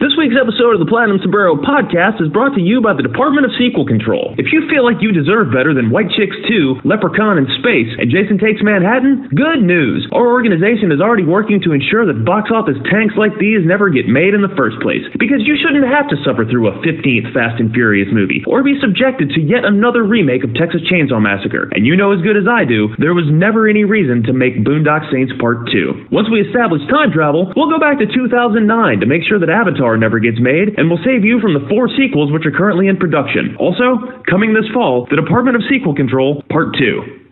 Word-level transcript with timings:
This 0.00 0.16
week's 0.18 0.34
episode 0.40 0.72
of 0.74 0.80
the 0.80 0.88
Platinum 0.88 1.20
Sombrero 1.20 1.54
podcast 1.54 2.18
is 2.18 2.32
brought 2.32 2.56
to 2.56 2.64
you 2.64 2.80
by 2.80 2.96
the 2.96 3.06
Department 3.06 3.44
of 3.46 3.54
Sequel 3.54 3.86
Control. 3.86 4.34
If 4.34 4.50
you 4.50 4.66
feel 4.66 4.82
like 4.82 4.98
you 5.04 5.12
deserve 5.12 5.54
better 5.54 5.76
than 5.76 5.94
White 5.94 6.10
Chicks 6.16 6.34
2, 6.50 6.82
Leprechaun 6.82 7.38
in 7.38 7.46
Space, 7.62 7.92
and 8.00 8.10
Jason 8.10 8.34
Takes 8.34 8.66
Manhattan, 8.66 9.30
good 9.30 9.62
news! 9.62 10.02
Our 10.10 10.26
organization 10.32 10.90
is 10.90 10.98
already 10.98 11.22
working 11.22 11.62
to 11.62 11.70
ensure 11.76 12.02
that 12.02 12.26
box 12.26 12.50
office 12.50 12.80
tanks 12.90 13.14
like 13.14 13.36
these 13.38 13.62
never 13.62 13.94
get 13.94 14.10
made 14.10 14.34
in 14.34 14.42
the 14.42 14.50
first 14.58 14.80
place. 14.82 15.06
Because 15.22 15.46
you 15.46 15.54
shouldn't 15.54 15.86
have 15.86 16.10
to 16.10 16.18
suffer 16.26 16.48
through 16.50 16.72
a 16.72 16.82
15th 16.82 17.30
Fast 17.30 17.62
and 17.62 17.70
Furious 17.70 18.10
movie, 18.10 18.42
or 18.50 18.66
be 18.66 18.80
subjected 18.82 19.30
to 19.38 19.44
yet 19.44 19.62
another 19.62 20.02
remake 20.02 20.42
of 20.42 20.56
Texas 20.58 20.82
Chainsaw 20.90 21.22
Massacre. 21.22 21.70
And 21.78 21.86
you 21.86 21.94
know 21.94 22.10
as 22.10 22.26
good 22.26 22.40
as 22.40 22.50
I 22.50 22.66
do, 22.66 22.90
there 22.98 23.14
was 23.14 23.30
never 23.30 23.70
any 23.70 23.86
reason 23.86 24.26
to 24.26 24.34
make 24.34 24.66
Boondock 24.66 25.06
Saints 25.14 25.36
Part 25.38 25.70
2. 25.70 26.10
Once 26.10 26.26
we 26.26 26.42
establish 26.42 26.82
time 26.90 27.14
travel, 27.14 27.54
we'll 27.54 27.70
go 27.70 27.78
back 27.78 28.02
to 28.02 28.10
2009 28.10 28.66
to 28.98 29.06
make 29.06 29.22
sure 29.22 29.38
that 29.38 29.52
Never 29.96 30.18
gets 30.18 30.40
made, 30.40 30.78
and 30.78 30.90
will 30.90 31.00
save 31.04 31.24
you 31.24 31.40
from 31.40 31.54
the 31.54 31.66
four 31.68 31.88
sequels 31.96 32.32
which 32.32 32.46
are 32.46 32.50
currently 32.50 32.88
in 32.88 32.96
production. 32.96 33.56
Also, 33.58 34.22
coming 34.28 34.54
this 34.54 34.68
fall, 34.72 35.06
the 35.10 35.16
Department 35.16 35.56
of 35.56 35.62
Sequel 35.68 35.94
Control 35.94 36.42
Part 36.50 36.76
2. 36.78 37.22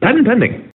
Patent 0.00 0.26
pending. 0.26 0.70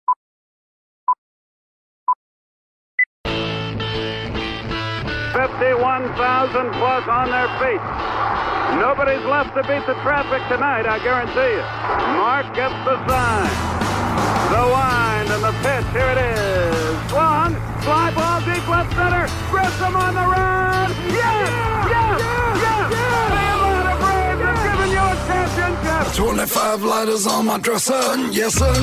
Fifty-one 5.33 6.05
thousand 6.19 6.71
plus 6.77 7.05
on 7.09 7.31
their 7.31 7.49
feet. 7.63 7.83
Nobody's 8.81 9.25
left 9.27 9.55
to 9.57 9.63
beat 9.63 9.85
the 9.87 9.95
traffic 10.03 10.41
tonight, 10.49 10.87
I 10.87 10.99
guarantee 11.03 11.57
you. 11.57 11.65
Mark 12.17 12.55
gets 12.55 12.75
the 12.85 12.97
sign. 13.09 13.51
The 14.53 14.65
wind 14.69 15.29
and 15.31 15.43
the 15.45 15.53
pitch. 15.63 15.87
Here 15.93 16.11
it 16.13 16.19
is. 16.19 16.32
Center. 18.95 19.27
Grissom 19.51 19.97
on 19.97 20.15
the 20.15 20.27
run. 20.35 20.89
Yes! 21.09 21.49
Yes! 21.93 22.21
Yes! 22.65 22.87
Atlanta 23.53 23.95
Braves 24.03 24.41
have 24.47 24.61
given 24.67 24.91
you 24.97 25.03
a 25.03 25.17
championship. 25.29 26.15
25 26.17 26.83
lighters 26.83 27.27
on 27.27 27.47
my 27.47 27.59
dresser, 27.59 28.03
yes 28.31 28.55
sir. 28.55 28.75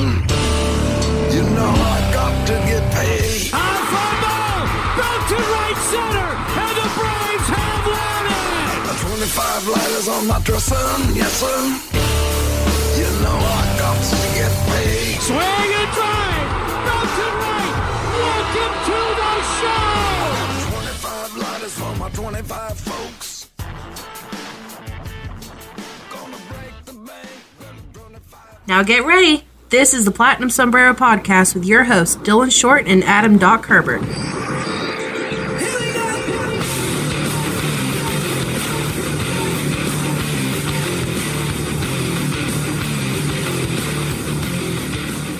You 1.34 1.42
know 1.56 1.72
I 1.94 1.98
got 2.12 2.34
to 2.48 2.54
get 2.70 2.82
paid. 2.92 3.54
On 3.54 3.82
fly 3.90 4.10
ball, 4.22 4.60
belted 4.98 5.46
right 5.54 5.78
center, 5.92 6.30
and 6.64 6.74
the 6.80 6.88
Braves 6.98 7.48
have 7.54 7.82
won 7.86 8.24
it. 8.26 8.98
25 8.98 9.68
lighters 9.74 10.08
on 10.08 10.26
my 10.26 10.38
dresser, 10.42 10.86
yes 11.14 11.32
sir. 11.40 11.58
You 12.98 13.08
know 13.22 13.38
I 13.38 13.62
got 13.78 13.98
to 14.10 14.18
get 14.34 14.52
paid. 14.70 15.20
Swing 15.22 15.70
and 15.80 15.90
drive, 15.94 16.48
belted 16.86 17.34
right. 17.46 17.74
Welcome 18.10 18.74
to 18.88 18.98
the 19.20 19.32
show. 19.56 19.99
25 22.00 22.00
lighters 22.00 22.00
for 22.00 22.06
my 22.06 22.08
25 22.10 22.78
folks. 22.78 23.50
Gonna 26.10 26.36
break 26.48 26.84
the 26.86 26.92
bank. 26.92 27.28
25 27.92 28.68
Now 28.68 28.82
get 28.82 29.04
ready. 29.04 29.44
This 29.68 29.94
is 29.94 30.04
the 30.04 30.10
Platinum 30.10 30.50
Sombrero 30.50 30.94
Podcast 30.94 31.54
with 31.54 31.64
your 31.64 31.84
hosts, 31.84 32.16
Dylan 32.16 32.50
Short 32.52 32.86
and 32.86 33.04
Adam 33.04 33.38
Doc 33.38 33.66
Herbert. 33.66 34.02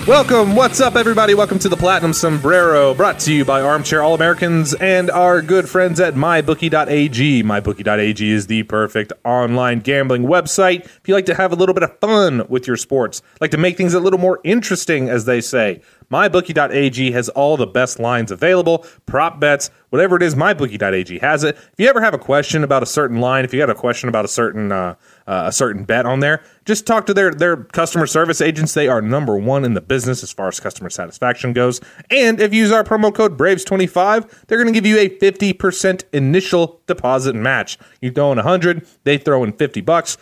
Welcome, 0.07 0.55
what's 0.55 0.81
up, 0.81 0.95
everybody? 0.95 1.35
Welcome 1.35 1.59
to 1.59 1.69
the 1.69 1.77
Platinum 1.77 2.11
Sombrero, 2.13 2.95
brought 2.95 3.19
to 3.19 3.31
you 3.33 3.45
by 3.45 3.61
Armchair 3.61 4.01
All 4.01 4.15
Americans 4.15 4.73
and 4.73 5.11
our 5.11 5.43
good 5.43 5.69
friends 5.69 5.99
at 5.99 6.15
MyBookie.ag. 6.15 7.43
MyBookie.ag 7.43 8.31
is 8.31 8.47
the 8.47 8.63
perfect 8.63 9.13
online 9.23 9.79
gambling 9.79 10.23
website 10.23 10.85
if 10.85 11.01
you 11.05 11.13
like 11.13 11.27
to 11.27 11.35
have 11.35 11.51
a 11.51 11.55
little 11.55 11.75
bit 11.75 11.83
of 11.83 11.99
fun 11.99 12.47
with 12.49 12.65
your 12.65 12.77
sports, 12.77 13.21
like 13.39 13.51
to 13.51 13.57
make 13.57 13.77
things 13.77 13.93
a 13.93 13.99
little 13.99 14.19
more 14.19 14.39
interesting, 14.43 15.07
as 15.07 15.25
they 15.25 15.39
say. 15.39 15.81
MyBookie.ag 16.11 17.11
has 17.11 17.29
all 17.29 17.57
the 17.57 17.67
best 17.67 17.99
lines 17.99 18.31
available, 18.31 18.85
prop 19.05 19.39
bets, 19.39 19.69
whatever 19.89 20.15
it 20.17 20.23
is. 20.23 20.35
MyBookie.ag 20.35 21.19
has 21.19 21.43
it. 21.43 21.55
If 21.55 21.75
you 21.77 21.87
ever 21.87 22.01
have 22.01 22.13
a 22.13 22.17
question 22.17 22.63
about 22.63 22.83
a 22.83 22.85
certain 22.85 23.19
line, 23.19 23.45
if 23.45 23.53
you 23.53 23.59
got 23.59 23.69
a 23.69 23.75
question 23.75 24.09
about 24.09 24.25
a 24.25 24.27
certain 24.27 24.71
uh, 24.71 24.95
uh, 25.27 25.43
a 25.45 25.51
certain 25.51 25.85
bet 25.85 26.05
on 26.05 26.19
there, 26.19 26.43
just 26.65 26.85
talk 26.85 27.05
to 27.05 27.13
their 27.13 27.31
their 27.31 27.57
customer 27.57 28.05
service 28.05 28.41
agents. 28.41 28.73
They 28.73 28.87
are 28.87 29.01
number 29.01 29.37
one 29.37 29.63
in 29.63 29.73
the 29.73 29.81
business 29.81 30.23
as 30.23 30.31
far 30.31 30.47
as 30.47 30.59
customer 30.59 30.89
satisfaction 30.89 31.53
goes. 31.53 31.79
And 32.09 32.39
if 32.39 32.53
you 32.53 32.61
use 32.61 32.71
our 32.71 32.83
promo 32.83 33.13
code 33.13 33.37
Braves25, 33.37 34.47
they're 34.47 34.57
going 34.57 34.73
to 34.73 34.79
give 34.79 34.85
you 34.85 34.97
a 34.97 35.09
50% 35.09 36.03
initial 36.13 36.81
deposit 36.87 37.35
match. 37.35 37.77
You 38.01 38.11
throw 38.11 38.31
in 38.31 38.37
100, 38.37 38.85
they 39.03 39.17
throw 39.17 39.43
in 39.43 39.53
50 39.53 39.81
bucks 39.81 40.17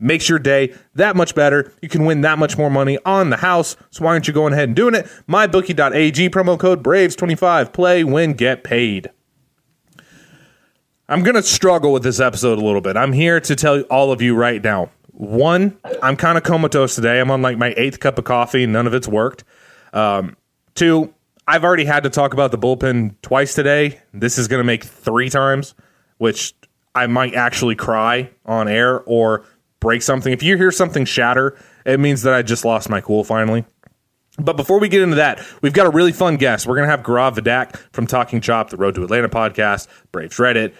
makes 0.00 0.28
your 0.28 0.38
day 0.38 0.74
that 0.94 1.14
much 1.14 1.34
better. 1.34 1.72
You 1.82 1.88
can 1.88 2.04
win 2.04 2.22
that 2.22 2.38
much 2.38 2.58
more 2.58 2.70
money 2.70 2.98
on 3.04 3.30
the 3.30 3.36
house. 3.36 3.76
So 3.90 4.04
why 4.04 4.12
aren't 4.12 4.26
you 4.26 4.34
going 4.34 4.52
ahead 4.52 4.70
and 4.70 4.76
doing 4.76 4.94
it? 4.94 5.06
MyBookie.ag 5.28 6.30
promo 6.30 6.58
code 6.58 6.82
Braves25. 6.82 7.72
Play, 7.72 8.02
win, 8.02 8.32
get 8.32 8.64
paid. 8.64 9.10
I'm 11.08 11.22
going 11.22 11.34
to 11.34 11.42
struggle 11.42 11.92
with 11.92 12.04
this 12.04 12.20
episode 12.20 12.58
a 12.58 12.64
little 12.64 12.80
bit. 12.80 12.96
I'm 12.96 13.12
here 13.12 13.40
to 13.40 13.56
tell 13.56 13.80
all 13.82 14.12
of 14.12 14.22
you 14.22 14.34
right 14.36 14.62
now. 14.62 14.90
One, 15.12 15.76
I'm 16.02 16.16
kind 16.16 16.38
of 16.38 16.44
comatose 16.44 16.94
today. 16.94 17.20
I'm 17.20 17.30
on 17.30 17.42
like 17.42 17.58
my 17.58 17.74
eighth 17.76 18.00
cup 18.00 18.16
of 18.16 18.24
coffee. 18.24 18.64
None 18.64 18.86
of 18.86 18.94
it's 18.94 19.08
worked. 19.08 19.44
Um, 19.92 20.36
two, 20.74 21.12
I've 21.48 21.64
already 21.64 21.84
had 21.84 22.04
to 22.04 22.10
talk 22.10 22.32
about 22.32 22.52
the 22.52 22.58
bullpen 22.58 23.16
twice 23.22 23.54
today. 23.54 24.00
This 24.14 24.38
is 24.38 24.46
going 24.46 24.60
to 24.60 24.64
make 24.64 24.84
three 24.84 25.28
times, 25.28 25.74
which 26.18 26.54
I 26.94 27.08
might 27.08 27.34
actually 27.34 27.74
cry 27.74 28.30
on 28.46 28.68
air 28.68 29.00
or 29.00 29.44
break 29.80 30.02
something. 30.02 30.32
If 30.32 30.42
you 30.42 30.56
hear 30.56 30.70
something 30.70 31.04
shatter, 31.04 31.58
it 31.84 31.98
means 31.98 32.22
that 32.22 32.34
I 32.34 32.42
just 32.42 32.64
lost 32.64 32.88
my 32.88 33.00
cool 33.00 33.24
finally. 33.24 33.64
But 34.38 34.56
before 34.56 34.78
we 34.78 34.88
get 34.88 35.02
into 35.02 35.16
that, 35.16 35.44
we've 35.60 35.72
got 35.72 35.86
a 35.86 35.90
really 35.90 36.12
fun 36.12 36.36
guest. 36.36 36.66
We're 36.66 36.76
going 36.76 36.88
to 36.88 36.90
have 36.90 37.04
Gaurav 37.04 37.36
Vidak 37.36 37.76
from 37.92 38.06
Talking 38.06 38.40
Chop, 38.40 38.70
the 38.70 38.76
Road 38.76 38.94
to 38.94 39.02
Atlanta 39.02 39.28
podcast, 39.28 39.88
Braves 40.12 40.36
Reddit, 40.36 40.72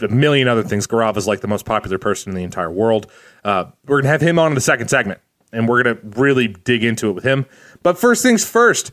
a 0.00 0.08
million 0.08 0.48
other 0.48 0.62
things. 0.62 0.86
Gaurav 0.86 1.16
is 1.16 1.26
like 1.26 1.40
the 1.40 1.48
most 1.48 1.66
popular 1.66 1.98
person 1.98 2.30
in 2.30 2.36
the 2.36 2.42
entire 2.42 2.70
world. 2.70 3.10
Uh, 3.44 3.66
we're 3.86 3.96
going 3.96 4.04
to 4.04 4.10
have 4.10 4.20
him 4.20 4.38
on 4.38 4.52
in 4.52 4.54
the 4.54 4.60
second 4.60 4.88
segment, 4.88 5.20
and 5.52 5.68
we're 5.68 5.82
going 5.82 5.96
to 5.96 6.18
really 6.20 6.48
dig 6.48 6.82
into 6.82 7.08
it 7.10 7.12
with 7.12 7.24
him. 7.24 7.46
But 7.82 7.98
first 7.98 8.22
things 8.22 8.44
first, 8.48 8.92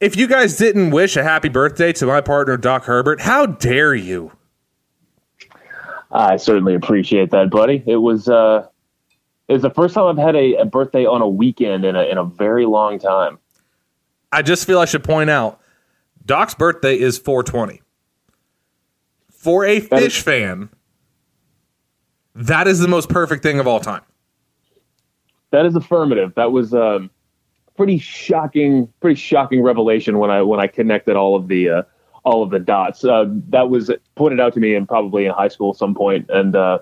if 0.00 0.16
you 0.16 0.26
guys 0.26 0.56
didn't 0.56 0.90
wish 0.90 1.16
a 1.16 1.22
happy 1.22 1.48
birthday 1.48 1.92
to 1.94 2.06
my 2.06 2.20
partner, 2.20 2.56
Doc 2.56 2.84
Herbert, 2.84 3.20
how 3.20 3.46
dare 3.46 3.94
you? 3.94 4.32
I 6.10 6.36
certainly 6.36 6.74
appreciate 6.74 7.30
that, 7.30 7.50
buddy. 7.50 7.82
It 7.86 7.96
was 7.96 8.28
uh, 8.28 8.66
it 9.48 9.52
was 9.52 9.62
the 9.62 9.70
first 9.70 9.94
time 9.94 10.04
I've 10.06 10.24
had 10.24 10.36
a, 10.36 10.54
a 10.56 10.64
birthday 10.64 11.04
on 11.06 11.20
a 11.22 11.28
weekend 11.28 11.84
in 11.84 11.96
a 11.96 12.02
in 12.04 12.18
a 12.18 12.24
very 12.24 12.66
long 12.66 12.98
time. 12.98 13.38
I 14.32 14.42
just 14.42 14.66
feel 14.66 14.78
I 14.78 14.84
should 14.84 15.04
point 15.04 15.30
out 15.30 15.60
Doc's 16.26 16.54
birthday 16.54 16.98
is 16.98 17.18
420. 17.18 17.82
For 19.30 19.64
a 19.64 19.78
That 19.80 20.00
fish 20.00 20.16
is- 20.18 20.22
fan, 20.22 20.70
that 22.34 22.66
is 22.66 22.80
the 22.80 22.88
most 22.88 23.08
perfect 23.08 23.42
thing 23.42 23.58
of 23.60 23.66
all 23.66 23.80
time. 23.80 24.02
That 25.50 25.66
is 25.66 25.76
affirmative. 25.76 26.32
That 26.34 26.50
was 26.50 26.74
um, 26.74 27.10
pretty 27.76 27.98
shocking, 27.98 28.88
pretty 29.00 29.14
shocking 29.20 29.62
revelation 29.62 30.18
when 30.18 30.30
I 30.30 30.42
when 30.42 30.58
I 30.58 30.66
connected 30.66 31.14
all 31.14 31.36
of 31.36 31.46
the 31.46 31.68
uh, 31.68 31.82
all 32.24 32.42
of 32.42 32.50
the 32.50 32.58
dots. 32.58 33.04
Uh, 33.04 33.26
that 33.50 33.68
was 33.70 33.90
pointed 34.16 34.40
out 34.40 34.52
to 34.54 34.60
me 34.60 34.74
in 34.74 34.84
probably 34.86 35.26
in 35.26 35.32
high 35.32 35.46
school 35.48 35.70
at 35.70 35.76
some 35.76 35.94
point, 35.94 36.28
and 36.30 36.56
uh, 36.56 36.78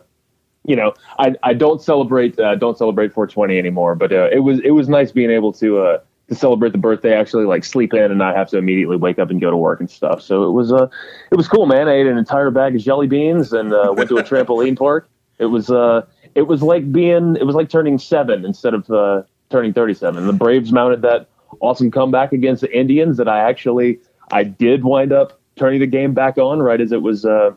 you 0.64 0.76
know, 0.76 0.94
I, 1.18 1.34
I 1.42 1.54
don't 1.54 1.82
celebrate 1.82 2.38
uh, 2.38 2.54
don't 2.54 2.78
celebrate 2.78 3.12
420 3.12 3.58
anymore. 3.58 3.94
But 3.94 4.12
uh, 4.12 4.28
it 4.30 4.40
was 4.40 4.60
it 4.60 4.70
was 4.70 4.88
nice 4.88 5.12
being 5.12 5.30
able 5.30 5.52
to 5.54 5.78
uh, 5.80 5.98
to 6.28 6.34
celebrate 6.34 6.72
the 6.72 6.78
birthday, 6.78 7.14
actually 7.14 7.44
like 7.44 7.64
sleep 7.64 7.94
in 7.94 8.04
and 8.04 8.18
not 8.18 8.36
have 8.36 8.48
to 8.50 8.58
immediately 8.58 8.96
wake 8.96 9.18
up 9.18 9.30
and 9.30 9.40
go 9.40 9.50
to 9.50 9.56
work 9.56 9.80
and 9.80 9.90
stuff. 9.90 10.22
So 10.22 10.44
it 10.44 10.52
was 10.52 10.72
uh 10.72 10.88
it 11.30 11.36
was 11.36 11.48
cool, 11.48 11.66
man. 11.66 11.88
I 11.88 11.94
ate 11.94 12.06
an 12.06 12.18
entire 12.18 12.50
bag 12.50 12.76
of 12.76 12.82
jelly 12.82 13.06
beans 13.06 13.52
and 13.52 13.72
uh, 13.72 13.92
went 13.96 14.08
to 14.10 14.18
a 14.18 14.22
trampoline 14.22 14.78
park. 14.78 15.08
It 15.38 15.46
was 15.46 15.70
uh 15.70 16.06
it 16.34 16.42
was 16.42 16.62
like 16.62 16.90
being 16.92 17.36
it 17.36 17.44
was 17.44 17.54
like 17.54 17.68
turning 17.68 17.98
seven 17.98 18.44
instead 18.44 18.74
of 18.74 18.90
uh, 18.90 19.22
turning 19.50 19.72
37. 19.72 20.26
The 20.26 20.32
Braves 20.32 20.72
mounted 20.72 21.02
that 21.02 21.28
awesome 21.60 21.90
comeback 21.90 22.32
against 22.32 22.62
the 22.62 22.76
Indians 22.76 23.16
that 23.18 23.28
I 23.28 23.40
actually 23.40 23.98
I 24.30 24.44
did 24.44 24.84
wind 24.84 25.12
up 25.12 25.38
turning 25.56 25.80
the 25.80 25.86
game 25.86 26.14
back 26.14 26.38
on 26.38 26.60
right 26.60 26.80
as 26.80 26.92
it 26.92 27.02
was 27.02 27.24
uh, 27.24 27.50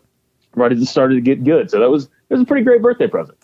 right 0.56 0.72
as 0.72 0.82
it 0.82 0.88
started 0.88 1.16
to 1.16 1.22
get 1.22 1.44
good. 1.44 1.72
So 1.72 1.80
that 1.80 1.90
was 1.90 2.10
it 2.30 2.34
was 2.34 2.42
a 2.42 2.46
pretty 2.46 2.64
great 2.64 2.82
birthday 2.82 3.08
present. 3.08 3.38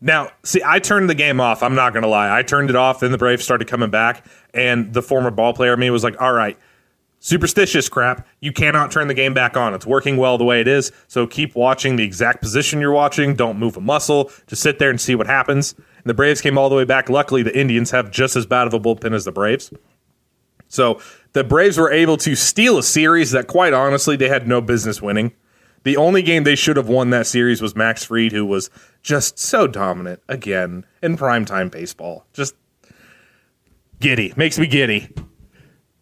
Now, 0.00 0.30
see, 0.42 0.60
I 0.66 0.80
turned 0.80 1.08
the 1.08 1.14
game 1.14 1.40
off. 1.40 1.62
I'm 1.62 1.76
not 1.76 1.92
going 1.92 2.02
to 2.02 2.08
lie. 2.08 2.36
I 2.36 2.42
turned 2.42 2.70
it 2.70 2.76
off. 2.76 3.00
Then 3.00 3.12
the 3.12 3.18
Braves 3.18 3.44
started 3.44 3.68
coming 3.68 3.90
back, 3.90 4.26
and 4.52 4.92
the 4.92 5.02
former 5.02 5.30
ball 5.30 5.54
player 5.54 5.76
me 5.76 5.90
was 5.90 6.02
like, 6.02 6.20
"All 6.20 6.32
right, 6.32 6.58
superstitious 7.20 7.88
crap. 7.88 8.26
You 8.40 8.50
cannot 8.52 8.90
turn 8.90 9.06
the 9.06 9.14
game 9.14 9.32
back 9.32 9.56
on. 9.56 9.74
It's 9.74 9.86
working 9.86 10.16
well 10.16 10.38
the 10.38 10.44
way 10.44 10.60
it 10.60 10.66
is. 10.66 10.90
So 11.06 11.28
keep 11.28 11.54
watching 11.54 11.94
the 11.94 12.02
exact 12.02 12.42
position 12.42 12.80
you're 12.80 12.90
watching. 12.90 13.36
Don't 13.36 13.60
move 13.60 13.76
a 13.76 13.80
muscle. 13.80 14.32
Just 14.48 14.62
sit 14.62 14.80
there 14.80 14.90
and 14.90 15.00
see 15.00 15.14
what 15.14 15.28
happens." 15.28 15.74
And 15.78 16.06
the 16.06 16.14
Braves 16.14 16.40
came 16.40 16.58
all 16.58 16.68
the 16.68 16.74
way 16.74 16.84
back. 16.84 17.08
Luckily, 17.08 17.44
the 17.44 17.56
Indians 17.56 17.92
have 17.92 18.10
just 18.10 18.34
as 18.34 18.44
bad 18.44 18.66
of 18.66 18.74
a 18.74 18.80
bullpen 18.80 19.14
as 19.14 19.24
the 19.24 19.30
Braves. 19.30 19.72
So 20.66 20.98
the 21.32 21.44
Braves 21.44 21.78
were 21.78 21.92
able 21.92 22.16
to 22.16 22.34
steal 22.34 22.76
a 22.76 22.82
series 22.82 23.30
that, 23.30 23.46
quite 23.46 23.72
honestly, 23.72 24.16
they 24.16 24.28
had 24.28 24.48
no 24.48 24.60
business 24.60 25.00
winning. 25.00 25.32
The 25.84 25.96
only 25.96 26.22
game 26.22 26.44
they 26.44 26.54
should 26.54 26.76
have 26.76 26.88
won 26.88 27.10
that 27.10 27.26
series 27.26 27.60
was 27.60 27.74
Max 27.74 28.04
Fried, 28.04 28.32
who 28.32 28.46
was 28.46 28.70
just 29.02 29.38
so 29.38 29.66
dominant 29.66 30.22
again 30.28 30.86
in 31.02 31.16
primetime 31.16 31.70
baseball. 31.70 32.26
Just 32.32 32.54
giddy. 33.98 34.32
Makes 34.36 34.58
me 34.58 34.66
giddy. 34.66 35.08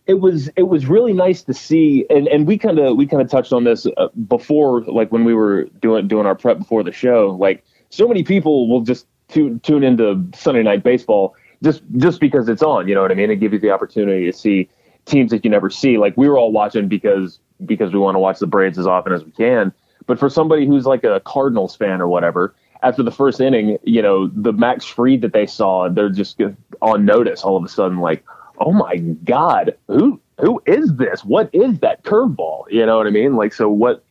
It 0.06 0.20
was 0.20 0.50
it 0.56 0.64
was 0.64 0.86
really 0.86 1.12
nice 1.12 1.42
to 1.44 1.54
see, 1.54 2.04
and, 2.10 2.26
and 2.28 2.46
we 2.46 2.58
kind 2.58 2.78
of 2.78 2.96
we 2.96 3.06
kind 3.06 3.22
of 3.22 3.30
touched 3.30 3.52
on 3.52 3.64
this 3.64 3.86
uh, 3.96 4.08
before, 4.26 4.82
like 4.82 5.12
when 5.12 5.24
we 5.24 5.34
were 5.34 5.64
doing 5.80 6.08
doing 6.08 6.26
our 6.26 6.34
prep 6.34 6.58
before 6.58 6.82
the 6.82 6.92
show. 6.92 7.36
Like 7.38 7.64
so 7.90 8.08
many 8.08 8.24
people 8.24 8.68
will 8.68 8.80
just 8.80 9.06
tune 9.28 9.60
tune 9.60 9.84
into 9.84 10.26
Sunday 10.34 10.62
Night 10.62 10.82
Baseball 10.82 11.36
just 11.62 11.82
just 11.96 12.20
because 12.20 12.48
it's 12.48 12.62
on. 12.62 12.88
You 12.88 12.94
know 12.94 13.02
what 13.02 13.12
I 13.12 13.14
mean? 13.14 13.30
It 13.30 13.36
gives 13.36 13.52
you 13.52 13.60
the 13.60 13.70
opportunity 13.70 14.26
to 14.26 14.32
see 14.36 14.68
teams 15.04 15.30
that 15.30 15.44
you 15.44 15.50
never 15.50 15.70
see. 15.70 15.96
Like 15.96 16.16
we 16.16 16.28
were 16.28 16.38
all 16.38 16.52
watching 16.52 16.88
because 16.88 17.38
because 17.64 17.92
we 17.92 17.98
want 17.98 18.14
to 18.14 18.18
watch 18.18 18.38
the 18.38 18.46
Braves 18.46 18.78
as 18.78 18.86
often 18.86 19.12
as 19.12 19.24
we 19.24 19.30
can. 19.32 19.72
But 20.06 20.18
for 20.18 20.28
somebody 20.28 20.66
who's 20.66 20.86
like 20.86 21.04
a 21.04 21.20
Cardinals 21.20 21.76
fan 21.76 22.00
or 22.00 22.08
whatever, 22.08 22.54
after 22.82 23.02
the 23.02 23.10
first 23.10 23.40
inning, 23.40 23.78
you 23.82 24.02
know, 24.02 24.28
the 24.28 24.52
Max 24.52 24.84
Fried 24.84 25.20
that 25.22 25.32
they 25.32 25.46
saw, 25.46 25.88
they're 25.88 26.08
just 26.08 26.40
on 26.80 27.04
notice 27.04 27.42
all 27.42 27.56
of 27.56 27.64
a 27.64 27.68
sudden, 27.68 27.98
like, 27.98 28.24
oh 28.58 28.72
my 28.72 28.96
God, 28.96 29.76
who 29.88 30.20
who 30.40 30.62
is 30.66 30.94
this? 30.96 31.24
What 31.24 31.50
is 31.52 31.78
that 31.80 32.02
curveball? 32.02 32.64
You 32.70 32.86
know 32.86 32.96
what 32.96 33.06
I 33.06 33.10
mean? 33.10 33.36
Like, 33.36 33.52
so 33.52 33.68
what 33.68 34.04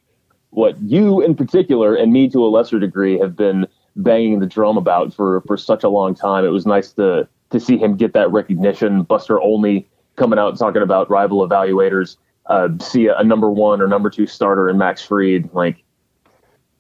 what 0.52 0.80
you 0.82 1.22
in 1.22 1.36
particular 1.36 1.96
and 1.96 2.12
me 2.12 2.30
to 2.30 2.44
a 2.44 2.50
lesser 2.50 2.80
degree 2.80 3.20
have 3.20 3.36
been 3.36 3.68
banging 3.96 4.40
the 4.40 4.46
drum 4.46 4.78
about 4.78 5.14
for 5.14 5.42
for 5.42 5.58
such 5.58 5.84
a 5.84 5.90
long 5.90 6.16
time. 6.16 6.46
It 6.46 6.50
was 6.50 6.66
nice 6.66 6.92
to 6.94 7.28
to 7.52 7.60
see 7.60 7.78
him 7.78 7.98
get 7.98 8.14
that 8.14 8.32
recognition. 8.32 9.04
Buster 9.04 9.40
Olney 9.40 9.88
coming 10.16 10.38
out 10.38 10.58
talking 10.58 10.82
about 10.82 11.10
rival 11.10 11.48
evaluators. 11.48 12.18
Uh, 12.50 12.70
see 12.82 13.08
a, 13.08 13.16
a 13.18 13.24
number 13.24 13.50
one 13.50 13.80
or 13.80 13.88
number 13.88 14.10
two 14.10 14.26
starter 14.26 14.70
in 14.70 14.78
Max 14.78 15.02
Fried, 15.02 15.50
like 15.54 15.84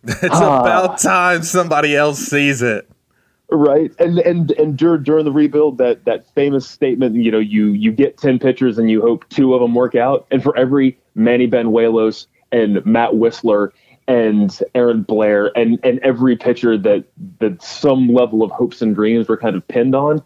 it's 0.03 0.23
uh, 0.23 0.59
about 0.61 0.99
time 0.99 1.43
somebody 1.43 1.95
else 1.95 2.19
sees 2.19 2.61
it. 2.61 2.89
Right. 3.51 3.91
And 3.99 4.19
and 4.19 4.51
and 4.51 4.77
during, 4.77 5.03
during 5.03 5.25
the 5.25 5.31
rebuild 5.31 5.79
that 5.79 6.05
that 6.05 6.29
famous 6.35 6.67
statement 6.67 7.15
you 7.15 7.31
know 7.31 7.39
you 7.39 7.67
you 7.69 7.91
get 7.91 8.17
10 8.17 8.37
pitchers 8.37 8.77
and 8.77 8.91
you 8.91 9.01
hope 9.01 9.27
two 9.29 9.53
of 9.53 9.61
them 9.61 9.73
work 9.73 9.95
out. 9.95 10.27
And 10.29 10.43
for 10.43 10.55
every 10.55 10.97
manny 11.15 11.47
banuelos 11.47 12.27
and 12.51 12.85
matt 12.85 13.11
Wisler 13.11 13.71
and 14.07 14.59
aaron 14.75 15.01
blair 15.01 15.51
and 15.57 15.79
and 15.83 15.99
every 15.99 16.35
pitcher 16.35 16.77
that 16.77 17.05
that 17.39 17.61
some 17.61 18.09
level 18.09 18.43
of 18.43 18.51
hopes 18.51 18.83
and 18.83 18.93
dreams 18.93 19.27
were 19.27 19.37
kind 19.37 19.55
of 19.55 19.67
pinned 19.67 19.95
on 19.95 20.21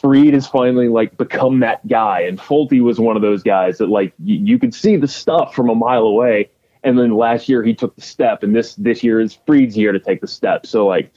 Fried 0.00 0.34
has 0.34 0.46
finally 0.46 0.88
like 0.88 1.16
become 1.16 1.60
that 1.60 1.86
guy, 1.86 2.20
and 2.20 2.38
Folty 2.38 2.80
was 2.80 2.98
one 2.98 3.16
of 3.16 3.22
those 3.22 3.42
guys 3.42 3.78
that 3.78 3.88
like 3.88 4.12
y- 4.18 4.40
you 4.42 4.58
could 4.58 4.74
see 4.74 4.96
the 4.96 5.08
stuff 5.08 5.54
from 5.54 5.68
a 5.68 5.74
mile 5.74 6.02
away, 6.02 6.50
and 6.82 6.98
then 6.98 7.14
last 7.14 7.48
year 7.48 7.62
he 7.62 7.74
took 7.74 7.94
the 7.94 8.02
step, 8.02 8.42
and 8.42 8.54
this 8.54 8.74
this 8.76 9.02
year 9.04 9.20
is 9.20 9.38
Fried's 9.46 9.76
year 9.76 9.92
to 9.92 10.00
take 10.00 10.20
the 10.20 10.26
step. 10.26 10.66
So 10.66 10.86
like, 10.86 11.12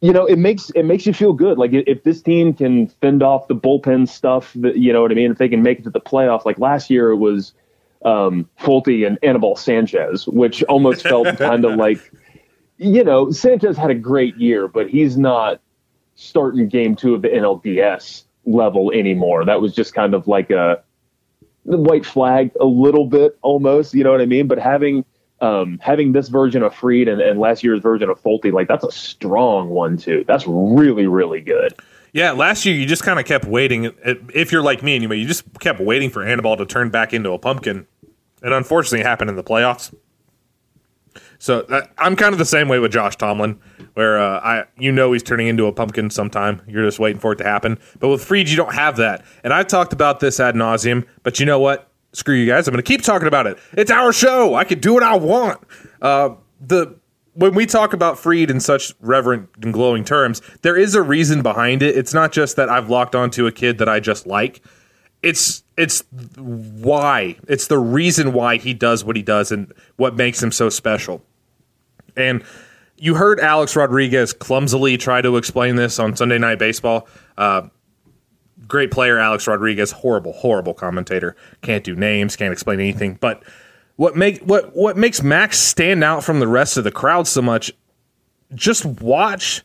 you 0.00 0.12
know, 0.12 0.26
it 0.26 0.38
makes 0.38 0.70
it 0.70 0.84
makes 0.84 1.06
you 1.06 1.12
feel 1.12 1.32
good. 1.32 1.58
Like 1.58 1.72
if 1.72 2.02
this 2.02 2.22
team 2.22 2.54
can 2.54 2.88
fend 2.88 3.22
off 3.22 3.48
the 3.48 3.56
bullpen 3.56 4.08
stuff, 4.08 4.52
that 4.56 4.76
you 4.76 4.92
know 4.92 5.02
what 5.02 5.12
I 5.12 5.14
mean. 5.14 5.30
If 5.30 5.38
they 5.38 5.48
can 5.48 5.62
make 5.62 5.78
it 5.78 5.84
to 5.84 5.90
the 5.90 6.00
playoff, 6.00 6.44
like 6.44 6.58
last 6.58 6.90
year 6.90 7.10
it 7.10 7.16
was 7.16 7.52
um, 8.04 8.48
Folty 8.58 9.06
and 9.06 9.18
Anibal 9.22 9.56
Sanchez, 9.56 10.26
which 10.26 10.62
almost 10.64 11.02
felt 11.02 11.26
kind 11.38 11.64
of 11.64 11.76
like, 11.76 11.98
you 12.78 13.04
know, 13.04 13.30
Sanchez 13.30 13.76
had 13.76 13.90
a 13.90 13.94
great 13.94 14.36
year, 14.36 14.68
but 14.68 14.88
he's 14.88 15.16
not 15.16 15.60
starting 16.22 16.68
game 16.68 16.96
two 16.96 17.14
of 17.14 17.22
the 17.22 17.28
NLDS 17.28 18.24
level 18.44 18.92
anymore. 18.92 19.44
That 19.44 19.60
was 19.60 19.74
just 19.74 19.94
kind 19.94 20.14
of 20.14 20.26
like 20.26 20.50
a 20.50 20.82
white 21.64 22.04
flag 22.04 22.50
a 22.60 22.64
little 22.64 23.06
bit 23.06 23.38
almost, 23.42 23.94
you 23.94 24.04
know 24.04 24.10
what 24.10 24.20
I 24.20 24.26
mean? 24.26 24.46
But 24.48 24.58
having 24.58 25.04
um, 25.40 25.78
having 25.82 26.12
this 26.12 26.28
version 26.28 26.62
of 26.62 26.72
Fried 26.72 27.08
and, 27.08 27.20
and 27.20 27.40
last 27.40 27.64
year's 27.64 27.80
version 27.80 28.08
of 28.08 28.20
Folty, 28.22 28.52
like 28.52 28.68
that's 28.68 28.84
a 28.84 28.92
strong 28.92 29.70
one 29.70 29.96
too. 29.96 30.24
That's 30.26 30.44
really, 30.46 31.06
really 31.06 31.40
good. 31.40 31.74
Yeah, 32.12 32.32
last 32.32 32.64
year 32.64 32.74
you 32.74 32.86
just 32.86 33.02
kind 33.02 33.18
of 33.18 33.24
kept 33.24 33.46
waiting. 33.46 33.92
If 34.04 34.52
you're 34.52 34.62
like 34.62 34.82
me 34.82 34.94
anyway, 34.94 35.16
you 35.16 35.26
just 35.26 35.44
kept 35.58 35.80
waiting 35.80 36.10
for 36.10 36.22
Anibal 36.22 36.56
to 36.58 36.66
turn 36.66 36.90
back 36.90 37.12
into 37.12 37.32
a 37.32 37.38
pumpkin. 37.38 37.86
And 38.42 38.54
unfortunately, 38.54 39.00
it 39.00 39.06
happened 39.06 39.30
in 39.30 39.36
the 39.36 39.44
playoffs. 39.44 39.94
So 41.42 41.62
uh, 41.62 41.88
I'm 41.98 42.14
kind 42.14 42.32
of 42.32 42.38
the 42.38 42.44
same 42.44 42.68
way 42.68 42.78
with 42.78 42.92
Josh 42.92 43.16
Tomlin, 43.16 43.58
where 43.94 44.16
uh, 44.16 44.38
I 44.38 44.64
you 44.78 44.92
know 44.92 45.12
he's 45.12 45.24
turning 45.24 45.48
into 45.48 45.66
a 45.66 45.72
pumpkin 45.72 46.08
sometime. 46.08 46.62
You're 46.68 46.84
just 46.84 47.00
waiting 47.00 47.18
for 47.18 47.32
it 47.32 47.36
to 47.38 47.44
happen. 47.44 47.80
But 47.98 48.10
with 48.10 48.24
Fried, 48.24 48.48
you 48.48 48.56
don't 48.56 48.72
have 48.72 48.96
that. 48.98 49.24
And 49.42 49.52
I've 49.52 49.66
talked 49.66 49.92
about 49.92 50.20
this 50.20 50.38
ad 50.38 50.54
nauseum. 50.54 51.04
But 51.24 51.40
you 51.40 51.46
know 51.46 51.58
what? 51.58 51.90
Screw 52.12 52.36
you 52.36 52.46
guys. 52.46 52.68
I'm 52.68 52.72
going 52.72 52.84
to 52.84 52.86
keep 52.86 53.02
talking 53.02 53.26
about 53.26 53.48
it. 53.48 53.58
It's 53.72 53.90
our 53.90 54.12
show. 54.12 54.54
I 54.54 54.62
can 54.62 54.78
do 54.78 54.94
what 54.94 55.02
I 55.02 55.16
want. 55.16 55.60
Uh, 56.00 56.36
the 56.60 56.94
when 57.34 57.56
we 57.56 57.66
talk 57.66 57.92
about 57.92 58.20
Fried 58.20 58.48
in 58.48 58.60
such 58.60 58.94
reverent 59.00 59.48
and 59.62 59.72
glowing 59.72 60.04
terms, 60.04 60.42
there 60.62 60.76
is 60.76 60.94
a 60.94 61.02
reason 61.02 61.42
behind 61.42 61.82
it. 61.82 61.96
It's 61.96 62.14
not 62.14 62.30
just 62.30 62.54
that 62.54 62.68
I've 62.68 62.88
locked 62.88 63.16
onto 63.16 63.48
a 63.48 63.52
kid 63.52 63.78
that 63.78 63.88
I 63.88 63.98
just 63.98 64.28
like. 64.28 64.62
It's 65.24 65.64
it's 65.76 66.04
why. 66.36 67.34
It's 67.48 67.66
the 67.66 67.80
reason 67.80 68.32
why 68.32 68.58
he 68.58 68.74
does 68.74 69.04
what 69.04 69.16
he 69.16 69.22
does 69.22 69.50
and 69.50 69.72
what 69.96 70.14
makes 70.14 70.40
him 70.40 70.52
so 70.52 70.68
special. 70.68 71.24
And 72.16 72.44
you 72.96 73.14
heard 73.14 73.40
Alex 73.40 73.74
Rodriguez 73.74 74.32
clumsily 74.32 74.96
try 74.96 75.20
to 75.22 75.36
explain 75.36 75.76
this 75.76 75.98
on 75.98 76.16
Sunday 76.16 76.38
Night 76.38 76.58
Baseball. 76.58 77.08
Uh, 77.36 77.68
great 78.68 78.90
player, 78.90 79.18
Alex 79.18 79.46
Rodriguez. 79.46 79.90
Horrible, 79.90 80.32
horrible 80.32 80.74
commentator. 80.74 81.36
Can't 81.62 81.84
do 81.84 81.96
names. 81.96 82.36
Can't 82.36 82.52
explain 82.52 82.80
anything. 82.80 83.18
But 83.20 83.42
what 83.96 84.16
make 84.16 84.40
what 84.42 84.74
what 84.74 84.96
makes 84.96 85.22
Max 85.22 85.58
stand 85.58 86.02
out 86.04 86.24
from 86.24 86.40
the 86.40 86.48
rest 86.48 86.76
of 86.76 86.84
the 86.84 86.92
crowd 86.92 87.26
so 87.26 87.42
much? 87.42 87.72
Just 88.54 88.84
watch 88.84 89.62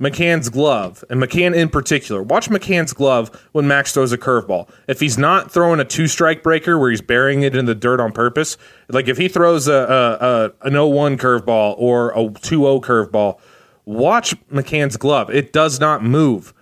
McCann's 0.00 0.48
glove, 0.48 1.04
and 1.10 1.22
McCann 1.22 1.54
in 1.54 1.68
particular. 1.68 2.22
Watch 2.22 2.48
McCann's 2.48 2.92
glove 2.92 3.30
when 3.52 3.68
Max 3.68 3.92
throws 3.92 4.10
a 4.12 4.18
curveball. 4.18 4.68
If 4.88 5.00
he's 5.00 5.18
not 5.18 5.50
throwing 5.50 5.80
a 5.80 5.84
two 5.84 6.08
strike 6.08 6.42
breaker 6.42 6.78
where 6.78 6.90
he's 6.90 7.02
burying 7.02 7.42
it 7.42 7.54
in 7.54 7.66
the 7.66 7.74
dirt 7.74 8.00
on 8.00 8.12
purpose, 8.12 8.56
like 8.88 9.06
if 9.06 9.18
he 9.18 9.28
throws 9.28 9.68
a, 9.68 9.72
a, 9.72 10.64
a 10.64 10.66
an 10.66 10.72
0-1 10.72 11.18
curveball 11.18 11.74
or 11.78 12.10
a 12.12 12.24
2-0 12.24 12.82
curveball, 12.82 13.38
watch 13.84 14.34
McCann's 14.48 14.96
glove. 14.96 15.30
It 15.30 15.52
does 15.52 15.78
not 15.78 16.02
move. 16.02 16.54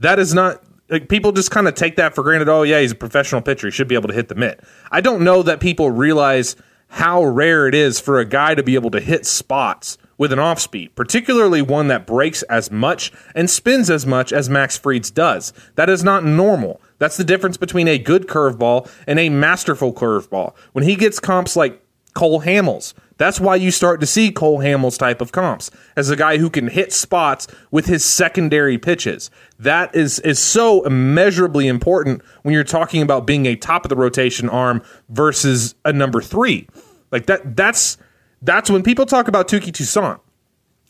That 0.00 0.18
is 0.18 0.34
not 0.34 0.62
like 0.88 1.08
people 1.08 1.32
just 1.32 1.50
kind 1.50 1.68
of 1.68 1.74
take 1.74 1.96
that 1.96 2.14
for 2.14 2.22
granted. 2.22 2.48
Oh 2.48 2.62
yeah, 2.62 2.80
he's 2.80 2.92
a 2.92 2.96
professional 2.96 3.40
pitcher. 3.40 3.68
He 3.68 3.70
should 3.70 3.88
be 3.88 3.94
able 3.94 4.08
to 4.08 4.14
hit 4.14 4.28
the 4.28 4.34
mitt. 4.34 4.60
I 4.90 5.00
don't 5.00 5.22
know 5.22 5.42
that 5.44 5.60
people 5.60 5.90
realize 5.90 6.56
how 6.88 7.24
rare 7.24 7.66
it 7.68 7.74
is 7.74 8.00
for 8.00 8.18
a 8.18 8.24
guy 8.24 8.54
to 8.54 8.62
be 8.62 8.74
able 8.74 8.90
to 8.90 9.00
hit 9.00 9.24
spots 9.24 9.96
with 10.22 10.32
an 10.32 10.38
off 10.38 10.60
speed, 10.60 10.94
particularly 10.94 11.60
one 11.60 11.88
that 11.88 12.06
breaks 12.06 12.44
as 12.44 12.70
much 12.70 13.10
and 13.34 13.50
spins 13.50 13.90
as 13.90 14.06
much 14.06 14.32
as 14.32 14.48
Max 14.48 14.78
Fried's 14.78 15.10
does. 15.10 15.52
That 15.74 15.90
is 15.90 16.04
not 16.04 16.22
normal. 16.22 16.80
That's 16.98 17.16
the 17.16 17.24
difference 17.24 17.56
between 17.56 17.88
a 17.88 17.98
good 17.98 18.28
curveball 18.28 18.88
and 19.08 19.18
a 19.18 19.30
masterful 19.30 19.92
curveball. 19.92 20.54
When 20.70 20.84
he 20.84 20.94
gets 20.94 21.18
comps 21.18 21.56
like 21.56 21.84
Cole 22.14 22.42
Hamels, 22.42 22.94
that's 23.16 23.40
why 23.40 23.56
you 23.56 23.72
start 23.72 23.98
to 23.98 24.06
see 24.06 24.30
Cole 24.30 24.60
Hamels 24.60 24.96
type 24.96 25.20
of 25.20 25.32
comps 25.32 25.72
as 25.96 26.08
a 26.08 26.14
guy 26.14 26.38
who 26.38 26.50
can 26.50 26.68
hit 26.68 26.92
spots 26.92 27.48
with 27.72 27.86
his 27.86 28.04
secondary 28.04 28.78
pitches. 28.78 29.28
That 29.58 29.92
is 29.92 30.20
is 30.20 30.38
so 30.38 30.84
immeasurably 30.84 31.66
important 31.66 32.22
when 32.42 32.54
you're 32.54 32.62
talking 32.62 33.02
about 33.02 33.26
being 33.26 33.46
a 33.46 33.56
top 33.56 33.84
of 33.84 33.88
the 33.88 33.96
rotation 33.96 34.48
arm 34.48 34.84
versus 35.08 35.74
a 35.84 35.92
number 35.92 36.22
3. 36.22 36.68
Like 37.10 37.26
that 37.26 37.56
that's 37.56 37.98
that's 38.42 38.70
when 38.70 38.82
people 38.82 39.06
talk 39.06 39.28
about 39.28 39.48
Touki 39.48 39.72
Toussaint. 39.72 40.20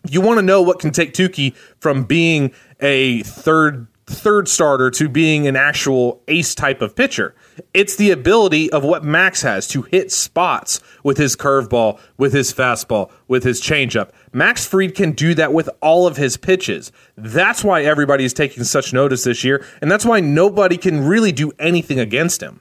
You 0.09 0.21
want 0.21 0.39
to 0.39 0.43
know 0.43 0.63
what 0.63 0.81
can 0.81 0.91
take 0.91 1.13
Touki 1.13 1.55
from 1.79 2.05
being 2.05 2.53
a 2.81 3.23
third 3.23 3.87
third 4.07 4.49
starter 4.49 4.91
to 4.91 5.09
being 5.09 5.47
an 5.47 5.57
actual 5.57 6.23
ace 6.29 6.55
type 6.55 6.83
of 6.83 6.95
pitcher. 6.95 7.35
It's 7.73 7.97
the 7.97 8.11
ability 8.11 8.71
of 8.73 8.83
what 8.83 9.05
Max 9.05 9.43
has 9.43 9.67
to 9.69 9.83
hit 9.83 10.11
spots 10.11 10.81
with 11.03 11.19
his 11.19 11.37
curveball, 11.37 12.01
with 12.17 12.33
his 12.33 12.53
fastball, 12.53 13.11
with 13.29 13.45
his 13.45 13.61
changeup. 13.61 14.11
Max 14.33 14.67
Fried 14.67 14.95
can 14.95 15.13
do 15.13 15.35
that 15.35 15.53
with 15.53 15.71
all 15.81 16.07
of 16.07 16.17
his 16.17 16.37
pitches. 16.37 16.91
That's 17.17 17.63
why 17.63 17.83
everybody 17.83 18.25
is 18.25 18.35
taking 18.35 18.65
such 18.65 18.93
notice 18.93 19.25
this 19.25 19.45
year, 19.45 19.65
and 19.81 19.91
that's 19.91 20.05
why 20.05 20.21
nobody 20.21 20.77
can 20.77 21.07
really 21.07 21.33
do 21.33 21.53
anything 21.59 22.01
against 22.01 22.43
him. 22.43 22.61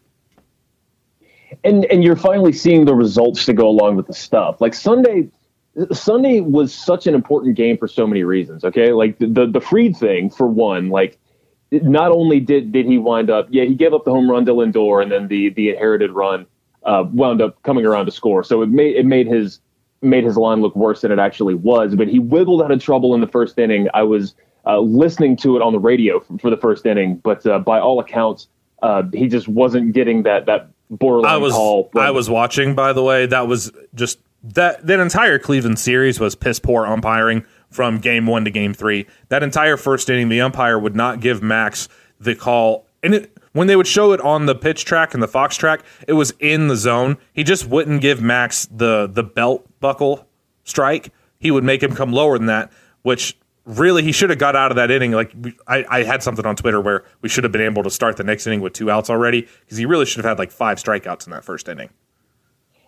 And 1.64 1.86
and 1.86 2.04
you're 2.04 2.16
finally 2.16 2.54
seeing 2.54 2.86
the 2.86 2.96
results 2.96 3.46
to 3.46 3.54
go 3.54 3.68
along 3.68 3.96
with 3.96 4.08
the 4.08 4.14
stuff. 4.14 4.62
Like 4.62 4.74
Sunday 4.74 5.30
Sunday 5.92 6.42
was 6.42 6.74
such 6.74 7.08
an 7.08 7.16
important 7.16 7.56
game 7.56 7.78
for 7.78 7.88
so 7.88 8.06
many 8.06 8.24
reasons. 8.24 8.64
Okay, 8.64 8.92
like 8.94 9.20
the 9.20 9.28
the, 9.28 9.46
the 9.48 9.62
Fried 9.62 9.96
thing 9.96 10.30
for 10.30 10.48
one, 10.48 10.90
like 10.90 11.18
not 11.72 12.12
only 12.12 12.40
did 12.40 12.72
did 12.72 12.86
he 12.86 12.98
wind 12.98 13.30
up, 13.30 13.48
yeah, 13.50 13.64
he 13.64 13.76
gave 13.76 13.94
up 13.94 14.04
the 14.04 14.12
home 14.12 14.30
run 14.30 14.46
to 14.46 14.54
Lindor, 14.54 15.02
and 15.02 15.12
then 15.12 15.28
the 15.28 15.50
the 15.50 15.70
inherited 15.70 16.12
run 16.12 16.46
uh, 16.84 17.06
wound 17.12 17.42
up 17.42 17.62
coming 17.64 17.86
around 17.86 18.06
to 18.08 18.12
score. 18.12 18.44
So 18.44 18.62
it 18.62 18.70
made 18.70 18.96
it 18.96 19.06
made 19.06 19.28
his 19.28 19.60
made 20.02 20.24
his 20.24 20.36
line 20.36 20.62
look 20.62 20.76
worse 20.76 21.02
than 21.02 21.12
it 21.12 21.20
actually 21.20 21.54
was. 21.54 21.96
But 21.96 22.08
he 22.08 22.20
wiggled 22.20 22.62
out 22.62 22.72
of 22.72 22.82
trouble 22.84 23.14
in 23.16 23.22
the 23.22 23.28
first 23.28 23.58
inning. 23.58 23.88
I 23.94 24.04
was 24.04 24.36
uh, 24.66 24.80
listening 24.80 25.38
to 25.38 25.56
it 25.56 25.62
on 25.62 25.74
the 25.74 25.80
radio 25.80 26.20
for, 26.20 26.38
for 26.40 26.50
the 26.50 26.58
first 26.58 26.86
inning, 26.86 27.18
but 27.18 27.46
uh, 27.46 27.60
by 27.60 27.80
all 27.80 28.00
accounts, 28.00 28.48
uh, 28.82 29.04
he 29.14 29.28
just 29.28 29.48
wasn't 29.48 29.94
getting 29.94 30.24
that 30.24 30.46
that 30.48 30.70
borderline 30.90 31.34
I 31.34 31.38
was 31.38 31.54
call. 31.54 31.90
from- 31.92 32.02
I 32.02 32.12
was 32.12 32.30
watching. 32.30 32.76
By 32.76 32.94
the 32.94 33.04
way, 33.04 33.26
that 33.26 33.48
was 33.48 33.72
just 33.96 34.20
that 34.44 34.86
that 34.88 35.00
entire 35.00 35.38
Cleveland 35.40 35.80
series 35.80 36.20
was 36.20 36.36
piss 36.36 36.60
poor 36.60 36.86
umpiring 36.86 37.46
from 37.70 38.00
game 38.00 38.26
one 38.26 38.44
to 38.46 38.52
game 38.52 38.74
three. 38.74 39.06
That 39.30 39.44
entire 39.44 39.78
first 39.78 40.10
inning, 40.10 40.30
the 40.30 40.42
umpire 40.42 40.78
would 40.78 40.96
not 40.96 41.20
give 41.22 41.42
Max 41.42 41.88
the 42.20 42.36
call, 42.36 42.86
and 43.04 43.14
it, 43.16 43.38
when 43.54 43.68
they 43.68 43.76
would 43.76 43.88
show 43.88 44.12
it 44.14 44.22
on 44.22 44.46
the 44.46 44.56
pitch 44.56 44.86
track 44.86 45.14
and 45.14 45.22
the 45.22 45.28
Fox 45.28 45.56
track, 45.58 45.84
it 46.08 46.14
was 46.14 46.34
in 46.40 46.68
the 46.68 46.76
zone. 46.76 47.18
He 47.34 47.44
just 47.44 47.68
wouldn't 47.68 48.02
give 48.02 48.22
Max 48.22 48.66
the 48.66 49.08
the 49.12 49.24
belt 49.24 49.68
buckle 49.80 50.28
strike. 50.64 51.12
He 51.40 51.52
would 51.52 51.64
make 51.64 51.82
him 51.84 51.96
come 51.96 52.12
lower 52.12 52.38
than 52.38 52.48
that, 52.48 52.72
which 53.02 53.38
really 53.66 54.04
he 54.04 54.12
should 54.12 54.30
have 54.30 54.40
got 54.40 54.56
out 54.56 54.72
of 54.72 54.76
that 54.78 54.92
inning. 54.92 55.12
Like 55.12 55.34
I, 55.68 55.86
I 55.90 56.04
had 56.04 56.24
something 56.24 56.46
on 56.46 56.56
Twitter 56.56 56.82
where 56.82 57.04
we 57.22 57.30
should 57.30 57.44
have 57.44 57.52
been 57.52 57.62
able 57.62 57.84
to 57.84 57.92
start 57.92 58.18
the 58.18 58.24
next 58.24 58.48
inning 58.48 58.62
with 58.62 58.74
two 58.74 58.90
outs 58.90 59.10
already 59.10 59.48
because 59.62 59.78
he 59.78 59.86
really 59.86 60.06
should 60.06 60.24
have 60.24 60.30
had 60.32 60.40
like 60.40 60.52
five 60.52 60.78
strikeouts 60.78 61.26
in 61.26 61.32
that 61.32 61.44
first 61.44 61.70
inning. 61.70 61.90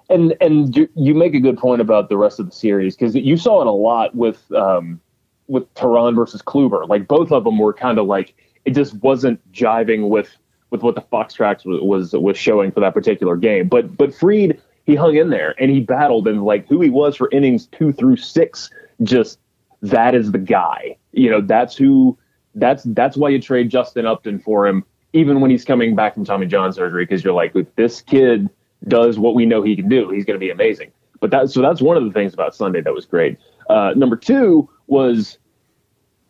and 0.10 0.36
and 0.42 0.76
you, 0.76 0.90
you 0.96 1.14
make 1.14 1.34
a 1.34 1.40
good 1.40 1.58
point 1.58 1.82
about 1.82 2.10
the 2.10 2.18
rest 2.18 2.40
of 2.40 2.46
the 2.46 2.52
series 2.52 2.96
because 2.96 3.16
you 3.16 3.38
saw 3.38 3.62
it 3.62 3.68
a 3.68 3.72
lot 3.72 4.16
with 4.16 4.52
um, 4.54 5.00
with 5.48 5.72
Teheran 5.76 6.16
versus 6.16 6.42
Kluber. 6.42 6.88
Like 6.88 7.08
both 7.08 7.32
of 7.32 7.44
them 7.44 7.58
were 7.60 7.74
kind 7.74 7.98
of 7.98 8.06
like 8.06 8.34
it 8.66 8.72
just 8.72 8.94
wasn't 8.96 9.40
jiving 9.52 10.10
with 10.10 10.30
with 10.70 10.82
what 10.82 10.96
the 10.96 11.02
Fox 11.02 11.34
tracks 11.34 11.66
was, 11.66 11.82
was 11.82 12.14
was 12.14 12.38
showing 12.38 12.72
for 12.72 12.80
that 12.80 12.94
particular 12.94 13.36
game. 13.36 13.68
But 13.68 13.96
but 13.98 14.14
Fried 14.14 14.62
he 14.86 14.96
hung 14.96 15.16
in 15.16 15.30
there 15.30 15.56
and 15.60 15.72
he 15.72 15.80
battled 15.80 16.28
and 16.28 16.44
like 16.44 16.68
who 16.68 16.82
he 16.82 16.90
was 16.90 17.16
for 17.16 17.30
innings 17.32 17.68
two 17.68 17.94
through 17.94 18.18
six. 18.18 18.70
Just 19.02 19.40
that 19.84 20.16
is 20.16 20.32
the 20.32 20.40
guy. 20.40 20.98
You 21.12 21.30
know 21.30 21.42
that's 21.42 21.76
who 21.76 22.18
that's 22.56 22.84
that's 22.84 23.16
why 23.16 23.30
you 23.30 23.40
trade 23.40 23.70
Justin 23.70 24.06
Upton 24.06 24.40
for 24.40 24.66
him 24.66 24.84
even 25.14 25.42
when 25.42 25.52
he's 25.52 25.64
coming 25.64 25.96
back 25.96 26.16
from 26.16 26.26
Tommy 26.26 26.48
John 26.48 26.74
surgery 26.74 27.06
because 27.06 27.24
you're 27.24 27.34
like 27.34 27.54
this 27.76 28.02
kid 28.02 28.50
does 28.88 29.18
what 29.20 29.36
we 29.36 29.46
know 29.46 29.62
he 29.62 29.76
can 29.76 29.88
do. 29.88 30.10
He's 30.10 30.26
going 30.26 30.36
to 30.36 30.44
be 30.44 30.50
amazing. 30.50 30.92
But 31.20 31.32
that 31.32 31.50
so 31.50 31.62
that's 31.62 31.82
one 31.82 31.96
of 31.96 32.04
the 32.04 32.12
things 32.12 32.34
about 32.34 32.56
Sunday 32.56 32.82
that 32.82 32.94
was 32.94 33.06
great. 33.06 33.38
Uh, 33.70 33.94
number 33.96 34.18
two 34.18 34.70
was 34.88 35.38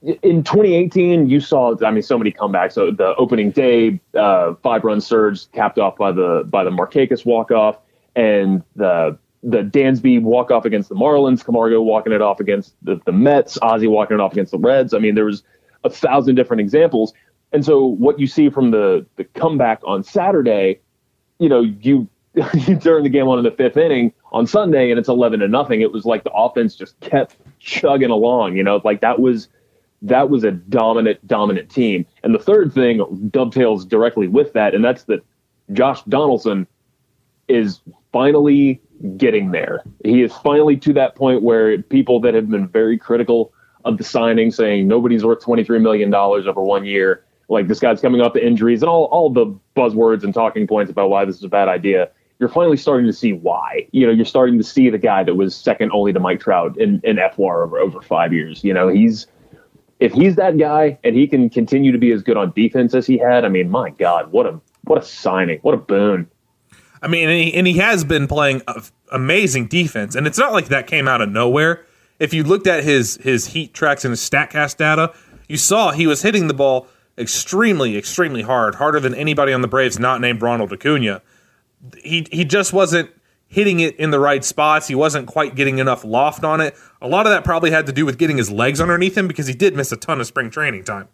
in 0.02 0.44
2018. 0.44 1.30
You 1.30 1.40
saw, 1.40 1.76
I 1.84 1.92
mean, 1.92 2.04
so 2.04 2.18
many 2.18 2.32
comebacks. 2.32 2.74
So 2.74 2.92
the 2.92 3.16
opening 3.16 3.52
day, 3.52 4.00
uh, 4.14 4.54
five 4.62 4.84
run 4.84 5.02
surge 5.02 5.50
capped 5.52 5.80
off 5.80 5.98
by 5.98 6.12
the 6.12 6.44
by 6.48 6.64
the 6.64 6.70
Markakis 6.70 7.26
walk 7.26 7.52
off, 7.52 7.80
and 8.16 8.62
the 8.76 9.18
the 9.44 9.62
Dansby 9.62 10.22
walk 10.22 10.52
off 10.52 10.66
against 10.66 10.90
the 10.90 10.96
Marlins, 10.96 11.44
Camargo 11.44 11.82
walking 11.82 12.14
it 12.14 12.22
off 12.22 12.40
against 12.40 12.76
the, 12.82 13.00
the 13.06 13.12
Mets, 13.12 13.58
Ozzy 13.60 13.90
walking 13.90 14.16
it 14.16 14.22
off 14.22 14.32
against 14.32 14.52
the 14.52 14.58
Reds. 14.58 14.94
I 14.94 15.00
mean, 15.00 15.16
there 15.16 15.26
was 15.26 15.44
a 15.84 15.90
thousand 15.90 16.36
different 16.36 16.62
examples. 16.62 17.14
And 17.52 17.64
so 17.64 17.86
what 17.86 18.20
you 18.20 18.26
see 18.26 18.50
from 18.50 18.72
the 18.72 19.06
the 19.18 19.26
comeback 19.26 19.82
on 19.86 20.04
Saturday, 20.04 20.80
you 21.40 21.50
know, 21.50 21.62
you 21.62 22.08
you 22.54 22.80
turn 22.80 23.04
the 23.04 23.10
game 23.10 23.28
on 23.28 23.38
in 23.38 23.44
the 23.44 23.52
fifth 23.52 23.78
inning 23.78 24.14
on 24.32 24.48
Sunday 24.48 24.90
and 24.90 24.98
it's 24.98 25.10
11 25.10 25.42
to 25.42 25.48
nothing. 25.48 25.82
It 25.82 25.92
was 25.92 26.06
like 26.06 26.24
the 26.24 26.32
offense 26.32 26.76
just 26.76 27.00
kept 27.02 27.36
chugging 27.60 28.10
along, 28.10 28.56
you 28.56 28.64
know, 28.64 28.82
like 28.84 29.02
that 29.02 29.20
was 29.20 29.50
that 30.02 30.30
was 30.30 30.44
a 30.44 30.52
dominant 30.52 31.26
dominant 31.28 31.70
team. 31.70 32.06
And 32.24 32.34
the 32.34 32.40
third 32.40 32.74
thing 32.74 33.30
dovetails 33.30 33.86
directly 33.86 34.28
with 34.28 34.54
that 34.54 34.74
and 34.74 34.84
that's 34.84 35.04
that 35.04 35.24
Josh 35.74 36.02
Donaldson 36.04 36.66
is 37.48 37.82
finally 38.14 38.82
getting 39.18 39.52
there. 39.52 39.84
He 40.06 40.22
is 40.22 40.32
finally 40.32 40.78
to 40.78 40.94
that 40.94 41.16
point 41.16 41.44
where 41.44 41.82
people 41.82 42.22
that 42.22 42.34
have 42.34 42.50
been 42.50 42.70
very 42.70 42.98
critical 42.98 43.52
of 43.84 43.98
the 43.98 44.04
signing 44.06 44.52
saying 44.52 44.88
nobody's 44.88 45.26
worth 45.26 45.44
23 45.44 45.80
million 45.80 46.10
dollars 46.10 46.48
over 46.48 46.62
one 46.62 46.86
year 46.86 47.26
like 47.50 47.68
this 47.68 47.82
guy's 47.82 48.00
coming 48.00 48.22
off 48.22 48.32
the 48.32 48.46
injuries 48.46 48.82
and 48.82 48.88
all, 48.88 49.06
all 49.06 49.30
the 49.30 49.46
buzzwords 49.76 50.24
and 50.24 50.34
talking 50.34 50.66
points 50.66 50.90
about 50.90 51.10
why 51.10 51.26
this 51.26 51.36
is 51.36 51.44
a 51.44 51.50
bad 51.50 51.68
idea 51.68 52.10
you're 52.40 52.50
finally 52.50 52.76
starting 52.76 53.06
to 53.08 53.14
see 53.14 53.32
why. 53.32 53.88
You 53.92 54.06
know, 54.06 54.12
you're 54.12 54.26
starting 54.26 54.58
to 54.58 54.66
see 54.66 54.90
the 54.90 54.98
guy 54.98 55.24
that 55.24 55.36
was 55.36 55.56
second 55.56 55.92
only 55.94 56.12
to 56.12 56.20
Mike 56.20 56.42
Trout 56.42 56.78
in, 56.78 57.00
in 57.04 57.16
FWAR 57.16 57.64
over 57.64 57.80
over 57.80 58.02
five 58.02 58.34
years. 58.34 58.64
You 58.66 58.74
know, 58.74 58.90
he's 58.90 59.28
if 60.02 60.12
he's 60.12 60.36
that 60.36 60.58
guy 60.58 61.00
and 61.06 61.16
he 61.16 61.28
can 61.28 61.50
continue 61.50 61.94
to 61.94 61.98
be 61.98 62.12
as 62.12 62.22
good 62.22 62.36
on 62.36 62.52
defense 62.52 62.94
as 62.94 63.08
he 63.08 63.18
had, 63.18 63.46
I 63.46 63.48
mean, 63.50 63.70
my 63.70 63.92
God, 63.92 64.32
what 64.34 64.46
a 64.46 64.60
what 64.84 65.02
a 65.02 65.06
signing, 65.06 65.60
what 65.62 65.74
a 65.74 65.78
boon. 65.78 66.28
I 67.04 67.08
mean, 67.10 67.28
and 67.28 67.38
he, 67.38 67.54
and 67.54 67.68
he 67.68 67.78
has 67.78 68.06
been 68.06 68.28
playing 68.28 68.62
amazing 69.12 69.68
defense, 69.68 70.16
and 70.16 70.26
it's 70.26 70.38
not 70.38 70.54
like 70.54 70.68
that 70.68 70.88
came 70.88 71.08
out 71.08 71.22
of 71.22 71.30
nowhere. 71.30 71.86
If 72.18 72.34
you 72.34 72.44
looked 72.44 72.66
at 72.66 72.84
his 72.84 73.18
his 73.18 73.48
heat 73.48 73.74
tracks 73.74 74.06
and 74.06 74.14
his 74.14 74.22
Statcast 74.22 74.78
data, 74.78 75.14
you 75.50 75.58
saw 75.58 75.92
he 75.92 76.08
was 76.08 76.22
hitting 76.22 76.48
the 76.48 76.54
ball 76.54 76.88
extremely, 77.18 77.98
extremely 77.98 78.42
hard, 78.42 78.76
harder 78.76 79.02
than 79.02 79.14
anybody 79.14 79.52
on 79.52 79.62
the 79.62 79.68
Braves 79.68 80.00
not 80.00 80.22
named 80.22 80.42
Ronald 80.42 80.72
Acuna. 80.72 81.22
He 82.02 82.26
he 82.32 82.46
just 82.46 82.72
wasn't 82.72 83.10
hitting 83.48 83.82
it 83.82 83.98
in 83.98 84.12
the 84.12 84.20
right 84.20 84.44
spots. 84.44 84.88
He 84.88 84.96
wasn't 84.96 85.28
quite 85.28 85.56
getting 85.56 85.80
enough 85.80 86.06
loft 86.06 86.46
on 86.46 86.62
it. 86.62 86.76
A 87.02 87.08
lot 87.08 87.28
of 87.28 87.34
that 87.34 87.44
probably 87.44 87.72
had 87.72 87.86
to 87.88 87.92
do 87.92 88.06
with 88.06 88.18
getting 88.18 88.38
his 88.38 88.50
legs 88.50 88.80
underneath 88.80 89.18
him 89.18 89.28
because 89.28 89.48
he 89.48 89.54
did 89.54 89.76
miss 89.76 89.92
a 89.92 89.98
ton 89.98 90.22
of 90.22 90.26
spring 90.26 90.50
training 90.50 90.86
time. 90.86 91.10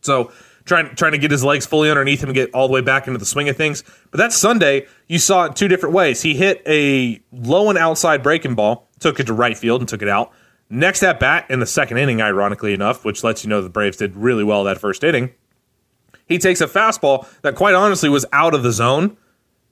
So 0.00 0.32
trying 0.64 0.94
trying 0.94 1.12
to 1.12 1.18
get 1.18 1.30
his 1.30 1.44
legs 1.44 1.66
fully 1.66 1.90
underneath 1.90 2.22
him 2.22 2.28
and 2.28 2.34
get 2.34 2.52
all 2.54 2.68
the 2.68 2.72
way 2.72 2.80
back 2.80 3.06
into 3.06 3.18
the 3.18 3.24
swing 3.24 3.48
of 3.48 3.56
things. 3.56 3.82
But 4.10 4.18
that 4.18 4.32
Sunday, 4.32 4.86
you 5.08 5.18
saw 5.18 5.44
it 5.44 5.56
two 5.56 5.68
different 5.68 5.94
ways. 5.94 6.22
He 6.22 6.34
hit 6.34 6.62
a 6.66 7.20
low 7.32 7.68
and 7.68 7.78
outside 7.78 8.22
breaking 8.22 8.54
ball, 8.54 8.88
took 8.98 9.20
it 9.20 9.26
to 9.26 9.32
right 9.32 9.56
field 9.56 9.80
and 9.80 9.88
took 9.88 10.02
it 10.02 10.08
out. 10.08 10.32
Next 10.68 11.02
at 11.02 11.18
bat 11.18 11.46
in 11.50 11.58
the 11.58 11.66
second 11.66 11.98
inning, 11.98 12.22
ironically 12.22 12.72
enough, 12.72 13.04
which 13.04 13.24
lets 13.24 13.42
you 13.42 13.50
know 13.50 13.60
the 13.60 13.68
Braves 13.68 13.96
did 13.96 14.14
really 14.16 14.44
well 14.44 14.62
that 14.64 14.78
first 14.78 15.02
inning. 15.02 15.32
He 16.26 16.38
takes 16.38 16.60
a 16.60 16.68
fastball 16.68 17.26
that 17.42 17.56
quite 17.56 17.74
honestly 17.74 18.08
was 18.08 18.24
out 18.32 18.54
of 18.54 18.62
the 18.62 18.70
zone, 18.70 19.16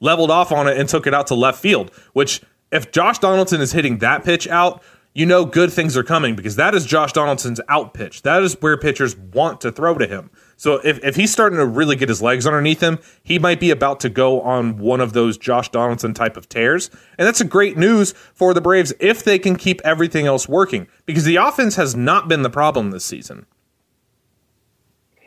leveled 0.01 0.33
off 0.33 0.51
on 0.51 0.67
it, 0.67 0.77
and 0.77 0.89
took 0.89 1.07
it 1.07 1.15
out 1.15 1.29
to 1.29 1.37
left 1.37 1.61
field. 1.61 1.93
Which, 2.15 2.43
if 2.73 2.91
Josh 2.91 3.21
Donaldson 3.21 3.61
is 3.61 3.71
hitting 3.71 3.99
that 3.99 4.25
pitch 4.25 4.49
out, 4.49 4.83
you 5.15 5.25
know 5.25 5.45
good 5.45 5.73
things 5.73 5.97
are 5.97 6.03
coming 6.03 6.35
because 6.35 6.57
that 6.57 6.75
is 6.75 6.85
Josh 6.85 7.13
Donaldson's 7.13 7.61
out 7.69 7.95
pitch. 7.95 8.23
That 8.23 8.43
is 8.43 8.57
where 8.61 8.77
pitchers 8.77 9.17
want 9.17 9.61
to 9.61 9.71
throw 9.71 9.99
to 9.99 10.07
him. 10.07 10.31
So 10.59 10.81
if, 10.85 11.03
if 11.05 11.15
he's 11.15 11.31
starting 11.31 11.57
to 11.59 11.65
really 11.65 11.95
get 11.95 12.09
his 12.09 12.21
legs 12.21 12.45
underneath 12.45 12.83
him, 12.83 12.99
he 13.23 13.39
might 13.39 13.61
be 13.61 13.71
about 13.71 14.01
to 14.01 14.09
go 14.09 14.41
on 14.41 14.77
one 14.79 15.01
of 15.01 15.13
those 15.13 15.39
Josh 15.39 15.69
Donaldson 15.69 16.15
type 16.15 16.37
of 16.37 16.49
tears. 16.49 16.91
And 17.17 17.27
that's 17.27 17.41
a 17.41 17.45
great 17.45 17.79
news 17.79 18.13
for 18.35 18.53
the 18.53 18.61
Braves 18.61 18.93
if 18.99 19.23
they 19.23 19.39
can 19.39 19.55
keep 19.55 19.81
everything 19.85 20.27
else 20.27 20.49
working 20.49 20.89
because 21.07 21.25
the 21.25 21.37
offense 21.37 21.77
has 21.77 21.95
not 21.95 22.27
been 22.27 22.43
the 22.43 22.51
problem 22.51 22.91
this 22.91 23.05
season. 23.05 23.47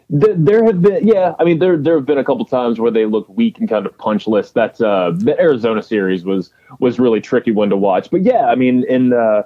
There, 0.09 0.65
have 0.65 0.81
been, 0.81 1.07
yeah, 1.07 1.35
I 1.39 1.45
mean, 1.45 1.59
there 1.59 1.77
there 1.77 1.95
have 1.95 2.05
been 2.05 2.17
a 2.17 2.25
couple 2.25 2.43
times 2.43 2.81
where 2.81 2.91
they 2.91 3.05
look 3.05 3.29
weak 3.29 3.59
and 3.59 3.69
kind 3.69 3.85
of 3.85 3.97
punchless. 3.97 4.51
That 4.51 4.81
uh, 4.81 5.13
the 5.15 5.39
Arizona 5.39 5.81
series 5.81 6.25
was 6.25 6.51
was 6.81 6.99
really 6.99 7.21
tricky 7.21 7.51
one 7.51 7.69
to 7.69 7.77
watch. 7.77 8.11
But 8.11 8.23
yeah, 8.23 8.47
I 8.47 8.55
mean, 8.55 8.83
in 8.89 9.13
uh, 9.13 9.43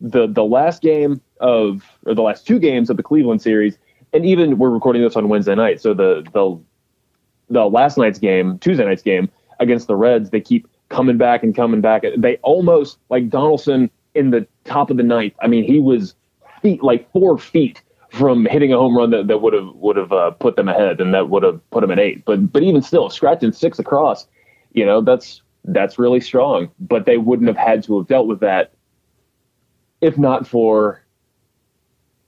the 0.00 0.26
the 0.26 0.42
last 0.42 0.80
game 0.80 1.20
of 1.40 1.82
or 2.06 2.14
the 2.14 2.22
last 2.22 2.46
two 2.46 2.58
games 2.58 2.88
of 2.88 2.96
the 2.96 3.02
Cleveland 3.02 3.42
series, 3.42 3.76
and 4.12 4.24
even 4.24 4.58
we're 4.58 4.70
recording 4.70 5.02
this 5.02 5.16
on 5.16 5.28
Wednesday 5.28 5.54
night, 5.54 5.80
so 5.80 5.94
the 5.94 6.24
the 6.32 6.58
the 7.48 7.64
last 7.64 7.96
night's 7.96 8.18
game, 8.18 8.58
Tuesday 8.58 8.84
night's 8.84 9.02
game 9.02 9.30
against 9.60 9.86
the 9.86 9.96
Reds, 9.96 10.30
they 10.30 10.40
keep 10.40 10.68
coming 10.88 11.16
back 11.16 11.42
and 11.42 11.54
coming 11.54 11.80
back. 11.80 12.04
They 12.16 12.36
almost 12.38 12.98
like 13.08 13.28
Donaldson 13.28 13.90
in 14.14 14.30
the 14.30 14.46
top 14.64 14.90
of 14.90 14.96
the 14.96 15.02
ninth. 15.02 15.34
I 15.40 15.46
mean, 15.46 15.64
he 15.64 15.78
was 15.78 16.14
feet 16.62 16.82
like 16.82 17.10
four 17.12 17.38
feet 17.38 17.82
from 18.10 18.46
hitting 18.46 18.72
a 18.72 18.76
home 18.76 18.96
run 18.96 19.10
that, 19.10 19.26
that 19.28 19.42
would 19.42 19.52
have 19.52 19.68
would 19.74 19.96
have 19.96 20.12
uh, 20.12 20.30
put 20.32 20.56
them 20.56 20.68
ahead, 20.68 21.00
and 21.00 21.12
that 21.14 21.28
would 21.28 21.42
have 21.42 21.70
put 21.70 21.82
them 21.82 21.90
at 21.90 21.98
eight. 21.98 22.24
But 22.24 22.52
but 22.52 22.62
even 22.62 22.82
still, 22.82 23.10
scratching 23.10 23.52
six 23.52 23.78
across, 23.78 24.26
you 24.72 24.84
know, 24.84 25.00
that's 25.00 25.42
that's 25.64 25.98
really 25.98 26.20
strong. 26.20 26.70
But 26.80 27.06
they 27.06 27.18
wouldn't 27.18 27.48
have 27.48 27.56
had 27.56 27.82
to 27.84 27.98
have 27.98 28.06
dealt 28.08 28.26
with 28.26 28.40
that 28.40 28.72
if 30.00 30.18
not 30.18 30.46
for 30.46 31.02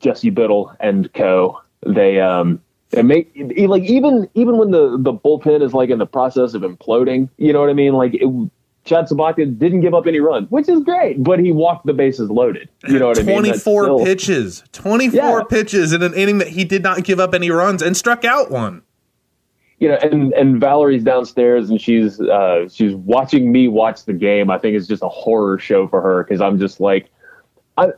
Jesse 0.01 0.31
Biddle 0.31 0.75
and 0.81 1.13
co. 1.13 1.61
They 1.87 2.21
um 2.21 2.61
And 2.97 3.09
make 3.09 3.31
like 3.57 3.85
even 3.85 4.29
even 4.35 4.59
when 4.59 4.71
the 4.71 4.97
the 4.99 5.13
bullpen 5.13 5.63
is 5.63 5.73
like 5.75 5.91
in 5.91 5.99
the 5.99 6.07
process 6.07 6.55
of 6.55 6.63
imploding, 6.63 7.29
you 7.37 7.53
know 7.53 7.61
what 7.61 7.71
I 7.71 7.75
mean? 7.75 7.93
Like 7.95 8.15
it, 8.15 8.51
Chad 8.85 9.07
Sobotka 9.07 9.59
didn't 9.59 9.81
give 9.83 9.93
up 9.93 10.07
any 10.07 10.19
runs, 10.19 10.51
which 10.51 10.69
is 10.69 10.81
great, 10.83 11.23
but 11.23 11.39
he 11.39 11.53
walked 11.53 11.85
the 11.85 11.93
bases 11.93 12.31
loaded. 12.31 12.71
You 12.89 12.99
know 12.99 13.09
what 13.09 13.19
I 13.19 13.23
mean? 13.23 13.43
That's 13.43 13.63
24 13.63 14.05
pitches. 14.07 14.65
24 14.73 15.15
Yeah. 15.21 15.43
pitches 15.45 15.93
in 15.93 16.03
an 16.03 16.15
inning 16.15 16.39
that 16.39 16.49
he 16.49 16.65
did 16.65 16.83
not 16.83 17.05
give 17.05 17.21
up 17.21 17.35
any 17.35 17.51
runs 17.51 17.83
and 17.83 17.95
struck 17.97 18.25
out 18.25 18.51
one. 18.51 18.83
you 19.79 19.89
know, 19.89 19.97
and 19.97 20.33
and 20.33 20.59
Valerie's 20.59 21.05
downstairs 21.05 21.69
and 21.71 21.79
she's 21.81 22.19
uh, 22.21 22.67
she's 22.71 22.95
watching 22.95 23.53
me 23.53 23.69
watch 23.69 24.07
the 24.07 24.15
game. 24.15 24.51
I 24.51 24.57
think 24.59 24.75
it's 24.77 24.87
just 24.89 25.03
a 25.03 25.09
horror 25.09 25.59
show 25.59 25.87
for 25.87 26.01
her 26.01 26.25
because 26.25 26.41
I'm 26.41 26.59
just 26.59 26.81
like, 26.81 27.11
I. 27.77 27.89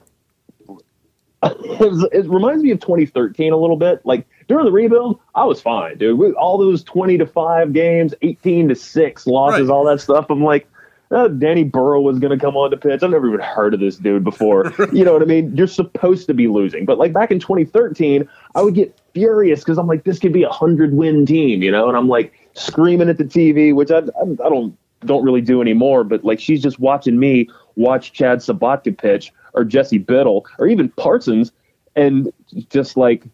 It, 1.80 1.90
was- 1.90 2.06
it 2.12 2.28
reminds 2.28 2.62
me 2.62 2.70
of 2.72 2.80
2013 2.80 3.52
a 3.52 3.56
little 3.56 3.76
bit. 3.76 4.04
Like 4.04 4.26
during 4.48 4.66
the 4.66 4.72
rebuild, 4.72 5.18
I 5.34 5.44
was 5.44 5.60
fine, 5.62 5.96
dude. 5.96 6.34
All 6.34 6.58
those 6.58 6.84
20 6.84 7.16
to 7.18 7.26
five 7.26 7.72
games, 7.72 8.14
18 8.22 8.68
to 8.68 8.74
six 8.74 9.26
losses, 9.26 9.68
Right. 9.68 9.72
all 9.74 9.84
that 9.84 10.00
stuff. 10.00 10.26
I'm 10.28 10.44
like, 10.44 10.68
oh, 11.10 11.28
Danny 11.28 11.64
Burawa 11.64 12.02
was 12.02 12.18
going 12.18 12.38
to 12.38 12.44
come 12.44 12.56
on 12.56 12.70
to 12.70 12.76
pitch. 12.76 13.02
I've 13.02 13.10
never 13.10 13.26
even 13.28 13.40
heard 13.40 13.72
of 13.72 13.80
this 13.80 13.96
dude 13.96 14.22
before. 14.24 14.72
you 14.92 15.04
know 15.04 15.12
what 15.14 15.22
I 15.22 15.24
mean? 15.24 15.56
You're 15.56 15.66
supposed 15.66 16.26
to 16.26 16.34
be 16.34 16.46
losing, 16.48 16.84
but 16.84 16.98
like 16.98 17.12
back 17.14 17.30
in 17.30 17.38
2013, 17.40 18.28
I 18.54 18.62
would 18.62 18.74
get 18.74 18.96
furious 19.14 19.60
because 19.60 19.78
I'm 19.78 19.86
like, 19.86 20.04
this 20.04 20.18
could 20.18 20.32
be 20.34 20.42
a 20.42 20.50
hundred 20.50 20.92
win 20.94 21.24
team, 21.24 21.62
you 21.62 21.70
know, 21.70 21.88
and 21.88 21.96
I'm 21.96 22.08
like 22.08 22.32
screaming 22.54 23.08
at 23.08 23.16
the 23.16 23.24
TV, 23.24 23.74
which 23.74 23.90
I, 23.90 23.98
I, 24.00 24.22
I 24.44 24.48
don't 24.50 24.76
don't 25.06 25.24
really 25.24 25.40
do 25.40 25.62
anymore. 25.62 26.04
But 26.04 26.24
like, 26.24 26.38
she's 26.40 26.62
just 26.62 26.78
watching 26.78 27.18
me 27.18 27.48
watch 27.76 28.12
Chad 28.12 28.38
Sobotka 28.40 28.96
pitch 28.98 29.32
or 29.54 29.64
Jesse 29.64 29.98
Biddle 29.98 30.46
or 30.58 30.66
even 30.66 30.88
Parsons, 30.90 31.52
and 31.96 32.32
just 32.68 32.96
like 32.96 33.24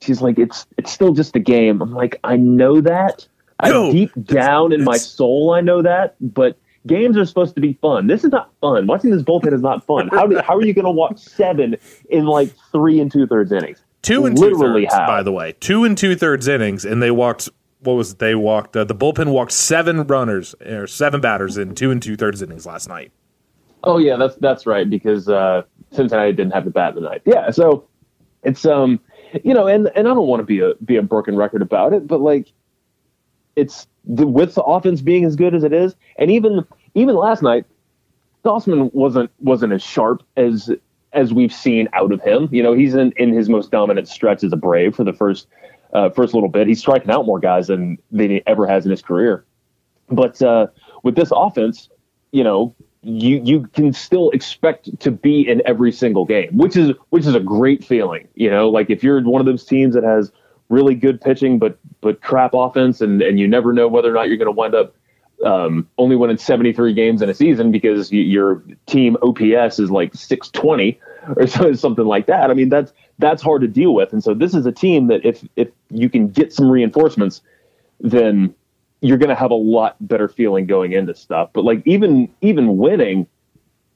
she's 0.00 0.20
like, 0.22 0.38
it's 0.38 0.66
it's 0.78 0.92
still 0.92 1.12
just 1.12 1.36
a 1.36 1.40
game. 1.40 1.80
I'm 1.82 1.92
like, 1.92 2.18
I 2.24 2.36
know 2.36 2.80
that. 2.80 3.26
I 3.58 3.70
deep 3.90 4.10
down 4.24 4.72
in 4.72 4.84
my 4.84 4.96
soul, 4.96 5.52
I 5.52 5.60
know 5.60 5.82
that, 5.82 6.16
but. 6.20 6.56
Games 6.86 7.14
are 7.18 7.26
supposed 7.26 7.54
to 7.56 7.60
be 7.60 7.74
fun. 7.74 8.06
This 8.06 8.24
is 8.24 8.30
not 8.30 8.50
fun. 8.62 8.86
Watching 8.86 9.10
this 9.10 9.20
bullpen 9.20 9.52
is 9.52 9.60
not 9.60 9.86
fun. 9.86 10.08
How, 10.08 10.26
do, 10.26 10.38
how 10.38 10.56
are 10.56 10.64
you 10.64 10.72
going 10.72 10.86
to 10.86 10.90
watch 10.90 11.18
seven 11.18 11.76
in 12.08 12.24
like 12.24 12.54
three 12.72 12.98
and 13.00 13.12
two 13.12 13.26
thirds 13.26 13.52
innings? 13.52 13.82
Two 14.00 14.24
and 14.24 14.34
two 14.34 14.44
Literally 14.44 14.84
thirds, 14.84 14.94
how? 14.94 15.06
by 15.06 15.22
the 15.22 15.30
way. 15.30 15.54
Two 15.60 15.84
and 15.84 15.96
two 15.96 16.16
thirds 16.16 16.48
innings, 16.48 16.86
and 16.86 17.02
they 17.02 17.10
walked. 17.10 17.50
What 17.80 17.92
was 17.94 18.12
it? 18.12 18.18
They 18.18 18.34
walked. 18.34 18.78
Uh, 18.78 18.84
the 18.84 18.94
bullpen 18.94 19.30
walked 19.30 19.52
seven 19.52 20.06
runners 20.06 20.54
or 20.64 20.86
seven 20.86 21.20
batters 21.20 21.58
in 21.58 21.74
two 21.74 21.90
and 21.90 22.02
two 22.02 22.16
thirds 22.16 22.40
innings 22.40 22.64
last 22.64 22.88
night. 22.88 23.12
Oh 23.84 23.98
yeah, 23.98 24.16
that's 24.16 24.36
that's 24.36 24.66
right 24.66 24.88
because 24.88 25.28
uh, 25.28 25.62
Cincinnati 25.90 26.32
didn't 26.32 26.52
have 26.52 26.64
the 26.64 26.70
bat 26.70 26.94
tonight. 26.94 27.22
Yeah, 27.24 27.50
so 27.50 27.86
it's 28.42 28.64
um, 28.66 29.00
you 29.44 29.54
know, 29.54 29.66
and 29.66 29.90
and 29.94 30.08
I 30.08 30.14
don't 30.14 30.26
want 30.26 30.40
to 30.40 30.44
be 30.44 30.60
a 30.60 30.74
be 30.84 30.96
a 30.96 31.02
broken 31.02 31.36
record 31.36 31.62
about 31.62 31.92
it, 31.92 32.06
but 32.06 32.20
like, 32.20 32.52
it's 33.56 33.86
the 34.04 34.26
with 34.26 34.54
the 34.54 34.62
offense 34.62 35.00
being 35.00 35.24
as 35.24 35.36
good 35.36 35.54
as 35.54 35.64
it 35.64 35.72
is, 35.72 35.94
and 36.16 36.30
even 36.30 36.64
even 36.94 37.14
last 37.14 37.42
night, 37.42 37.64
Gausman 38.44 38.92
wasn't 38.92 39.30
wasn't 39.40 39.72
as 39.72 39.82
sharp 39.82 40.22
as 40.36 40.70
as 41.12 41.32
we've 41.32 41.52
seen 41.52 41.88
out 41.92 42.12
of 42.12 42.20
him. 42.22 42.48
You 42.52 42.62
know, 42.62 42.72
he's 42.72 42.94
in 42.94 43.12
in 43.16 43.32
his 43.32 43.48
most 43.48 43.70
dominant 43.70 44.08
stretch 44.08 44.44
as 44.44 44.52
a 44.52 44.56
Brave 44.56 44.94
for 44.94 45.04
the 45.04 45.12
first 45.12 45.46
uh, 45.92 46.10
first 46.10 46.34
little 46.34 46.48
bit. 46.48 46.66
He's 46.66 46.80
striking 46.80 47.10
out 47.10 47.26
more 47.26 47.40
guys 47.40 47.68
than 47.68 47.98
than 48.10 48.30
he 48.30 48.42
ever 48.46 48.66
has 48.66 48.84
in 48.84 48.90
his 48.90 49.02
career. 49.02 49.44
But 50.08 50.42
uh, 50.42 50.68
with 51.02 51.14
this 51.14 51.30
offense, 51.34 51.88
you 52.32 52.42
know, 52.42 52.74
you 53.02 53.40
you 53.42 53.66
can 53.68 53.92
still 53.92 54.30
expect 54.30 55.00
to 55.00 55.10
be 55.10 55.48
in 55.48 55.62
every 55.66 55.92
single 55.92 56.24
game, 56.24 56.56
which 56.56 56.76
is 56.76 56.92
which 57.10 57.26
is 57.26 57.34
a 57.34 57.40
great 57.40 57.84
feeling. 57.84 58.28
You 58.34 58.50
know, 58.50 58.68
like 58.68 58.90
if 58.90 59.02
you're 59.02 59.22
one 59.22 59.40
of 59.40 59.46
those 59.46 59.64
teams 59.64 59.94
that 59.94 60.04
has 60.04 60.30
really 60.68 60.94
good 60.94 61.20
pitching 61.20 61.58
but 61.58 61.78
but 62.00 62.20
crap 62.20 62.52
offense, 62.54 63.00
and 63.00 63.22
and 63.22 63.38
you 63.38 63.48
never 63.48 63.72
know 63.72 63.88
whether 63.88 64.10
or 64.10 64.14
not 64.14 64.28
you're 64.28 64.36
going 64.36 64.46
to 64.46 64.52
wind 64.52 64.74
up 64.74 64.94
um, 65.44 65.88
only 65.96 66.16
winning 66.16 66.36
73 66.36 66.92
games 66.92 67.22
in 67.22 67.30
a 67.30 67.34
season 67.34 67.70
because 67.70 68.12
your 68.12 68.62
team 68.86 69.16
OPS 69.22 69.78
is 69.78 69.90
like 69.90 70.14
620 70.14 71.00
or 71.36 71.46
so, 71.46 71.72
something 71.74 72.04
like 72.04 72.26
that. 72.26 72.50
I 72.50 72.54
mean, 72.54 72.68
that's 72.68 72.92
that's 73.18 73.42
hard 73.42 73.62
to 73.62 73.68
deal 73.68 73.94
with. 73.94 74.12
And 74.12 74.22
so 74.22 74.34
this 74.34 74.54
is 74.54 74.66
a 74.66 74.72
team 74.72 75.06
that 75.08 75.24
if 75.24 75.46
if 75.56 75.68
you 75.90 76.10
can 76.10 76.28
get 76.28 76.52
some 76.52 76.70
reinforcements, 76.70 77.40
then 78.00 78.54
you're 79.00 79.18
going 79.18 79.30
to 79.30 79.34
have 79.34 79.50
a 79.50 79.54
lot 79.54 79.96
better 80.00 80.28
feeling 80.28 80.66
going 80.66 80.92
into 80.92 81.14
stuff. 81.14 81.50
But 81.52 81.64
like 81.64 81.82
even 81.86 82.32
even 82.40 82.76
winning 82.76 83.26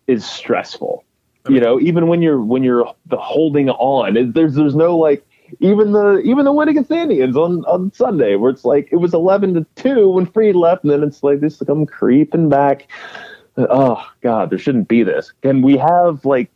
is 0.06 0.24
stressful. 0.24 1.04
You 1.46 1.60
know, 1.60 1.78
even 1.78 2.06
when 2.06 2.22
you're 2.22 2.40
when 2.40 2.62
you're 2.62 2.90
the 3.06 3.18
holding 3.18 3.68
on, 3.68 4.32
there's 4.32 4.54
there's 4.54 4.74
no 4.74 4.96
like 4.96 5.26
even 5.60 5.92
the 5.92 6.20
even 6.20 6.46
the 6.46 6.52
win 6.52 6.68
against 6.68 6.88
the 6.88 6.96
Indians 6.96 7.36
on 7.36 7.64
on 7.66 7.92
Sunday 7.92 8.36
where 8.36 8.50
it's 8.50 8.64
like 8.64 8.88
it 8.90 8.96
was 8.96 9.12
11 9.12 9.54
to 9.54 9.66
two 9.74 10.08
when 10.08 10.24
Fried 10.24 10.56
left, 10.56 10.84
and 10.84 10.92
then 10.92 11.02
it's 11.02 11.22
like 11.22 11.40
this 11.40 11.58
to 11.58 11.66
come 11.66 11.84
creeping 11.84 12.48
back. 12.48 12.88
Oh 13.58 14.02
God, 14.22 14.48
there 14.48 14.58
shouldn't 14.58 14.88
be 14.88 15.02
this. 15.02 15.32
Can 15.42 15.60
we 15.60 15.76
have 15.76 16.24
like 16.24 16.50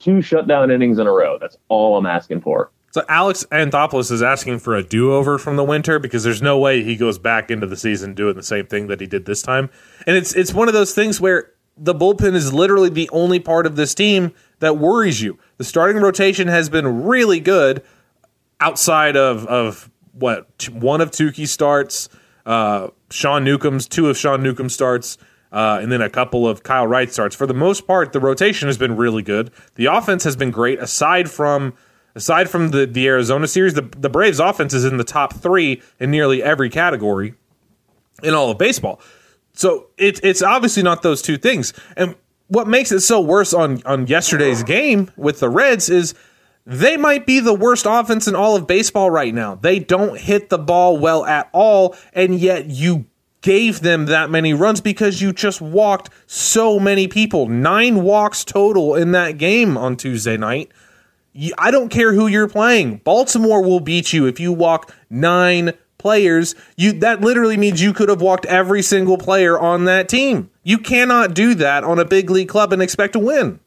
two 0.00 0.20
shutdown 0.20 0.72
innings 0.72 0.98
in 0.98 1.06
a 1.06 1.12
row? 1.12 1.38
That's 1.38 1.56
all 1.68 1.96
I'm 1.96 2.06
asking 2.06 2.40
for. 2.40 2.70
So 2.92 3.02
Alex 3.08 3.46
Anthopoulos 3.50 4.12
is 4.12 4.22
asking 4.22 4.58
for 4.58 4.76
a 4.76 4.82
do-over 4.82 5.38
from 5.38 5.56
the 5.56 5.64
winter 5.64 5.98
because 5.98 6.24
there's 6.24 6.42
no 6.42 6.58
way 6.58 6.84
he 6.84 6.94
goes 6.94 7.18
back 7.18 7.50
into 7.50 7.66
the 7.66 7.76
season 7.76 8.12
doing 8.12 8.36
the 8.36 8.42
same 8.42 8.66
thing 8.66 8.88
that 8.88 9.00
he 9.00 9.06
did 9.06 9.24
this 9.24 9.40
time. 9.40 9.70
And 10.06 10.14
it's 10.14 10.34
it's 10.34 10.52
one 10.52 10.68
of 10.68 10.74
those 10.74 10.94
things 10.94 11.18
where 11.18 11.52
the 11.78 11.94
bullpen 11.94 12.34
is 12.34 12.52
literally 12.52 12.90
the 12.90 13.08
only 13.10 13.40
part 13.40 13.64
of 13.64 13.76
this 13.76 13.94
team 13.94 14.32
that 14.58 14.76
worries 14.76 15.22
you. 15.22 15.38
The 15.56 15.64
starting 15.64 16.02
rotation 16.02 16.48
has 16.48 16.68
been 16.68 17.04
really 17.04 17.40
good 17.40 17.82
outside 18.60 19.16
of 19.16 19.46
of 19.46 19.90
what 20.12 20.68
one 20.70 21.00
of 21.00 21.10
Touki 21.10 21.48
starts, 21.48 22.10
uh, 22.44 22.88
Sean 23.10 23.42
Newcomb's 23.42 23.88
two 23.88 24.10
of 24.10 24.18
Sean 24.18 24.42
Newcomb 24.42 24.68
starts, 24.68 25.16
uh, 25.50 25.78
and 25.80 25.90
then 25.90 26.02
a 26.02 26.10
couple 26.10 26.46
of 26.46 26.62
Kyle 26.62 26.86
Wright 26.86 27.10
starts. 27.10 27.34
For 27.34 27.46
the 27.46 27.54
most 27.54 27.86
part, 27.86 28.12
the 28.12 28.20
rotation 28.20 28.68
has 28.68 28.76
been 28.76 28.96
really 28.96 29.22
good. 29.22 29.50
The 29.76 29.86
offense 29.86 30.24
has 30.24 30.36
been 30.36 30.50
great. 30.50 30.78
Aside 30.78 31.30
from 31.30 31.72
aside 32.14 32.50
from 32.50 32.70
the 32.70 32.86
the 32.86 33.06
Arizona 33.08 33.46
series, 33.46 33.74
the 33.74 33.82
the 33.82 34.10
Braves 34.10 34.40
offense 34.40 34.74
is 34.74 34.84
in 34.84 34.96
the 34.96 35.04
top 35.04 35.34
three 35.34 35.82
in 35.98 36.10
nearly 36.10 36.42
every 36.42 36.70
category 36.70 37.34
in 38.22 38.34
all 38.34 38.50
of 38.50 38.58
baseball. 38.58 39.00
So 39.54 39.88
it's 39.96 40.20
it's 40.22 40.42
obviously 40.42 40.82
not 40.82 41.02
those 41.02 41.22
two 41.22 41.36
things. 41.36 41.72
And 41.96 42.14
what 42.48 42.68
makes 42.68 42.92
it 42.92 43.00
so 43.00 43.20
worse 43.20 43.52
on 43.52 43.82
on 43.84 44.06
yesterday's 44.06 44.62
game 44.62 45.10
with 45.16 45.40
the 45.40 45.48
Reds 45.48 45.88
is 45.88 46.14
they 46.64 46.96
might 46.96 47.26
be 47.26 47.40
the 47.40 47.54
worst 47.54 47.86
offense 47.88 48.28
in 48.28 48.36
all 48.36 48.54
of 48.56 48.66
baseball 48.66 49.10
right 49.10 49.34
now. 49.34 49.56
They 49.56 49.78
don't 49.78 50.18
hit 50.18 50.48
the 50.48 50.58
ball 50.58 50.96
well 50.96 51.24
at 51.24 51.48
all, 51.52 51.96
and 52.12 52.38
yet 52.38 52.66
you 52.66 53.06
gave 53.40 53.80
them 53.80 54.06
that 54.06 54.30
many 54.30 54.54
runs 54.54 54.80
because 54.80 55.20
you 55.20 55.32
just 55.32 55.60
walked 55.60 56.08
so 56.26 56.78
many 56.78 57.08
people. 57.08 57.48
Nine 57.48 58.02
walks 58.02 58.44
total 58.44 58.94
in 58.94 59.10
that 59.12 59.36
game 59.36 59.76
on 59.76 59.96
Tuesday 59.96 60.36
night. 60.36 60.70
I 61.58 61.70
don't 61.70 61.88
care 61.88 62.12
who 62.12 62.26
you're 62.26 62.48
playing. 62.48 62.98
Baltimore 62.98 63.62
will 63.62 63.80
beat 63.80 64.12
you 64.12 64.26
if 64.26 64.38
you 64.38 64.52
walk 64.52 64.94
nine 65.08 65.72
players. 65.98 66.54
You 66.76 66.92
that 66.94 67.20
literally 67.20 67.56
means 67.56 67.80
you 67.80 67.92
could 67.92 68.08
have 68.08 68.20
walked 68.20 68.44
every 68.46 68.82
single 68.82 69.16
player 69.18 69.58
on 69.58 69.84
that 69.86 70.08
team. 70.08 70.50
You 70.62 70.78
cannot 70.78 71.34
do 71.34 71.54
that 71.54 71.84
on 71.84 71.98
a 71.98 72.04
big 72.04 72.30
league 72.30 72.48
club 72.48 72.72
and 72.72 72.82
expect 72.82 73.14
to 73.14 73.18
win. 73.18 73.60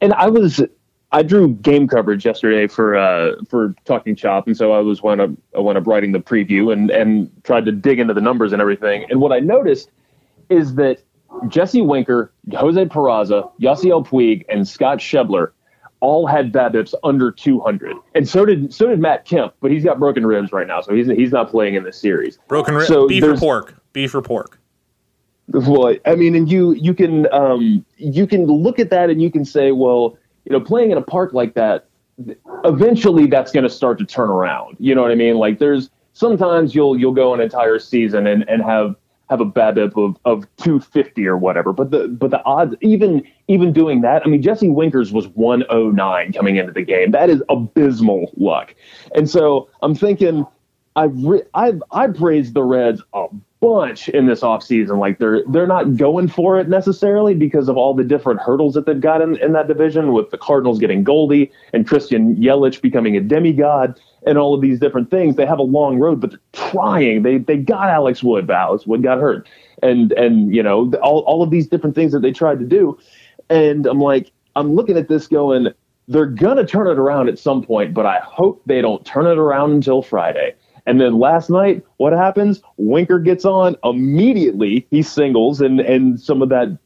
and 0.00 0.12
I 0.14 0.28
was 0.28 0.62
I 1.12 1.22
drew 1.22 1.54
game 1.54 1.88
coverage 1.88 2.24
yesterday 2.24 2.66
for 2.66 2.96
uh, 2.96 3.32
for 3.48 3.74
Talking 3.84 4.14
Chop, 4.16 4.46
and 4.46 4.56
so 4.56 4.72
I 4.72 4.78
was 4.80 5.02
when 5.02 5.20
I 5.20 5.26
when 5.60 5.76
I'm 5.76 5.84
writing 5.84 6.12
the 6.12 6.20
preview 6.20 6.72
and 6.72 6.90
and 6.90 7.30
tried 7.44 7.64
to 7.66 7.72
dig 7.72 7.98
into 7.98 8.14
the 8.14 8.20
numbers 8.20 8.52
and 8.52 8.62
everything. 8.62 9.06
And 9.10 9.20
what 9.20 9.32
I 9.32 9.40
noticed 9.40 9.90
is 10.48 10.74
that 10.76 11.02
Jesse 11.48 11.82
Winker, 11.82 12.32
Jose 12.52 12.84
Peraza, 12.86 13.50
Yasiel 13.60 14.06
Puig, 14.06 14.44
and 14.48 14.66
Scott 14.66 14.98
Schebler 14.98 15.52
all 16.00 16.26
had 16.26 16.52
BABIPs 16.52 16.94
under 17.04 17.30
200, 17.30 17.96
and 18.14 18.28
so 18.28 18.44
did 18.44 18.72
so 18.72 18.88
did 18.88 18.98
Matt 18.98 19.24
Kemp, 19.24 19.54
but 19.60 19.70
he's 19.70 19.84
got 19.84 19.98
broken 19.98 20.26
ribs 20.26 20.52
right 20.52 20.66
now, 20.66 20.80
so 20.80 20.94
he's 20.94 21.06
he's 21.08 21.32
not 21.32 21.50
playing 21.50 21.74
in 21.74 21.84
this 21.84 21.98
series. 21.98 22.38
Broken 22.48 22.74
ribs, 22.74 22.88
So 22.88 23.06
beef 23.06 23.22
or 23.22 23.36
pork, 23.36 23.74
beef 23.92 24.14
or 24.14 24.22
pork. 24.22 24.58
Well, 25.48 25.96
I 26.06 26.14
mean, 26.14 26.34
and 26.34 26.50
you 26.50 26.72
you 26.72 26.94
can 26.94 27.32
um, 27.32 27.84
you 27.96 28.26
can 28.26 28.46
look 28.46 28.78
at 28.78 28.90
that 28.90 29.10
and 29.10 29.20
you 29.20 29.30
can 29.30 29.44
say, 29.44 29.72
well, 29.72 30.16
you 30.44 30.52
know, 30.52 30.60
playing 30.60 30.90
in 30.90 30.98
a 30.98 31.02
park 31.02 31.32
like 31.32 31.54
that, 31.54 31.86
eventually 32.64 33.26
that's 33.26 33.52
going 33.52 33.64
to 33.64 33.70
start 33.70 33.98
to 33.98 34.04
turn 34.04 34.30
around. 34.30 34.76
You 34.78 34.94
know 34.94 35.02
what 35.02 35.10
I 35.10 35.16
mean? 35.16 35.36
Like 35.36 35.58
there's 35.58 35.90
sometimes 36.12 36.74
you'll 36.74 36.98
you'll 36.98 37.14
go 37.14 37.34
an 37.34 37.40
entire 37.40 37.78
season 37.78 38.26
and, 38.26 38.48
and 38.48 38.62
have 38.62 38.94
have 39.28 39.40
a 39.40 39.46
BABIP 39.46 39.96
of, 39.96 40.16
of 40.24 40.56
250 40.56 41.26
or 41.26 41.36
whatever. 41.36 41.72
But 41.72 41.90
the 41.90 42.08
but 42.08 42.30
the 42.30 42.42
odds 42.44 42.74
even 42.80 43.26
even 43.50 43.72
doing 43.72 44.00
that, 44.02 44.22
I 44.24 44.28
mean, 44.28 44.42
Jesse 44.42 44.68
Winkers 44.68 45.12
was 45.12 45.26
109 45.28 46.32
coming 46.32 46.56
into 46.56 46.72
the 46.72 46.82
game. 46.82 47.10
That 47.10 47.28
is 47.28 47.42
abysmal 47.48 48.30
luck. 48.36 48.74
And 49.14 49.28
so 49.28 49.68
I'm 49.82 49.94
thinking 49.94 50.46
I 50.96 51.04
re- 51.04 51.42
I've 51.54 51.82
I 51.90 52.08
praised 52.08 52.54
the 52.54 52.62
Reds 52.62 53.02
a 53.12 53.26
bunch 53.60 54.08
in 54.08 54.26
this 54.26 54.40
offseason. 54.40 54.98
Like 54.98 55.18
they're 55.18 55.42
they're 55.48 55.66
not 55.66 55.96
going 55.96 56.28
for 56.28 56.58
it 56.58 56.68
necessarily 56.68 57.34
because 57.34 57.68
of 57.68 57.76
all 57.76 57.94
the 57.94 58.04
different 58.04 58.40
hurdles 58.40 58.74
that 58.74 58.86
they've 58.86 59.00
got 59.00 59.20
in, 59.20 59.36
in 59.36 59.52
that 59.52 59.68
division 59.68 60.12
with 60.12 60.30
the 60.30 60.38
Cardinals 60.38 60.78
getting 60.78 61.04
Goldie 61.04 61.50
and 61.72 61.86
Christian 61.86 62.36
Yelich 62.36 62.80
becoming 62.80 63.16
a 63.16 63.20
demigod 63.20 64.00
and 64.26 64.36
all 64.36 64.54
of 64.54 64.60
these 64.60 64.78
different 64.80 65.10
things. 65.10 65.36
They 65.36 65.46
have 65.46 65.58
a 65.58 65.64
long 65.64 65.98
road, 65.98 66.20
but 66.20 66.30
they're 66.30 66.40
trying. 66.52 67.22
They 67.22 67.38
they 67.38 67.56
got 67.56 67.88
Alex 67.88 68.22
Wood, 68.22 68.46
but 68.46 68.56
Alex 68.56 68.86
Wood 68.86 69.02
got 69.02 69.18
hurt. 69.18 69.48
And 69.82 70.12
and 70.12 70.54
you 70.54 70.62
know, 70.62 70.92
all 71.02 71.20
all 71.20 71.42
of 71.42 71.50
these 71.50 71.68
different 71.68 71.94
things 71.94 72.12
that 72.12 72.20
they 72.20 72.32
tried 72.32 72.58
to 72.58 72.66
do. 72.66 72.98
And 73.50 73.86
I'm 73.86 74.00
like, 74.00 74.32
I'm 74.56 74.74
looking 74.74 74.96
at 74.96 75.08
this 75.08 75.26
going, 75.26 75.68
they're 76.08 76.26
gonna 76.26 76.66
turn 76.66 76.86
it 76.86 76.98
around 76.98 77.28
at 77.28 77.38
some 77.38 77.62
point, 77.62 77.92
but 77.92 78.06
I 78.06 78.18
hope 78.22 78.62
they 78.66 78.80
don't 78.80 79.04
turn 79.04 79.26
it 79.26 79.38
around 79.38 79.72
until 79.72 80.02
Friday. 80.02 80.54
And 80.86 81.00
then 81.00 81.18
last 81.18 81.50
night, 81.50 81.84
what 81.98 82.12
happens? 82.12 82.62
Winker 82.76 83.18
gets 83.18 83.44
on 83.44 83.76
immediately. 83.84 84.86
He 84.90 85.02
singles, 85.02 85.60
and 85.60 85.80
and 85.80 86.18
some 86.20 86.42
of 86.42 86.48
that, 86.48 86.76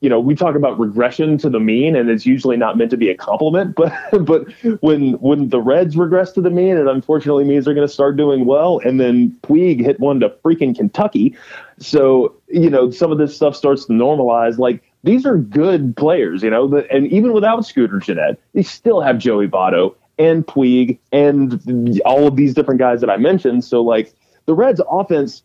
you 0.00 0.10
know, 0.10 0.20
we 0.20 0.34
talk 0.34 0.54
about 0.54 0.78
regression 0.78 1.38
to 1.38 1.48
the 1.48 1.60
mean, 1.60 1.96
and 1.96 2.10
it's 2.10 2.26
usually 2.26 2.56
not 2.56 2.76
meant 2.76 2.90
to 2.90 2.96
be 2.96 3.08
a 3.08 3.16
compliment. 3.16 3.76
But 3.76 3.92
but 4.26 4.52
when 4.82 5.12
when 5.14 5.48
the 5.48 5.60
Reds 5.60 5.96
regress 5.96 6.32
to 6.32 6.40
the 6.40 6.50
mean, 6.50 6.76
it 6.76 6.86
unfortunately 6.86 7.44
means 7.44 7.64
they're 7.64 7.74
going 7.74 7.86
to 7.86 7.92
start 7.92 8.16
doing 8.16 8.44
well. 8.44 8.80
And 8.84 9.00
then 9.00 9.30
Puig 9.42 9.80
hit 9.80 10.00
one 10.00 10.20
to 10.20 10.28
freaking 10.44 10.76
Kentucky, 10.76 11.36
so 11.78 12.34
you 12.48 12.68
know 12.70 12.90
some 12.90 13.12
of 13.12 13.18
this 13.18 13.34
stuff 13.34 13.56
starts 13.56 13.86
to 13.86 13.92
normalize. 13.92 14.58
Like 14.58 14.82
these 15.04 15.26
are 15.26 15.36
good 15.36 15.96
players, 15.96 16.42
you 16.42 16.50
know, 16.50 16.82
and 16.90 17.06
even 17.08 17.32
without 17.32 17.64
Scooter 17.64 17.98
Gennett, 17.98 18.40
they 18.54 18.62
still 18.62 19.00
have 19.02 19.18
Joey 19.18 19.46
Votto 19.46 19.94
and 20.18 20.46
Puig 20.46 20.98
and 21.12 22.00
all 22.06 22.26
of 22.26 22.36
these 22.36 22.54
different 22.54 22.80
guys 22.80 23.00
that 23.02 23.10
I 23.10 23.18
mentioned. 23.18 23.64
So 23.64 23.82
like 23.82 24.14
the 24.46 24.54
Reds 24.54 24.80
offense 24.90 25.42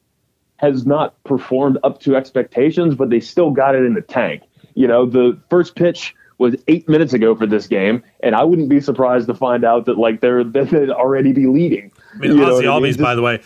has 0.58 0.86
not 0.86 1.22
performed 1.24 1.78
up 1.84 2.00
to 2.02 2.15
expectations, 2.15 2.95
but 2.95 3.10
they 3.10 3.19
still 3.19 3.52
got 3.52 3.76
it 3.76 3.84
in 3.84 3.93
the 3.93 4.02
tank. 4.02 4.43
You 4.76 4.88
know, 4.88 5.06
the 5.06 5.38
first 5.50 5.76
pitch 5.76 6.15
was 6.38 6.56
eight 6.69 6.88
minutes 6.88 7.12
ago 7.12 7.36
for 7.36 7.45
this 7.45 7.67
game, 7.67 8.02
and 8.22 8.36
I 8.36 8.43
wouldn't 8.43 8.69
be 8.69 8.80
surprised 8.80 9.28
to 9.28 9.34
find 9.34 9.65
out 9.65 9.86
that 9.86 9.98
like 9.98 10.22
they're 10.22 10.43
they'd 10.45 10.89
already 10.89 11.34
be 11.34 11.48
leading. 11.48 11.91
I 12.13 12.17
mean, 12.19 12.32
Ozzy 12.32 12.39
what 12.39 12.54
I 12.54 12.80
mean? 12.80 12.93
Albies, 12.93 13.02
by 13.02 13.15
the 13.15 13.22
way, 13.22 13.41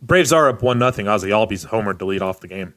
Braves 0.00 0.32
are 0.32 0.48
up 0.48 0.62
one 0.62 0.78
nothing. 0.78 1.06
Ozzy 1.06 1.28
Albies 1.28 1.66
homered 1.66 1.98
to 1.98 2.06
lead 2.06 2.22
off 2.22 2.40
the 2.40 2.48
game. 2.48 2.74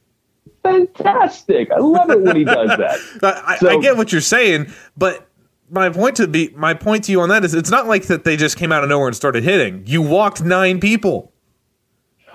Fantastic. 0.64 1.72
I 1.72 1.80
love 1.80 2.10
it 2.10 2.22
when 2.22 2.36
he 2.36 2.44
does 2.44 2.70
that. 2.78 3.44
I, 3.46 3.58
So- 3.58 3.70
I 3.70 3.82
get 3.82 3.98
what 3.98 4.12
you're 4.12 4.22
saying, 4.22 4.72
but 4.98 5.28
my 5.70 5.90
point 5.90 6.18
to 6.18 6.28
be 6.28 6.50
my 6.56 6.74
point 6.74 7.06
to 7.06 7.12
you 7.12 7.22
on 7.22 7.30
that 7.30 7.46
is 7.46 7.54
it's 7.54 7.70
not 7.72 7.88
like 7.88 8.08
that 8.08 8.24
they 8.26 8.36
just 8.38 8.58
came 8.58 8.72
out 8.72 8.84
of 8.84 8.90
nowhere 8.90 9.08
and 9.08 9.16
started 9.16 9.44
hitting. 9.44 9.84
You 9.88 10.02
walked 10.02 10.44
nine 10.44 10.80
people. 10.80 11.32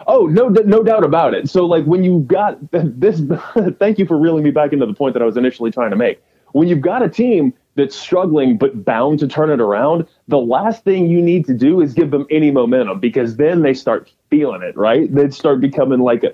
Oh 0.06 0.26
no, 0.26 0.48
no 0.48 0.82
doubt 0.82 1.04
about 1.04 1.34
it. 1.34 1.48
So 1.50 1.66
like 1.66 1.84
when 1.84 2.04
you 2.04 2.20
got 2.20 2.58
this, 2.70 3.20
thank 3.78 3.98
you 3.98 4.06
for 4.06 4.16
reeling 4.18 4.42
me 4.44 4.50
back 4.50 4.72
into 4.72 4.86
the 4.86 4.94
point 4.94 5.14
that 5.14 5.22
I 5.22 5.26
was 5.26 5.36
initially 5.36 5.70
trying 5.70 5.90
to 5.90 5.96
make. 5.96 6.22
When 6.52 6.68
you've 6.68 6.80
got 6.80 7.02
a 7.02 7.08
team 7.08 7.52
that's 7.74 7.94
struggling 7.94 8.56
but 8.56 8.84
bound 8.86 9.18
to 9.18 9.28
turn 9.28 9.50
it 9.50 9.60
around, 9.60 10.06
the 10.28 10.38
last 10.38 10.84
thing 10.84 11.08
you 11.08 11.20
need 11.20 11.44
to 11.46 11.52
do 11.54 11.82
is 11.82 11.92
give 11.92 12.10
them 12.10 12.26
any 12.30 12.50
momentum 12.50 13.00
because 13.00 13.36
then 13.36 13.60
they 13.60 13.74
start 13.74 14.10
feeling 14.30 14.62
it, 14.62 14.74
right? 14.76 15.12
They 15.14 15.28
start 15.28 15.60
becoming 15.60 16.00
like 16.00 16.24
a, 16.24 16.32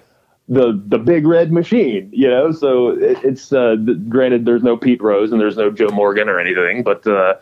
the 0.49 0.81
the 0.87 0.99
big 0.99 1.27
red 1.27 1.53
machine, 1.53 2.11
you 2.13 2.29
know. 2.29 2.53
So 2.53 2.91
it, 2.91 3.19
it's 3.25 3.53
uh, 3.53 3.77
granted 4.09 4.45
there's 4.45 4.63
no 4.63 4.77
Pete 4.77 5.03
Rose 5.03 5.33
and 5.33 5.41
there's 5.41 5.57
no 5.57 5.71
Joe 5.71 5.89
Morgan 5.89 6.29
or 6.29 6.39
anything, 6.39 6.83
but 6.83 7.07
uh, 7.07 7.35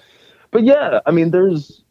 but 0.51 0.65
yeah, 0.65 1.01
I 1.07 1.11
mean 1.11 1.31
there's 1.31 1.83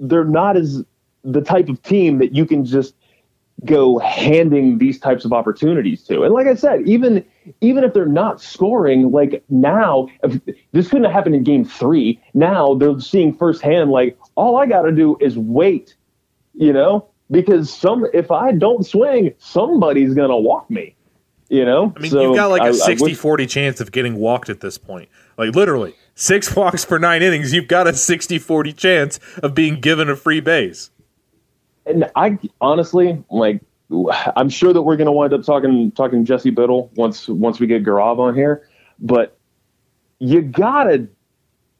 they're 0.00 0.24
not 0.24 0.56
as 0.56 0.84
the 1.24 1.40
type 1.40 1.68
of 1.68 1.82
team 1.82 2.18
that 2.18 2.34
you 2.34 2.46
can 2.46 2.64
just 2.64 2.94
go 3.64 3.98
handing 3.98 4.78
these 4.78 4.98
types 4.98 5.24
of 5.24 5.32
opportunities 5.32 6.02
to. 6.04 6.22
And 6.24 6.34
like 6.34 6.46
I 6.46 6.54
said, 6.54 6.82
even 6.86 7.24
even 7.60 7.84
if 7.84 7.94
they're 7.94 8.06
not 8.06 8.40
scoring, 8.40 9.10
like 9.10 9.42
now, 9.48 10.08
this 10.72 10.88
couldn't 10.88 11.04
have 11.04 11.12
happened 11.12 11.36
in 11.36 11.42
game 11.42 11.64
three. 11.64 12.20
Now 12.34 12.74
they're 12.74 13.00
seeing 13.00 13.34
firsthand, 13.34 13.90
like 13.90 14.18
all 14.34 14.56
I 14.56 14.66
got 14.66 14.82
to 14.82 14.92
do 14.92 15.16
is 15.20 15.38
wait, 15.38 15.94
you 16.54 16.72
know, 16.72 17.08
because 17.30 17.72
some 17.72 18.06
if 18.14 18.30
I 18.30 18.52
don't 18.52 18.84
swing, 18.86 19.34
somebody's 19.38 20.14
gonna 20.14 20.36
walk 20.36 20.70
me, 20.70 20.94
you 21.48 21.64
know. 21.64 21.92
I 21.96 22.00
mean, 22.00 22.10
So 22.10 22.22
you've 22.22 22.36
got 22.36 22.50
like 22.50 22.62
a 22.62 22.66
I 22.66 22.72
60 22.72 23.04
wish- 23.04 23.16
40 23.18 23.46
chance 23.46 23.80
of 23.80 23.92
getting 23.92 24.16
walked 24.16 24.48
at 24.48 24.60
this 24.60 24.78
point. 24.78 25.08
Like 25.38 25.54
literally, 25.54 25.94
six 26.14 26.54
walks 26.56 26.84
for 26.84 26.98
nine 26.98 27.22
innings. 27.22 27.52
You've 27.52 27.68
got 27.68 27.86
a 27.86 27.94
60 27.94 28.38
40 28.38 28.72
chance 28.72 29.20
of 29.42 29.54
being 29.54 29.80
given 29.80 30.08
a 30.08 30.16
free 30.16 30.40
base. 30.40 30.90
and 31.84 32.10
I 32.16 32.38
honestly 32.60 33.22
like. 33.30 33.60
I'm 34.34 34.48
sure 34.48 34.72
that 34.72 34.82
we're 34.82 34.96
going 34.96 35.06
to 35.06 35.12
wind 35.12 35.32
up 35.32 35.44
talking 35.44 35.92
talking 35.92 36.24
Jesse 36.24 36.50
Biddle 36.50 36.90
once 36.96 37.28
once 37.28 37.60
we 37.60 37.68
get 37.68 37.84
Gaurav 37.84 38.18
on 38.18 38.34
here, 38.34 38.68
but 38.98 39.38
you 40.18 40.42
gotta 40.42 41.06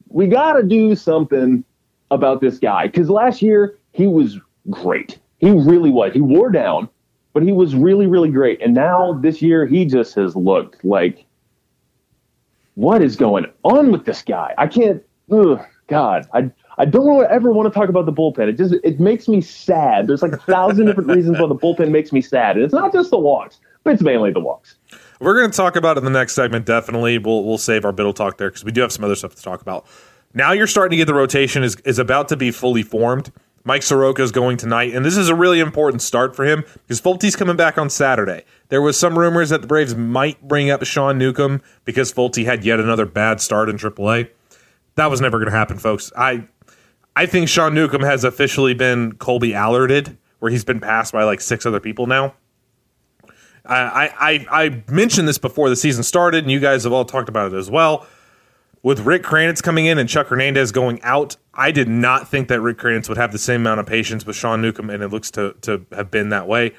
we 0.07 0.27
gotta 0.27 0.63
do 0.63 0.95
something 0.95 1.65
about 2.09 2.39
this 2.39 2.59
guy 2.59 2.87
because 2.87 3.09
last 3.09 3.41
year 3.41 3.77
he 3.91 4.07
was 4.07 4.39
great. 4.69 5.19
He 5.37 5.51
really 5.51 5.91
was. 5.91 6.13
He 6.13 6.21
wore 6.21 6.49
down, 6.49 6.89
but 7.33 7.43
he 7.43 7.51
was 7.51 7.75
really 7.75 8.07
really 8.07 8.29
great. 8.29 8.61
And 8.61 8.73
now 8.73 9.13
this 9.21 9.41
year 9.41 9.65
he 9.65 9.85
just 9.85 10.15
has 10.15 10.35
looked 10.35 10.83
like 10.83 11.25
what 12.75 13.01
is 13.01 13.15
going 13.15 13.45
on 13.63 13.91
with 13.91 14.05
this 14.05 14.21
guy? 14.21 14.53
I 14.57 14.67
can't. 14.67 15.03
Ugh, 15.31 15.59
God, 15.87 16.27
I 16.33 16.51
I 16.77 16.85
don't 16.85 17.25
ever 17.25 17.51
want 17.51 17.71
to 17.71 17.77
talk 17.77 17.89
about 17.89 18.05
the 18.05 18.13
bullpen. 18.13 18.47
It 18.49 18.53
just 18.53 18.75
it 18.83 18.99
makes 18.99 19.27
me 19.27 19.41
sad. 19.41 20.07
There's 20.07 20.21
like 20.21 20.33
a 20.33 20.37
thousand 20.37 20.85
different 20.85 21.09
reasons 21.09 21.39
why 21.39 21.47
the 21.47 21.55
bullpen 21.55 21.89
makes 21.89 22.11
me 22.11 22.21
sad, 22.21 22.55
and 22.55 22.63
it's 22.63 22.73
not 22.73 22.93
just 22.93 23.09
the 23.09 23.17
walks, 23.17 23.59
but 23.83 23.93
it's 23.93 24.03
mainly 24.03 24.31
the 24.31 24.39
walks. 24.39 24.75
We're 25.19 25.33
going 25.33 25.49
to 25.49 25.57
talk 25.57 25.75
about 25.75 25.97
it 25.97 25.99
in 25.99 26.05
the 26.05 26.11
next 26.11 26.33
segment. 26.33 26.67
Definitely, 26.67 27.17
we'll 27.17 27.43
we'll 27.43 27.57
save 27.57 27.83
our 27.83 27.91
biddle 27.91 28.13
talk 28.13 28.37
there 28.37 28.49
because 28.49 28.63
we 28.63 28.71
do 28.71 28.81
have 28.81 28.91
some 28.91 29.03
other 29.03 29.15
stuff 29.15 29.33
to 29.33 29.41
talk 29.41 29.61
about. 29.61 29.87
Now 30.35 30.51
you're 30.51 30.67
starting 30.67 30.91
to 30.91 30.97
get 30.97 31.05
the 31.05 31.15
rotation 31.15 31.63
is 31.63 31.77
is 31.77 31.97
about 31.97 32.27
to 32.29 32.37
be 32.37 32.51
fully 32.51 32.83
formed. 32.83 33.31
Mike 33.63 33.83
Soroka 33.83 34.21
is 34.21 34.31
going 34.31 34.57
tonight, 34.57 34.93
and 34.93 35.05
this 35.05 35.17
is 35.17 35.29
a 35.29 35.35
really 35.35 35.59
important 35.59 36.01
start 36.01 36.35
for 36.35 36.45
him 36.45 36.63
because 36.85 37.01
Folty's 37.01 37.35
coming 37.35 37.57
back 37.57 37.77
on 37.77 37.89
Saturday. 37.89 38.43
There 38.69 38.81
was 38.81 38.97
some 38.97 39.19
rumors 39.19 39.49
that 39.49 39.61
the 39.61 39.67
Braves 39.67 39.95
might 39.95 40.41
bring 40.47 40.69
up 40.69 40.85
Sean 40.85 41.17
Newcomb 41.17 41.61
because 41.83 42.13
Folty 42.13 42.45
had 42.45 42.63
yet 42.63 42.79
another 42.79 43.05
bad 43.05 43.41
start 43.41 43.69
in 43.69 43.77
AAA. 43.77 44.29
That 44.95 45.11
was 45.11 45.21
never 45.21 45.37
going 45.37 45.51
to 45.51 45.57
happen, 45.57 45.77
folks. 45.77 46.11
I 46.17 46.47
I 47.15 47.25
think 47.25 47.49
Sean 47.49 47.73
Newcomb 47.73 48.03
has 48.03 48.23
officially 48.23 48.73
been 48.73 49.13
Colby 49.13 49.51
Allarded, 49.51 50.17
where 50.39 50.51
he's 50.51 50.63
been 50.63 50.79
passed 50.79 51.13
by 51.13 51.23
like 51.23 51.41
six 51.41 51.65
other 51.65 51.79
people 51.79 52.07
now. 52.07 52.35
I, 53.65 54.45
I 54.49 54.63
I 54.63 54.83
mentioned 54.89 55.27
this 55.27 55.37
before 55.37 55.69
the 55.69 55.75
season 55.75 56.03
started, 56.03 56.43
and 56.43 56.51
you 56.51 56.59
guys 56.59 56.83
have 56.83 56.93
all 56.93 57.05
talked 57.05 57.27
about 57.27 57.53
it 57.53 57.57
as 57.57 57.69
well. 57.69 58.07
With 58.83 59.01
Rick 59.01 59.23
Kranitz 59.23 59.61
coming 59.61 59.85
in 59.85 59.97
and 59.97 60.07
Chuck 60.07 60.27
Hernandez 60.27 60.71
going 60.71 61.01
out, 61.01 61.35
I 61.53 61.71
did 61.71 61.87
not 61.87 62.27
think 62.29 62.47
that 62.47 62.61
Rick 62.61 62.77
Kranitz 62.77 63.09
would 63.09 63.17
have 63.17 63.31
the 63.31 63.39
same 63.39 63.61
amount 63.61 63.79
of 63.79 63.85
patience 63.85 64.25
with 64.25 64.35
Sean 64.35 64.61
Newcomb, 64.61 64.89
and 64.89 65.03
it 65.03 65.09
looks 65.09 65.31
to 65.31 65.55
to 65.61 65.85
have 65.91 66.11
been 66.11 66.29
that 66.29 66.47
way. 66.47 66.73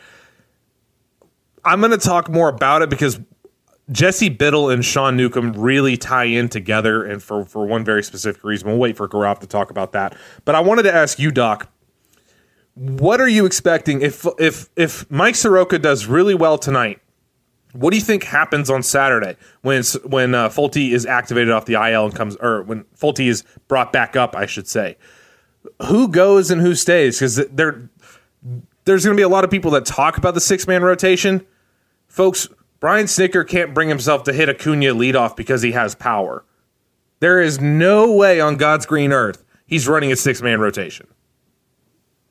I'm 1.64 1.80
going 1.80 1.90
to 1.90 1.98
talk 1.98 2.30
more 2.30 2.48
about 2.48 2.82
it 2.82 2.88
because 2.88 3.20
Jesse 3.90 4.28
Biddle 4.28 4.70
and 4.70 4.84
Sean 4.84 5.16
Newcomb 5.16 5.52
really 5.54 5.96
tie 5.96 6.24
in 6.24 6.48
together, 6.48 7.04
and 7.04 7.22
for 7.22 7.44
for 7.44 7.66
one 7.66 7.84
very 7.84 8.02
specific 8.02 8.44
reason. 8.44 8.68
We'll 8.68 8.78
wait 8.78 8.96
for 8.96 9.08
Gaurav 9.08 9.40
to 9.40 9.46
talk 9.46 9.70
about 9.70 9.92
that. 9.92 10.16
But 10.44 10.54
I 10.54 10.60
wanted 10.60 10.82
to 10.84 10.94
ask 10.94 11.18
you, 11.18 11.30
Doc, 11.30 11.70
what 12.74 13.20
are 13.20 13.28
you 13.28 13.44
expecting 13.44 14.02
if 14.02 14.26
if 14.38 14.68
if 14.76 15.10
Mike 15.10 15.34
Soroka 15.34 15.78
does 15.78 16.06
really 16.06 16.34
well 16.34 16.58
tonight? 16.58 17.00
What 17.72 17.90
do 17.90 17.96
you 17.96 18.02
think 18.02 18.24
happens 18.24 18.70
on 18.70 18.82
Saturday 18.82 19.36
when 19.62 19.82
when 20.04 20.34
uh, 20.34 20.48
Folty 20.48 20.92
is 20.92 21.06
activated 21.06 21.50
off 21.50 21.66
the 21.66 21.74
IL 21.74 22.06
and 22.06 22.14
comes, 22.14 22.36
or 22.36 22.62
when 22.62 22.84
Folty 22.96 23.28
is 23.28 23.44
brought 23.68 23.92
back 23.92 24.16
up, 24.16 24.34
I 24.34 24.46
should 24.46 24.66
say? 24.66 24.96
Who 25.86 26.08
goes 26.08 26.50
and 26.50 26.60
who 26.60 26.74
stays? 26.74 27.18
Because 27.18 27.36
there, 27.48 27.90
there's 28.84 29.04
going 29.04 29.16
to 29.16 29.20
be 29.20 29.24
a 29.24 29.28
lot 29.28 29.44
of 29.44 29.50
people 29.50 29.70
that 29.72 29.84
talk 29.84 30.16
about 30.16 30.34
the 30.34 30.40
six 30.40 30.66
man 30.66 30.82
rotation. 30.82 31.46
Folks, 32.06 32.48
Brian 32.80 33.06
Snitker 33.06 33.46
can't 33.46 33.74
bring 33.74 33.88
himself 33.88 34.24
to 34.24 34.32
hit 34.32 34.48
Acuna 34.48 34.94
leadoff 34.94 35.36
because 35.36 35.62
he 35.62 35.72
has 35.72 35.94
power. 35.94 36.44
There 37.20 37.40
is 37.40 37.60
no 37.60 38.12
way 38.12 38.40
on 38.40 38.56
God's 38.56 38.86
green 38.86 39.12
earth 39.12 39.44
he's 39.68 39.86
running 39.86 40.10
a 40.10 40.16
six 40.16 40.42
man 40.42 40.58
rotation. 40.60 41.06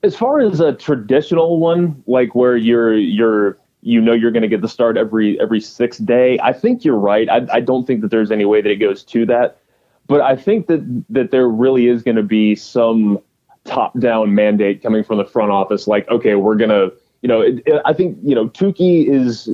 As 0.04 0.16
far 0.16 0.42
as 0.42 0.60
a 0.60 0.74
traditional 0.74 1.60
one, 1.60 2.04
like 2.06 2.36
where 2.36 2.58
you're 2.58 2.96
you're 2.96 3.58
you 3.82 4.02
know 4.02 4.14
you're 4.14 4.32
going 4.32 4.42
to 4.44 4.48
get 4.48 4.62
the 4.62 4.68
start 4.70 4.98
every 4.98 5.40
every 5.40 5.62
sixth 5.62 6.06
day, 6.06 6.40
I 6.42 6.54
think 6.54 6.84
you're 6.84 6.98
right. 6.98 7.30
I, 7.30 7.46
I 7.52 7.60
don't 7.62 7.86
think 7.86 8.02
that 8.02 8.12
there's 8.12 8.32
any 8.32 8.46
way 8.46 8.62
that 8.62 8.70
it 8.70 8.78
goes 8.78 9.04
to 9.06 9.26
that, 9.28 9.60
but 10.08 10.22
I 10.22 10.36
think 10.36 10.68
that 10.68 11.04
that 11.10 11.32
there 11.32 11.48
really 11.48 11.88
is 11.88 12.04
going 12.04 12.18
to 12.18 12.24
be 12.24 12.56
some 12.56 13.20
top 13.66 13.98
down 14.00 14.34
mandate 14.34 14.82
coming 14.82 15.04
from 15.04 15.18
the 15.18 15.26
front 15.26 15.52
office. 15.52 15.88
Like, 15.88 16.08
okay, 16.10 16.36
we're 16.36 16.56
gonna, 16.56 16.90
you 17.22 17.28
know, 17.30 17.42
it, 17.42 17.62
it- 17.66 17.82
I 17.86 17.94
think 17.94 18.18
you 18.24 18.36
know 18.36 18.48
Touki 18.50 19.08
is 19.08 19.50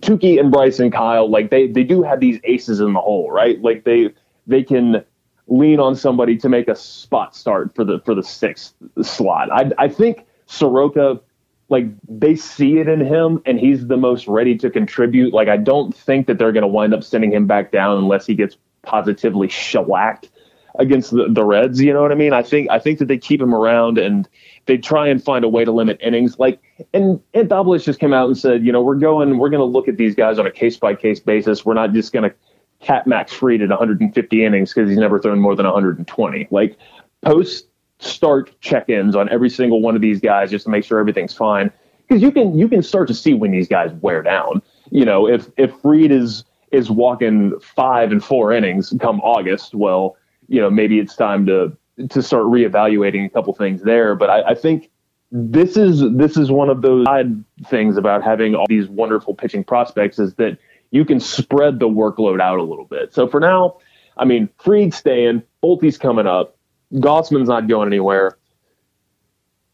Touki 0.00 0.40
and 0.40 0.50
Bryce 0.50 0.80
and 0.80 0.92
Kyle, 0.92 1.30
like 1.30 1.50
they 1.50 1.66
they 1.68 1.84
do 1.84 2.02
have 2.02 2.20
these 2.20 2.40
aces 2.44 2.80
in 2.80 2.92
the 2.92 3.00
hole, 3.00 3.30
right? 3.30 3.60
Like 3.62 3.84
they 3.84 4.10
they 4.46 4.62
can 4.62 5.04
lean 5.46 5.78
on 5.78 5.94
somebody 5.94 6.36
to 6.38 6.48
make 6.48 6.68
a 6.68 6.74
spot 6.74 7.36
start 7.36 7.74
for 7.74 7.84
the 7.84 8.00
for 8.04 8.14
the 8.14 8.22
sixth 8.22 8.74
slot. 9.02 9.52
I 9.52 9.70
I 9.78 9.88
think 9.88 10.26
Soroka 10.46 11.20
like 11.68 11.86
they 12.08 12.36
see 12.36 12.78
it 12.78 12.88
in 12.88 13.00
him 13.00 13.42
and 13.46 13.58
he's 13.58 13.86
the 13.86 13.96
most 13.96 14.26
ready 14.28 14.56
to 14.58 14.70
contribute. 14.70 15.32
Like 15.32 15.48
I 15.48 15.56
don't 15.56 15.94
think 15.94 16.26
that 16.26 16.38
they're 16.38 16.52
going 16.52 16.62
to 16.62 16.68
wind 16.68 16.94
up 16.94 17.02
sending 17.02 17.32
him 17.32 17.46
back 17.46 17.72
down 17.72 17.96
unless 17.96 18.26
he 18.26 18.34
gets 18.34 18.56
positively 18.82 19.48
shellacked 19.48 20.30
against 20.78 21.12
the, 21.12 21.28
the 21.28 21.44
Reds. 21.44 21.80
You 21.80 21.92
know 21.92 22.02
what 22.02 22.12
I 22.12 22.16
mean? 22.16 22.32
I 22.32 22.42
think 22.42 22.68
I 22.70 22.78
think 22.78 22.98
that 22.98 23.06
they 23.06 23.18
keep 23.18 23.40
him 23.40 23.54
around 23.54 23.98
and 23.98 24.28
they 24.66 24.76
try 24.76 25.08
and 25.08 25.22
find 25.22 25.44
a 25.44 25.48
way 25.48 25.64
to 25.64 25.72
limit 25.72 25.98
innings. 26.02 26.38
Like 26.38 26.60
and 26.92 27.20
Ed 27.32 27.48
Dabelich 27.48 27.84
just 27.84 28.00
came 28.00 28.12
out 28.12 28.26
and 28.26 28.36
said, 28.36 28.64
you 28.64 28.72
know, 28.72 28.82
we're 28.82 28.96
going 28.96 29.38
we're 29.38 29.50
going 29.50 29.60
to 29.60 29.64
look 29.64 29.88
at 29.88 29.96
these 29.96 30.14
guys 30.14 30.38
on 30.38 30.46
a 30.46 30.50
case 30.50 30.76
by 30.76 30.94
case 30.94 31.20
basis. 31.20 31.64
We're 31.64 31.74
not 31.74 31.92
just 31.92 32.12
going 32.12 32.28
to 32.28 32.36
cat 32.80 33.06
Max 33.06 33.32
Fried 33.32 33.62
at 33.62 33.70
150 33.70 34.44
innings 34.44 34.74
because 34.74 34.88
he's 34.88 34.98
never 34.98 35.18
thrown 35.18 35.38
more 35.38 35.56
than 35.56 35.64
120. 35.64 36.48
Like 36.50 36.76
post 37.22 37.68
start 37.98 38.58
check-ins 38.60 39.16
on 39.16 39.28
every 39.28 39.50
single 39.50 39.80
one 39.80 39.94
of 39.94 40.02
these 40.02 40.20
guys 40.20 40.50
just 40.50 40.64
to 40.64 40.70
make 40.70 40.84
sure 40.84 40.98
everything's 40.98 41.34
fine 41.34 41.70
because 42.06 42.22
you 42.22 42.30
can 42.30 42.56
you 42.58 42.68
can 42.68 42.82
start 42.82 43.08
to 43.08 43.14
see 43.14 43.34
when 43.34 43.50
these 43.50 43.68
guys 43.68 43.92
wear 44.02 44.22
down. 44.22 44.62
You 44.90 45.04
know, 45.04 45.28
if 45.28 45.48
if 45.56 45.72
Fried 45.80 46.10
is 46.10 46.44
is 46.72 46.90
walking 46.90 47.58
five 47.60 48.12
and 48.12 48.22
four 48.22 48.52
innings 48.52 48.92
come 49.00 49.20
August, 49.20 49.74
well, 49.74 50.16
you 50.48 50.60
know, 50.60 50.70
maybe 50.70 50.98
it's 50.98 51.16
time 51.16 51.46
to 51.46 51.76
to 52.10 52.22
start 52.22 52.44
reevaluating 52.44 53.24
a 53.24 53.30
couple 53.30 53.54
things 53.54 53.82
there. 53.82 54.14
But 54.14 54.30
I, 54.30 54.50
I 54.50 54.54
think 54.54 54.90
this 55.30 55.76
is 55.76 56.02
this 56.12 56.36
is 56.36 56.50
one 56.50 56.68
of 56.68 56.82
those 56.82 57.06
odd 57.08 57.44
things 57.66 57.96
about 57.96 58.22
having 58.22 58.54
all 58.54 58.66
these 58.68 58.88
wonderful 58.88 59.34
pitching 59.34 59.64
prospects 59.64 60.18
is 60.18 60.34
that 60.34 60.58
you 60.90 61.04
can 61.04 61.18
spread 61.20 61.80
the 61.80 61.88
workload 61.88 62.40
out 62.40 62.58
a 62.58 62.62
little 62.62 62.84
bit. 62.84 63.12
So 63.12 63.26
for 63.26 63.40
now, 63.40 63.78
I 64.16 64.24
mean, 64.24 64.48
Fried's 64.58 64.96
staying, 64.96 65.42
Folty's 65.60 65.98
coming 65.98 66.26
up, 66.26 66.53
Gausman's 66.94 67.48
not 67.48 67.68
going 67.68 67.88
anywhere. 67.88 68.38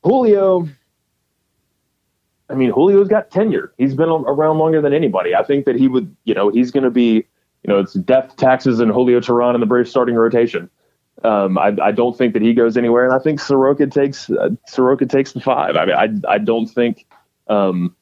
Julio, 0.03 0.69
I 2.49 2.55
mean, 2.55 2.73
Julio's 2.73 3.09
got 3.09 3.31
tenure. 3.31 3.73
He's 3.79 3.95
been 3.95 4.09
around 4.09 4.59
longer 4.59 4.81
than 4.81 4.93
anybody. 4.93 5.35
I 5.35 5.43
think 5.43 5.67
that 5.67 5.77
he 5.77 5.89
would, 5.89 6.15
you 6.25 6.35
know, 6.35 6.49
he's 6.49 6.71
going 6.71 6.85
to 6.85 6.91
be, 6.91 7.13
you 7.63 7.69
know, 7.69 7.79
it's 7.79 7.95
death, 7.95 8.37
taxes, 8.37 8.81
and 8.81 8.91
Julio 8.91 9.21
Teheran 9.21 9.55
in 9.55 9.61
the 9.61 9.67
Braves 9.67 9.91
starting 9.91 10.15
rotation. 10.15 10.71
Um, 11.23 11.59
I, 11.59 11.77
I, 11.83 11.93
don't 11.93 12.17
think 12.17 12.33
that 12.33 12.41
he 12.41 12.55
goes 12.55 12.79
anywhere, 12.79 13.05
and 13.05 13.13
I 13.13 13.19
think 13.19 13.41
Soroka 13.41 13.87
takes 13.87 14.31
uh, 14.31 14.51
Soroka 14.67 15.05
takes 15.05 15.33
the 15.33 15.41
five. 15.41 15.77
I 15.77 15.85
mean, 15.85 16.23
I 16.27 16.33
I 16.33 16.39
don't 16.39 16.67
think. 16.67 17.07
Um, 17.47 17.95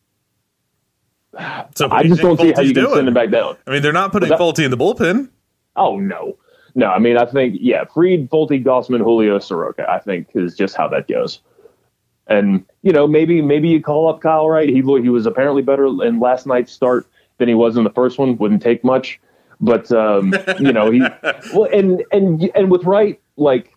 so 1.75 1.91
I 1.91 2.05
just 2.05 2.23
don't 2.23 2.39
see 2.39 2.53
how 2.53 2.63
you 2.63 2.73
can 2.73 2.85
doing? 2.85 2.95
send 2.95 3.09
him 3.09 3.15
back 3.15 3.31
down. 3.31 3.57
I 3.67 3.73
mean, 3.73 3.83
they're 3.83 3.93
not 3.93 4.13
putting 4.13 4.29
Folty 4.31 4.65
in 4.65 4.71
the 4.71 4.77
bullpen. 4.77 5.31
Oh 5.75 5.97
no, 5.99 6.37
no. 6.79 6.93
I 6.93 7.01
mean, 7.01 7.19
I 7.19 7.27
think 7.27 7.57
yeah, 7.61 7.85
Fried, 7.93 8.31
Folty, 8.31 8.65
Gausman, 8.65 9.01
Julio, 9.01 9.41
Soroka. 9.41 9.85
I 9.91 9.99
think 9.99 10.29
is 10.35 10.57
just 10.57 10.77
how 10.77 10.87
that 10.89 11.09
goes. 11.09 11.41
And 12.29 12.65
you 12.83 12.93
know, 12.93 13.09
maybe 13.09 13.43
maybe 13.43 13.69
you 13.69 13.83
call 13.83 14.09
up 14.09 14.21
Kyle 14.21 14.49
Wright. 14.49 14.69
He 14.69 14.77
he 14.77 15.09
was 15.09 15.27
apparently 15.27 15.63
better 15.63 15.87
in 15.87 16.21
last 16.21 16.47
night's 16.47 16.73
start 16.73 17.09
than 17.39 17.49
he 17.49 17.55
was 17.55 17.77
in 17.77 17.83
the 17.83 17.91
first 17.91 18.17
one. 18.17 18.39
Wouldn't 18.39 18.63
take 18.63 18.85
much, 18.85 19.21
but 19.61 19.91
um, 19.91 20.33
you 20.61 20.73
know 20.73 20.91
he 20.91 21.01
well 21.53 21.69
and 21.73 22.05
and 22.13 22.49
and 22.55 22.71
with 22.71 22.85
Wright, 22.85 23.21
like 23.37 23.75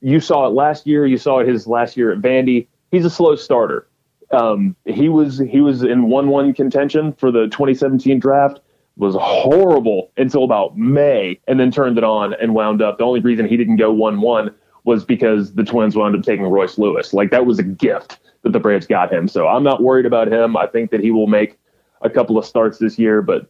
you 0.00 0.18
saw 0.18 0.46
it 0.46 0.50
last 0.50 0.84
year, 0.84 1.06
you 1.06 1.18
saw 1.18 1.38
it 1.38 1.48
his 1.48 1.68
last 1.68 1.96
year 1.96 2.10
at 2.12 2.18
Vandy. 2.18 2.66
He's 2.90 3.04
a 3.04 3.10
slow 3.10 3.36
starter. 3.36 3.86
Um, 4.32 4.74
he 4.84 5.08
was 5.08 5.38
he 5.38 5.60
was 5.60 5.84
in 5.84 6.08
one 6.08 6.28
one 6.28 6.54
contention 6.54 7.12
for 7.12 7.30
the 7.30 7.44
2017 7.44 8.18
draft. 8.18 8.58
Was 8.96 9.16
horrible 9.18 10.12
until 10.18 10.44
about 10.44 10.76
May, 10.76 11.40
and 11.48 11.58
then 11.58 11.70
turned 11.70 11.96
it 11.96 12.04
on 12.04 12.34
and 12.34 12.54
wound 12.54 12.82
up. 12.82 12.98
The 12.98 13.04
only 13.04 13.20
reason 13.20 13.46
he 13.46 13.56
didn't 13.56 13.76
go 13.76 13.90
one 13.90 14.20
one 14.20 14.54
was 14.84 15.04
because 15.04 15.54
the 15.54 15.64
Twins 15.64 15.96
wound 15.96 16.14
up 16.14 16.22
taking 16.22 16.44
Royce 16.44 16.76
Lewis. 16.76 17.14
Like 17.14 17.30
that 17.30 17.46
was 17.46 17.58
a 17.58 17.62
gift 17.62 18.18
that 18.42 18.52
the 18.52 18.60
Braves 18.60 18.86
got 18.86 19.12
him. 19.12 19.28
So 19.28 19.48
I'm 19.48 19.62
not 19.62 19.82
worried 19.82 20.06
about 20.06 20.30
him. 20.30 20.56
I 20.56 20.66
think 20.66 20.90
that 20.90 21.00
he 21.00 21.10
will 21.10 21.26
make 21.26 21.58
a 22.02 22.10
couple 22.10 22.36
of 22.36 22.44
starts 22.44 22.78
this 22.78 22.98
year, 22.98 23.22
but 23.22 23.48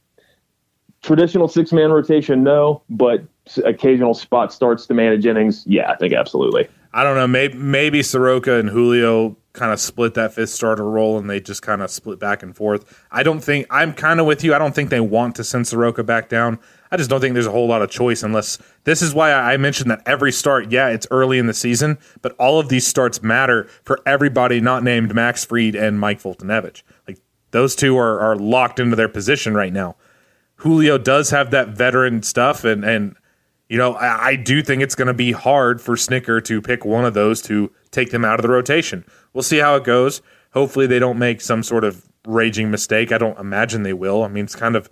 traditional 1.03 1.49
six 1.49 1.73
man 1.73 1.91
rotation, 1.91 2.43
no, 2.43 2.83
but 2.89 3.25
occasional 3.65 4.15
spot 4.15 4.53
starts 4.53 4.87
to 4.87 4.95
manage 4.95 5.27
innings, 5.27 5.65
yeah, 5.67 5.91
I 5.91 5.97
think 5.97 6.13
absolutely. 6.13 6.69
I 6.95 7.03
don't 7.05 7.17
know. 7.17 7.27
Maybe 7.27 7.57
maybe 7.57 8.03
Soroka 8.03 8.57
and 8.57 8.69
Julio 8.69 9.37
kind 9.53 9.73
of 9.73 9.81
split 9.81 10.15
that 10.15 10.33
fifth 10.33 10.51
starter 10.51 10.89
role 10.89 11.19
and 11.19 11.29
they 11.29 11.41
just 11.41 11.63
kind 11.63 11.83
of 11.83 11.91
split 11.91 12.19
back 12.19 12.43
and 12.43 12.57
forth. 12.57 13.05
I 13.11 13.23
don't 13.23 13.41
think 13.41 13.67
I'm 13.71 13.93
kind 13.93 14.19
of 14.19 14.27
with 14.27 14.43
you. 14.43 14.55
I 14.55 14.59
don't 14.59 14.75
think 14.75 14.91
they 14.91 15.01
want 15.01 15.37
to 15.37 15.45
send 15.45 15.67
Soroka 15.67 16.03
back 16.03 16.29
down. 16.29 16.59
I 16.91 16.97
just 16.97 17.11
don't 17.11 17.21
think 17.21 17.35
there's 17.35 17.47
a 17.47 17.53
whole 17.53 17.69
lot 17.69 17.83
of 17.83 17.91
choice 17.91 18.23
unless 18.23 18.59
this 18.85 19.03
is 19.03 19.15
why 19.15 19.33
I 19.33 19.57
mentioned 19.57 19.91
that 19.91 20.03
every 20.07 20.33
start, 20.33 20.71
yeah, 20.71 20.89
it's 20.89 21.07
early 21.11 21.39
in 21.39 21.47
the 21.47 21.55
season, 21.55 21.99
but 22.23 22.35
all 22.39 22.59
of 22.59 22.69
these 22.69 22.87
starts 22.87 23.23
matter 23.23 23.65
for 23.85 24.01
everybody 24.07 24.61
not 24.61 24.83
named 24.83 25.15
Max 25.15 25.45
Fried 25.45 25.75
and 25.75 26.01
Mike 26.01 26.21
Foltynewicz. 26.21 26.83
Like 27.07 27.19
those 27.51 27.77
two 27.77 27.97
are, 27.97 28.21
are 28.21 28.37
locked 28.37 28.81
into 28.81 28.97
their 28.97 29.09
position 29.09 29.55
right 29.55 29.73
now. 29.73 29.97
Julio 30.57 30.97
does 30.97 31.31
have 31.31 31.51
that 31.51 31.71
veteran 31.71 32.23
stuff, 32.23 32.65
and 32.65 32.85
and 32.85 33.17
you 33.69 33.77
know 33.77 33.95
I, 33.95 34.27
I 34.29 34.37
do 34.37 34.63
think 34.63 34.81
it's 34.81 34.95
going 34.95 35.09
to 35.09 35.15
be 35.15 35.33
hard 35.33 35.81
for 35.81 35.97
Snitker 35.97 36.45
to 36.45 36.63
pick 36.63 36.85
one 36.85 37.05
of 37.05 37.15
those 37.15 37.43
to 37.43 37.73
take 37.93 38.11
them 38.11 38.25
out 38.25 38.41
of 38.41 38.43
the 38.43 38.51
rotation. 38.51 39.05
We'll 39.33 39.43
see 39.43 39.59
how 39.59 39.77
it 39.77 39.85
goes. 39.85 40.21
Hopefully, 40.53 40.87
they 40.87 40.99
don't 40.99 41.19
make 41.19 41.41
some 41.41 41.63
sort 41.63 41.85
of 41.85 42.09
raging 42.27 42.71
mistake. 42.71 43.13
I 43.13 43.19
don't 43.19 43.39
imagine 43.39 43.85
they 43.85 43.93
will. 43.93 44.25
I 44.25 44.29
mean, 44.29 44.45
it's 44.45 44.57
kind 44.57 44.75
of 44.75 44.91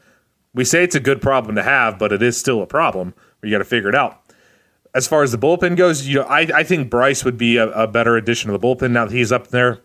we 0.55 0.65
say 0.65 0.85
it's 0.85 0.95
a 0.95 1.01
good 1.01 1.21
problem 1.21 1.55
to 1.57 1.63
have, 1.63 1.99
but 1.99 2.13
it 2.13 2.23
is 2.23 2.37
still 2.37 2.63
a 2.63 2.67
problem. 2.67 3.15
You 3.43 3.51
got 3.51 3.59
to 3.59 3.65
figure 3.65 3.89
it 3.89 3.95
out. 3.95 4.21
As 4.95 5.07
far 5.07 5.23
as 5.23 5.31
the 5.31 5.39
bullpen 5.39 5.77
goes, 5.77 6.07
you 6.07 6.17
know, 6.17 6.25
I, 6.25 6.41
I 6.53 6.63
think 6.65 6.91
Bryce 6.91 7.25
would 7.25 7.39
be 7.39 7.57
a, 7.57 7.69
a 7.71 7.87
better 7.87 8.17
addition 8.17 8.51
to 8.51 8.59
the 8.59 8.65
bullpen 8.65 8.91
now 8.91 9.05
that 9.05 9.15
he's 9.15 9.31
up 9.31 9.49
there. 9.49 9.81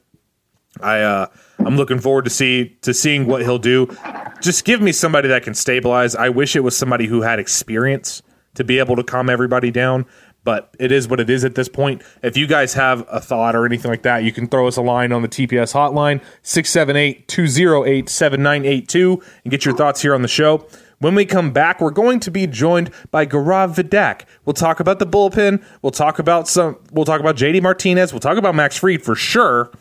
I 0.81 1.01
uh, 1.01 1.27
I'm 1.59 1.77
looking 1.77 1.99
forward 1.99 2.25
to 2.25 2.31
see 2.31 2.77
to 2.81 2.93
seeing 2.93 3.27
what 3.27 3.41
he'll 3.43 3.59
do. 3.59 3.95
Just 4.41 4.65
give 4.65 4.81
me 4.81 4.91
somebody 4.91 5.27
that 5.29 5.43
can 5.43 5.53
stabilize. 5.53 6.15
I 6.15 6.29
wish 6.29 6.55
it 6.55 6.61
was 6.61 6.75
somebody 6.75 7.05
who 7.05 7.21
had 7.21 7.39
experience 7.39 8.21
to 8.55 8.63
be 8.63 8.79
able 8.79 8.95
to 8.95 9.03
calm 9.03 9.29
everybody 9.29 9.71
down 9.71 10.05
but 10.45 10.73
it 10.79 10.93
is 10.93 11.09
what 11.09 11.19
it 11.19 11.29
is 11.29 11.43
at 11.43 11.55
this 11.55 11.67
point. 11.67 12.01
If 12.23 12.37
you 12.37 12.47
guys 12.47 12.75
have 12.75 13.05
a 13.09 13.19
thought 13.19 13.55
or 13.55 13.65
anything 13.65 13.91
like 13.91 14.03
that, 14.03 14.23
you 14.23 14.31
can 14.31 14.47
throw 14.47 14.67
us 14.67 14.77
a 14.77 14.81
line 14.81 15.11
on 15.11 15.23
the 15.23 15.27
TPS 15.27 15.73
hotline, 15.73 16.23
678 16.43 17.27
208 17.27 18.07
7982, 18.07 19.23
and 19.43 19.51
get 19.51 19.65
your 19.65 19.75
thoughts 19.75 20.01
here 20.01 20.15
on 20.15 20.21
the 20.21 20.29
show. 20.29 20.65
When 20.99 21.15
we 21.15 21.25
come 21.25 21.51
back, 21.51 21.81
we're 21.81 21.91
going 21.91 22.21
to 22.21 22.31
be 22.31 22.47
joined 22.47 22.89
by 23.11 23.25
Gaurav 23.25 23.75
Vidak. 23.75 24.21
We'll 24.45 24.53
talk 24.53 24.79
about 24.79 24.99
the 24.99 25.05
bullpen. 25.05 25.61
We'll 25.81 25.91
talk 25.91 26.19
about 26.19 26.47
some. 26.47 26.77
We'll 26.91 27.05
talk 27.05 27.19
about 27.19 27.35
JD 27.35 27.61
Martinez. 27.61 28.13
We'll 28.13 28.21
talk 28.21 28.37
about 28.37 28.55
Max 28.55 28.77
Fried 28.77 29.03
for 29.03 29.15
sure. 29.15 29.71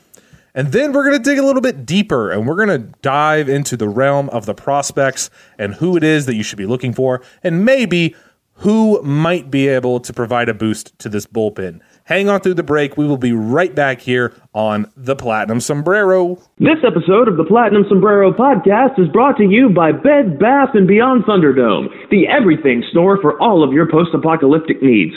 And 0.57 0.69
then 0.73 0.93
we're 0.93 1.05
going 1.05 1.21
to 1.21 1.23
dig 1.23 1.39
a 1.39 1.45
little 1.45 1.61
bit 1.61 1.85
deeper 1.85 2.31
and 2.31 2.47
we're 2.47 2.55
going 2.55 2.69
to 2.69 2.89
dive 3.03 3.49
into 3.49 3.77
the 3.77 3.89
realm 3.89 4.29
of 4.31 4.47
the 4.47 4.55
prospects 4.55 5.29
and 5.59 5.75
who 5.75 5.97
it 5.97 6.05
is 6.05 6.27
that 6.27 6.37
you 6.37 6.45
should 6.45 6.59
be 6.59 6.67
looking 6.67 6.93
for 6.93 7.23
and 7.43 7.65
maybe 7.65 8.15
who 8.57 9.03
might 9.03 9.51
be 9.51 9.69
able 9.69 10.01
to 10.01 10.13
provide 10.13 10.49
a 10.49 10.55
boost 10.55 10.99
to 11.01 11.09
this 11.09 11.27
bullpen. 11.27 11.81
Hang 12.05 12.29
on 12.29 12.41
through 12.41 12.55
the 12.55 12.63
break. 12.63 12.97
We 12.97 13.07
will 13.07 13.17
be 13.17 13.33
right 13.33 13.75
back 13.75 14.01
here 14.01 14.35
on 14.53 14.93
the 14.95 15.17
Platinum 15.17 15.59
Sombrero. 15.59 16.37
This 16.59 16.85
episode 16.87 17.29
of 17.29 17.39
the 17.39 17.49
Platinum 17.49 17.85
Sombrero 17.89 18.31
podcast 18.31 19.01
is 19.01 19.09
brought 19.09 19.39
to 19.39 19.45
you 19.45 19.71
by 19.71 19.91
Bed 19.91 20.39
Bath 20.39 20.75
and 20.75 20.87
Beyond 20.87 21.25
Thunderdome, 21.25 21.89
the 22.11 22.29
everything 22.29 22.85
store 22.91 23.19
for 23.21 23.41
all 23.41 23.65
of 23.65 23.73
your 23.73 23.91
post-apocalyptic 23.91 24.83
needs. 24.83 25.15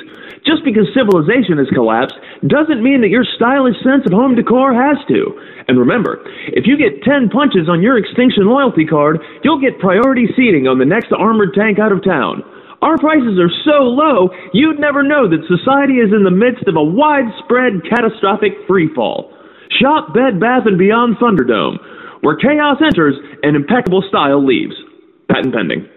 Just 0.47 0.63
because 0.63 0.87
civilization 0.95 1.59
has 1.59 1.67
collapsed 1.75 2.15
doesn't 2.47 2.81
mean 2.81 3.01
that 3.01 3.11
your 3.11 3.27
stylish 3.35 3.75
sense 3.83 4.07
of 4.07 4.15
home 4.15 4.39
decor 4.39 4.71
has 4.71 4.95
to. 5.11 5.35
And 5.67 5.77
remember, 5.77 6.23
if 6.55 6.63
you 6.65 6.79
get 6.79 7.03
10 7.03 7.27
punches 7.27 7.67
on 7.67 7.83
your 7.83 7.97
Extinction 7.99 8.47
loyalty 8.47 8.87
card, 8.87 9.19
you'll 9.43 9.59
get 9.59 9.83
priority 9.83 10.31
seating 10.39 10.71
on 10.71 10.79
the 10.79 10.87
next 10.87 11.11
armored 11.11 11.51
tank 11.53 11.79
out 11.79 11.91
of 11.91 11.99
town. 11.99 12.47
Our 12.81 12.97
prices 12.97 13.39
are 13.39 13.49
so 13.65 13.83
low, 13.89 14.29
you'd 14.53 14.79
never 14.79 15.01
know 15.01 15.27
that 15.27 15.47
society 15.47 15.95
is 15.95 16.13
in 16.13 16.23
the 16.23 16.31
midst 16.31 16.67
of 16.67 16.75
a 16.75 16.83
widespread 16.83 17.81
catastrophic 17.89 18.53
freefall. 18.69 19.33
Shop 19.81 20.13
Bed 20.13 20.39
Bath 20.39 20.63
& 20.71 20.77
Beyond 20.77 21.17
Thunderdome, 21.17 21.79
where 22.21 22.37
chaos 22.37 22.77
enters 22.83 23.15
and 23.41 23.55
impeccable 23.55 24.03
style 24.07 24.45
leaves. 24.45 24.75
Patent 25.27 25.55
pending. 25.55 25.89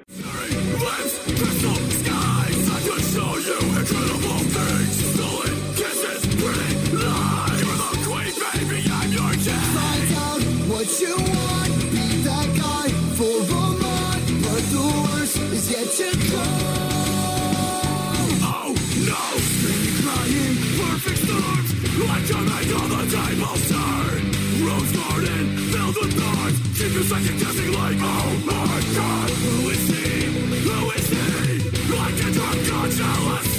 Second 27.10 27.38
guessing 27.40 27.72
like, 27.72 27.96
oh 27.98 28.42
my 28.46 28.78
god, 28.94 29.30
who 29.30 29.68
is 29.70 29.88
he? 29.88 30.26
Who 30.62 30.90
is 30.92 31.08
he? 31.08 31.58
Like 31.90 32.14
a 32.14 32.30
jealousy. 32.30 33.50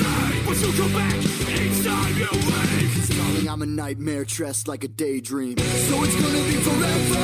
But 0.46 0.58
you 0.62 0.72
come 0.80 0.94
back 0.94 1.18
each 1.60 1.84
time 1.84 2.16
you 2.18 2.32
leave. 2.48 3.50
I'm 3.50 3.62
a 3.62 3.66
nightmare 3.66 4.24
dressed 4.24 4.70
like 4.70 4.86
a 4.86 4.88
daydream. 4.88 5.58
So 5.58 6.04
it's 6.06 6.16
gonna 6.16 6.44
be 6.48 6.58
forever, 6.68 7.24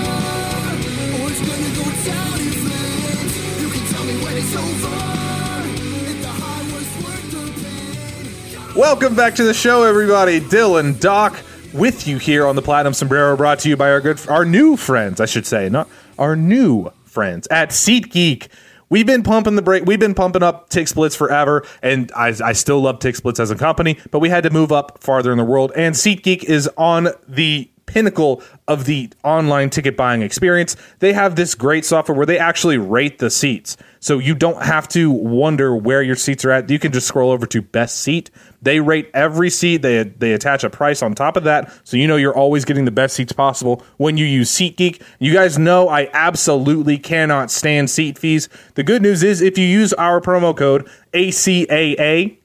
or 1.16 1.30
it's 1.32 1.44
gonna 1.48 1.72
go 1.80 1.86
down 2.12 2.40
in 2.42 2.52
flames. 2.66 3.34
You 3.62 3.70
can 3.70 3.84
tell 3.94 4.04
me 4.04 4.16
when 4.26 4.38
it's 4.38 4.56
over. 4.56 5.27
Welcome 8.78 9.16
back 9.16 9.34
to 9.38 9.44
the 9.44 9.56
show, 9.56 9.82
everybody. 9.82 10.40
Dylan, 10.40 11.00
Doc, 11.00 11.36
with 11.74 12.08
you 12.08 12.20
here 12.20 12.46
on 12.46 12.56
the 12.56 12.62
Platinum 12.62 12.94
Sombrero, 12.94 13.36
brought 13.36 13.58
to 13.62 13.70
you 13.70 13.76
by 13.76 13.90
our 13.90 14.00
good, 14.00 14.20
our 14.30 14.46
new 14.46 14.78
friends, 14.78 15.20
I 15.20 15.26
should 15.26 15.48
say, 15.48 15.68
not 15.68 15.90
our 16.20 16.36
new 16.36 16.92
friends 17.06 17.48
at 17.50 17.72
SeatGeek. 17.72 18.50
We've 18.88 19.08
been 19.08 19.24
pumping 19.24 19.56
the 19.56 19.64
break. 19.64 19.86
We've 19.86 20.00
been 20.00 20.14
pumping 20.14 20.44
up 20.44 20.70
Tick 20.70 20.88
Splits 20.88 21.16
forever, 21.16 21.66
and 21.82 22.12
I, 22.16 22.36
I 22.46 22.54
still 22.54 22.80
love 22.80 23.00
Tick 23.00 23.16
Splits 23.16 23.40
as 23.40 23.50
a 23.50 23.56
company. 23.56 23.98
But 24.12 24.20
we 24.20 24.30
had 24.30 24.44
to 24.44 24.52
move 24.52 24.72
up 24.72 25.02
farther 25.02 25.32
in 25.32 25.40
the 25.40 25.44
world, 25.44 25.72
and 25.76 25.96
SeatGeek 25.96 26.44
is 26.44 26.70
on 26.78 27.08
the 27.28 27.72
pinnacle 27.88 28.44
of 28.68 28.86
the 28.86 29.10
online 29.24 29.72
ticket 29.72 29.98
buying 29.98 30.22
experience. 30.22 30.76
They 31.00 31.14
have 31.14 31.36
this 31.36 31.56
great 31.56 31.84
software 31.84 32.16
where 32.16 32.26
they 32.28 32.38
actually 32.38 32.78
rate 32.78 33.18
the 33.18 33.32
seats. 33.32 33.76
So 34.00 34.20
you 34.20 34.36
don't 34.36 34.62
have 34.62 34.88
to 34.90 35.10
wonder 35.10 35.76
where 35.76 36.04
your 36.04 36.16
seats 36.16 36.46
are 36.46 36.52
at. 36.52 36.70
You 36.70 36.78
can 36.78 36.92
just 36.92 37.08
scroll 37.08 37.32
over 37.32 37.48
to 37.48 37.62
best 37.62 38.00
seat. 38.02 38.30
They 38.62 38.80
rate 38.80 39.10
every 39.14 39.50
seat. 39.50 39.82
They 39.82 40.04
they 40.04 40.34
attach 40.34 40.64
a 40.64 40.70
price 40.70 41.04
on 41.04 41.14
top 41.14 41.38
of 41.38 41.44
that. 41.44 41.72
So 41.84 41.98
you 41.98 42.08
know 42.08 42.16
you're 42.16 42.36
always 42.36 42.66
getting 42.66 42.86
the 42.86 42.92
best 42.92 43.16
seats 43.16 43.32
possible 43.32 43.84
when 43.98 44.18
you 44.18 44.26
use 44.26 44.52
SeatGeek. 44.52 45.02
You 45.20 45.34
guys 45.34 45.58
know 45.58 45.90
I 45.90 46.10
absolutely 46.14 46.98
cannot 46.98 47.52
stand 47.52 47.90
seat 47.90 48.18
fees. 48.18 48.50
The 48.76 48.84
good 48.84 49.02
news 49.02 49.24
is 49.24 49.42
if 49.42 49.58
you 49.58 49.66
use 49.66 49.94
our 49.94 50.20
promo 50.22 50.56
code 50.56 50.90
ACAA 51.14 52.38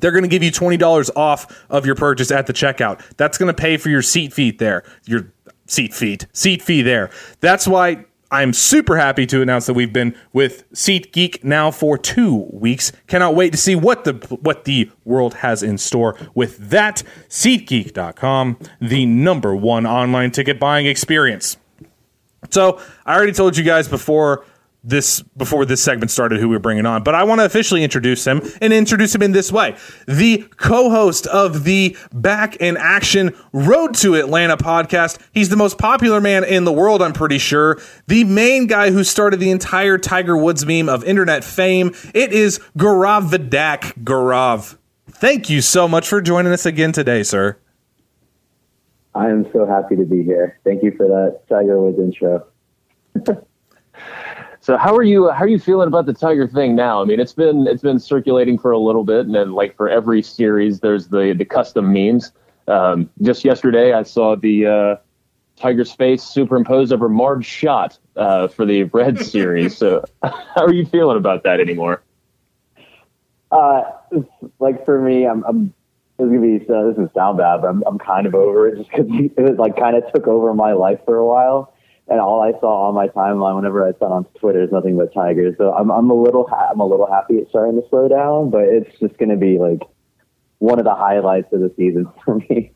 they're 0.00 0.12
going 0.12 0.22
to 0.22 0.28
give 0.28 0.42
you 0.42 0.52
$20 0.52 1.10
off 1.16 1.64
of 1.68 1.84
your 1.84 1.94
purchase 1.96 2.30
at 2.30 2.46
the 2.46 2.52
checkout. 2.52 3.00
That's 3.16 3.36
going 3.38 3.54
to 3.54 3.60
pay 3.60 3.76
for 3.76 3.88
your 3.88 4.02
seat 4.02 4.32
fee 4.32 4.52
there. 4.52 4.84
Your 5.04 5.32
seat 5.66 5.94
feet, 5.94 6.26
seat 6.32 6.62
fee 6.62 6.82
there. 6.82 7.10
That's 7.40 7.66
why 7.66 8.04
I'm 8.30 8.52
super 8.52 8.96
happy 8.96 9.26
to 9.26 9.42
announce 9.42 9.66
that 9.66 9.74
we've 9.74 9.92
been 9.92 10.14
with 10.32 10.70
SeatGeek 10.72 11.42
now 11.42 11.70
for 11.70 11.98
2 11.98 12.48
weeks. 12.52 12.92
Cannot 13.08 13.34
wait 13.34 13.50
to 13.52 13.58
see 13.58 13.74
what 13.74 14.04
the 14.04 14.12
what 14.40 14.64
the 14.64 14.90
world 15.04 15.34
has 15.34 15.62
in 15.62 15.78
store 15.78 16.16
with 16.34 16.56
that 16.70 17.02
seatgeek.com, 17.28 18.58
the 18.80 19.06
number 19.06 19.54
1 19.54 19.86
online 19.86 20.30
ticket 20.30 20.60
buying 20.60 20.86
experience. 20.86 21.56
So, 22.50 22.80
I 23.04 23.16
already 23.16 23.32
told 23.32 23.56
you 23.56 23.64
guys 23.64 23.86
before 23.86 24.44
this 24.82 25.20
before 25.36 25.64
this 25.64 25.82
segment 25.82 26.10
started 26.10 26.40
who 26.40 26.48
we 26.48 26.56
are 26.56 26.60
bringing 26.60 26.86
on, 26.86 27.02
but 27.02 27.14
I 27.14 27.24
want 27.24 27.40
to 27.40 27.44
officially 27.44 27.84
introduce 27.84 28.26
him 28.26 28.40
and 28.60 28.72
introduce 28.72 29.14
him 29.14 29.22
in 29.22 29.32
this 29.32 29.52
way. 29.52 29.76
The 30.06 30.46
co-host 30.56 31.26
of 31.26 31.64
the 31.64 31.96
Back 32.12 32.56
in 32.56 32.76
Action 32.76 33.36
Road 33.52 33.94
to 33.96 34.14
Atlanta 34.14 34.56
podcast. 34.56 35.18
He's 35.32 35.48
the 35.48 35.56
most 35.56 35.78
popular 35.78 36.20
man 36.20 36.44
in 36.44 36.64
the 36.64 36.72
world, 36.72 37.02
I'm 37.02 37.12
pretty 37.12 37.38
sure. 37.38 37.78
The 38.06 38.24
main 38.24 38.66
guy 38.66 38.90
who 38.90 39.04
started 39.04 39.40
the 39.40 39.50
entire 39.50 39.98
Tiger 39.98 40.36
Woods 40.36 40.64
meme 40.64 40.88
of 40.88 41.04
internet 41.04 41.44
fame. 41.44 41.94
It 42.14 42.32
is 42.32 42.58
Gaurav 42.78 43.30
Vidak. 43.30 44.02
Gaurav, 44.02 44.76
thank 45.08 45.50
you 45.50 45.60
so 45.60 45.86
much 45.86 46.08
for 46.08 46.20
joining 46.20 46.52
us 46.52 46.64
again 46.64 46.92
today, 46.92 47.22
sir. 47.22 47.58
I 49.14 49.28
am 49.28 49.50
so 49.52 49.66
happy 49.66 49.96
to 49.96 50.04
be 50.04 50.22
here. 50.22 50.58
Thank 50.64 50.82
you 50.82 50.92
for 50.96 51.08
that 51.08 51.40
Tiger 51.48 51.80
Woods 51.80 51.98
intro. 51.98 52.46
So 54.70 54.76
how 54.76 54.94
are 54.94 55.02
you? 55.02 55.28
How 55.30 55.42
are 55.42 55.48
you 55.48 55.58
feeling 55.58 55.88
about 55.88 56.06
the 56.06 56.12
Tiger 56.12 56.46
thing 56.46 56.76
now? 56.76 57.02
I 57.02 57.04
mean, 57.04 57.18
it's 57.18 57.32
been 57.32 57.66
it's 57.66 57.82
been 57.82 57.98
circulating 57.98 58.56
for 58.56 58.70
a 58.70 58.78
little 58.78 59.02
bit, 59.02 59.26
and 59.26 59.34
then 59.34 59.50
like 59.50 59.76
for 59.76 59.88
every 59.88 60.22
series, 60.22 60.78
there's 60.78 61.08
the 61.08 61.34
the 61.36 61.44
custom 61.44 61.92
memes. 61.92 62.30
Um, 62.68 63.10
just 63.20 63.44
yesterday, 63.44 63.94
I 63.94 64.04
saw 64.04 64.36
the 64.36 64.66
uh, 64.66 64.96
Tiger's 65.56 65.90
face 65.90 66.22
superimposed 66.22 66.92
over 66.92 67.08
Marge 67.08 67.46
shot 67.46 67.98
uh, 68.14 68.46
for 68.46 68.64
the 68.64 68.84
Red 68.84 69.18
series. 69.26 69.76
So 69.76 70.04
how 70.22 70.64
are 70.64 70.72
you 70.72 70.86
feeling 70.86 71.16
about 71.16 71.42
that 71.42 71.58
anymore? 71.58 72.04
Uh, 73.50 73.82
like 74.60 74.84
for 74.84 75.02
me, 75.02 75.26
I'm, 75.26 75.42
I'm 75.48 75.74
this 76.16 76.26
is 76.26 76.32
gonna 76.32 76.42
be 76.42 76.64
so 76.64 76.86
this 76.86 76.94
doesn't 76.94 77.14
sound 77.14 77.38
bad, 77.38 77.62
but 77.62 77.70
I'm 77.70 77.82
I'm 77.88 77.98
kind 77.98 78.24
of 78.24 78.36
over 78.36 78.68
it 78.68 78.76
just 78.76 78.90
because 78.92 79.06
it 79.36 79.56
like 79.56 79.76
kind 79.76 79.96
of 79.96 80.04
took 80.12 80.28
over 80.28 80.54
my 80.54 80.74
life 80.74 81.00
for 81.04 81.16
a 81.16 81.26
while 81.26 81.74
and 82.10 82.18
all 82.18 82.42
I 82.42 82.58
saw 82.58 82.88
on 82.88 82.94
my 82.94 83.06
timeline 83.08 83.54
whenever 83.54 83.86
I 83.86 83.92
saw 83.98 84.12
on 84.12 84.24
Twitter 84.38 84.62
is 84.62 84.72
nothing 84.72 84.98
but 84.98 85.14
Tigers. 85.14 85.54
So 85.56 85.72
I'm 85.72 85.90
I'm 85.90 86.10
a 86.10 86.14
little 86.14 86.46
ha- 86.46 86.68
I'm 86.70 86.80
a 86.80 86.86
little 86.86 87.10
happy 87.10 87.34
it's 87.34 87.50
starting 87.50 87.80
to 87.80 87.88
slow 87.88 88.08
down, 88.08 88.50
but 88.50 88.64
it's 88.64 88.98
just 88.98 89.16
going 89.16 89.30
to 89.30 89.36
be 89.36 89.58
like 89.58 89.80
one 90.58 90.78
of 90.78 90.84
the 90.84 90.94
highlights 90.94 91.52
of 91.52 91.60
the 91.60 91.72
season 91.76 92.08
for 92.24 92.34
me. 92.36 92.72